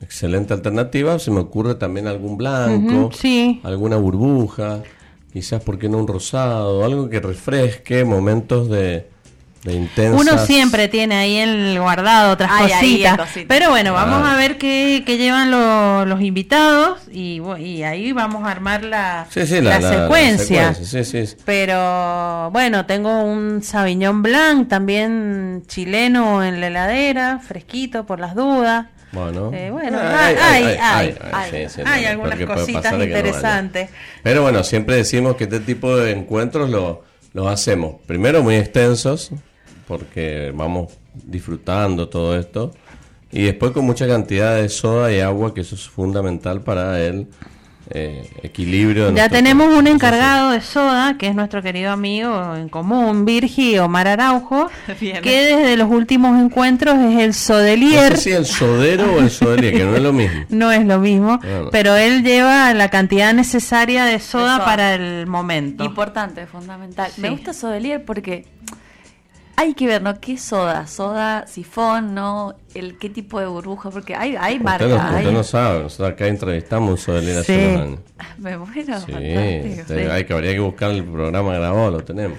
excelente 0.00 0.52
alternativa, 0.52 1.18
se 1.18 1.30
me 1.30 1.40
ocurre 1.40 1.76
también 1.76 2.06
algún 2.06 2.36
blanco, 2.36 3.10
sí. 3.12 3.60
alguna 3.62 3.96
burbuja, 3.96 4.82
quizás, 5.32 5.62
¿por 5.62 5.78
qué 5.78 5.88
no 5.88 5.98
un 5.98 6.06
rosado? 6.06 6.84
Algo 6.84 7.08
que 7.08 7.20
refresque 7.20 8.04
momentos 8.04 8.68
de, 8.68 9.08
de 9.64 9.72
intensas... 9.74 10.20
Uno 10.20 10.38
siempre 10.46 10.88
tiene 10.88 11.16
ahí 11.16 11.36
el 11.38 11.80
guardado 11.80 12.32
otras 12.32 12.50
Ay, 12.52 12.70
ahí, 12.72 13.02
cositas. 13.16 13.46
Pero 13.48 13.70
bueno, 13.70 13.92
vamos 13.94 14.20
Ah. 14.22 14.34
a 14.34 14.36
ver 14.36 14.58
qué, 14.58 15.02
qué 15.06 15.16
llevan 15.16 15.50
lo- 15.50 16.04
los 16.04 16.20
invitados 16.20 17.00
y, 17.10 17.40
ahí 17.82 18.12
vamos 18.12 18.46
a 18.46 18.50
armar 18.50 18.84
la, 18.84 19.26
Sí, 19.30 19.46
sí, 19.46 19.60
la 19.60 19.70
la, 19.70 19.80
la- 19.80 19.90
la 19.90 20.02
secuencia. 20.02 20.74
secuencia, 20.74 21.04
sí, 21.04 21.10
sí, 21.10 21.26
sí. 21.26 21.36
Pero 21.44 22.50
bueno, 22.52 22.86
tengo 22.86 23.22
un 23.24 23.62
Sauvignon 23.62 24.22
Blanc 24.22 24.68
también 24.68 25.62
chileno 25.66 26.44
en 26.44 26.60
la 26.60 26.66
heladera, 26.68 27.38
fresquito 27.38 28.04
por 28.06 28.20
las 28.20 28.34
dudas. 28.34 28.86
Bueno, 29.12 29.50
Eh, 29.54 29.70
bueno, 29.70 29.98
Ay, 30.02 30.76
hay, 30.80 31.14
sí, 31.50 31.66
sí, 31.68 32.04
algunas 32.06 32.38
cositas 32.40 32.92
no 32.92 33.04
interesantes. 33.04 33.88
Pero 34.24 34.42
bueno, 34.42 34.64
siempre 34.64 34.96
decimos 34.96 35.36
que 35.36 35.44
este 35.44 35.60
tipo 35.60 35.96
de 35.96 36.10
encuentros 36.12 36.68
lo- 36.68 37.04
los 37.32 37.46
hacemos 37.46 37.96
primero 38.06 38.42
muy 38.42 38.56
extensos, 38.56 39.30
porque 39.86 40.52
vamos 40.54 40.92
disfrutando 41.14 42.08
todo 42.08 42.36
esto, 42.38 42.72
y 43.32 43.42
después 43.42 43.72
con 43.72 43.84
mucha 43.84 44.06
cantidad 44.06 44.56
de 44.56 44.68
soda 44.68 45.12
y 45.12 45.20
agua, 45.20 45.52
que 45.54 45.62
eso 45.62 45.74
es 45.74 45.88
fundamental 45.88 46.60
para 46.62 47.00
el 47.04 47.26
eh, 47.90 48.30
equilibrio. 48.42 49.12
Ya 49.14 49.28
tenemos 49.28 49.68
un 49.76 49.86
encargado 49.86 50.52
de 50.52 50.60
soda, 50.62 51.18
que 51.18 51.26
es 51.28 51.34
nuestro 51.34 51.60
querido 51.60 51.90
amigo 51.90 52.54
en 52.56 52.68
común, 52.70 53.24
Virgi 53.26 53.78
Omar 53.78 54.08
Araujo, 54.08 54.70
Bien. 55.00 55.20
que 55.20 55.42
desde 55.56 55.76
los 55.76 55.90
últimos 55.90 56.40
encuentros 56.40 56.94
es 56.96 57.18
el 57.20 57.26
No 57.28 57.32
sodelier. 57.34 58.16
sé 58.16 58.22
si 58.22 58.32
el 58.32 58.46
sodero 58.46 59.14
o 59.16 59.18
el 59.20 59.30
sodelier, 59.30 59.74
que 59.74 59.84
no 59.84 59.94
es 59.96 60.02
lo 60.02 60.12
mismo. 60.14 60.44
No 60.48 60.72
es 60.72 60.86
lo 60.86 60.98
mismo, 60.98 61.38
Bueno. 61.38 61.68
pero 61.72 61.94
él 61.96 62.22
lleva 62.24 62.72
la 62.72 62.88
cantidad 62.88 63.34
necesaria 63.34 64.04
de 64.06 64.18
soda, 64.18 64.56
soda. 64.58 64.64
para 64.64 64.94
el 64.94 65.26
momento. 65.26 65.84
Importante, 65.84 66.46
fundamental. 66.46 67.10
Sí. 67.14 67.20
Me 67.20 67.28
gusta 67.30 67.52
Sodelier 67.52 68.02
porque 68.04 68.46
hay 69.56 69.74
que 69.74 69.86
ver, 69.86 70.02
¿no? 70.02 70.18
¿Qué 70.20 70.36
soda? 70.36 70.86
¿Soda, 70.86 71.46
sifón, 71.46 72.14
no? 72.14 72.54
El, 72.74 72.98
¿Qué 72.98 73.08
tipo 73.08 73.38
de 73.40 73.46
burbuja? 73.46 73.90
Porque 73.90 74.14
hay, 74.14 74.36
hay 74.36 74.56
Usted 74.56 74.88
no, 74.88 75.00
hay- 75.00 75.32
no 75.32 75.42
sabe, 75.44 75.82
nosotros 75.84 76.10
acá 76.10 76.26
entrevistamos 76.26 76.90
un 76.90 76.98
sodelier 76.98 77.38
hace 77.38 77.54
Sí. 77.60 77.66
unos 77.74 77.80
años. 77.86 78.00
Me 78.38 78.58
muero. 78.58 78.72
Sí, 78.74 79.12
fantástico, 79.12 79.80
usted- 79.82 80.04
sí. 80.04 80.10
hay 80.10 80.24
que 80.24 80.32
habría 80.32 80.52
que 80.52 80.60
buscar 80.60 80.90
el 80.90 81.04
programa 81.04 81.54
grabado, 81.54 81.90
lo 81.90 82.00
tenemos. 82.04 82.38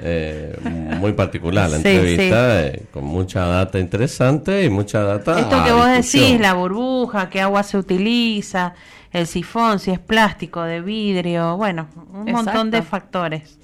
Eh, 0.00 0.56
muy 1.00 1.12
particular 1.12 1.68
la 1.68 1.78
Sí, 1.78 1.88
entrevista, 1.88 2.66
eh, 2.66 2.82
con 2.92 3.04
mucha 3.04 3.44
data 3.46 3.80
interesante 3.80 4.64
y 4.64 4.70
mucha 4.70 5.02
data. 5.02 5.40
Esto 5.40 5.56
a 5.56 5.64
que 5.64 5.72
vos 5.72 5.86
discusión. 5.88 6.24
decís, 6.24 6.40
la 6.40 6.54
burbuja, 6.54 7.28
qué 7.30 7.40
agua 7.40 7.64
se 7.64 7.78
utiliza, 7.78 8.74
el 9.10 9.26
sifón, 9.26 9.80
si 9.80 9.90
es 9.90 9.98
plástico, 9.98 10.62
de 10.62 10.82
vidrio, 10.82 11.56
bueno, 11.56 11.88
un 12.12 12.30
montón 12.30 12.70
de 12.70 12.82
factores. 12.82 13.57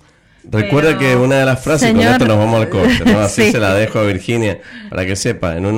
Recuerda 0.51 0.91
Pero, 0.91 1.01
que 1.01 1.17
una 1.17 1.37
de 1.37 1.45
las 1.47 1.63
frases, 1.63 1.89
señor- 1.89 2.05
con 2.05 2.13
esto 2.13 2.27
nos 2.27 2.39
vamos 2.39 2.61
al 2.61 2.69
corte, 2.69 3.05
¿no? 3.07 3.19
así 3.21 3.43
Sí. 3.47 3.53
se 3.53 3.59
la 3.59 3.73
dejo 3.75 3.99
a 3.99 4.03
Virginia, 4.05 4.61
para 4.91 5.07
que 5.07 5.17
sepa, 5.17 5.57
en 5.57 5.65
un 5.67 5.77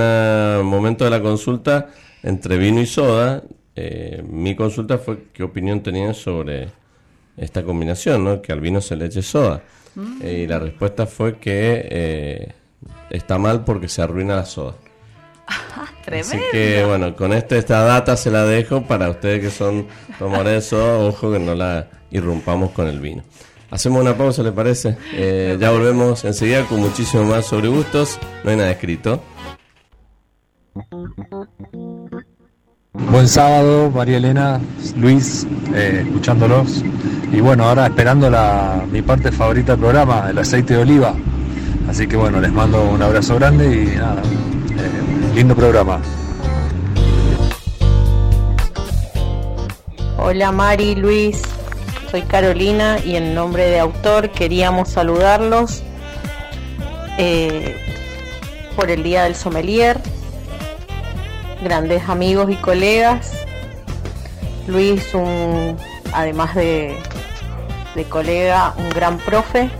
momento 0.66 1.04
de 1.04 1.10
la 1.10 1.20
consulta 1.22 1.88
entre 2.22 2.56
vino 2.58 2.80
y 2.80 2.86
soda, 2.86 3.42
eh, 3.76 4.22
mi 4.28 4.56
consulta 4.56 4.98
fue 4.98 5.18
qué 5.32 5.42
opinión 5.44 5.82
tenían 5.82 6.14
sobre 6.14 6.68
esta 7.36 7.62
combinación, 7.62 8.24
¿no? 8.24 8.42
que 8.42 8.52
al 8.52 8.60
vino 8.60 8.80
se 8.80 8.96
le 8.96 9.06
eche 9.06 9.22
soda. 9.22 9.62
Eh, 10.22 10.42
y 10.44 10.46
la 10.46 10.58
respuesta 10.58 11.06
fue 11.06 11.38
que 11.38 11.86
eh, 11.90 12.52
está 13.10 13.38
mal 13.38 13.64
porque 13.64 13.88
se 13.88 14.02
arruina 14.02 14.36
la 14.36 14.44
soda. 14.44 14.74
Tremendo. 16.04 16.28
Así 16.36 16.38
que 16.52 16.84
bueno, 16.84 17.14
con 17.16 17.32
este, 17.32 17.56
esta 17.58 17.82
data 17.82 18.16
se 18.16 18.30
la 18.30 18.44
dejo 18.44 18.82
para 18.82 19.08
ustedes 19.08 19.40
que 19.40 19.50
son 19.50 19.86
tomadores 20.18 20.52
de 20.54 20.60
soda, 20.60 20.98
ojo 20.98 21.32
que 21.32 21.38
no 21.38 21.54
la 21.54 21.86
irrumpamos 22.10 22.72
con 22.72 22.88
el 22.88 22.98
vino. 23.00 23.22
Hacemos 23.70 24.00
una 24.00 24.16
pausa, 24.16 24.42
¿le 24.42 24.52
parece? 24.52 24.96
Eh, 25.12 25.56
ya 25.60 25.70
volvemos 25.70 26.24
enseguida 26.24 26.64
con 26.64 26.80
muchísimo 26.80 27.24
más 27.24 27.46
sobre 27.46 27.68
gustos. 27.68 28.18
No 28.44 28.50
hay 28.50 28.56
nada 28.56 28.70
escrito. 28.70 29.22
Buen 32.92 33.28
sábado, 33.28 33.90
María 33.90 34.16
Elena, 34.18 34.60
Luis, 34.96 35.46
eh, 35.74 36.04
escuchándolos. 36.06 36.82
Y 37.32 37.40
bueno, 37.40 37.64
ahora 37.64 37.86
esperando 37.86 38.30
la, 38.30 38.84
mi 38.90 39.02
parte 39.02 39.32
favorita 39.32 39.72
del 39.72 39.80
programa, 39.80 40.30
el 40.30 40.38
aceite 40.38 40.74
de 40.74 40.82
oliva. 40.82 41.14
Así 41.88 42.06
que 42.06 42.16
bueno, 42.16 42.40
les 42.40 42.52
mando 42.52 42.82
un 42.88 43.02
abrazo 43.02 43.36
grande 43.36 43.66
y 43.66 43.96
nada, 43.96 44.22
eh, 44.22 45.34
lindo 45.34 45.54
programa. 45.54 46.00
Hola 50.18 50.50
Mari, 50.50 50.94
Luis, 50.96 51.42
soy 52.10 52.22
Carolina 52.22 52.98
y 53.04 53.16
en 53.16 53.34
nombre 53.34 53.66
de 53.66 53.78
autor 53.78 54.30
queríamos 54.30 54.88
saludarlos 54.88 55.82
eh, 57.18 57.76
por 58.74 58.90
el 58.90 59.02
Día 59.02 59.24
del 59.24 59.34
Sommelier, 59.34 59.98
grandes 61.62 62.08
amigos 62.08 62.50
y 62.50 62.56
colegas. 62.56 63.32
Luis, 64.66 65.14
un, 65.14 65.76
además 66.12 66.54
de, 66.54 66.96
de 67.94 68.04
colega, 68.04 68.74
un 68.76 68.90
gran 68.90 69.18
profe 69.18 69.70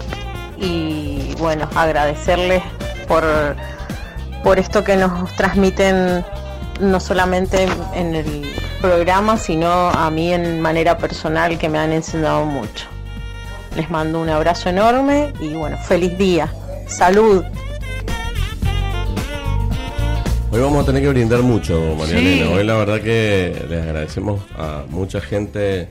y 0.59 1.35
bueno, 1.39 1.69
agradecerles 1.74 2.62
por, 3.07 3.24
por 4.43 4.59
esto 4.59 4.85
que 4.85 4.97
nos 4.97 5.35
transmiten 5.36 6.24
no 6.81 7.01
solamente 7.01 7.69
en, 7.94 8.15
el 8.15 8.53
programa, 8.81 9.36
sino 9.36 9.69
a 9.90 10.11
mí 10.11 10.32
en 10.32 10.61
manera 10.61 10.98
personal 10.98 11.59
que 11.59 11.69
me 11.69 11.78
han 11.78 11.93
enseñado 11.93 12.44
mucho. 12.44 12.86
Les 13.77 13.90
mando 13.90 14.20
un 14.20 14.28
abrazo 14.31 14.69
enorme 14.70 15.32
y 15.40 15.55
bueno, 15.55 15.77
feliz 15.78 16.16
día. 16.16 16.53
Salud. 16.86 17.43
Hoy 20.51 20.61
vamos 20.61 20.82
a 20.82 20.86
tener 20.86 21.03
que 21.03 21.09
brindar 21.09 21.43
mucho, 21.43 21.94
María 21.98 22.19
Sí. 22.19 22.27
Elena. 22.40 22.51
Hoy 22.53 22.65
la 22.65 22.74
verdad 22.77 23.01
que 23.01 23.66
les 23.69 23.82
agradecemos 23.82 24.40
a 24.57 24.85
mucha 24.89 25.20
gente 25.20 25.89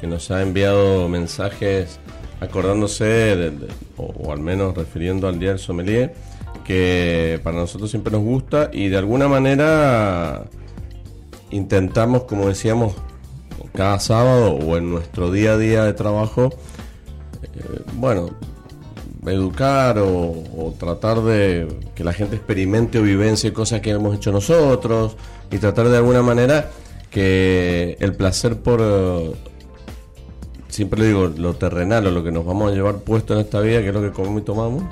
que 0.00 0.06
nos 0.06 0.30
ha 0.30 0.42
enviado 0.42 1.08
mensajes 1.08 2.00
acordándose, 2.40 3.04
de- 3.04 3.50
de- 3.50 3.68
o, 3.96 4.04
o 4.06 4.32
al 4.32 4.40
menos 4.40 4.74
refiriendo 4.76 5.28
al 5.28 5.38
Día 5.38 5.50
del 5.50 5.58
Sommelier, 5.58 6.14
que 6.64 7.40
para 7.44 7.56
nosotros 7.58 7.90
siempre 7.90 8.12
nos 8.12 8.22
gusta 8.22 8.70
y 8.72 8.88
de 8.88 8.96
alguna 8.96 9.28
manera 9.28 10.42
intentamos, 11.50 12.24
como 12.24 12.48
decíamos, 12.48 12.94
cada 13.74 13.98
sábado 14.00 14.52
o 14.52 14.76
en 14.76 14.90
nuestro 14.90 15.30
día 15.30 15.52
a 15.52 15.58
día 15.58 15.84
de 15.84 15.92
trabajo, 15.92 16.50
eh, 17.42 17.82
bueno, 17.94 18.30
educar 19.26 19.98
o, 19.98 20.74
tratar 20.78 21.22
de 21.22 21.68
que 21.94 22.04
la 22.04 22.12
gente 22.12 22.36
experimente 22.36 22.98
o 22.98 23.02
vivencie 23.02 23.52
cosas 23.52 23.80
que 23.80 23.90
hemos 23.90 24.14
hecho 24.16 24.32
nosotros 24.32 25.16
y 25.50 25.58
tratar 25.58 25.88
de 25.88 25.96
alguna 25.96 26.22
manera 26.22 26.70
que 27.10 27.96
el 28.00 28.14
placer 28.14 28.58
por 28.58 28.80
eh, 28.82 29.32
siempre 30.68 31.00
le 31.00 31.06
digo 31.08 31.28
lo 31.28 31.54
terrenal 31.54 32.06
o 32.06 32.10
lo 32.10 32.22
que 32.22 32.30
nos 32.30 32.44
vamos 32.44 32.70
a 32.70 32.74
llevar 32.74 32.98
puesto 32.98 33.34
en 33.34 33.40
esta 33.40 33.60
vida 33.60 33.80
que 33.80 33.88
es 33.88 33.94
lo 33.94 34.02
que 34.02 34.12
comemos 34.12 34.42
y 34.42 34.44
tomamos 34.44 34.84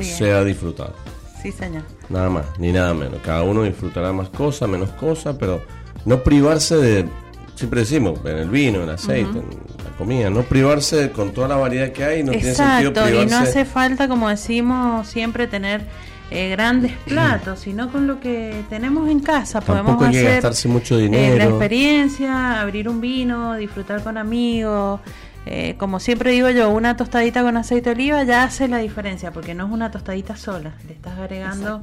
sea 0.00 0.44
disfrutado 0.44 0.94
sí 1.42 1.50
señor. 1.50 1.82
Nada 2.08 2.28
más 2.28 2.44
ni 2.58 2.72
nada 2.72 2.94
menos. 2.94 3.20
Cada 3.24 3.42
uno 3.42 3.62
disfrutará 3.62 4.12
más 4.12 4.28
cosas 4.28 4.68
menos 4.68 4.90
cosas 4.90 5.34
pero 5.38 5.60
no 6.04 6.22
privarse 6.22 6.76
de 6.76 7.08
siempre 7.54 7.80
decimos 7.80 8.18
en 8.24 8.36
el 8.38 8.48
vino 8.48 8.78
en 8.78 8.84
el 8.84 8.90
aceite 8.90 9.38
en 9.38 9.84
la 9.84 9.96
comida 9.96 10.30
no 10.30 10.42
privarse 10.42 11.10
con 11.10 11.32
toda 11.32 11.48
la 11.48 11.56
variedad 11.56 11.92
que 11.92 12.04
hay 12.04 12.22
no 12.22 12.32
tiene 12.32 12.54
sentido 12.54 12.92
privarse 12.92 13.22
y 13.22 13.26
no 13.26 13.38
hace 13.38 13.64
falta 13.64 14.08
como 14.08 14.28
decimos 14.28 15.06
siempre 15.08 15.46
tener 15.46 15.86
eh, 16.34 16.48
grandes 16.48 16.92
platos, 17.04 17.60
sino 17.60 17.92
con 17.92 18.06
lo 18.06 18.18
que 18.18 18.64
tenemos 18.70 19.10
en 19.10 19.20
casa. 19.20 19.60
Podemos 19.60 20.00
hay 20.02 20.08
hacer 20.08 20.24
que 20.24 20.32
gastarse 20.32 20.68
mucho 20.68 20.98
eh, 20.98 21.02
dinero. 21.02 21.36
la 21.36 21.44
experiencia, 21.44 22.60
abrir 22.60 22.88
un 22.88 23.02
vino, 23.02 23.54
disfrutar 23.56 24.02
con 24.02 24.16
amigos. 24.16 25.00
Eh, 25.44 25.74
como 25.76 25.98
siempre 26.00 26.30
digo 26.30 26.48
yo, 26.50 26.70
una 26.70 26.96
tostadita 26.96 27.42
con 27.42 27.56
aceite 27.56 27.90
de 27.90 27.96
oliva 27.96 28.22
ya 28.22 28.44
hace 28.44 28.68
la 28.68 28.78
diferencia, 28.78 29.32
porque 29.32 29.54
no 29.54 29.66
es 29.66 29.72
una 29.72 29.90
tostadita 29.90 30.36
sola, 30.36 30.72
le 30.86 30.94
estás 30.94 31.18
agregando 31.18 31.82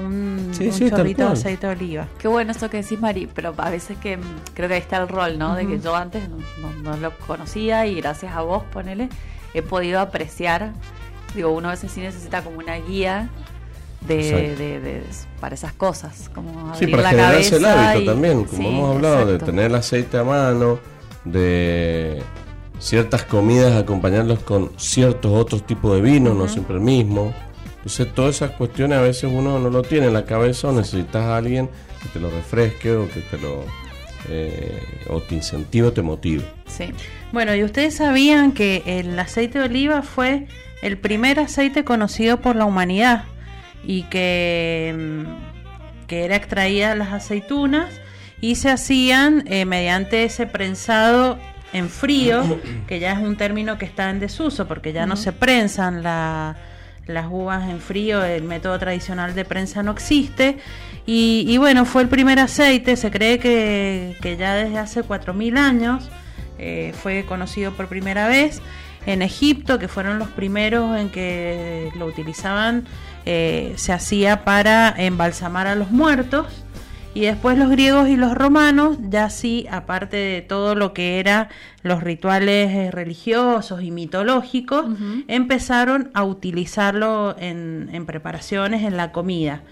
un, 0.00 0.50
chorrito 0.52 1.24
de 1.24 1.32
aceite 1.32 1.66
de 1.66 1.72
oliva. 1.72 2.08
Qué 2.18 2.28
bueno 2.28 2.52
eso 2.52 2.68
que 2.70 2.78
decís, 2.78 3.00
Mari, 3.00 3.28
pero 3.32 3.54
a 3.56 3.70
veces 3.70 3.96
que 3.98 4.18
creo 4.54 4.68
que 4.68 4.74
ahí 4.74 4.80
está 4.80 4.98
el 4.98 5.08
rol, 5.08 5.38
¿no? 5.38 5.54
De 5.54 5.66
que 5.66 5.78
yo 5.78 5.94
antes 5.94 6.22
no, 6.82 6.96
lo 6.96 7.16
conocía 7.18 7.86
y 7.86 7.94
gracias 7.96 8.34
a 8.34 8.42
vos, 8.42 8.62
ponele, 8.72 9.08
he 9.54 9.62
podido 9.62 10.00
apreciar. 10.00 10.72
Digo, 11.34 11.50
uno 11.50 11.68
a 11.68 11.72
veces 11.72 11.92
sí 11.92 12.00
necesita 12.00 12.42
como 12.42 12.58
una 12.58 12.76
guía 12.76 13.28
de, 14.06 15.02
para 15.40 15.54
esas 15.54 15.72
cosas, 15.72 16.30
como 16.34 16.74
sí, 16.74 16.86
para 16.86 17.10
generarse 17.10 17.56
el 17.56 17.64
hábito 17.64 18.12
también, 18.12 18.44
como 18.44 18.68
hemos 18.68 18.96
hablado, 18.96 19.26
de 19.26 19.38
tener 19.38 19.66
el 19.66 19.74
aceite 19.74 20.18
a 20.18 20.24
mano, 20.24 20.78
de 21.24 22.22
ciertas 22.78 23.24
comidas 23.24 23.80
acompañarlos 23.80 24.40
con 24.40 24.72
ciertos 24.76 25.32
otros 25.32 25.64
tipos 25.64 25.94
de 25.94 26.00
vinos, 26.00 26.34
no 26.34 26.48
siempre 26.48 26.76
el 26.76 26.80
mismo. 26.80 27.32
Entonces 27.80 28.12
todas 28.14 28.36
esas 28.36 28.50
cuestiones 28.52 28.98
a 28.98 29.00
veces 29.00 29.30
uno 29.32 29.58
no 29.58 29.70
lo 29.70 29.82
tiene 29.82 30.08
en 30.08 30.12
la 30.12 30.26
cabeza 30.26 30.68
o 30.68 30.72
necesitas 30.72 31.22
a 31.22 31.38
alguien 31.38 31.70
que 32.02 32.08
te 32.10 32.20
lo 32.20 32.30
refresque 32.30 32.92
o 32.92 33.08
que 33.08 33.20
te 33.20 33.38
lo 33.38 33.64
eh, 34.28 34.82
o 35.08 35.20
te 35.22 35.36
incentive 35.36 35.88
o 35.88 35.92
te 35.92 36.02
motive. 36.02 36.44
Sí. 36.66 36.92
Bueno, 37.32 37.54
y 37.54 37.64
ustedes 37.64 37.96
sabían 37.96 38.52
que 38.52 38.82
el 38.84 39.18
aceite 39.18 39.58
de 39.58 39.64
oliva 39.64 40.02
fue 40.02 40.46
el 40.82 40.98
primer 40.98 41.40
aceite 41.40 41.84
conocido 41.84 42.40
por 42.40 42.54
la 42.54 42.66
humanidad 42.66 43.24
y 43.82 44.02
que, 44.04 44.94
mm, 44.94 46.06
que 46.06 46.24
era 46.26 46.36
extraída 46.36 46.94
las 46.94 47.12
aceitunas 47.12 47.88
y 48.42 48.56
se 48.56 48.70
hacían 48.70 49.44
eh, 49.46 49.64
mediante 49.64 50.24
ese 50.24 50.46
prensado 50.46 51.38
en 51.72 51.88
frío, 51.88 52.58
que 52.86 52.98
ya 52.98 53.12
es 53.12 53.18
un 53.18 53.36
término 53.36 53.78
que 53.78 53.84
está 53.84 54.10
en 54.10 54.18
desuso 54.20 54.66
porque 54.66 54.92
ya 54.92 55.06
no 55.06 55.16
se 55.16 55.32
prensan 55.32 56.02
las 57.14 57.26
uvas 57.30 57.68
en 57.68 57.80
frío, 57.80 58.24
el 58.24 58.42
método 58.42 58.78
tradicional 58.78 59.34
de 59.34 59.44
prensa 59.44 59.82
no 59.82 59.92
existe. 59.92 60.58
Y, 61.06 61.56
bueno, 61.58 61.86
fue 61.86 62.02
el 62.02 62.08
primer 62.08 62.38
aceite, 62.38 62.96
se 62.96 63.10
cree 63.10 63.40
que, 63.40 64.16
que 64.22 64.36
ya 64.36 64.54
desde 64.54 64.78
hace 64.78 65.02
4.000 65.02 65.58
años 65.58 66.08
eh, 66.58 66.92
fue 67.02 67.24
conocido 67.26 67.72
por 67.72 67.88
primera 67.88 68.28
vez 68.28 68.62
en 69.06 69.22
Egipto, 69.22 69.78
que 69.78 69.88
fueron 69.88 70.18
los 70.18 70.28
primeros 70.28 70.96
en 70.96 71.10
que 71.10 71.90
lo 71.96 72.06
utilizaban 72.06 72.84
eh, 73.26 73.74
se 73.76 73.92
hacía 73.92 74.44
para 74.44 74.94
embalsamar 74.96 75.66
a 75.66 75.74
los 75.74 75.90
muertos. 75.90 76.46
Y 77.12 77.22
después 77.22 77.58
los 77.58 77.70
griegos 77.70 78.08
y 78.08 78.16
los 78.16 78.34
romanos, 78.34 78.96
ya 79.08 79.30
sí, 79.30 79.66
aparte 79.70 80.16
de 80.16 80.42
todo 80.42 80.76
lo 80.76 80.92
que 80.94 81.18
eran 81.18 81.48
los 81.82 82.02
rituales 82.04 82.70
eh, 82.70 82.90
religiosos 82.92 83.82
y 83.82 83.90
mitológicos, 83.90 84.86
empezaron 85.26 86.10
a 86.14 86.22
utilizarlo 86.22 87.34
en, 87.38 88.04
preparaciones, 88.06 88.84
en 88.84 88.96
la 88.96 89.10
comida. 89.10 89.62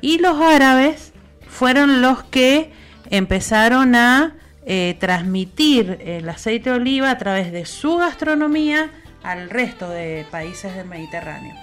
Y 0.00 0.18
los 0.18 0.40
árabes 0.40 1.12
fueron 1.46 2.02
los 2.02 2.24
que 2.24 2.72
empezaron 3.10 3.94
a 3.94 4.34
eh, 4.66 4.96
transmitir 4.98 5.98
el 6.04 6.28
aceite 6.28 6.70
de 6.70 6.76
oliva 6.76 7.10
a 7.10 7.18
través 7.18 7.52
de 7.52 7.66
su 7.66 7.96
gastronomía 7.96 8.90
al 9.22 9.48
resto 9.48 9.88
de 9.88 10.26
países 10.30 10.74
del 10.74 10.86
Mediterráneo. 10.86 11.54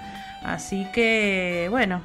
Así 0.47 0.87
que, 0.93 1.67
bueno, 1.69 2.01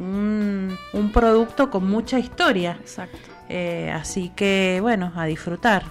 un, 0.00 0.76
producto 1.14 1.70
con 1.70 1.88
mucha 1.88 2.18
historia. 2.18 2.76
Exacto. 2.80 3.16
Eh, 3.48 3.88
así 3.94 4.32
que, 4.34 4.80
bueno, 4.82 5.12
a 5.14 5.26
disfrutar. 5.26 5.84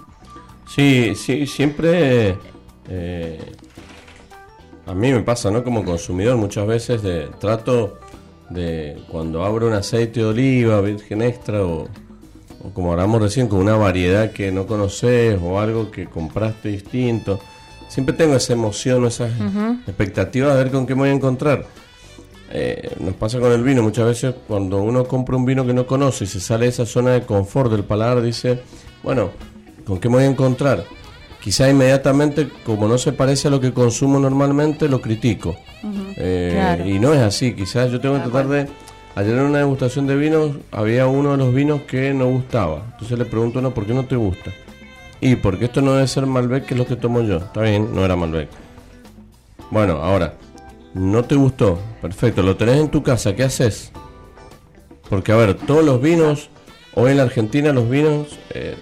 Sí, 0.67 1.13
sí, 1.15 1.47
siempre 1.47 2.35
eh, 2.89 3.39
a 4.85 4.93
mí 4.93 5.13
me 5.13 5.21
pasa, 5.21 5.49
¿no? 5.49 5.63
Como 5.63 5.85
consumidor 5.85 6.35
muchas 6.35 6.67
veces 6.67 7.01
de, 7.01 7.29
trato 7.39 7.99
de 8.49 9.01
cuando 9.07 9.45
abro 9.45 9.67
un 9.67 9.73
aceite 9.73 10.19
de 10.19 10.25
oliva, 10.25 10.81
virgen 10.81 11.21
extra 11.21 11.63
o, 11.63 11.87
o 12.63 12.73
como 12.73 12.91
hablamos 12.91 13.21
recién, 13.21 13.47
con 13.47 13.59
una 13.59 13.77
variedad 13.77 14.33
que 14.33 14.51
no 14.51 14.67
conoces 14.67 15.39
o 15.41 15.57
algo 15.57 15.89
que 15.89 16.07
compraste 16.07 16.67
distinto 16.67 17.39
Siempre 17.95 18.13
tengo 18.13 18.35
esa 18.35 18.51
emoción, 18.51 19.05
esa 19.05 19.29
expectativa 19.87 20.53
de 20.53 20.63
ver 20.65 20.69
con 20.69 20.85
qué 20.85 20.95
me 20.95 21.03
voy 21.03 21.09
a 21.11 21.13
encontrar. 21.13 21.65
Eh, 22.51 22.93
nos 22.99 23.13
pasa 23.13 23.39
con 23.39 23.53
el 23.53 23.63
vino, 23.63 23.81
muchas 23.83 24.05
veces 24.05 24.35
cuando 24.49 24.83
uno 24.83 25.05
compra 25.05 25.37
un 25.37 25.45
vino 25.45 25.65
que 25.65 25.73
no 25.73 25.87
conoce 25.87 26.25
y 26.25 26.27
se 26.27 26.41
sale 26.41 26.65
de 26.65 26.71
esa 26.71 26.85
zona 26.85 27.11
de 27.11 27.21
confort 27.21 27.71
del 27.71 27.85
paladar, 27.85 28.21
dice, 28.21 28.59
bueno, 29.01 29.29
¿con 29.85 30.01
qué 30.01 30.09
me 30.09 30.15
voy 30.15 30.25
a 30.25 30.27
encontrar? 30.27 30.83
Quizá 31.39 31.69
inmediatamente, 31.69 32.49
como 32.65 32.89
no 32.89 32.97
se 32.97 33.13
parece 33.13 33.47
a 33.47 33.51
lo 33.51 33.61
que 33.61 33.71
consumo 33.71 34.19
normalmente, 34.19 34.89
lo 34.89 34.99
critico. 34.99 35.55
Eh, 36.17 36.83
y 36.85 36.99
no 36.99 37.13
es 37.13 37.21
así, 37.21 37.53
quizás 37.53 37.93
yo 37.93 38.01
tengo 38.01 38.15
que 38.15 38.23
tratar 38.23 38.49
de... 38.49 38.67
Ayer 39.15 39.37
en 39.37 39.45
una 39.45 39.59
degustación 39.59 40.05
de 40.05 40.17
vinos 40.17 40.51
había 40.69 41.07
uno 41.07 41.31
de 41.31 41.37
los 41.37 41.53
vinos 41.53 41.83
que 41.83 42.13
no 42.13 42.27
gustaba. 42.27 42.83
Entonces 42.91 43.17
le 43.17 43.23
pregunto, 43.23 43.61
no, 43.61 43.73
¿por 43.73 43.85
qué 43.85 43.93
no 43.93 44.03
te 44.03 44.17
gusta? 44.17 44.51
Y 45.25 45.37
porque 45.37 45.65
esto 45.65 45.81
no 45.81 45.95
debe 45.95 46.07
ser 46.07 46.27
Malbec, 46.27 46.67
que 46.67 46.75
es 46.75 46.79
lo 46.79 46.85
que 46.85 46.95
tomo 46.95 47.23
yo. 47.23 47.37
Está 47.37 47.61
bien, 47.61 47.95
no 47.95 48.05
era 48.05 48.15
Malbec. 48.15 48.47
Bueno, 49.71 49.93
ahora, 49.93 50.35
no 50.93 51.23
te 51.23 51.33
gustó. 51.33 51.79
Perfecto, 51.99 52.43
lo 52.43 52.55
tenés 52.55 52.75
en 52.77 52.89
tu 52.89 53.01
casa, 53.01 53.35
¿qué 53.35 53.41
haces? 53.41 53.91
Porque, 55.09 55.31
a 55.31 55.35
ver, 55.35 55.55
todos 55.55 55.83
los 55.83 55.99
vinos, 55.99 56.51
hoy 56.93 57.09
en 57.09 57.17
la 57.17 57.23
Argentina 57.23 57.73
los 57.73 57.89
vinos, 57.89 58.37
eh, 58.51 58.75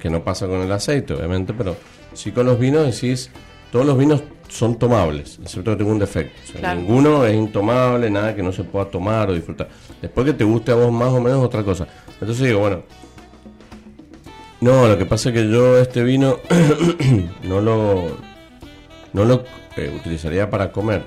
que 0.00 0.08
no 0.08 0.24
pasa 0.24 0.46
con 0.46 0.62
el 0.62 0.72
aceite, 0.72 1.12
obviamente, 1.12 1.52
pero 1.52 1.76
sí 2.14 2.32
con 2.32 2.46
los 2.46 2.58
vinos 2.58 2.86
decís, 2.86 3.30
todos 3.70 3.84
los 3.84 3.98
vinos 3.98 4.22
son 4.48 4.78
tomables, 4.78 5.40
excepto 5.42 5.72
que 5.72 5.76
tengo 5.76 5.92
un 5.92 5.98
defecto. 5.98 6.58
Ninguno 6.74 7.26
es 7.26 7.34
intomable, 7.34 8.08
nada 8.08 8.34
que 8.34 8.42
no 8.42 8.50
se 8.52 8.64
pueda 8.64 8.86
tomar 8.86 9.28
o 9.28 9.34
disfrutar. 9.34 9.68
Después 10.00 10.24
que 10.24 10.32
te 10.32 10.44
guste 10.44 10.72
a 10.72 10.74
vos 10.74 10.90
más 10.90 11.10
o 11.10 11.20
menos 11.20 11.44
otra 11.44 11.62
cosa. 11.62 11.86
Entonces 12.18 12.46
digo, 12.46 12.60
bueno, 12.60 12.82
no, 14.62 14.86
lo 14.86 14.96
que 14.96 15.06
pasa 15.06 15.30
es 15.30 15.34
que 15.34 15.50
yo 15.50 15.76
este 15.76 16.04
vino 16.04 16.38
no 17.42 17.60
lo 17.60 18.16
no 19.12 19.24
lo 19.24 19.42
eh, 19.76 19.92
utilizaría 19.94 20.48
para 20.48 20.70
comer. 20.70 21.02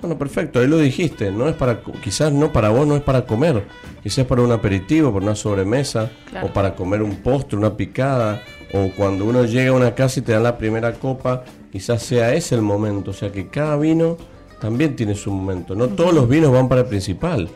Bueno, 0.00 0.18
perfecto, 0.18 0.58
ahí 0.58 0.66
lo 0.66 0.78
dijiste, 0.78 1.30
no 1.30 1.48
es 1.48 1.54
para 1.54 1.80
quizás 2.02 2.32
no 2.32 2.52
para 2.52 2.70
vos 2.70 2.84
no 2.84 2.96
es 2.96 3.02
para 3.02 3.24
comer, 3.26 3.64
quizás 4.02 4.26
para 4.26 4.42
un 4.42 4.50
aperitivo, 4.50 5.12
para 5.12 5.24
una 5.24 5.36
sobremesa 5.36 6.10
o 6.42 6.48
para 6.48 6.74
comer 6.74 7.00
un 7.00 7.22
postre, 7.22 7.56
una 7.56 7.76
picada 7.76 8.42
o 8.72 8.90
cuando 8.96 9.24
uno 9.24 9.44
llega 9.44 9.70
a 9.70 9.74
una 9.74 9.94
casa 9.94 10.18
y 10.18 10.24
te 10.24 10.32
dan 10.32 10.42
la 10.42 10.58
primera 10.58 10.94
copa, 10.94 11.44
quizás 11.70 12.02
sea 12.02 12.34
ese 12.34 12.56
el 12.56 12.62
momento, 12.62 13.12
o 13.12 13.14
sea 13.14 13.30
que 13.30 13.46
cada 13.46 13.76
vino 13.76 14.16
también 14.60 14.96
tiene 14.96 15.14
su 15.14 15.30
momento, 15.30 15.76
no 15.76 15.90
todos 15.90 16.12
los 16.12 16.28
vinos 16.28 16.50
van 16.50 16.68
para 16.68 16.80
el 16.80 16.88
principal. 16.88 17.48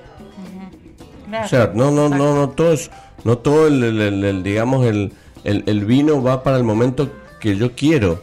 O 1.44 1.48
sea, 1.48 1.72
no 1.74 1.90
no 1.90 2.08
no 2.08 2.34
no 2.36 2.48
todos 2.50 2.90
no 3.28 3.36
todo 3.36 3.66
el, 3.66 4.42
digamos, 4.42 4.86
el, 4.86 5.12
el, 5.44 5.84
vino 5.84 6.22
va 6.22 6.42
para 6.42 6.56
el 6.56 6.64
momento 6.64 7.10
que 7.38 7.58
yo 7.58 7.72
quiero. 7.72 8.22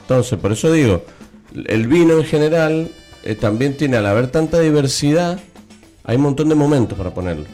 Entonces, 0.00 0.38
por 0.38 0.52
eso 0.52 0.72
digo, 0.72 1.02
el 1.66 1.88
vino 1.88 2.16
en 2.16 2.24
general 2.24 2.90
eh, 3.22 3.34
también 3.34 3.76
tiene, 3.76 3.98
al 3.98 4.06
haber 4.06 4.28
tanta 4.28 4.60
diversidad, 4.60 5.38
hay 6.04 6.16
un 6.16 6.22
montón 6.22 6.48
de 6.48 6.54
momentos 6.54 6.96
para 6.96 7.12
ponerlo. 7.12 7.44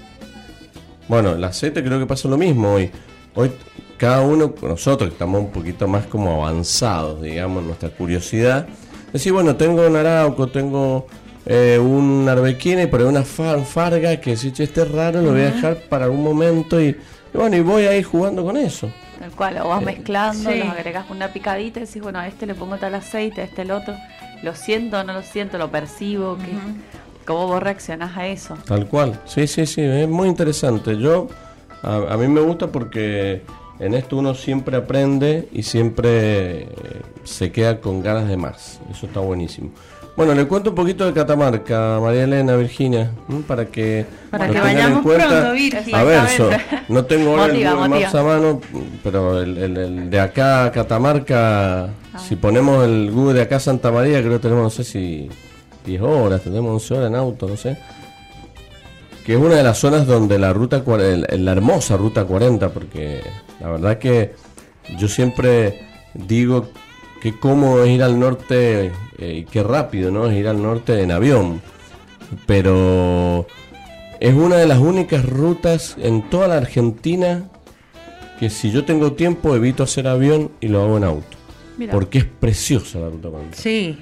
Bueno, 1.09 1.32
el 1.32 1.43
aceite 1.43 1.82
creo 1.82 1.98
que 1.98 2.06
pasa 2.06 2.28
lo 2.28 2.39
mismo 2.39 2.74
hoy. 2.74 2.93
Hoy 3.35 3.51
cada 3.97 4.20
uno, 4.20 4.55
nosotros 4.62 5.09
que 5.09 5.14
estamos 5.14 5.40
un 5.40 5.51
poquito 5.51 5.89
más 5.89 6.06
como 6.06 6.44
avanzados, 6.44 7.20
digamos, 7.20 7.64
nuestra 7.64 7.89
curiosidad, 7.89 8.68
decir, 9.12 9.32
bueno, 9.32 9.56
tengo 9.56 9.85
un 9.85 9.97
arauco, 9.97 10.47
tengo 10.47 11.09
eh, 11.49 11.79
un 11.79 12.29
arbequina 12.29 12.83
y 12.83 12.87
por 12.87 13.01
ahí 13.01 13.07
una 13.07 13.25
farga 13.25 14.20
que 14.20 14.37
si 14.37 14.49
este 14.49 14.83
es 14.83 14.91
raro 14.93 15.23
lo 15.23 15.33
voy 15.33 15.41
a 15.41 15.51
dejar 15.51 15.79
para 15.89 16.05
algún 16.05 16.23
momento 16.23 16.81
y 16.81 16.97
Y 17.35 17.37
bueno, 17.37 17.57
y 17.57 17.61
voy 17.61 17.85
ahí 17.87 18.03
jugando 18.03 18.45
con 18.45 18.57
eso. 18.57 18.91
Tal 19.19 19.31
cual, 19.33 19.59
o 19.62 19.69
vas 19.69 19.83
Eh, 19.83 19.85
mezclando, 19.87 20.51
sí. 20.51 20.59
los 20.61 20.69
agregas 20.69 21.07
una 21.11 21.29
picadita 21.33 21.81
y 21.81 21.85
decís, 21.85 22.01
bueno, 22.01 22.19
a 22.20 22.29
este 22.29 22.47
le 22.47 22.55
pongo 22.55 22.77
tal 22.77 22.95
aceite, 22.95 23.41
a 23.41 23.45
este 23.45 23.62
el 23.62 23.70
otro. 23.70 23.95
Lo 24.43 24.55
siento, 24.55 25.03
no 25.05 25.12
lo 25.12 25.23
siento, 25.23 25.59
lo 25.59 25.69
percibo. 25.70 26.37
que 26.39 26.53
¿Cómo 27.27 27.47
vos 27.49 27.62
reaccionás 27.62 28.16
a 28.16 28.27
eso? 28.29 28.57
Tal 28.65 28.87
cual, 28.87 29.20
sí, 29.27 29.47
sí, 29.47 29.66
sí, 29.66 29.83
es 29.83 30.09
muy 30.09 30.29
interesante. 30.29 30.97
Yo, 30.97 31.29
a, 31.83 31.97
a 32.15 32.16
mí 32.16 32.29
me 32.29 32.41
gusta 32.41 32.69
porque 32.69 33.43
en 33.79 33.93
esto 33.95 34.16
uno 34.16 34.35
siempre 34.35 34.77
aprende 34.77 35.49
y 35.53 35.62
siempre 35.65 36.62
eh, 36.62 36.69
se 37.25 37.53
queda 37.53 37.81
con 37.81 38.03
ganas 38.03 38.29
de 38.29 38.37
más. 38.39 38.81
Eso 38.91 39.07
está 39.07 39.20
buenísimo. 39.20 39.70
Bueno, 40.19 40.35
le 40.35 40.49
cuento 40.49 40.70
un 40.70 40.74
poquito 40.77 41.07
de 41.07 41.12
Catamarca, 41.12 42.01
María 42.03 42.24
Elena, 42.24 42.57
Virginia, 42.57 43.12
¿m? 43.28 43.43
para 43.47 43.66
que 43.66 44.05
Para 44.31 44.47
que 44.49 44.53
tengan 44.55 44.69
en 44.70 44.74
vayamos 44.77 45.03
cuenta. 45.05 45.28
pronto. 45.28 45.97
A 45.97 46.03
ver, 46.03 46.28
so- 46.31 46.51
no 46.89 47.05
tengo 47.05 47.31
ahora 47.31 47.45
el 47.47 47.65
Google 47.65 47.89
Maps 47.89 48.15
a 48.16 48.23
mano, 48.24 48.61
pero 49.05 49.40
el, 49.40 49.57
el- 49.57 49.77
el 49.77 50.11
de 50.11 50.19
acá 50.20 50.65
a 50.65 50.73
Catamarca, 50.73 51.90
si 52.28 52.35
ponemos 52.35 52.85
el 52.85 53.12
Google 53.12 53.35
de 53.35 53.43
acá 53.43 53.57
a 53.57 53.61
Santa 53.61 53.93
María, 53.93 54.19
creo 54.20 54.32
que 54.32 54.39
tenemos, 54.40 54.65
no 54.65 54.70
sé 54.70 54.82
si 54.82 55.28
10 55.86 56.03
horas, 56.03 56.43
tenemos 56.43 56.73
11 56.73 56.95
horas 56.95 57.07
en 57.11 57.15
auto, 57.15 57.47
no 57.49 57.57
sé 57.57 57.78
que 59.24 59.35
es 59.35 59.39
una 59.40 59.57
de 59.57 59.62
las 59.62 59.77
zonas 59.78 60.07
donde 60.07 60.39
la 60.39 60.53
ruta 60.55 60.82
la 60.86 61.53
hermosa 61.53 61.99
ruta 61.99 62.24
40 62.24 62.70
porque 62.70 63.20
la 63.61 63.69
verdad 63.69 63.99
que 63.99 64.35
yo 64.99 65.07
siempre 65.07 65.86
digo 66.15 66.70
que 67.20 67.39
cómodo 67.39 67.85
es 67.85 67.90
ir 67.90 68.03
al 68.03 68.19
norte 68.19 68.90
eh, 69.19 69.35
y 69.39 69.45
qué 69.45 69.62
rápido 69.62 70.11
no 70.11 70.27
es 70.27 70.36
ir 70.36 70.49
al 70.49 70.62
norte 70.62 71.03
en 71.03 71.11
avión 71.12 71.61
pero 72.47 73.47
es 74.20 74.35
una 74.35 74.57
de 74.57 74.66
las 74.66 74.78
únicas 74.78 75.24
rutas 75.24 75.97
en 76.01 76.28
toda 76.28 76.49
la 76.49 76.57
Argentina 76.57 77.45
que 78.39 78.51
si 78.51 78.70
yo 78.70 78.85
tengo 78.85 79.12
tiempo 79.12 79.55
evito 79.57 79.82
hacer 79.82 80.07
avión 80.07 80.51
y 80.61 80.69
lo 80.69 80.82
hago 80.82 80.97
en 80.97 81.05
auto 81.05 81.36
Mira. 81.77 81.93
porque 81.93 82.19
es 82.19 82.24
preciosa 82.24 82.99
la 83.01 83.09
ruta 83.11 83.28
40 83.28 83.57
Sí, 83.57 83.99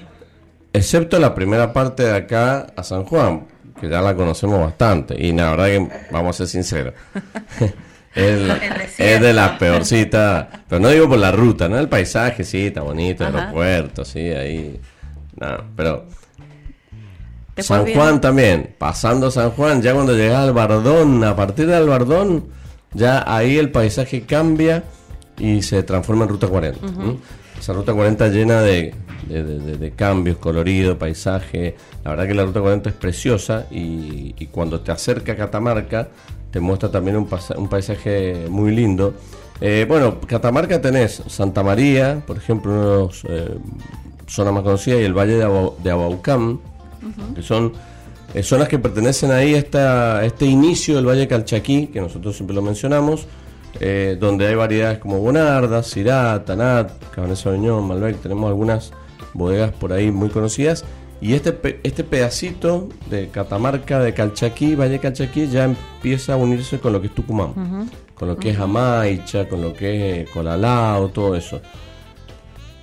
Excepto 0.73 1.17
la 1.17 1.33
primera 1.33 1.73
parte 1.73 2.03
de 2.03 2.15
acá 2.15 2.67
a 2.75 2.83
San 2.83 3.03
Juan, 3.05 3.47
que 3.81 3.89
ya 3.89 3.99
la 3.99 4.15
conocemos 4.15 4.59
bastante. 4.59 5.15
Y 5.19 5.31
la 5.31 5.49
verdad 5.51 5.65
que, 5.67 5.89
vamos 6.11 6.35
a 6.35 6.37
ser 6.45 6.47
sinceros, 6.47 6.93
es, 8.15 8.39
la- 8.41 8.59
es 8.97 9.21
de 9.21 9.33
las 9.33 9.51
peorcitas. 9.57 10.47
Pero 10.69 10.79
no 10.79 10.89
digo 10.89 11.09
por 11.09 11.17
la 11.17 11.31
ruta, 11.31 11.67
¿no? 11.67 11.79
El 11.79 11.89
paisaje, 11.89 12.43
sí, 12.43 12.67
está 12.67 12.81
bonito, 12.81 13.23
el 13.25 13.29
Ajá. 13.29 13.39
aeropuerto, 13.45 14.05
sí, 14.05 14.19
ahí. 14.19 14.79
No, 15.39 15.47
pero 15.75 16.05
San 17.57 17.85
viene- 17.85 17.99
Juan 17.99 18.21
también, 18.21 18.75
pasando 18.77 19.31
San 19.31 19.51
Juan, 19.51 19.81
ya 19.81 19.93
cuando 19.93 20.13
llegas 20.15 20.39
al 20.47 20.53
Bardón, 20.53 21.23
a 21.23 21.35
partir 21.35 21.67
del 21.67 21.87
Bardón, 21.87 22.45
ya 22.93 23.23
ahí 23.27 23.57
el 23.57 23.71
paisaje 23.71 24.21
cambia 24.23 24.83
y 25.37 25.61
se 25.63 25.81
transforma 25.83 26.23
en 26.25 26.29
Ruta 26.29 26.47
40. 26.47 26.85
¿m? 26.85 27.17
Esa 27.59 27.73
Ruta 27.73 27.93
40 27.93 28.27
llena 28.29 28.61
de, 28.61 28.93
de- 29.27 29.43
de- 29.43 29.59
de- 29.59 29.77
de 29.77 29.91
cambios, 29.91 30.37
colorido, 30.37 30.97
paisaje. 30.99 31.75
La 32.03 32.11
verdad 32.11 32.27
que 32.27 32.33
la 32.35 32.45
Ruta 32.45 32.61
40 32.61 32.89
es 32.89 32.95
preciosa 32.95 33.65
y, 33.71 34.35
y 34.37 34.45
cuando 34.47 34.79
te 34.81 34.91
acerca 34.91 35.33
a 35.33 35.35
Catamarca 35.35 36.07
te 36.51 36.59
muestra 36.59 36.89
también 36.91 37.17
un, 37.17 37.27
un 37.57 37.67
paisaje 37.67 38.45
muy 38.49 38.73
lindo. 38.75 39.15
Eh, 39.59 39.85
bueno, 39.89 40.19
Catamarca 40.21 40.79
tenés 40.79 41.23
Santa 41.27 41.63
María, 41.63 42.21
por 42.25 42.37
ejemplo, 42.37 42.71
una 42.71 42.81
de 42.91 43.07
las 43.07 43.23
eh, 43.27 43.57
zonas 44.27 44.53
más 44.53 44.63
conocidas, 44.63 44.99
y 45.01 45.03
el 45.03 45.13
Valle 45.17 45.35
de, 45.37 45.43
Aba- 45.43 45.71
de 45.83 45.91
Abaucán, 45.91 46.59
que 47.35 47.41
son 47.41 47.73
eh, 48.33 48.43
zonas 48.43 48.67
que 48.67 48.77
pertenecen 48.79 49.31
ahí 49.31 49.55
a, 49.55 49.57
esta- 49.57 50.17
a 50.17 50.25
este 50.25 50.45
inicio 50.45 50.95
del 50.95 51.05
Valle 51.07 51.27
Calchaquí, 51.27 51.87
que 51.87 52.01
nosotros 52.01 52.35
siempre 52.35 52.55
lo 52.55 52.61
mencionamos, 52.61 53.25
eh, 53.79 54.17
donde 54.19 54.47
hay 54.47 54.55
variedades 54.55 54.97
como 54.99 55.19
Bonarda, 55.19 55.81
Syrah, 55.83 56.43
Tanat, 56.43 56.91
Cabernet 57.11 57.37
Sauvignon, 57.37 57.87
Malbec, 57.87 58.17
tenemos 58.21 58.47
algunas 58.47 58.91
bodegas 59.33 59.71
por 59.71 59.93
ahí 59.93 60.11
muy 60.11 60.29
conocidas, 60.29 60.83
y 61.21 61.33
este, 61.33 61.79
este 61.83 62.03
pedacito 62.03 62.89
de 63.09 63.29
Catamarca, 63.29 63.99
de 63.99 64.13
Calchaquí, 64.13 64.75
Valle 64.75 64.99
Calchaquí, 64.99 65.47
ya 65.47 65.63
empieza 65.63 66.33
a 66.33 66.37
unirse 66.37 66.79
con 66.79 66.93
lo 66.93 67.01
que 67.01 67.07
es 67.07 67.15
Tucumán, 67.15 67.53
con 68.13 68.27
lo 68.27 68.35
que 68.37 68.49
es 68.51 68.59
Amaicha, 68.59 69.47
con 69.47 69.61
lo 69.61 69.73
que 69.73 70.21
es 70.21 70.29
Colalao, 70.29 71.09
todo 71.09 71.35
eso. 71.35 71.59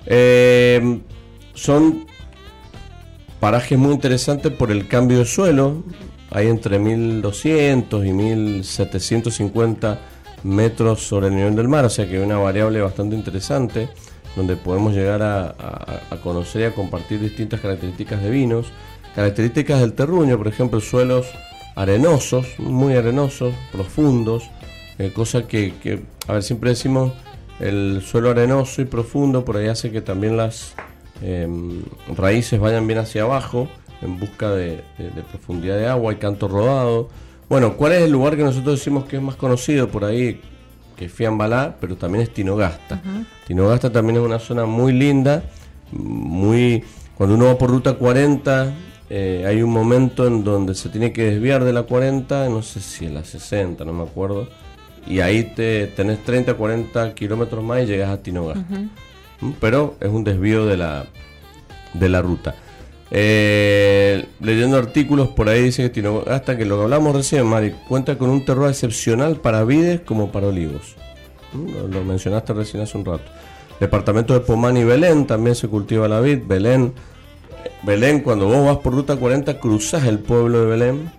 Eh, 0.05 0.99
son 1.55 2.05
parajes 3.39 3.77
muy 3.77 3.93
interesantes 3.93 4.51
por 4.51 4.71
el 4.71 4.87
cambio 4.87 5.19
de 5.19 5.25
suelo. 5.25 5.83
Hay 6.29 6.47
entre 6.47 6.79
1200 6.79 8.05
y 8.05 8.13
1750 8.13 9.99
metros 10.43 11.01
sobre 11.01 11.27
el 11.27 11.35
nivel 11.35 11.55
del 11.55 11.67
mar, 11.67 11.85
o 11.85 11.89
sea 11.89 12.07
que 12.07 12.17
hay 12.17 12.23
una 12.23 12.37
variable 12.37 12.81
bastante 12.81 13.15
interesante 13.15 13.89
donde 14.35 14.57
podemos 14.57 14.93
llegar 14.93 15.23
a, 15.23 15.55
conocer 16.21 16.61
y 16.61 16.65
a 16.65 16.75
compartir 16.75 17.19
distintas 17.19 17.61
características 17.61 18.21
de 18.21 18.29
vinos, 18.29 18.67
características 19.15 19.79
del 19.79 19.93
terruño, 19.93 20.37
por 20.37 20.47
ejemplo, 20.47 20.81
suelos 20.81 21.27
arenosos, 21.75 22.47
muy 22.59 22.95
arenosos, 22.95 23.53
profundos, 23.71 24.43
eh, 24.97 25.11
cosa 25.13 25.47
que, 25.47 25.73
que, 25.81 26.01
a 26.27 26.33
ver, 26.33 26.43
siempre 26.43 26.71
decimos 26.71 27.13
el 27.59 28.01
suelo 28.05 28.29
arenoso 28.29 28.81
y 28.81 28.85
profundo, 28.85 29.45
por 29.45 29.57
ahí 29.57 29.67
hace 29.67 29.91
que 29.91 30.01
también 30.01 30.35
las 30.35 30.75
eh, 31.21 31.47
raíces 32.15 32.59
vayan 32.59 32.85
bien 32.87 32.99
hacia 32.99 33.23
abajo 33.23 33.67
en 34.01 34.19
busca 34.19 34.51
de, 34.51 34.83
de- 34.97 35.09
de 35.15 35.21
profundidad 35.23 35.77
de 35.77 35.87
agua 35.87 36.13
y 36.13 36.17
canto 36.17 36.47
rodado. 36.47 37.09
Bueno, 37.49 37.75
¿cuál 37.77 37.93
es 37.93 38.01
el 38.03 38.11
lugar 38.11 38.35
que 38.35 38.43
nosotros 38.43 38.79
decimos 38.79 39.05
que 39.05 39.17
es 39.17 39.21
más 39.21 39.35
conocido 39.35 39.87
por 39.89 40.03
ahí? 40.05 40.41
Que 40.95 41.05
es 41.05 41.11
Fiambalá, 41.11 41.75
pero 41.79 41.95
también 41.95 42.23
es 42.23 42.33
Tinogasta. 42.33 43.01
Tinogasta 43.47 43.91
también 43.91 44.17
es 44.17 44.23
una 44.23 44.39
zona 44.39 44.65
muy 44.65 44.93
linda, 44.93 45.43
muy... 45.91 46.83
Cuando 47.15 47.35
uno 47.35 47.45
va 47.45 47.57
por 47.57 47.69
ruta 47.69 47.93
40, 47.93 48.73
eh, 49.09 49.45
hay 49.47 49.61
un 49.61 49.69
momento 49.71 50.27
en 50.27 50.43
donde 50.43 50.75
se 50.75 50.89
tiene 50.89 51.13
que 51.13 51.23
desviar 51.31 51.63
de 51.63 51.71
la 51.71 51.83
40, 51.83 52.49
no 52.49 52.61
sé 52.61 52.81
si 52.81 53.05
es 53.05 53.11
la 53.11 53.23
60, 53.23 53.85
no 53.85 53.93
me 53.93 54.03
acuerdo, 54.03 54.49
y 55.07 55.19
ahí 55.21 55.43
te 55.55 55.87
tenés 55.87 56.23
30, 56.25 56.55
40 56.55 57.13
kilómetros 57.13 57.63
más 57.63 57.83
y 57.83 57.85
llegas 57.85 58.09
a 58.09 58.21
Tinogasta. 58.21 58.65
¿Mm? 58.69 58.89
Pero 59.59 59.95
es 59.99 60.09
un 60.09 60.23
desvío 60.23 60.65
de 60.65 60.77
la, 60.77 61.05
de 61.93 62.09
la 62.09 62.21
ruta. 62.21 62.55
Eh, 63.11 64.25
leyendo 64.39 64.77
artículos 64.77 65.29
por 65.29 65.47
ahí 65.47 65.63
dice 65.63 65.83
que 65.83 65.89
Tinogasta, 65.89 66.57
que 66.57 66.65
lo 66.65 66.77
que 66.77 66.83
hablamos 66.83 67.15
recién, 67.15 67.45
Mari, 67.45 67.73
cuenta 67.87 68.17
con 68.17 68.29
un 68.29 68.43
terroir 68.43 68.71
excepcional 68.71 69.37
para 69.37 69.63
vides 69.63 70.01
como 70.01 70.31
para 70.31 70.47
olivos. 70.47 70.95
¿Mm? 71.53 71.73
Lo, 71.73 71.87
lo 71.87 72.03
mencionaste 72.03 72.53
recién 72.53 72.83
hace 72.83 72.97
un 72.97 73.05
rato. 73.05 73.23
Departamento 73.79 74.33
de 74.33 74.39
Pomán 74.39 74.77
y 74.77 74.83
Belén 74.83 75.27
también 75.27 75.55
se 75.55 75.67
cultiva 75.67 76.07
la 76.07 76.21
vid. 76.21 76.39
Belén, 76.47 76.93
Belén, 77.83 78.21
cuando 78.21 78.47
vos 78.47 78.65
vas 78.65 78.77
por 78.77 78.93
ruta 78.93 79.15
40, 79.15 79.59
cruzas 79.59 80.05
el 80.05 80.19
pueblo 80.19 80.61
de 80.61 80.65
Belén, 80.65 81.11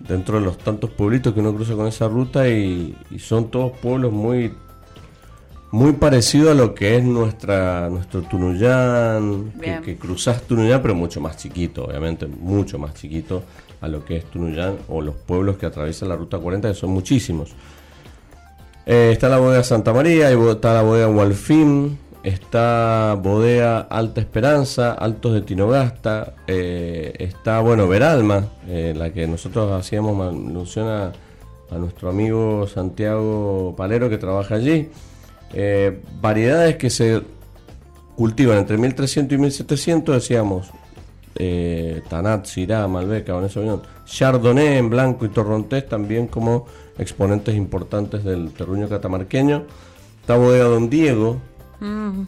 dentro 0.00 0.38
de 0.38 0.44
los 0.44 0.58
tantos 0.58 0.90
pueblitos 0.90 1.34
que 1.34 1.40
uno 1.40 1.54
cruza 1.54 1.74
con 1.74 1.86
esa 1.86 2.08
ruta, 2.08 2.48
y, 2.48 2.96
y 3.10 3.18
son 3.18 3.50
todos 3.50 3.72
pueblos 3.78 4.10
muy 4.12 4.52
muy 5.72 5.92
parecido 5.94 6.50
a 6.50 6.54
lo 6.54 6.74
que 6.74 6.98
es 6.98 7.02
nuestra 7.02 7.88
nuestro 7.88 8.20
Tunuyán, 8.22 9.52
que, 9.60 9.80
que 9.80 9.96
cruzás 9.96 10.42
Tunuyán, 10.42 10.82
pero 10.82 10.94
mucho 10.94 11.20
más 11.20 11.38
chiquito, 11.38 11.86
obviamente, 11.86 12.26
mucho 12.26 12.78
más 12.78 12.94
chiquito 12.94 13.42
a 13.80 13.88
lo 13.88 14.04
que 14.04 14.16
es 14.16 14.24
Tunuyán 14.26 14.76
o 14.88 15.00
los 15.00 15.14
pueblos 15.14 15.56
que 15.56 15.64
atraviesan 15.64 16.10
la 16.10 16.16
Ruta 16.16 16.38
40, 16.38 16.68
que 16.68 16.74
son 16.74 16.90
muchísimos. 16.90 17.54
Eh, 18.84 19.10
está 19.12 19.30
la 19.30 19.38
bodega 19.38 19.64
Santa 19.64 19.94
María, 19.94 20.30
está 20.30 20.74
la 20.74 20.82
bodega 20.82 21.08
Walfim, 21.08 21.96
está 22.22 23.18
bodega 23.20 23.80
Alta 23.80 24.20
Esperanza, 24.20 24.92
Altos 24.92 25.32
de 25.32 25.40
Tinogasta, 25.40 26.34
eh, 26.46 27.14
está, 27.18 27.60
bueno, 27.60 27.88
Veralma, 27.88 28.46
eh, 28.68 28.92
la 28.94 29.10
que 29.10 29.26
nosotros 29.26 29.72
hacíamos 29.72 30.34
mención 30.34 30.88
a, 30.88 31.12
a 31.70 31.78
nuestro 31.78 32.10
amigo 32.10 32.66
Santiago 32.66 33.74
Palero 33.74 34.10
que 34.10 34.18
trabaja 34.18 34.56
allí. 34.56 34.90
Eh, 35.52 36.00
variedades 36.20 36.76
que 36.76 36.90
se 36.90 37.22
cultivan 38.16 38.58
entre 38.58 38.76
1300 38.78 39.36
y 39.36 39.40
1700, 39.40 40.14
decíamos, 40.14 40.70
eh, 41.36 42.02
Tanat, 42.08 42.46
Syrah, 42.46 42.86
Malbec, 42.88 43.26
Cabernet 43.26 43.50
Sauvignon, 43.50 43.82
Chardonnay 44.06 44.76
en 44.78 44.90
blanco 44.90 45.24
y 45.24 45.28
Torrontés 45.30 45.88
también 45.88 46.26
como 46.26 46.66
exponentes 46.98 47.54
importantes 47.54 48.22
del 48.24 48.50
terruño 48.52 48.88
catamarqueño. 48.88 49.64
Está 50.20 50.36
bodega 50.36 50.64
Don 50.64 50.88
Diego, 50.90 51.40
Mm. 51.80 52.22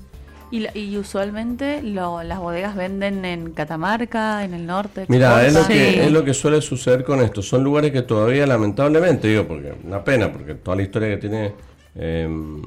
Y, 0.51 0.97
usualmente 0.99 1.83
lo- 1.83 2.23
las 2.23 2.39
bodegas 2.39 2.77
venden 2.77 3.25
en 3.25 3.53
Catamarca, 3.53 4.45
en 4.45 4.55
el 4.55 4.67
norte. 4.67 5.05
Mira, 5.09 5.45
es 5.47 5.53
lo, 5.55 5.67
que, 5.67 5.75
Sí. 5.93 6.01
es 6.01 6.13
lo 6.13 6.25
que 6.25 6.33
suele 6.35 6.61
suceder 6.61 7.03
con 7.05 7.21
esto. 7.21 7.43
Son 7.43 7.63
lugares 7.65 7.91
que 7.91 8.03
todavía, 8.03 8.47
lamentablemente, 8.47 9.27
digo, 9.29 9.47
porque 9.49 9.73
una 9.85 10.03
pena, 10.05 10.31
porque 10.33 10.55
toda 10.55 10.77
la 10.77 10.83
historia 10.83 11.09
que 11.09 11.17
tiene 11.17 11.53
em, 11.97 12.63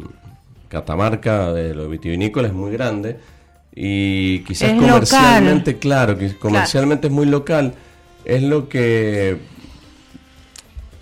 Catamarca 0.68 1.53
de 1.53 1.73
lo 1.73 1.88
vitivinícola 1.89 2.48
es 2.48 2.53
muy 2.53 2.72
grande 2.72 3.19
y 3.73 4.39
quizás 4.39 4.72
Es 4.72 4.80
comercialmente, 4.80 5.77
claro, 5.77 6.18
que 6.18 6.35
comercialmente 6.35 7.07
es 7.07 7.14
muy 7.14 7.26
local. 7.26 7.73
Es 8.26 8.44
lo 8.44 8.68
que 8.68 9.38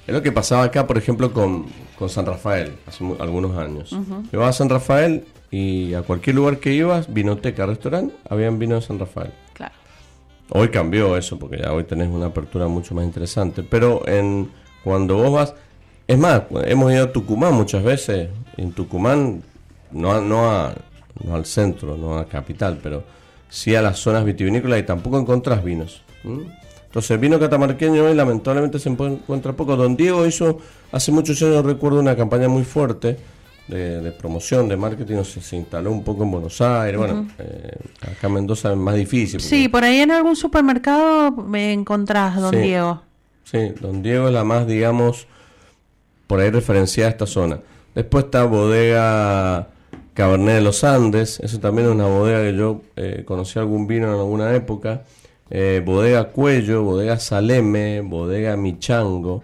es 0.08 0.14
lo 0.14 0.22
que 0.22 0.32
pasaba 0.32 0.64
acá, 0.64 0.86
por 0.86 0.98
ejemplo, 0.98 1.34
con, 1.34 1.66
con 1.98 2.10
San 2.10 2.26
Rafael, 2.26 2.74
hace 2.86 3.04
algunos 3.20 3.58
años. 3.58 3.96
Iba 4.32 4.48
a 4.48 4.54
San 4.54 4.70
Rafael 4.70 5.26
y 5.50 5.94
a 5.96 6.04
cualquier 6.04 6.36
lugar 6.36 6.60
que 6.60 6.74
ibas, 6.74 7.12
vinoteca, 7.12 7.66
restaurante, 7.66 8.14
habían 8.30 8.60
vino 8.60 8.76
de 8.76 8.82
San 8.82 9.00
Rafael. 9.00 9.32
Claro. 9.54 9.74
Hoy 10.50 10.70
cambió 10.70 11.18
eso, 11.18 11.40
porque 11.40 11.58
ya 11.58 11.74
hoy 11.74 11.86
tenés 11.86 12.10
una 12.10 12.28
apertura 12.28 12.68
mucho 12.68 12.94
más 12.94 13.04
interesante. 13.04 13.64
Pero 13.64 14.08
en 14.08 14.52
cuando 14.84 15.16
vos 15.16 15.32
vas, 15.32 15.56
es 16.08 16.20
más, 16.20 16.44
hemos 16.66 16.92
ido 16.94 17.06
a 17.06 17.12
Tucumán 17.12 17.56
muchas 17.56 17.84
veces. 17.84 18.30
En 18.58 18.74
Tucumán, 18.74 19.42
no, 19.92 20.22
no, 20.22 20.72
no 21.24 21.36
al 21.36 21.46
centro, 21.46 21.98
no 21.98 22.18
a 22.18 22.26
capital, 22.26 22.80
pero 22.82 23.04
sí 23.50 23.76
a 23.76 23.82
las 23.82 24.00
zonas 24.00 24.26
vitivinícolas 24.26 24.80
y 24.80 24.84
tampoco 24.84 25.20
encontrás 25.20 25.64
vinos. 25.64 26.02
Entonces, 26.24 27.12
el 27.12 27.18
vino 27.18 27.40
catamarqueño 27.40 28.06
hoy 28.06 28.14
lamentablemente 28.14 28.80
se 28.80 28.90
encuentra 28.90 29.54
poco. 29.54 29.76
Don 29.76 29.96
Diego 29.96 30.26
hizo, 30.26 30.60
hace 30.92 31.12
muchos 31.12 31.42
años 31.42 31.66
recuerdo, 31.66 32.00
una 32.00 32.16
campaña 32.16 32.48
muy 32.48 32.64
fuerte 32.64 33.18
de, 33.68 34.12
promoción, 34.12 34.68
de 34.68 34.78
marketing, 34.78 35.24
se, 35.24 35.56
instaló 35.56 35.92
un 35.92 36.04
poco 36.04 36.24
en 36.24 36.32
Buenos 36.32 36.62
Aires. 36.62 36.98
Bueno, 36.98 37.28
eh, 37.40 37.78
acá 38.02 38.28
en 38.28 38.34
Mendoza 38.34 38.72
es 38.72 38.78
más 38.78 38.96
difícil. 38.96 39.40
Sí, 39.40 39.68
por 39.68 39.84
ahí 39.84 40.00
en 40.00 40.12
algún 40.12 40.36
supermercado 40.36 41.32
me 41.32 41.74
encontrás, 41.74 42.40
Don 42.40 42.52
Diego. 42.52 43.02
Sí, 43.44 43.74
Don 43.80 44.02
Diego 44.02 44.28
es 44.28 44.34
la 44.34 44.44
más, 44.44 44.68
digamos, 44.68 45.28
por 46.28 46.40
ahí 46.40 46.50
referenciada 46.50 47.10
a 47.10 47.12
esta 47.12 47.28
zona. 47.28 47.60
Después 47.94 48.26
está 48.26 48.44
Bodega 48.44 49.68
Cabernet 50.16 50.56
de 50.56 50.62
los 50.62 50.84
Andes, 50.86 51.42
eso 51.42 51.60
también 51.60 51.90
es 51.90 51.94
una 51.94 52.08
bodega 52.08 52.42
que 52.42 52.58
yo 52.58 52.82
eh, 52.96 53.24
conocí 53.26 53.60
algún 53.60 53.86
vino 53.86 54.08
en 54.08 54.14
alguna 54.14 54.56
época. 54.56 55.04
Eh, 55.50 55.84
bodega 55.86 56.30
Cuello, 56.30 56.84
Bodega 56.84 57.20
Saleme, 57.20 58.00
Bodega 58.00 58.56
Michango. 58.56 59.44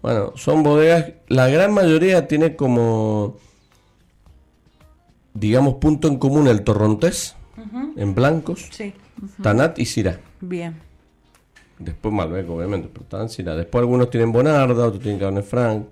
Bueno, 0.00 0.32
son 0.36 0.62
bodegas, 0.62 1.12
la 1.26 1.48
gran 1.48 1.74
mayoría 1.74 2.28
tiene 2.28 2.54
como, 2.54 3.36
digamos, 5.34 5.74
punto 5.74 6.06
en 6.06 6.18
común 6.18 6.46
el 6.46 6.62
torrontés, 6.62 7.36
en 7.96 8.14
blancos, 8.14 8.68
Tanat 9.42 9.78
y 9.80 9.86
Syrah. 9.86 10.20
Bien. 10.40 10.80
Después 11.78 12.14
Malbec, 12.14 12.48
obviamente, 12.48 12.88
pero 12.92 13.06
Tanat 13.06 13.30
y 13.30 13.34
Syrah. 13.34 13.56
Después 13.56 13.82
algunos 13.82 14.08
tienen 14.08 14.30
Bonarda, 14.30 14.86
otros 14.86 15.02
tienen 15.02 15.18
Cabernet 15.18 15.44
Franc, 15.44 15.84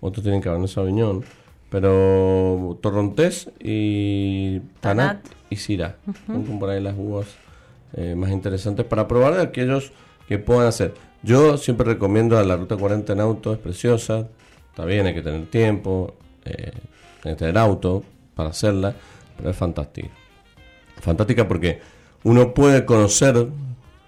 otros 0.00 0.22
tienen 0.22 0.42
Cabernet 0.42 0.68
Sauvignon. 0.68 1.24
Pero 1.70 2.78
Torrontés 2.82 3.50
y 3.60 4.60
Tanat, 4.80 5.24
y 5.48 5.56
Syrah. 5.56 5.96
Son 6.26 6.58
por 6.58 6.70
ahí 6.70 6.82
las 6.82 6.94
uvas 6.96 7.26
eh, 7.94 8.14
más 8.14 8.30
interesantes 8.30 8.84
para 8.84 9.08
probar 9.08 9.34
de 9.34 9.42
aquellos 9.42 9.92
que 10.28 10.38
puedan 10.38 10.66
hacer. 10.66 10.94
Yo 11.22 11.56
siempre 11.56 11.86
recomiendo 11.86 12.38
a 12.38 12.44
la 12.44 12.56
Ruta 12.56 12.76
40 12.76 13.12
en 13.12 13.20
auto, 13.20 13.52
es 13.52 13.58
preciosa. 13.58 14.28
Está 14.70 14.84
bien, 14.84 15.06
hay 15.06 15.14
que 15.14 15.22
tener 15.22 15.46
tiempo, 15.46 16.14
eh, 16.44 16.72
hay 17.24 17.32
que 17.32 17.36
tener 17.36 17.58
auto 17.58 18.04
para 18.34 18.50
hacerla, 18.50 18.94
pero 19.36 19.50
es 19.50 19.56
fantástica. 19.56 20.08
Fantástica 21.00 21.46
porque 21.46 21.80
uno 22.22 22.54
puede 22.54 22.84
conocer 22.84 23.48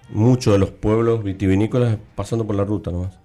mucho 0.09 0.51
de 0.51 0.59
los 0.59 0.71
pueblos 0.71 1.23
vitivinícolas 1.23 1.97
pasando 2.15 2.45
por 2.45 2.55
la 2.55 2.63
ruta 2.63 2.91
nomás. 2.91 3.17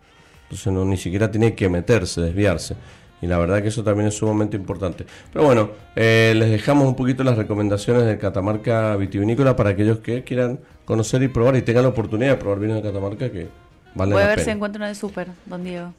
Entonces 0.44 0.72
no, 0.72 0.84
ni 0.84 0.96
siquiera 0.96 1.30
tiene 1.30 1.54
que 1.54 1.68
meterse, 1.68 2.20
desviarse. 2.20 2.74
Y 3.20 3.26
la 3.26 3.38
verdad 3.38 3.62
que 3.62 3.68
eso 3.68 3.82
también 3.82 4.08
es 4.08 4.14
sumamente 4.14 4.56
importante. 4.56 5.04
Pero 5.32 5.44
bueno, 5.44 5.70
eh, 5.96 6.34
les 6.36 6.50
dejamos 6.50 6.86
un 6.86 6.94
poquito 6.94 7.24
las 7.24 7.36
recomendaciones 7.36 8.04
de 8.04 8.18
Catamarca 8.18 8.94
Vitivinícola 8.96 9.56
para 9.56 9.70
aquellos 9.70 9.98
que 9.98 10.22
quieran 10.22 10.60
conocer 10.84 11.22
y 11.22 11.28
probar 11.28 11.56
y 11.56 11.62
tengan 11.62 11.82
la 11.82 11.88
oportunidad 11.90 12.30
de 12.30 12.36
probar 12.36 12.60
vinos 12.60 12.76
de 12.76 12.82
Catamarca 12.82 13.30
que 13.30 13.48
vale 13.94 14.12
Voy 14.14 14.22
a 14.22 14.28
ver 14.28 14.40
si 14.40 14.50
encuentro 14.50 14.78
una 14.78 14.88
de 14.88 14.94
súper, 14.94 15.28
don 15.46 15.64
Diego. 15.64 15.92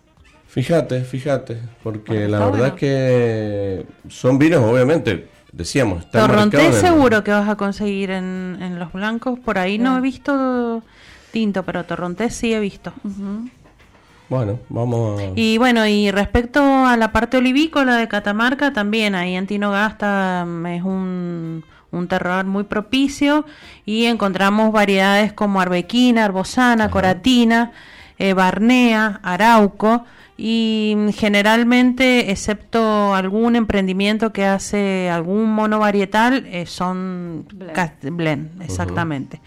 Fíjate, 0.48 1.02
fíjate, 1.02 1.60
porque 1.84 2.28
la 2.28 2.50
verdad 2.50 2.68
es 2.70 2.74
que 2.74 3.86
son 4.08 4.40
vinos, 4.40 4.64
obviamente, 4.64 5.28
decíamos, 5.52 6.06
está 6.06 6.26
Torrontés 6.26 6.74
seguro 6.76 7.24
que 7.24 7.30
vas 7.30 7.48
a 7.48 7.56
conseguir 7.56 8.10
en, 8.10 8.80
los 8.80 8.92
blancos, 8.92 9.38
por 9.38 9.60
ahí 9.60 9.78
no 9.78 9.96
he 9.96 10.02
visto 10.02 10.82
tinto, 11.32 11.62
pero 11.62 11.84
Torrontés 11.84 12.34
sí 12.34 12.52
he 12.52 12.60
visto. 12.60 12.92
Bueno, 14.30 14.60
vamos 14.70 15.20
a... 15.20 15.24
Y 15.36 15.58
bueno, 15.58 15.86
y 15.88 16.12
respecto 16.12 16.62
a 16.62 16.96
la 16.98 17.12
parte 17.12 17.38
olivícola 17.38 17.98
de 17.98 18.08
Catamarca, 18.08 18.74
también 18.74 19.16
ahí 19.16 19.36
en 19.36 19.48
Tinogasta 19.48 20.46
mm, 20.46 20.66
es 20.68 20.84
un, 20.84 21.64
un 21.92 22.08
terroir 22.08 22.46
muy 22.46 22.64
propicio 22.64 23.46
y 23.86 24.06
encontramos 24.06 24.72
variedades 24.72 25.34
como 25.34 25.62
arbequina, 25.62 26.26
arbosana, 26.26 26.92
coratina, 26.92 27.72
eh, 28.20 28.34
barnea, 28.34 29.20
arauco 29.24 30.06
y 30.38 30.94
mm, 30.96 31.10
generalmente, 31.10 32.32
excepto 32.32 33.14
algún 33.14 33.56
emprendimiento 33.56 34.32
que 34.32 34.46
hace 34.46 35.10
algún 35.10 35.52
mono 35.52 35.80
varietal, 35.80 36.46
eh, 36.46 36.66
son 36.66 37.46
blend, 37.50 38.62
exactamente. 38.62 39.42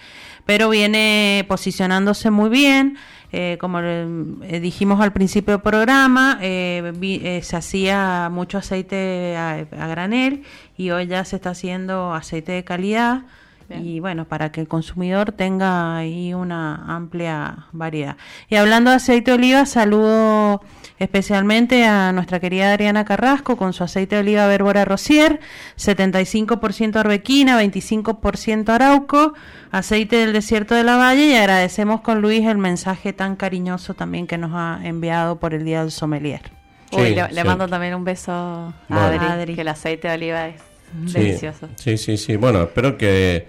Pero 0.44 0.68
viene 0.68 1.44
posicionándose 1.48 2.30
muy 2.30 2.50
bien. 2.50 2.98
Eh, 3.34 3.56
como 3.58 3.80
eh, 3.80 4.60
dijimos 4.60 5.00
al 5.00 5.12
principio 5.12 5.54
del 5.54 5.62
programa, 5.62 6.38
eh, 6.42 7.40
se 7.42 7.56
hacía 7.56 8.28
mucho 8.30 8.58
aceite 8.58 9.36
a, 9.36 9.64
granel 9.88 10.44
y 10.76 10.90
hoy 10.90 11.06
ya 11.06 11.24
se 11.24 11.36
está 11.36 11.50
haciendo 11.50 12.12
aceite 12.12 12.52
de 12.52 12.64
calidad. 12.64 13.22
Y 13.70 14.00
bueno, 14.00 14.26
para 14.26 14.52
que 14.52 14.60
el 14.60 14.68
consumidor 14.68 15.32
tenga 15.32 15.96
ahí 15.96 16.34
una 16.34 16.84
amplia 16.94 17.68
variedad. 17.72 18.18
Y 18.50 18.56
hablando 18.56 18.90
de 18.90 18.96
aceite 18.96 19.30
de 19.30 19.38
oliva, 19.38 19.64
saludo 19.64 20.60
especialmente 21.02 21.84
a 21.84 22.12
nuestra 22.12 22.38
querida 22.38 22.72
Adriana 22.72 23.04
Carrasco 23.04 23.56
con 23.56 23.72
su 23.72 23.82
aceite 23.82 24.14
de 24.14 24.20
oliva 24.20 24.46
Bérbora 24.46 24.84
Rosier, 24.84 25.40
75% 25.76 26.96
arbequina, 26.96 27.60
25% 27.60 28.68
arauco, 28.68 29.34
aceite 29.70 30.16
del 30.16 30.32
desierto 30.32 30.74
de 30.74 30.84
la 30.84 30.96
Valle 30.96 31.26
y 31.26 31.34
agradecemos 31.34 32.02
con 32.02 32.22
Luis 32.22 32.46
el 32.46 32.58
mensaje 32.58 33.12
tan 33.12 33.36
cariñoso 33.36 33.94
también 33.94 34.26
que 34.26 34.38
nos 34.38 34.52
ha 34.54 34.80
enviado 34.84 35.40
por 35.40 35.54
el 35.54 35.64
Día 35.64 35.80
del 35.80 35.90
Sommelier. 35.90 36.52
le, 36.92 37.44
mando 37.44 37.66
también 37.66 37.94
un 37.94 38.04
beso 38.04 38.32
a 38.32 38.72
Adri, 38.88 39.54
que 39.54 39.62
el 39.62 39.68
aceite 39.68 40.08
de 40.08 40.14
oliva 40.14 40.48
es 40.48 40.62
delicioso. 40.92 41.68
Sí, 41.76 41.98
sí, 41.98 42.16
sí. 42.16 42.36
Bueno, 42.36 42.62
espero 42.62 42.96
que 42.96 43.46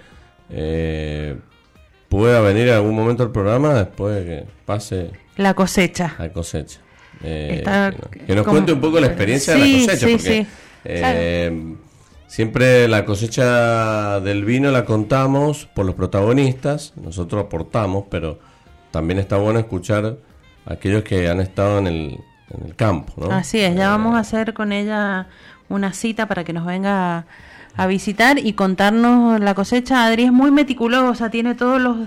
eh, 0.49 1.37
pueda 2.09 2.41
venir 2.41 2.69
en 2.69 2.73
algún 2.73 2.95
momento 2.95 3.21
al 3.21 3.31
programa 3.31 3.75
después 3.75 4.15
de 4.15 4.25
que 4.25 4.45
pase 4.65 5.11
la 5.35 5.53
cosecha. 5.53 6.15
La 6.19 6.31
cosecha. 6.31 6.79
Eh, 7.23 7.63
que, 8.27 8.35
nos 8.35 8.45
cuente 8.45 8.73
un 8.73 8.81
poco 8.81 8.99
la 8.99 9.07
experiencia 9.07 9.53
de 9.53 9.59
la 9.59 9.93
cosecha. 9.93 10.07
porque, 10.07 10.45
eh, 10.85 11.75
Siempre 12.33 12.87
la 12.87 13.05
cosecha 13.05 14.19
del 14.19 14.43
vino 14.43 14.71
la 14.71 14.85
contamos 14.85 15.67
por 15.67 15.85
los 15.85 15.93
protagonistas, 15.93 16.93
nosotros 16.95 17.45
aportamos, 17.45 18.05
pero 18.09 18.39
también 18.89 19.19
está 19.19 19.37
bueno 19.37 19.59
escuchar 19.59 20.17
a 20.65 20.73
aquellos 20.73 21.03
que 21.03 21.29
han 21.29 21.41
estado 21.41 21.77
en 21.77 21.85
el, 21.85 22.19
en 22.49 22.65
el 22.65 22.75
campo. 22.75 23.13
¿no? 23.17 23.31
Así 23.31 23.59
es, 23.59 23.75
ya 23.75 23.89
vamos 23.89 24.15
a 24.15 24.19
hacer 24.21 24.55
con 24.55 24.71
ella 24.71 25.27
una 25.69 25.93
cita 25.93 26.27
para 26.27 26.43
que 26.43 26.53
nos 26.53 26.65
venga 26.65 27.19
a 27.19 27.25
visitar 27.87 28.37
y 28.39 28.53
contarnos 28.53 29.39
la 29.39 29.53
cosecha. 29.53 30.05
Adri 30.05 30.23
es 30.25 30.31
muy 30.31 30.51
meticulosa, 30.51 31.29
tiene 31.29 31.55
todos 31.55 31.81
los, 31.81 31.97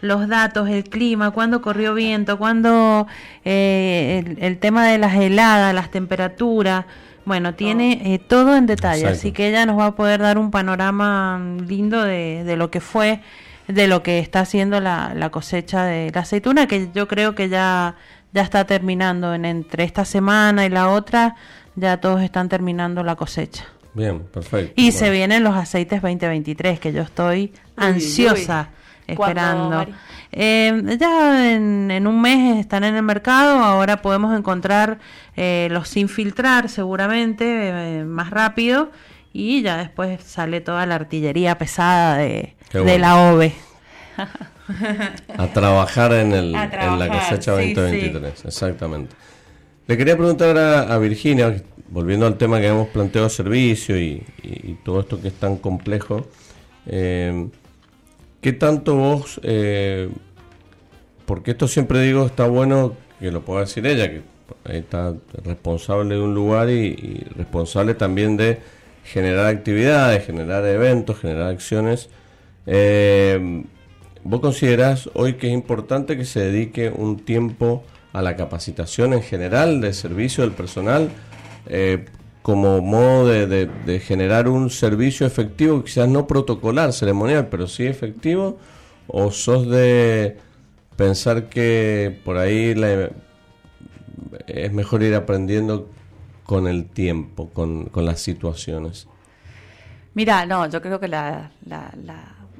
los 0.00 0.28
datos, 0.28 0.68
el 0.68 0.84
clima, 0.84 1.32
cuándo 1.32 1.60
corrió 1.60 1.94
viento, 1.94 2.38
cuándo 2.38 3.06
eh, 3.44 4.36
el, 4.38 4.58
tema 4.58 4.86
de 4.86 4.98
las 4.98 5.14
heladas, 5.14 5.74
las 5.74 5.90
temperaturas. 5.90 6.86
Bueno, 7.24 7.54
tiene 7.54 8.14
eh, 8.14 8.20
todo 8.20 8.56
en 8.56 8.66
detalle, 8.66 9.08
así 9.08 9.32
que 9.32 9.48
ella 9.48 9.66
nos 9.66 9.76
va 9.76 9.86
a 9.86 9.96
poder 9.96 10.20
dar 10.20 10.38
un 10.38 10.52
panorama 10.52 11.40
lindo 11.66 12.02
de, 12.04 12.44
de 12.44 12.56
lo 12.56 12.70
que 12.70 12.80
fue, 12.80 13.20
de 13.66 13.88
lo 13.88 14.04
que 14.04 14.20
está 14.20 14.40
haciendo 14.40 14.80
la, 14.80 15.12
la 15.12 15.30
cosecha 15.30 15.84
de 15.84 16.12
la 16.14 16.20
aceituna, 16.20 16.68
que 16.68 16.88
yo 16.94 17.08
creo 17.08 17.34
que 17.34 17.48
ya, 17.48 17.96
ya 18.32 18.42
está 18.42 18.64
terminando 18.64 19.34
en, 19.34 19.44
entre 19.44 19.82
esta 19.82 20.04
semana 20.04 20.66
y 20.66 20.68
la 20.68 20.88
otra, 20.88 21.34
ya 21.74 21.96
todos 22.00 22.22
están 22.22 22.48
terminando 22.48 23.02
la 23.02 23.16
cosecha. 23.16 23.64
Bien, 23.96 24.20
perfecto. 24.24 24.74
Y 24.76 24.92
se 24.92 25.08
vienen 25.08 25.42
los 25.42 25.54
aceites 25.54 26.02
2023, 26.02 26.78
que 26.78 26.92
yo 26.92 27.00
estoy 27.00 27.54
ansiosa 27.76 28.68
esperando. 29.06 29.86
Eh, 30.32 30.98
ya 31.00 31.50
en, 31.50 32.06
un 32.06 32.20
mes 32.20 32.58
están 32.60 32.84
en 32.84 32.94
el 32.94 33.02
mercado, 33.02 33.58
ahora 33.60 34.02
podemos 34.02 34.38
encontrar 34.38 34.98
eh, 35.34 35.68
los 35.70 35.88
sin 35.88 36.10
filtrar 36.10 36.68
seguramente, 36.68 37.70
eh, 37.70 38.04
más 38.04 38.28
rápido, 38.28 38.90
y 39.32 39.62
ya 39.62 39.78
después 39.78 40.22
sale 40.22 40.60
toda 40.60 40.84
la 40.84 40.96
artillería 40.96 41.56
pesada 41.56 42.18
de, 42.18 42.54
la 42.98 43.30
OVE. 43.30 43.54
A 45.38 45.46
trabajar 45.54 46.12
en, 46.12 46.32
el, 46.32 46.54
en 46.54 46.98
la 46.98 47.08
cosecha 47.08 47.52
2023, 47.52 48.44
exactamente. 48.44 49.16
Le 49.86 49.96
quería 49.96 50.16
preguntar 50.16 50.58
a, 50.58 50.98
Virginia, 50.98 51.62
volviendo 51.88 52.26
al 52.26 52.36
tema 52.36 52.60
que 52.60 52.68
hemos 52.68 52.88
planteado 52.88 53.28
servicio 53.28 53.98
y, 53.98 54.24
todo 54.84 55.00
esto 55.00 55.20
que 55.20 55.28
es 55.28 55.34
tan 55.34 55.56
complejo, 55.56 56.26
eh, 56.86 57.48
¿qué 58.40 58.52
tanto 58.52 58.96
vos, 58.96 59.40
eh, 59.42 60.08
porque 61.24 61.52
esto 61.52 61.66
siempre 61.66 62.00
digo 62.02 62.26
está 62.26 62.46
bueno 62.46 62.94
que 63.18 63.30
lo 63.30 63.42
pueda 63.42 63.60
decir 63.60 63.86
ella, 63.86 64.08
que 64.10 64.22
está 64.68 65.14
responsable 65.44 66.14
de 66.14 66.20
un 66.20 66.34
lugar 66.34 66.70
y, 66.70 67.24
responsable 67.36 67.94
también 67.94 68.36
de 68.36 68.60
generar 69.04 69.46
actividades, 69.46 70.26
generar 70.26 70.64
eventos, 70.64 71.18
generar 71.18 71.50
acciones. 71.50 72.08
Eh, 72.66 73.64
¿Vos 74.24 74.40
considerás 74.40 75.08
hoy 75.14 75.34
que 75.34 75.46
es 75.46 75.52
importante 75.52 76.16
que 76.16 76.24
se 76.24 76.40
dedique 76.40 76.90
un 76.90 77.18
tiempo 77.20 77.84
a 78.12 78.22
la 78.22 78.34
capacitación 78.34 79.12
en 79.12 79.22
general 79.22 79.80
de 79.80 79.92
servicio 79.92 80.42
del 80.42 80.52
personal 80.52 81.10
eh, 81.66 82.06
como 82.42 82.80
modo 82.80 83.26
de, 83.26 84.00
generar 84.00 84.48
un 84.48 84.70
servicio 84.70 85.26
efectivo, 85.26 85.82
quizás 85.82 86.08
no 86.08 86.28
protocolar, 86.28 86.92
ceremonial, 86.92 87.48
pero 87.48 87.66
sí 87.66 87.86
efectivo? 87.86 88.58
¿O 89.08 89.32
sos 89.32 89.68
de 89.68 90.36
pensar 90.96 91.48
que 91.48 92.20
por 92.24 92.38
ahí 92.38 92.72
es 94.46 94.72
mejor 94.72 95.02
ir 95.02 95.16
aprendiendo 95.16 95.88
con 96.44 96.68
el 96.68 96.86
tiempo, 96.86 97.50
con, 97.50 97.90
las 97.96 98.20
situaciones? 98.20 99.08
Mira, 100.14 100.46
no, 100.46 100.68
yo 100.68 100.80
creo 100.80 101.00
que 101.00 101.08
la, 101.08 101.50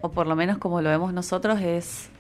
o 0.01 0.11
por 0.11 0.27
lo 0.27 0.35
menos 0.35 0.59
como 0.59 0.83
lo 0.83 0.91
vemos 0.91 1.13
nosotros, 1.13 1.61
es 1.61 2.11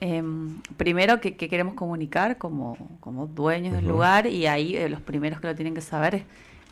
em, 0.00 0.60
primero 0.76 1.20
que, 1.20 1.36
queremos 1.36 1.74
comunicar 1.74 2.38
como, 2.38 2.76
como 3.00 3.26
dueños 3.26 3.74
del 3.74 3.86
lugar 3.86 4.26
y 4.26 4.46
ahí 4.46 4.76
eh, 4.76 4.88
los 4.88 5.00
primeros 5.00 5.40
que 5.40 5.46
lo 5.46 5.54
tienen 5.54 5.74
que 5.74 5.80
saber 5.80 6.14
es 6.14 6.22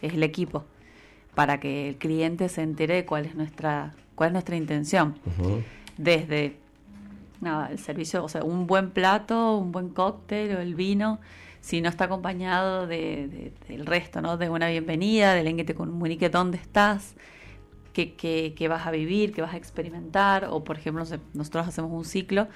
es 0.03 0.15
el 0.15 0.23
equipo, 0.23 0.65
para 1.35 1.61
que 1.61 1.89
el 1.91 1.97
cliente 1.97 2.49
se 2.49 2.63
entere 2.63 2.95
de 2.95 3.07
cuál 3.07 3.27
es 3.27 3.35
nuestra, 3.35 3.95
cuál 4.15 4.29
es 4.29 4.33
nuestra 4.33 4.57
intención. 4.57 5.17
Desde 5.97 6.57
nada, 7.41 7.69
el 7.71 7.79
servicio, 7.79 8.25
o 8.25 8.29
sea, 8.29 8.43
un 8.43 8.67
buen 8.67 8.91
plato, 8.91 9.57
un 9.57 9.73
buen 9.73 9.91
cóctel 9.91 10.57
o 10.57 10.61
el 10.61 10.75
vino, 10.75 11.21
si 11.61 11.81
no 11.81 11.89
está 11.89 12.05
acompañado 12.05 12.87
de, 12.87 13.53
del 13.69 13.87
resto, 13.87 14.21
¿no? 14.21 14.37
De 14.37 14.49
una 14.49 14.69
bienvenida, 14.69 15.35
de 15.35 15.41
alguien 15.41 15.57
que 15.59 15.65
te 15.65 15.75
comunique 15.75 16.31
dónde 16.31 16.57
estás, 16.57 17.15
qué, 17.93 18.15
qué, 18.15 18.69
vas 18.69 18.87
a 18.87 18.91
vivir, 18.91 19.33
qué 19.33 19.43
vas 19.43 19.55
a 19.55 19.57
experimentar, 19.57 20.47
o 20.51 20.65
por 20.65 20.79
ejemplo, 20.79 21.05
nosotros 21.35 21.69
hacemos 21.69 21.91
un 21.93 22.05
ciclo 22.05 22.49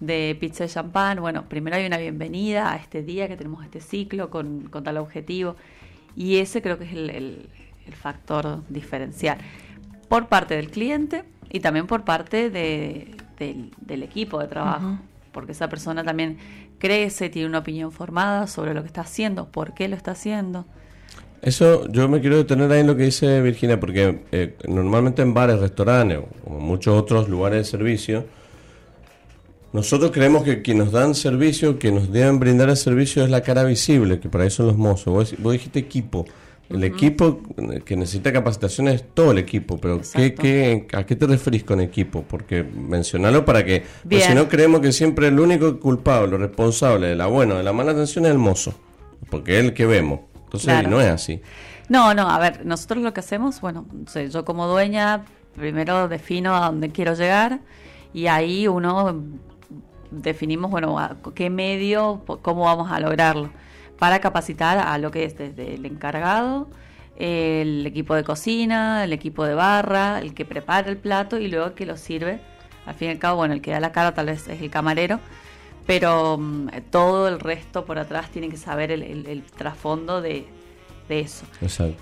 de 0.00 0.36
pizza 0.38 0.64
de 0.64 0.70
champán, 0.70 1.20
bueno, 1.20 1.48
primero 1.48 1.76
hay 1.76 1.86
una 1.86 1.98
bienvenida 1.98 2.72
a 2.72 2.76
este 2.76 3.02
día 3.02 3.28
que 3.28 3.36
tenemos 3.36 3.64
este 3.64 3.80
ciclo 3.80 4.30
con, 4.30 4.68
con 4.68 4.84
tal 4.84 4.98
objetivo. 4.98 5.56
Y 6.16 6.36
ese 6.36 6.62
creo 6.62 6.78
que 6.78 6.84
es 6.84 6.92
el, 6.92 7.48
factor 8.00 8.62
diferencial 8.70 9.36
por 10.08 10.28
parte 10.28 10.56
del 10.56 10.70
cliente 10.70 11.24
y 11.50 11.60
también 11.60 11.86
por 11.86 12.02
parte 12.02 12.48
del, 12.48 14.02
equipo 14.02 14.38
de 14.40 14.48
trabajo, 14.48 14.98
porque 15.32 15.52
esa 15.52 15.68
persona 15.68 16.02
también 16.02 16.38
crece, 16.78 17.28
tiene 17.28 17.46
una 17.46 17.58
opinión 17.58 17.92
formada 17.92 18.46
sobre 18.46 18.72
lo 18.72 18.80
que 18.80 18.86
está 18.86 19.02
haciendo, 19.02 19.50
por 19.50 19.74
qué 19.74 19.86
lo 19.88 19.96
está 19.96 20.12
haciendo. 20.12 20.64
Eso 21.42 21.86
yo 21.88 22.08
me 22.08 22.20
quiero 22.20 22.38
detener 22.38 22.72
ahí 22.72 22.80
en 22.80 22.86
lo 22.86 22.96
que 22.96 23.02
dice 23.04 23.42
Virginia, 23.42 23.78
porque 23.78 24.24
eh, 24.32 24.56
normalmente 24.66 25.20
en 25.20 25.34
bares, 25.34 25.60
restaurantes 25.60 26.20
o 26.46 26.50
muchos 26.52 26.98
otros 26.98 27.28
lugares 27.28 27.58
de 27.58 27.64
servicio, 27.64 28.24
nosotros 29.74 30.12
creemos 30.12 30.44
que 30.44 30.62
quien 30.62 30.78
nos 30.78 30.92
dan 30.92 31.16
servicio, 31.16 31.80
que 31.80 31.90
nos 31.90 32.12
deben 32.12 32.38
brindar 32.38 32.68
el 32.68 32.76
servicio 32.76 33.24
es 33.24 33.30
la 33.30 33.40
cara 33.40 33.64
visible, 33.64 34.20
que 34.20 34.28
para 34.28 34.44
eso 34.44 34.58
son 34.58 34.66
los 34.68 34.76
mozos. 34.76 35.34
Vos, 35.42 35.52
dijiste 35.52 35.80
equipo. 35.80 36.24
El 36.70 36.84
equipo 36.84 37.40
que 37.84 37.96
necesita 37.96 38.32
capacitación 38.32 38.86
es 38.86 39.04
todo 39.12 39.32
el 39.32 39.38
equipo, 39.38 39.76
pero 39.78 40.00
¿qué, 40.14 40.86
a 40.92 41.04
qué 41.04 41.16
te 41.16 41.26
referís 41.26 41.64
con 41.64 41.80
equipo? 41.80 42.22
Porque 42.22 42.62
mencionalo 42.62 43.44
para 43.44 43.64
que, 43.64 43.82
pues 44.08 44.22
si 44.22 44.32
no 44.32 44.48
creemos 44.48 44.80
que 44.80 44.92
siempre 44.92 45.26
el 45.26 45.40
único 45.40 45.80
culpable, 45.80 46.36
responsable 46.36 47.08
de 47.08 47.16
la 47.16 47.26
buena 47.26 47.54
o 47.54 47.56
de 47.56 47.64
la 47.64 47.72
mala 47.72 47.90
atención 47.90 48.26
es 48.26 48.30
el 48.30 48.38
mozo, 48.38 48.74
porque 49.28 49.58
es 49.58 49.64
el 49.64 49.74
que 49.74 49.86
vemos. 49.86 50.20
Entonces 50.44 50.88
no 50.88 51.00
es 51.00 51.08
así. 51.08 51.42
No, 51.88 52.14
no, 52.14 52.30
a 52.30 52.38
ver, 52.38 52.64
nosotros 52.64 53.02
lo 53.02 53.12
que 53.12 53.18
hacemos, 53.18 53.60
bueno, 53.60 53.86
yo 54.30 54.44
como 54.44 54.68
dueña 54.68 55.24
primero 55.56 56.06
defino 56.06 56.54
a 56.54 56.66
dónde 56.66 56.90
quiero 56.90 57.14
llegar 57.14 57.58
y 58.12 58.28
ahí 58.28 58.68
uno 58.68 59.20
definimos, 60.22 60.70
bueno, 60.70 60.96
qué 61.34 61.50
medio, 61.50 62.22
cómo 62.42 62.64
vamos 62.64 62.90
a 62.90 63.00
lograrlo, 63.00 63.50
para 63.98 64.20
capacitar 64.20 64.78
a 64.78 64.98
lo 64.98 65.10
que 65.10 65.24
es 65.24 65.36
desde 65.36 65.74
el 65.74 65.86
encargado, 65.86 66.68
el 67.16 67.86
equipo 67.86 68.14
de 68.14 68.24
cocina, 68.24 69.04
el 69.04 69.12
equipo 69.12 69.44
de 69.44 69.54
barra, 69.54 70.18
el 70.20 70.34
que 70.34 70.44
prepara 70.44 70.90
el 70.90 70.96
plato 70.96 71.38
y 71.38 71.48
luego 71.48 71.66
el 71.66 71.72
que 71.74 71.86
lo 71.86 71.96
sirve. 71.96 72.40
Al 72.86 72.94
fin 72.94 73.08
y 73.08 73.10
al 73.12 73.18
cabo, 73.18 73.36
bueno, 73.36 73.54
el 73.54 73.62
que 73.62 73.70
da 73.70 73.80
la 73.80 73.92
cara 73.92 74.12
tal 74.12 74.26
vez 74.26 74.48
es 74.48 74.60
el 74.60 74.70
camarero, 74.70 75.20
pero 75.86 76.36
mm, 76.38 76.68
todo 76.90 77.28
el 77.28 77.40
resto 77.40 77.84
por 77.84 77.98
atrás 77.98 78.30
tiene 78.30 78.48
que 78.48 78.56
saber 78.56 78.90
el, 78.90 79.42
trasfondo 79.56 80.20
de, 80.20 80.46
eso. 81.08 81.46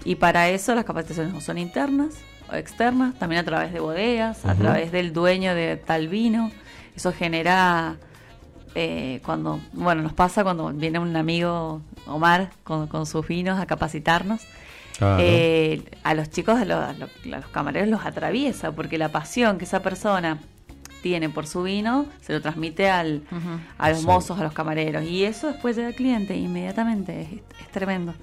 Y 0.04 0.14
para 0.14 0.48
eso 0.48 0.74
las 0.74 0.84
capacitaciones 0.84 1.32
no 1.32 1.40
son 1.40 1.58
internas 1.58 2.14
o 2.50 2.54
externas, 2.54 3.14
también 3.18 3.40
a 3.42 3.44
través 3.44 3.72
de 3.72 3.80
bodegas, 3.80 4.44
a 4.44 4.54
través 4.54 4.92
del 4.92 5.12
dueño 5.12 5.54
de 5.54 5.76
tal 5.76 6.08
vino 6.08 6.50
eso 6.96 7.12
genera, 7.12 7.96
eh, 8.74 9.20
cuando, 9.24 9.60
bueno, 9.72 10.02
nos 10.02 10.12
pasa 10.12 10.42
cuando 10.42 10.72
viene 10.72 10.98
un 10.98 11.16
amigo, 11.16 11.82
Omar, 12.06 12.50
con, 12.64 13.06
sus 13.06 13.26
vinos 13.26 13.58
a 13.60 13.66
capacitarnos. 13.66 14.42
Eh, 15.18 15.82
a 16.04 16.14
los 16.14 16.30
chicos, 16.30 16.60
a 16.60 16.64
los, 16.64 17.46
camareros 17.50 17.88
los 17.88 18.04
atraviesa, 18.04 18.72
porque 18.72 18.98
la 18.98 19.10
pasión 19.10 19.58
que 19.58 19.64
esa 19.64 19.82
persona 19.82 20.38
tiene 21.02 21.28
por 21.28 21.48
su 21.48 21.64
vino 21.64 22.06
se 22.20 22.32
lo 22.32 22.40
transmite 22.40 22.88
al, 22.88 23.22
a 23.78 23.90
los 23.90 24.04
mozos, 24.04 24.38
a 24.38 24.44
los 24.44 24.52
camareros. 24.52 25.02
Y 25.02 25.24
eso 25.24 25.48
después 25.48 25.74
llega 25.76 25.88
al 25.88 25.94
cliente 25.94 26.36
inmediatamente. 26.36 27.42
Es, 27.60 27.68
tremendo. 27.72 28.14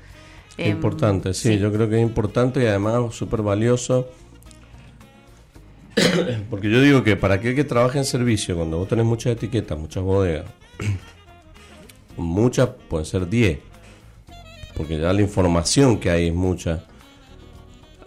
Em, 0.58 0.72
importante, 0.72 1.34
sí, 1.34 1.58
yo 1.58 1.72
creo 1.72 1.90
que 1.90 1.98
es 1.98 2.02
importante 2.02 2.64
y 2.64 2.68
además 2.68 3.14
súper 3.14 3.42
valioso 3.42 4.08
Porque 6.50 6.70
yo 6.70 6.82
digo 6.82 7.04
que 7.04 7.16
para 7.16 7.36
aquel 7.36 7.56
que 7.56 7.64
trabaja 7.64 7.98
en 7.98 8.06
servicio, 8.06 8.56
cuando 8.56 8.78
vos 8.78 8.88
tenés 8.88 9.06
muchas 9.06 9.34
etiquetas, 9.34 9.78
muchas 9.78 10.04
bodegas, 10.04 10.46
muchas 12.18 12.70
pueden 12.90 13.06
ser 13.06 13.28
10, 13.28 13.60
porque 14.76 15.00
ya 15.00 15.12
la 15.12 15.22
información 15.22 16.00
que 16.00 16.10
hay 16.10 16.28
es 16.28 16.34
mucha. 16.34 16.86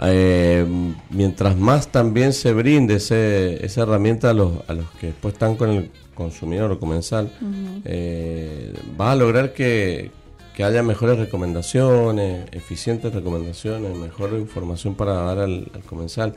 Eh, 0.04 0.66
mientras 1.10 1.56
más 1.56 1.88
también 1.88 2.32
se 2.32 2.52
brinde 2.52 2.94
ese, 2.94 3.64
esa 3.64 3.82
herramienta 3.82 4.30
a 4.30 4.34
los, 4.34 4.68
a 4.68 4.72
los 4.72 4.90
que 4.92 5.08
después 5.08 5.34
están 5.34 5.56
con 5.56 5.70
el 5.70 5.90
consumidor 6.14 6.72
o 6.72 6.80
comensal, 6.80 7.30
eh, 7.84 8.72
va 9.00 9.12
a 9.12 9.16
lograr 9.16 9.52
que, 9.52 10.10
que 10.56 10.64
haya 10.64 10.82
mejores 10.82 11.18
recomendaciones, 11.18 12.48
eficientes 12.52 13.14
recomendaciones, 13.14 13.96
mejor 13.96 14.32
información 14.32 14.94
para 14.94 15.12
dar 15.12 15.38
al 15.38 15.68
comensal. 15.86 16.34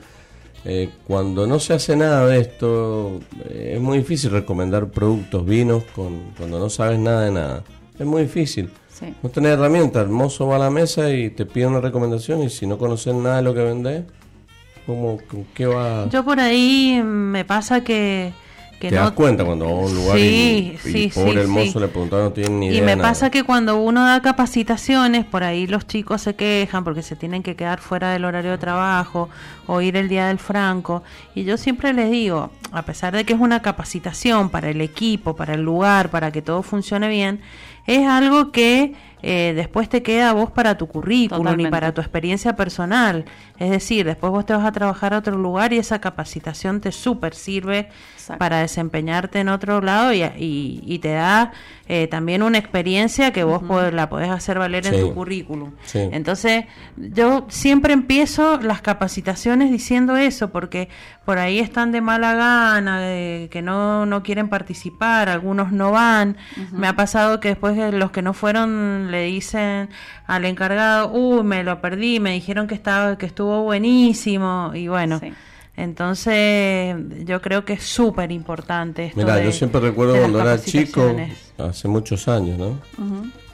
Eh, 0.68 0.90
cuando 1.06 1.46
no 1.46 1.60
se 1.60 1.74
hace 1.74 1.94
nada 1.94 2.26
de 2.26 2.40
esto, 2.40 3.20
eh, 3.48 3.74
es 3.76 3.80
muy 3.80 3.98
difícil 3.98 4.32
recomendar 4.32 4.88
productos, 4.88 5.46
vinos, 5.46 5.84
con, 5.94 6.32
cuando 6.36 6.58
no 6.58 6.68
sabes 6.68 6.98
nada 6.98 7.24
de 7.24 7.30
nada. 7.30 7.64
Es 7.96 8.04
muy 8.04 8.22
difícil. 8.22 8.68
No 9.22 9.28
tenés 9.28 9.52
herramientas, 9.52 10.04
el 10.04 10.10
mozo 10.10 10.48
va 10.48 10.56
a 10.56 10.58
la 10.58 10.70
mesa 10.70 11.12
y 11.12 11.30
te 11.30 11.46
pide 11.46 11.66
una 11.66 11.80
recomendación 11.80 12.42
y 12.42 12.50
si 12.50 12.66
no 12.66 12.78
conoces 12.78 13.14
nada 13.14 13.36
de 13.36 13.42
lo 13.42 13.54
que 13.54 13.60
vendés, 13.60 14.04
¿cómo, 14.86 15.18
¿qué 15.54 15.66
va? 15.66 16.08
Yo 16.08 16.24
por 16.24 16.40
ahí 16.40 17.00
me 17.04 17.44
pasa 17.44 17.84
que 17.84 18.32
te 18.78 18.90
das 18.90 19.12
cuenta 19.12 19.44
cuando 19.44 19.64
vas 19.64 19.74
a 19.74 19.86
un 19.86 19.94
lugar 19.94 20.18
y, 20.18 20.78
por 21.14 21.36
el 21.36 21.48
mozo 21.48 21.80
le 21.80 21.88
preguntaba 21.88 22.24
no 22.24 22.32
tienen 22.32 22.60
ni 22.60 22.66
idea. 22.68 22.78
Y 22.78 22.82
me 22.82 22.96
pasa 22.96 23.30
que 23.30 23.42
cuando 23.42 23.76
uno 23.78 24.04
da 24.04 24.20
capacitaciones, 24.20 25.24
por 25.24 25.44
ahí 25.44 25.66
los 25.66 25.86
chicos 25.86 26.22
se 26.22 26.34
quejan 26.34 26.84
porque 26.84 27.02
se 27.02 27.16
tienen 27.16 27.42
que 27.42 27.56
quedar 27.56 27.80
fuera 27.80 28.12
del 28.12 28.24
horario 28.24 28.52
de 28.52 28.58
trabajo 28.58 29.28
o 29.66 29.80
ir 29.80 29.96
el 29.96 30.08
día 30.08 30.28
del 30.28 30.38
franco. 30.38 31.02
Y 31.34 31.44
yo 31.44 31.56
siempre 31.56 31.92
les 31.92 32.10
digo, 32.10 32.50
a 32.72 32.82
pesar 32.82 33.14
de 33.14 33.24
que 33.24 33.32
es 33.32 33.40
una 33.40 33.62
capacitación 33.62 34.50
para 34.50 34.70
el 34.70 34.80
equipo, 34.80 35.36
para 35.36 35.54
el 35.54 35.62
lugar, 35.62 36.10
para 36.10 36.30
que 36.30 36.42
todo 36.42 36.62
funcione 36.62 37.08
bien, 37.08 37.40
es 37.86 38.06
algo 38.06 38.52
que 38.52 38.94
eh, 39.28 39.54
después 39.56 39.88
te 39.88 40.04
queda 40.04 40.30
a 40.30 40.32
vos 40.34 40.52
para 40.52 40.78
tu 40.78 40.86
currículum 40.86 41.58
y 41.58 41.66
para 41.66 41.92
tu 41.92 42.00
experiencia 42.00 42.54
personal. 42.54 43.24
Es 43.58 43.70
decir, 43.70 44.06
después 44.06 44.30
vos 44.30 44.46
te 44.46 44.52
vas 44.52 44.64
a 44.64 44.70
trabajar 44.70 45.14
a 45.14 45.18
otro 45.18 45.36
lugar 45.36 45.72
y 45.72 45.78
esa 45.78 46.00
capacitación 46.00 46.80
te 46.80 46.92
súper 46.92 47.34
sirve 47.34 47.88
para 48.38 48.60
desempeñarte 48.60 49.40
en 49.40 49.48
otro 49.48 49.80
lado 49.80 50.12
y, 50.12 50.22
y, 50.36 50.98
te 51.00 51.10
da 51.10 51.52
eh, 51.88 52.06
también 52.08 52.42
una 52.42 52.58
experiencia 52.58 53.32
que 53.32 53.44
vos 53.44 53.62
la 53.92 54.08
podés 54.08 54.30
hacer 54.30 54.58
valer 54.58 54.86
en 54.86 55.00
tu 55.00 55.14
currículum. 55.14 55.72
Entonces, 55.94 56.64
yo 56.96 57.46
siempre 57.48 57.94
empiezo 57.94 58.60
las 58.60 58.80
capacitaciones 58.80 59.72
diciendo 59.72 60.16
eso, 60.16 60.50
porque 60.50 60.88
por 61.24 61.38
ahí 61.38 61.58
están 61.58 61.92
de 61.92 62.00
mala 62.00 62.34
gana, 62.34 63.00
de 63.00 63.48
que 63.50 63.62
no, 63.62 64.06
no 64.06 64.22
quieren 64.22 64.48
participar, 64.48 65.28
algunos 65.28 65.72
no 65.72 65.90
van. 65.90 66.36
Me 66.72 66.86
ha 66.86 66.94
pasado 66.94 67.40
que 67.40 67.48
después 67.48 67.76
de 67.76 67.92
los 67.92 68.10
que 68.12 68.22
no 68.22 68.32
fueron 68.32 69.10
le 69.16 69.24
dicen 69.24 69.88
al 70.26 70.44
encargado, 70.44 71.10
uy, 71.12 71.42
me 71.42 71.64
lo 71.64 71.80
perdí, 71.80 72.20
me 72.20 72.32
dijeron 72.32 72.66
que 72.66 72.74
estaba, 72.74 73.16
que 73.18 73.26
estuvo 73.26 73.62
buenísimo, 73.62 74.72
y 74.74 74.88
bueno. 74.88 75.20
Entonces, 75.78 76.96
yo 77.26 77.42
creo 77.42 77.66
que 77.66 77.74
es 77.74 77.82
súper 77.82 78.32
importante 78.32 79.06
esto. 79.06 79.18
Mira, 79.20 79.42
yo 79.42 79.52
siempre 79.52 79.80
recuerdo 79.80 80.16
cuando 80.18 80.40
era 80.40 80.58
chico, 80.58 81.14
hace 81.58 81.86
muchos 81.88 82.28
años, 82.28 82.58
¿no? 82.58 82.80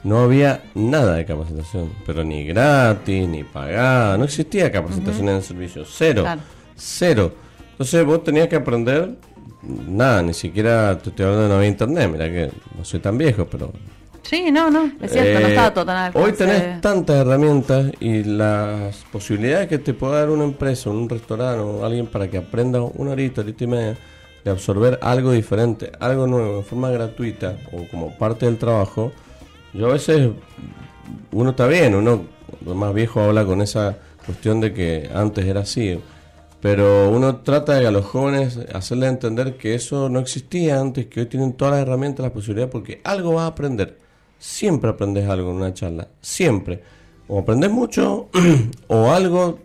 No 0.03 0.19
había 0.19 0.61
nada 0.73 1.15
de 1.15 1.25
capacitación, 1.25 1.91
pero 2.05 2.23
ni 2.23 2.45
gratis, 2.45 3.27
ni 3.27 3.43
pagada, 3.43 4.17
no 4.17 4.25
existía 4.25 4.71
capacitación 4.71 5.29
en 5.29 5.35
el 5.35 5.43
servicio, 5.43 5.83
cero, 5.85 6.23
Claro. 6.23 6.41
cero. 6.75 7.33
Entonces 7.71 8.05
vos 8.05 8.23
tenías 8.23 8.47
que 8.47 8.57
aprender 8.57 9.15
nada, 9.61 10.21
ni 10.21 10.33
siquiera 10.33 10.97
te 10.97 11.09
estoy 11.09 11.25
hablando 11.25 11.43
de 11.43 11.49
no 11.49 11.55
había 11.55 11.69
internet, 11.69 12.09
mira 12.11 12.25
que 12.29 12.51
no 12.77 12.85
soy 12.85 12.99
tan 12.99 13.17
viejo, 13.17 13.47
pero 13.49 13.71
Sí, 14.23 14.51
no, 14.51 14.69
no. 14.71 14.91
Es 15.01 15.11
cierto, 15.11 15.39
no 15.39 15.47
eh, 15.47 15.49
estaba 15.49 15.73
todo 15.73 15.85
tan 15.85 15.97
al 15.97 16.11
Hoy 16.15 16.33
tenés 16.33 16.81
tantas 16.81 17.17
herramientas 17.17 17.91
y 17.99 18.23
las 18.23 18.95
posibilidades 19.11 19.67
que 19.67 19.77
te 19.77 19.93
puede 19.93 20.15
dar 20.15 20.29
una 20.29 20.45
empresa, 20.45 20.89
un 20.89 21.07
restaurante 21.07 21.59
o 21.59 21.85
alguien 21.85 22.07
para 22.07 22.29
que 22.29 22.37
aprenda 22.37 22.81
una 22.81 23.11
horita, 23.11 23.41
horita 23.41 23.63
y 23.63 23.67
media 23.67 23.97
de 24.43 24.51
absorber 24.51 24.99
algo 25.01 25.31
diferente, 25.31 25.91
algo 25.99 26.27
nuevo, 26.27 26.57
de 26.57 26.63
forma 26.63 26.89
gratuita 26.89 27.57
o 27.71 27.87
como 27.89 28.17
parte 28.17 28.45
del 28.45 28.57
trabajo. 28.57 29.11
Yo 29.73 29.87
a 29.87 29.93
veces, 29.93 30.31
uno 31.31 31.51
está 31.51 31.67
bien, 31.67 31.95
uno 31.95 32.25
lo 32.65 32.75
más 32.75 32.93
viejo 32.93 33.21
habla 33.21 33.45
con 33.45 33.61
esa 33.61 33.97
cuestión 34.25 34.59
de 34.61 34.73
que 34.73 35.09
antes 35.13 35.45
era 35.45 35.61
así. 35.61 35.99
Pero 36.61 37.09
uno 37.09 37.37
trata 37.37 37.73
de 37.73 37.87
a 37.87 37.91
los 37.91 38.05
jóvenes 38.05 38.57
hacerles 38.73 39.09
entender 39.09 39.57
que 39.57 39.75
eso 39.75 40.07
no 40.07 40.19
existía 40.19 40.79
antes, 40.79 41.07
que 41.07 41.21
hoy 41.21 41.25
tienen 41.25 41.53
todas 41.53 41.73
las 41.73 41.81
herramientas, 41.81 42.23
las 42.23 42.31
posibilidades, 42.31 42.71
porque 42.71 43.01
algo 43.03 43.33
vas 43.33 43.43
a 43.43 43.47
aprender. 43.47 44.02
Siempre 44.45 44.89
aprendes 44.89 45.29
algo 45.29 45.51
en 45.51 45.55
una 45.55 45.73
charla, 45.73 46.09
siempre. 46.19 46.83
O 47.29 47.39
aprendes 47.39 47.71
mucho 47.71 48.27
o 48.87 49.09
algo 49.09 49.57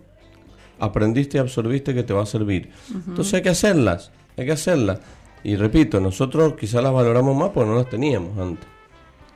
aprendiste 0.79 1.35
y 1.37 1.41
absorbiste 1.41 1.93
que 1.93 2.03
te 2.03 2.13
va 2.13 2.23
a 2.23 2.25
servir. 2.25 2.71
Entonces 3.07 3.33
hay 3.33 3.41
que 3.41 3.49
hacerlas, 3.49 4.11
hay 4.37 4.45
que 4.45 4.53
hacerlas. 4.53 4.99
Y 5.43 5.57
repito, 5.57 5.99
nosotros 5.99 6.53
quizás 6.57 6.81
las 6.81 6.93
valoramos 6.93 7.35
más 7.35 7.49
porque 7.49 7.69
no 7.69 7.75
las 7.75 7.89
teníamos 7.89 8.37
antes. 8.39 8.65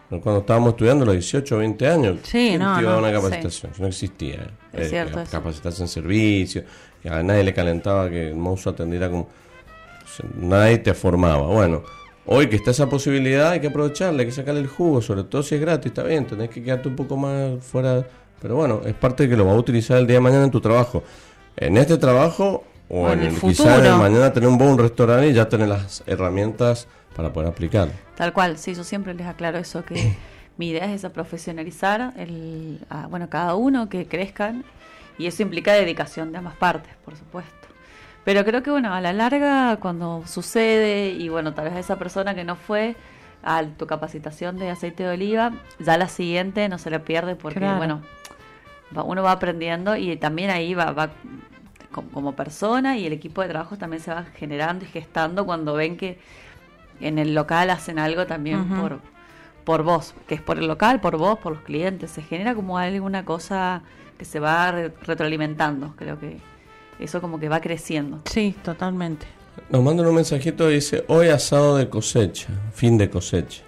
Pero 0.09 0.21
Cuando 0.21 0.39
estábamos 0.39 0.69
estudiando 0.69 1.03
los 1.03 1.13
18 1.15 1.55
o 1.55 1.57
20 1.59 1.87
años, 1.89 2.19
Sí, 2.23 2.31
¿quién 2.49 2.59
no, 2.59 2.99
una 2.99 3.09
sí. 3.09 3.13
capacitación? 3.13 3.71
No 3.79 3.87
existía. 3.87 4.35
eh. 4.35 4.49
Es 4.71 4.89
cierto 4.91 5.21
capacitarse 5.29 5.81
en 5.81 5.89
servicio, 5.89 6.63
que 7.01 7.09
a 7.09 7.21
nadie 7.21 7.43
le 7.43 7.53
calentaba 7.53 8.09
que 8.09 8.29
el 8.29 8.35
mozo 8.35 8.69
atendiera 8.69 9.09
como... 9.09 9.23
o 9.23 10.07
sea, 10.07 10.25
Nadie 10.37 10.77
te 10.77 10.93
formaba. 10.93 11.47
Bueno, 11.47 11.83
hoy 12.25 12.47
que 12.47 12.55
está 12.55 12.71
esa 12.71 12.89
posibilidad 12.89 13.49
hay 13.51 13.59
que 13.59 13.67
aprovecharla, 13.67 14.21
hay 14.21 14.25
que 14.25 14.31
sacarle 14.31 14.61
el 14.61 14.67
jugo, 14.67 15.01
sobre 15.01 15.23
todo 15.23 15.43
si 15.43 15.55
es 15.55 15.61
gratis, 15.61 15.87
está 15.87 16.03
bien, 16.03 16.25
tenés 16.25 16.49
que 16.49 16.63
quedarte 16.63 16.87
un 16.89 16.95
poco 16.95 17.17
más 17.17 17.63
fuera... 17.63 18.05
Pero 18.41 18.57
bueno, 18.57 18.81
es 18.85 18.93
parte 18.93 19.23
de 19.23 19.29
que 19.29 19.37
lo 19.37 19.45
vas 19.45 19.55
a 19.55 19.57
utilizar 19.57 19.97
el 19.97 20.05
día 20.05 20.15
de 20.15 20.19
mañana 20.19 20.43
en 20.43 20.51
tu 20.51 20.59
trabajo. 20.59 21.01
En 21.55 21.77
este 21.77 21.97
trabajo 21.97 22.65
o, 22.89 23.03
O 23.03 23.11
en 23.13 23.21
en 23.21 23.27
el, 23.27 23.39
quizás 23.39 23.79
en 23.79 23.85
el 23.85 23.95
mañana 23.95 24.33
tener 24.33 24.49
un 24.49 24.57
buen 24.57 24.77
restaurante 24.77 25.29
y 25.29 25.33
ya 25.33 25.47
tener 25.47 25.69
las 25.69 26.03
herramientas 26.07 26.87
para 27.15 27.31
poder 27.31 27.49
aplicar. 27.49 27.89
Tal 28.15 28.33
cual, 28.33 28.57
sí, 28.57 28.73
yo 28.75 28.83
siempre 28.83 29.13
les 29.13 29.27
aclaro 29.27 29.57
eso, 29.57 29.85
que 29.85 30.15
mi 30.57 30.69
idea 30.69 30.85
es 30.85 30.91
esa, 30.91 31.13
profesionalizar 31.13 32.13
el, 32.17 32.79
a, 32.89 33.07
bueno, 33.07 33.29
cada 33.29 33.55
uno, 33.55 33.89
que 33.89 34.07
crezcan, 34.07 34.65
y 35.17 35.27
eso 35.27 35.41
implica 35.43 35.73
dedicación 35.73 36.31
de 36.31 36.39
ambas 36.39 36.55
partes, 36.55 36.91
por 37.05 37.15
supuesto. 37.15 37.62
Pero 38.25 38.45
creo 38.45 38.63
que, 38.63 38.71
bueno, 38.71 38.93
a 38.93 39.01
la 39.01 39.11
larga, 39.13 39.77
cuando 39.77 40.23
sucede, 40.25 41.09
y 41.09 41.27
bueno, 41.29 41.53
tal 41.53 41.65
vez 41.65 41.75
esa 41.77 41.97
persona 41.97 42.33
que 42.35 42.43
no 42.45 42.55
fue 42.55 42.95
a 43.43 43.61
tu 43.63 43.85
capacitación 43.85 44.57
de 44.57 44.69
aceite 44.69 45.03
de 45.03 45.09
oliva, 45.13 45.51
ya 45.79 45.97
la 45.97 46.07
siguiente 46.07 46.69
no 46.69 46.77
se 46.77 46.89
le 46.89 46.99
pierde 47.01 47.35
porque, 47.35 47.59
Claro. 47.59 47.77
bueno, 47.77 48.01
uno 49.05 49.23
va 49.23 49.33
aprendiendo 49.33 49.95
y 49.97 50.15
también 50.15 50.49
ahí 50.51 50.73
va, 50.73 50.91
va 50.91 51.09
como, 51.91 52.33
persona 52.35 52.97
y 52.97 53.05
el 53.05 53.13
equipo 53.13 53.41
de 53.41 53.49
trabajo 53.49 53.77
también 53.77 54.01
se 54.01 54.13
va 54.13 54.23
generando 54.35 54.85
y 54.85 54.87
gestando 54.87 55.45
cuando 55.45 55.73
ven 55.73 55.97
que 55.97 56.17
en 57.01 57.19
el 57.19 57.35
local 57.35 57.69
hacen 57.71 57.99
algo 57.99 58.25
también 58.25 58.69
por, 58.69 58.99
por 59.65 59.83
vos, 59.83 60.15
que 60.27 60.35
es 60.35 60.41
por 60.41 60.57
el 60.57 60.67
local, 60.67 61.01
por 61.01 61.17
vos, 61.17 61.37
por 61.39 61.53
los 61.53 61.61
clientes. 61.63 62.11
Se 62.11 62.21
genera 62.21 62.55
como 62.55 62.77
alguna 62.77 63.25
cosa 63.25 63.81
que 64.17 64.25
se 64.25 64.39
va 64.39 64.71
re- 64.71 64.93
retroalimentando. 65.03 65.93
Creo 65.97 66.19
que 66.19 66.37
eso 67.03 67.21
como 67.21 67.39
que 67.39 67.49
va 67.49 67.59
creciendo. 67.61 68.21
Sí, 68.25 68.55
totalmente. 68.63 69.25
Nos 69.69 69.83
mandan 69.83 70.07
un 70.07 70.15
mensajito 70.15 70.69
y 70.71 70.75
dice, 70.75 71.03
hoy 71.07 71.27
asado 71.29 71.77
de 71.77 71.87
cosecha, 71.89 72.47
fin 72.73 72.97
de 72.97 73.09
cosecha. 73.09 73.61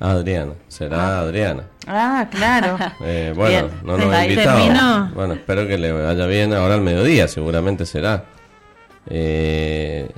Adriana, 0.00 0.54
será 0.68 1.20
Adriana. 1.20 1.64
Ah, 1.86 2.26
claro. 2.30 2.76
Eh, 3.04 3.32
bueno, 3.34 3.68
Bien. 3.68 3.80
no 3.84 3.96
nos 3.96 4.12
ha 4.12 4.26
invitado. 4.26 5.08
Bueno, 5.14 5.34
espero 5.34 5.66
que 5.68 5.78
le 5.78 5.92
vaya 5.92 6.26
bien 6.26 6.52
ahora 6.52 6.74
al 6.74 6.80
mediodía, 6.80 7.28
seguramente 7.28 7.86
será. 7.86 8.24
Eh, 9.08 10.10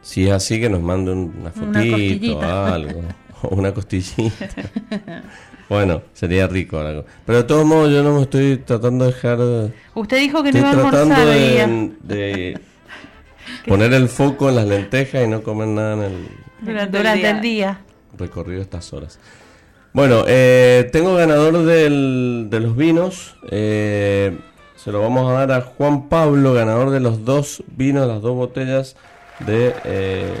si 0.00 0.26
es 0.28 0.32
así, 0.32 0.60
que 0.60 0.68
nos 0.70 0.80
mande 0.80 1.10
un- 1.12 1.34
una 1.40 1.40
Una 1.40 1.50
fotito 1.50 1.90
costillita. 1.90 2.74
algo. 2.74 3.02
O 3.42 3.48
una 3.56 3.74
costillita. 3.74 4.46
bueno, 5.72 6.02
sería 6.12 6.46
rico. 6.46 6.78
algo. 6.78 7.04
Pero 7.26 7.38
de 7.38 7.44
todos 7.44 7.64
modos, 7.64 7.90
yo 7.90 8.02
no 8.02 8.14
me 8.16 8.22
estoy 8.22 8.58
tratando 8.58 9.06
de 9.06 9.12
dejar... 9.12 9.38
de- 9.38 9.72
Usted 9.94 10.18
dijo 10.18 10.42
que 10.42 10.52
no 10.52 10.58
iba 10.58 10.70
a 10.70 10.72
tratando 10.74 11.14
almorzar 11.14 11.34
día. 11.34 11.66
de, 11.66 11.92
de 12.02 12.60
poner 13.66 13.92
el 13.94 14.08
foco 14.08 14.48
en 14.48 14.56
las 14.56 14.66
lentejas 14.66 15.24
y 15.24 15.28
no 15.28 15.42
comer 15.42 15.68
nada 15.68 15.94
en 15.94 16.02
el 16.02 16.28
Durante 16.60 16.84
el 16.84 17.02
durante 17.02 17.18
día. 17.20 17.30
el 17.30 17.40
día. 17.40 17.80
recorrido 18.18 18.60
estas 18.62 18.92
horas. 18.92 19.18
Bueno, 19.94 20.24
eh, 20.26 20.88
tengo 20.92 21.14
ganador 21.16 21.64
del- 21.64 22.46
de 22.50 22.60
los 22.60 22.76
vinos. 22.76 23.34
eh, 23.50 24.38
se 24.76 24.90
lo 24.90 25.00
vamos 25.00 25.30
a 25.30 25.32
dar 25.34 25.52
a 25.52 25.60
Juan 25.60 26.08
Pablo, 26.08 26.54
ganador 26.54 26.90
de 26.90 26.98
los 27.00 27.24
dos 27.24 27.62
vinos, 27.68 28.08
las 28.08 28.20
dos 28.20 28.34
botellas 28.34 28.96
de 29.46 29.72
eh, 29.84 30.34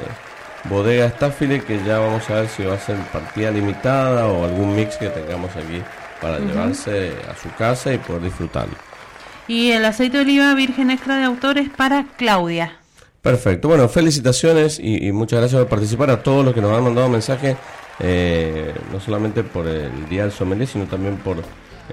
Bodega 0.64 1.08
Staffile, 1.10 1.62
que 1.62 1.82
ya 1.84 1.98
vamos 1.98 2.28
a 2.30 2.34
ver 2.34 2.48
si 2.48 2.62
va 2.62 2.74
a 2.74 2.78
ser 2.78 2.96
partida 3.12 3.50
limitada 3.50 4.26
o 4.26 4.44
algún 4.44 4.74
mix 4.74 4.96
que 4.96 5.08
tengamos 5.08 5.50
aquí 5.56 5.82
para 6.20 6.38
llevarse 6.38 7.12
a 7.30 7.36
su 7.36 7.50
casa 7.56 7.92
y 7.92 7.98
poder 7.98 8.22
disfrutarlo. 8.22 8.74
Y 9.48 9.72
el 9.72 9.84
aceite 9.84 10.18
de 10.18 10.22
oliva 10.22 10.54
virgen 10.54 10.90
extra 10.90 11.16
de 11.16 11.24
autores 11.24 11.68
para 11.68 12.06
Claudia. 12.16 12.76
Perfecto. 13.20 13.68
Bueno, 13.68 13.88
felicitaciones 13.88 14.78
y, 14.78 15.06
y 15.06 15.12
muchas 15.12 15.40
gracias 15.40 15.60
por 15.60 15.68
participar 15.68 16.10
a 16.10 16.22
todos 16.22 16.44
los 16.44 16.54
que 16.54 16.60
nos 16.60 16.76
han 16.76 16.84
mandado 16.84 17.08
mensajes, 17.08 17.56
eh, 18.00 18.72
no 18.92 19.00
solamente 19.00 19.42
por 19.44 19.66
el 19.66 20.08
Día 20.08 20.22
del 20.22 20.32
Sommelier, 20.32 20.68
sino 20.68 20.86
también 20.86 21.16
por 21.16 21.38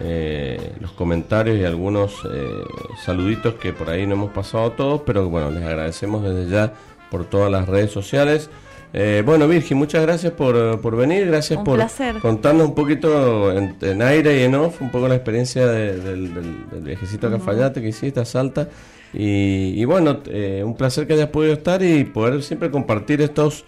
eh, 0.02 0.74
los 0.80 0.92
comentarios 0.92 1.58
y 1.58 1.66
algunos 1.66 2.22
eh, 2.32 2.64
saluditos 3.04 3.56
que 3.56 3.74
por 3.74 3.90
ahí 3.90 4.08
no 4.08 4.14
hemos 4.14 4.32
pasado 4.32 4.72
todos, 4.72 5.02
pero 5.06 5.28
bueno, 5.30 5.52
les 5.52 5.64
agradecemos 5.64 6.24
desde 6.24 6.50
ya 6.50 6.74
por 7.12 7.26
todas 7.26 7.52
las 7.52 7.68
redes 7.68 7.92
sociales. 7.92 8.50
Eh, 8.92 9.22
bueno, 9.26 9.48
Virgin, 9.48 9.78
muchas 9.78 10.02
gracias 10.02 10.34
por, 10.34 10.82
por 10.82 10.96
venir, 10.96 11.28
gracias 11.28 11.60
Un 11.60 11.64
por 11.64 11.76
placer. 11.76 12.16
contarnos 12.18 12.70
un 12.70 12.76
poquito 12.76 13.52
en, 13.52 13.76
en 13.82 14.02
aire 14.02 14.40
y 14.40 14.44
en 14.44 14.56
off, 14.56 14.82
un 14.82 14.90
poco 14.90 15.08
la 15.08 15.14
experiencia 15.16 15.68
de- 15.68 15.98
del, 16.00 16.34
del- 16.34 16.70
del 16.72 16.82
viajecito 16.84 17.28
a 17.28 17.32
Cafayate 17.32 17.82
que 17.82 17.90
hiciste 17.90 18.20
a 18.20 18.26
Salta. 18.26 18.68
Y, 19.14 19.80
y 19.80 19.86
bueno, 19.86 20.20
eh, 20.28 20.64
un 20.66 20.76
placer 20.76 21.06
que 21.06 21.14
hayas 21.14 21.30
podido 21.30 21.54
estar 21.54 21.82
y 21.84 22.04
poder 22.04 22.42
siempre 22.42 22.72
compartir 22.72 23.22
estos 23.22 23.64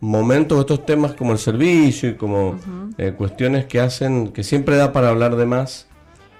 momentos, 0.00 0.60
estos 0.60 0.84
temas 0.84 1.12
como 1.14 1.32
el 1.32 1.38
servicio 1.38 2.10
y 2.10 2.14
como 2.14 2.58
eh, 2.98 3.12
cuestiones 3.16 3.64
que 3.64 3.80
hacen, 3.80 4.28
que 4.28 4.42
siempre 4.44 4.76
da 4.76 4.92
para 4.92 5.08
hablar 5.08 5.36
de 5.36 5.46
más 5.46 5.86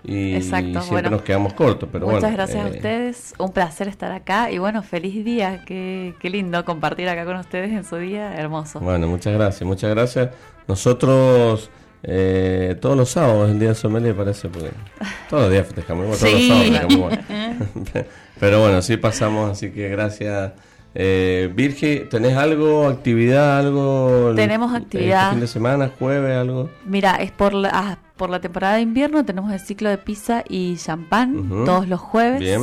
y, 0.06 0.34
Exacto, 0.36 0.80
siempre 0.80 0.88
bueno. 0.90 1.10
nos 1.10 1.22
quedamos 1.22 1.52
cortos. 1.54 1.88
Pero 1.92 2.06
Muchas 2.06 2.22
bueno, 2.22 2.36
gracias 2.36 2.64
a 2.64 2.68
eh, 2.68 2.72
ustedes. 2.72 3.34
Un 3.38 3.52
placer 3.52 3.88
estar 3.88 4.12
acá. 4.12 4.50
Y 4.50 4.58
bueno, 4.58 4.82
feliz 4.82 5.24
día. 5.24 5.64
Qué, 5.66 6.14
qué 6.20 6.30
lindo 6.30 6.64
compartir 6.64 7.08
acá 7.08 7.24
con 7.24 7.36
ustedes 7.36 7.72
en 7.72 7.84
su 7.84 7.96
día. 7.96 8.34
Hermoso. 8.36 8.80
Bueno, 8.80 9.06
muchas 9.08 9.34
gracias, 9.34 9.62
muchas 9.66 9.90
gracias. 9.90 10.30
Nosotros 10.68 11.70
eh, 12.02 12.76
todos 12.80 12.96
los 12.96 13.10
sábados, 13.10 13.50
el 13.50 13.58
día 13.58 13.68
del 13.68 13.76
sommelier 13.76 14.14
parece, 14.14 14.48
porque 14.48 14.70
todos 15.28 15.42
los 15.44 15.52
días 15.52 15.66
festejamos, 15.66 16.06
todos 16.06 16.18
Sí. 16.20 16.48
los 16.48 16.78
sábados 16.88 17.16
festejamos. 17.16 18.06
Pero 18.40 18.60
bueno, 18.60 18.82
sí 18.82 18.96
pasamos, 18.96 19.50
así 19.50 19.70
que 19.70 19.88
gracias. 19.88 20.52
Eh, 20.94 21.50
Virgi, 21.54 22.04
¿tenés 22.08 22.36
algo, 22.36 22.86
actividad, 22.88 23.58
algo? 23.58 24.32
Tenemos 24.34 24.72
este 24.72 24.84
actividad. 24.84 25.30
fin 25.30 25.40
de 25.40 25.46
semana, 25.46 25.90
jueves, 25.98 26.36
algo? 26.36 26.70
Mira, 26.84 27.16
es 27.16 27.32
por 27.32 27.52
la, 27.54 27.70
ah, 27.72 27.98
por 28.16 28.30
la 28.30 28.40
temporada 28.40 28.76
de 28.76 28.82
invierno. 28.82 29.24
Tenemos 29.24 29.52
el 29.52 29.60
ciclo 29.60 29.88
de 29.88 29.98
pizza 29.98 30.42
y 30.48 30.76
champán 30.76 31.48
todos 31.64 31.88
los 31.88 32.00
jueves. 32.00 32.40
Bien. 32.40 32.62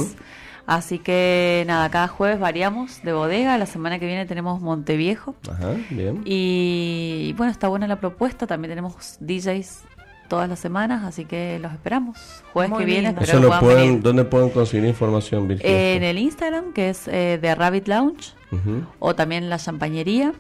Así 0.65 0.97
que 0.99 1.63
nada, 1.67 1.89
cada 1.89 2.07
jueves 2.07 2.39
variamos 2.39 3.03
de 3.03 3.11
bodega. 3.11 3.57
La 3.57 3.65
semana 3.65 3.99
que 3.99 4.05
viene 4.05 4.25
tenemos 4.25 4.61
Monteviejo. 4.61 5.35
Ajá, 5.51 5.73
bien. 5.89 6.21
Y, 6.25 7.27
y 7.29 7.33
bueno, 7.33 7.51
está 7.51 7.67
buena 7.67 7.85
la 7.87 7.97
propuesta. 7.99 8.47
También 8.47 8.71
tenemos 8.71 9.17
DJs 9.19 9.81
todas 10.29 10.47
las 10.49 10.59
semanas, 10.59 11.03
así 11.03 11.25
que 11.25 11.59
los 11.61 11.73
esperamos. 11.73 12.17
Jueves 12.53 12.69
Muy 12.71 12.79
que 12.79 12.85
viene, 12.85 13.09
espero 13.09 13.39
lo 13.39 13.47
puedan 13.49 13.59
pueden, 13.63 13.77
venir. 13.87 14.01
¿Dónde 14.03 14.23
pueden 14.23 14.49
conseguir 14.49 14.87
información, 14.87 15.47
Virgi? 15.49 15.63
En 15.67 16.01
el 16.01 16.17
Instagram, 16.17 16.71
que 16.73 16.89
es 16.89 17.07
eh, 17.09 17.37
de 17.41 17.55
Rabbit 17.55 17.87
Lounge, 17.89 18.33
Ujú. 18.51 18.85
o 18.99 19.13
también 19.15 19.49
la 19.49 19.57
champañería. 19.59 20.33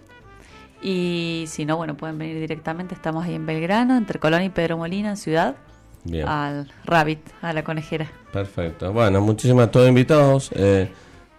Y 0.83 1.45
si 1.47 1.65
no, 1.65 1.77
bueno, 1.77 1.95
pueden 1.95 2.17
venir 2.17 2.39
directamente. 2.39 2.93
Estamos 2.93 3.25
ahí 3.25 3.35
en 3.35 3.45
Belgrano, 3.45 3.95
entre 3.97 4.19
Colón 4.19 4.43
y 4.43 4.49
Pedro 4.49 4.77
Molina, 4.77 5.11
en 5.11 5.17
Ciudad, 5.17 5.55
Bien. 6.03 6.27
al 6.27 6.71
Rabbit, 6.85 7.19
a 7.41 7.53
la 7.53 7.63
conejera. 7.63 8.11
Perfecto. 8.33 8.91
Bueno, 8.91 9.21
muchísimas 9.21 9.71
todos 9.71 9.87
invitados. 9.87 10.51
Eh, 10.55 10.89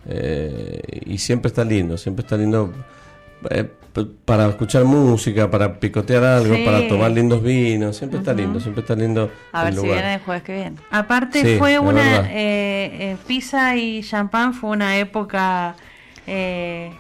Eh, 0.06 0.82
y 1.06 1.16
siempre 1.16 1.48
está 1.48 1.64
lindo, 1.64 1.96
siempre 1.96 2.24
está 2.24 2.36
lindo 2.36 2.70
eh, 3.48 3.64
para 4.26 4.48
escuchar 4.50 4.84
música, 4.84 5.50
para 5.50 5.80
picotear 5.80 6.22
algo, 6.24 6.54
Sí. 6.56 6.62
para 6.62 6.86
tomar 6.88 7.10
lindos 7.10 7.42
vinos, 7.42 7.96
siempre 7.96 8.18
está 8.18 8.34
lindo, 8.34 8.60
siempre 8.60 8.82
está 8.82 8.94
lindo. 8.94 9.30
A 9.52 9.66
el 9.66 9.74
ver 9.74 9.80
si 9.82 9.86
viene 9.88 10.14
el 10.16 10.20
jueves 10.20 10.42
que 10.42 10.54
viene. 10.54 10.76
Aparte 10.90 11.40
Sí, 11.40 11.56
fue 11.58 11.78
una 11.78 12.20
eh, 12.30 12.32
eh, 13.12 13.16
pizza 13.26 13.76
y 13.76 14.02
champán 14.02 14.52
fue 14.52 14.70
una 14.70 14.98
época 14.98 15.74
Eh, 16.26 16.90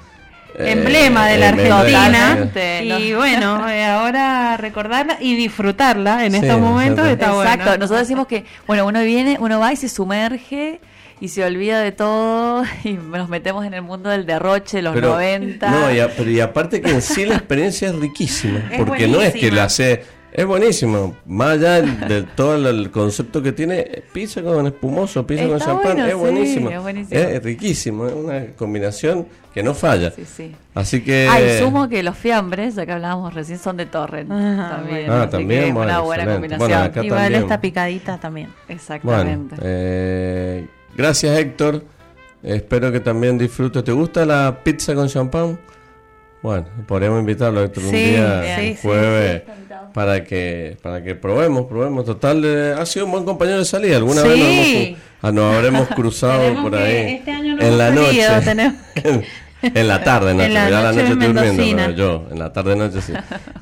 emblema 0.58 1.26
de 1.28 1.38
la 1.38 1.48
emblema 1.50 1.82
de 1.84 1.90
la 1.92 2.32
Argentina 2.32 2.98
y 2.98 3.12
bueno 3.14 3.68
eh, 3.68 3.84
ahora 3.84 4.56
recordarla 4.56 5.16
y 5.20 5.34
disfrutarla 5.36 6.24
en 6.26 6.32
Sí, 6.32 6.38
estos 6.38 6.60
momentos 6.60 7.06
exacto. 7.06 7.24
está 7.24 7.42
Exacto, 7.42 7.64
bueno. 7.64 7.78
nosotros 7.78 8.00
decimos 8.00 8.26
que, 8.26 8.44
bueno, 8.66 8.86
uno 8.86 9.02
viene, 9.02 9.36
uno 9.40 9.58
va 9.60 9.72
y 9.72 9.76
se 9.76 9.88
sumerge 9.88 10.80
y 11.20 11.28
se 11.28 11.44
olvida 11.44 11.80
de 11.80 11.92
todo 11.92 12.64
y 12.84 12.92
nos 12.94 13.28
metemos 13.28 13.64
en 13.64 13.74
el 13.74 13.82
mundo 13.82 14.10
del 14.10 14.26
derroche 14.26 14.78
de 14.78 14.82
los 14.82 14.96
90. 14.96 15.70
No, 15.70 15.92
y, 15.92 16.00
a- 16.00 16.08
pero 16.08 16.30
y 16.30 16.40
aparte 16.40 16.80
que 16.80 16.90
en 16.90 17.02
sí 17.02 17.24
la 17.24 17.34
experiencia 17.36 17.88
es 17.88 17.94
riquísima, 17.96 18.60
Es 18.70 18.82
porque 18.82 19.08
no 19.08 19.20
es 19.20 19.32
que 19.34 19.50
la 19.50 19.64
hace... 19.64 20.04
Es 20.36 20.44
buenísimo, 20.46 21.14
más 21.26 21.50
allá 21.50 21.74
del- 21.80 22.00
de 22.08 22.22
todo 22.24 22.56
el, 22.68 22.90
concepto 22.90 23.40
que 23.40 23.52
tiene, 23.52 24.02
pizza 24.12 24.42
con 24.42 24.66
espumoso, 24.66 25.24
pizza 25.24 25.46
con 25.46 25.60
champán, 25.60 25.94
bueno, 25.94 26.04
es 26.06 26.12
sí, 26.12 26.18
buenísimo. 26.18 26.70
es 26.70 26.82
buenísimo. 26.82 27.20
Es 27.20 27.42
riquísimo, 27.44 28.06
es 28.08 28.12
una 28.14 28.46
combinación 28.56 29.28
que 29.54 29.62
no 29.62 29.74
falla. 29.74 30.10
Sí, 30.10 30.24
sí. 30.24 30.52
Así 30.74 31.04
que... 31.04 31.28
Ah, 31.30 31.40
y 31.40 31.60
sumo 31.60 31.88
que 31.88 32.02
los 32.02 32.16
fiambres, 32.18 32.74
ya 32.74 32.84
que 32.84 32.90
hablábamos 32.90 33.32
recién, 33.32 33.60
son 33.60 33.76
de 33.76 33.86
Torrent. 33.86 34.28
Ajá, 34.32 34.76
también. 34.78 35.08
Ah, 35.08 35.22
así 35.22 35.30
también, 35.30 35.64
que 35.66 35.72
bueno, 35.72 35.92
una 35.92 36.00
buena 36.00 36.22
excelente. 36.24 36.56
combinación. 36.56 36.92
Bueno, 36.92 37.06
Igual 37.06 37.22
también. 37.22 37.42
esta 37.42 37.60
picadita 37.60 38.18
también. 38.18 38.46
Bueno, 38.48 38.80
Exactamente. 38.80 39.56
eh, 39.62 40.66
gracias 40.96 41.38
Héctor. 41.38 41.84
Espero 42.42 42.90
que 42.90 42.98
también 42.98 43.38
disfrutes. 43.38 43.84
¿Te 43.84 43.92
gusta 43.92 44.26
la 44.26 44.58
pizza 44.64 44.96
con 44.96 45.06
champán? 45.08 45.60
Bueno, 46.42 46.66
podríamos 46.86 47.20
invitarlo 47.20 47.62
Héctor 47.62 47.84
un 47.84 47.90
día, 47.92 48.42
sí, 48.58 48.70
un 48.70 48.76
sí, 48.76 48.82
jueves, 48.82 49.42
para 49.94 50.24
que 50.24 50.76
para 50.82 51.02
que 51.02 51.14
probemos, 51.14 51.66
probemos. 51.66 52.04
Total, 52.04 52.44
eh, 52.44 52.74
ha 52.76 52.84
sido 52.84 53.06
un 53.06 53.12
buen 53.12 53.24
compañero 53.24 53.58
de 53.58 53.64
salida. 53.64 53.96
Alguna 53.96 54.22
vez 54.22 54.38
nos, 54.38 54.48
hemos, 54.48 54.98
ah, 55.22 55.32
nos 55.32 55.54
habremos 55.54 55.88
cruzado 55.94 56.62
por 56.62 56.74
ahí. 56.74 57.14
este 57.14 57.30
año 57.30 57.54
no 57.54 57.62
en 57.62 57.78
la 57.78 57.94
salido, 57.94 58.32
noche. 58.34 58.44
tenemos 58.44 58.74
en 59.62 59.88
la 59.88 60.02
tarde, 60.02 60.34
noche. 60.34 60.46
En 60.46 60.54
la 60.54 60.68
ya 60.68 60.80
la 60.82 60.92
noche 60.92 61.02
noche 61.02 61.12
estoy 61.12 61.32
durmiendo, 61.32 61.76
pero 61.76 61.90
yo, 61.92 62.26
en 62.30 62.38
la 62.38 62.52
tarde 62.52 62.76
noche 62.76 63.00
sí. 63.00 63.12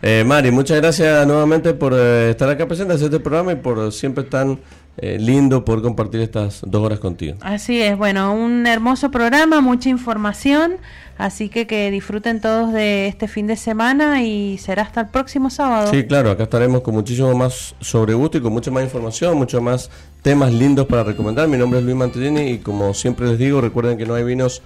Eh, 0.00 0.24
Mari, 0.26 0.50
muchas 0.50 0.80
gracias 0.80 1.26
nuevamente 1.26 1.74
por 1.74 1.92
eh, 1.94 2.30
estar 2.30 2.48
acá 2.48 2.66
presente 2.66 2.94
en 2.94 3.04
este 3.04 3.20
programa 3.20 3.52
y 3.52 3.56
por 3.56 3.92
siempre 3.92 4.24
tan 4.24 4.58
eh, 4.96 5.18
lindo 5.18 5.64
poder 5.64 5.82
compartir 5.82 6.20
estas 6.20 6.62
dos 6.66 6.82
horas 6.82 6.98
contigo. 6.98 7.36
Así 7.40 7.80
es, 7.80 7.96
bueno, 7.96 8.34
un 8.34 8.66
hermoso 8.66 9.10
programa, 9.10 9.60
mucha 9.60 9.88
información, 9.88 10.78
así 11.18 11.48
que 11.48 11.66
que 11.66 11.90
disfruten 11.90 12.40
todos 12.40 12.72
de 12.72 13.06
este 13.06 13.28
fin 13.28 13.46
de 13.46 13.56
semana 13.56 14.22
y 14.22 14.58
será 14.58 14.82
hasta 14.82 15.02
el 15.02 15.08
próximo 15.08 15.50
sábado. 15.50 15.90
Sí, 15.90 16.04
claro, 16.04 16.30
acá 16.30 16.44
estaremos 16.44 16.82
con 16.82 16.94
muchísimo 16.94 17.34
más 17.34 17.74
sobre 17.80 18.14
gusto 18.14 18.38
y 18.38 18.40
con 18.40 18.52
mucha 18.52 18.70
más 18.70 18.84
información, 18.84 19.36
mucho 19.36 19.60
más 19.60 19.90
temas 20.22 20.52
lindos 20.52 20.86
para 20.86 21.04
recomendar. 21.04 21.48
Mi 21.48 21.56
nombre 21.56 21.80
es 21.80 21.84
Luis 21.84 21.96
Mantellini 21.96 22.50
y 22.50 22.58
como 22.58 22.94
siempre 22.94 23.26
les 23.26 23.38
digo, 23.38 23.60
recuerden 23.60 23.98
que 23.98 24.06
no 24.06 24.14
hay 24.14 24.24
vinos 24.24 24.62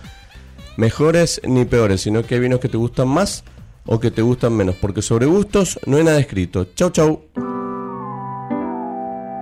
mejores 0.77 1.41
ni 1.45 1.65
peores, 1.65 2.03
sino 2.03 2.23
que 2.23 2.35
hay 2.35 2.41
vinos 2.41 2.61
que 2.61 2.69
te 2.69 2.77
gustan 2.77 3.09
más 3.09 3.45
o 3.87 4.01
que 4.01 4.11
te 4.11 4.23
gustan 4.23 4.53
menos, 4.53 4.77
porque 4.77 5.03
sobre 5.03 5.27
gustos 5.27 5.79
no 5.87 5.97
hay 5.97 6.05
nada 6.05 6.19
escrito. 6.19 6.67
Chau, 6.75 6.91
chau. 6.91 7.56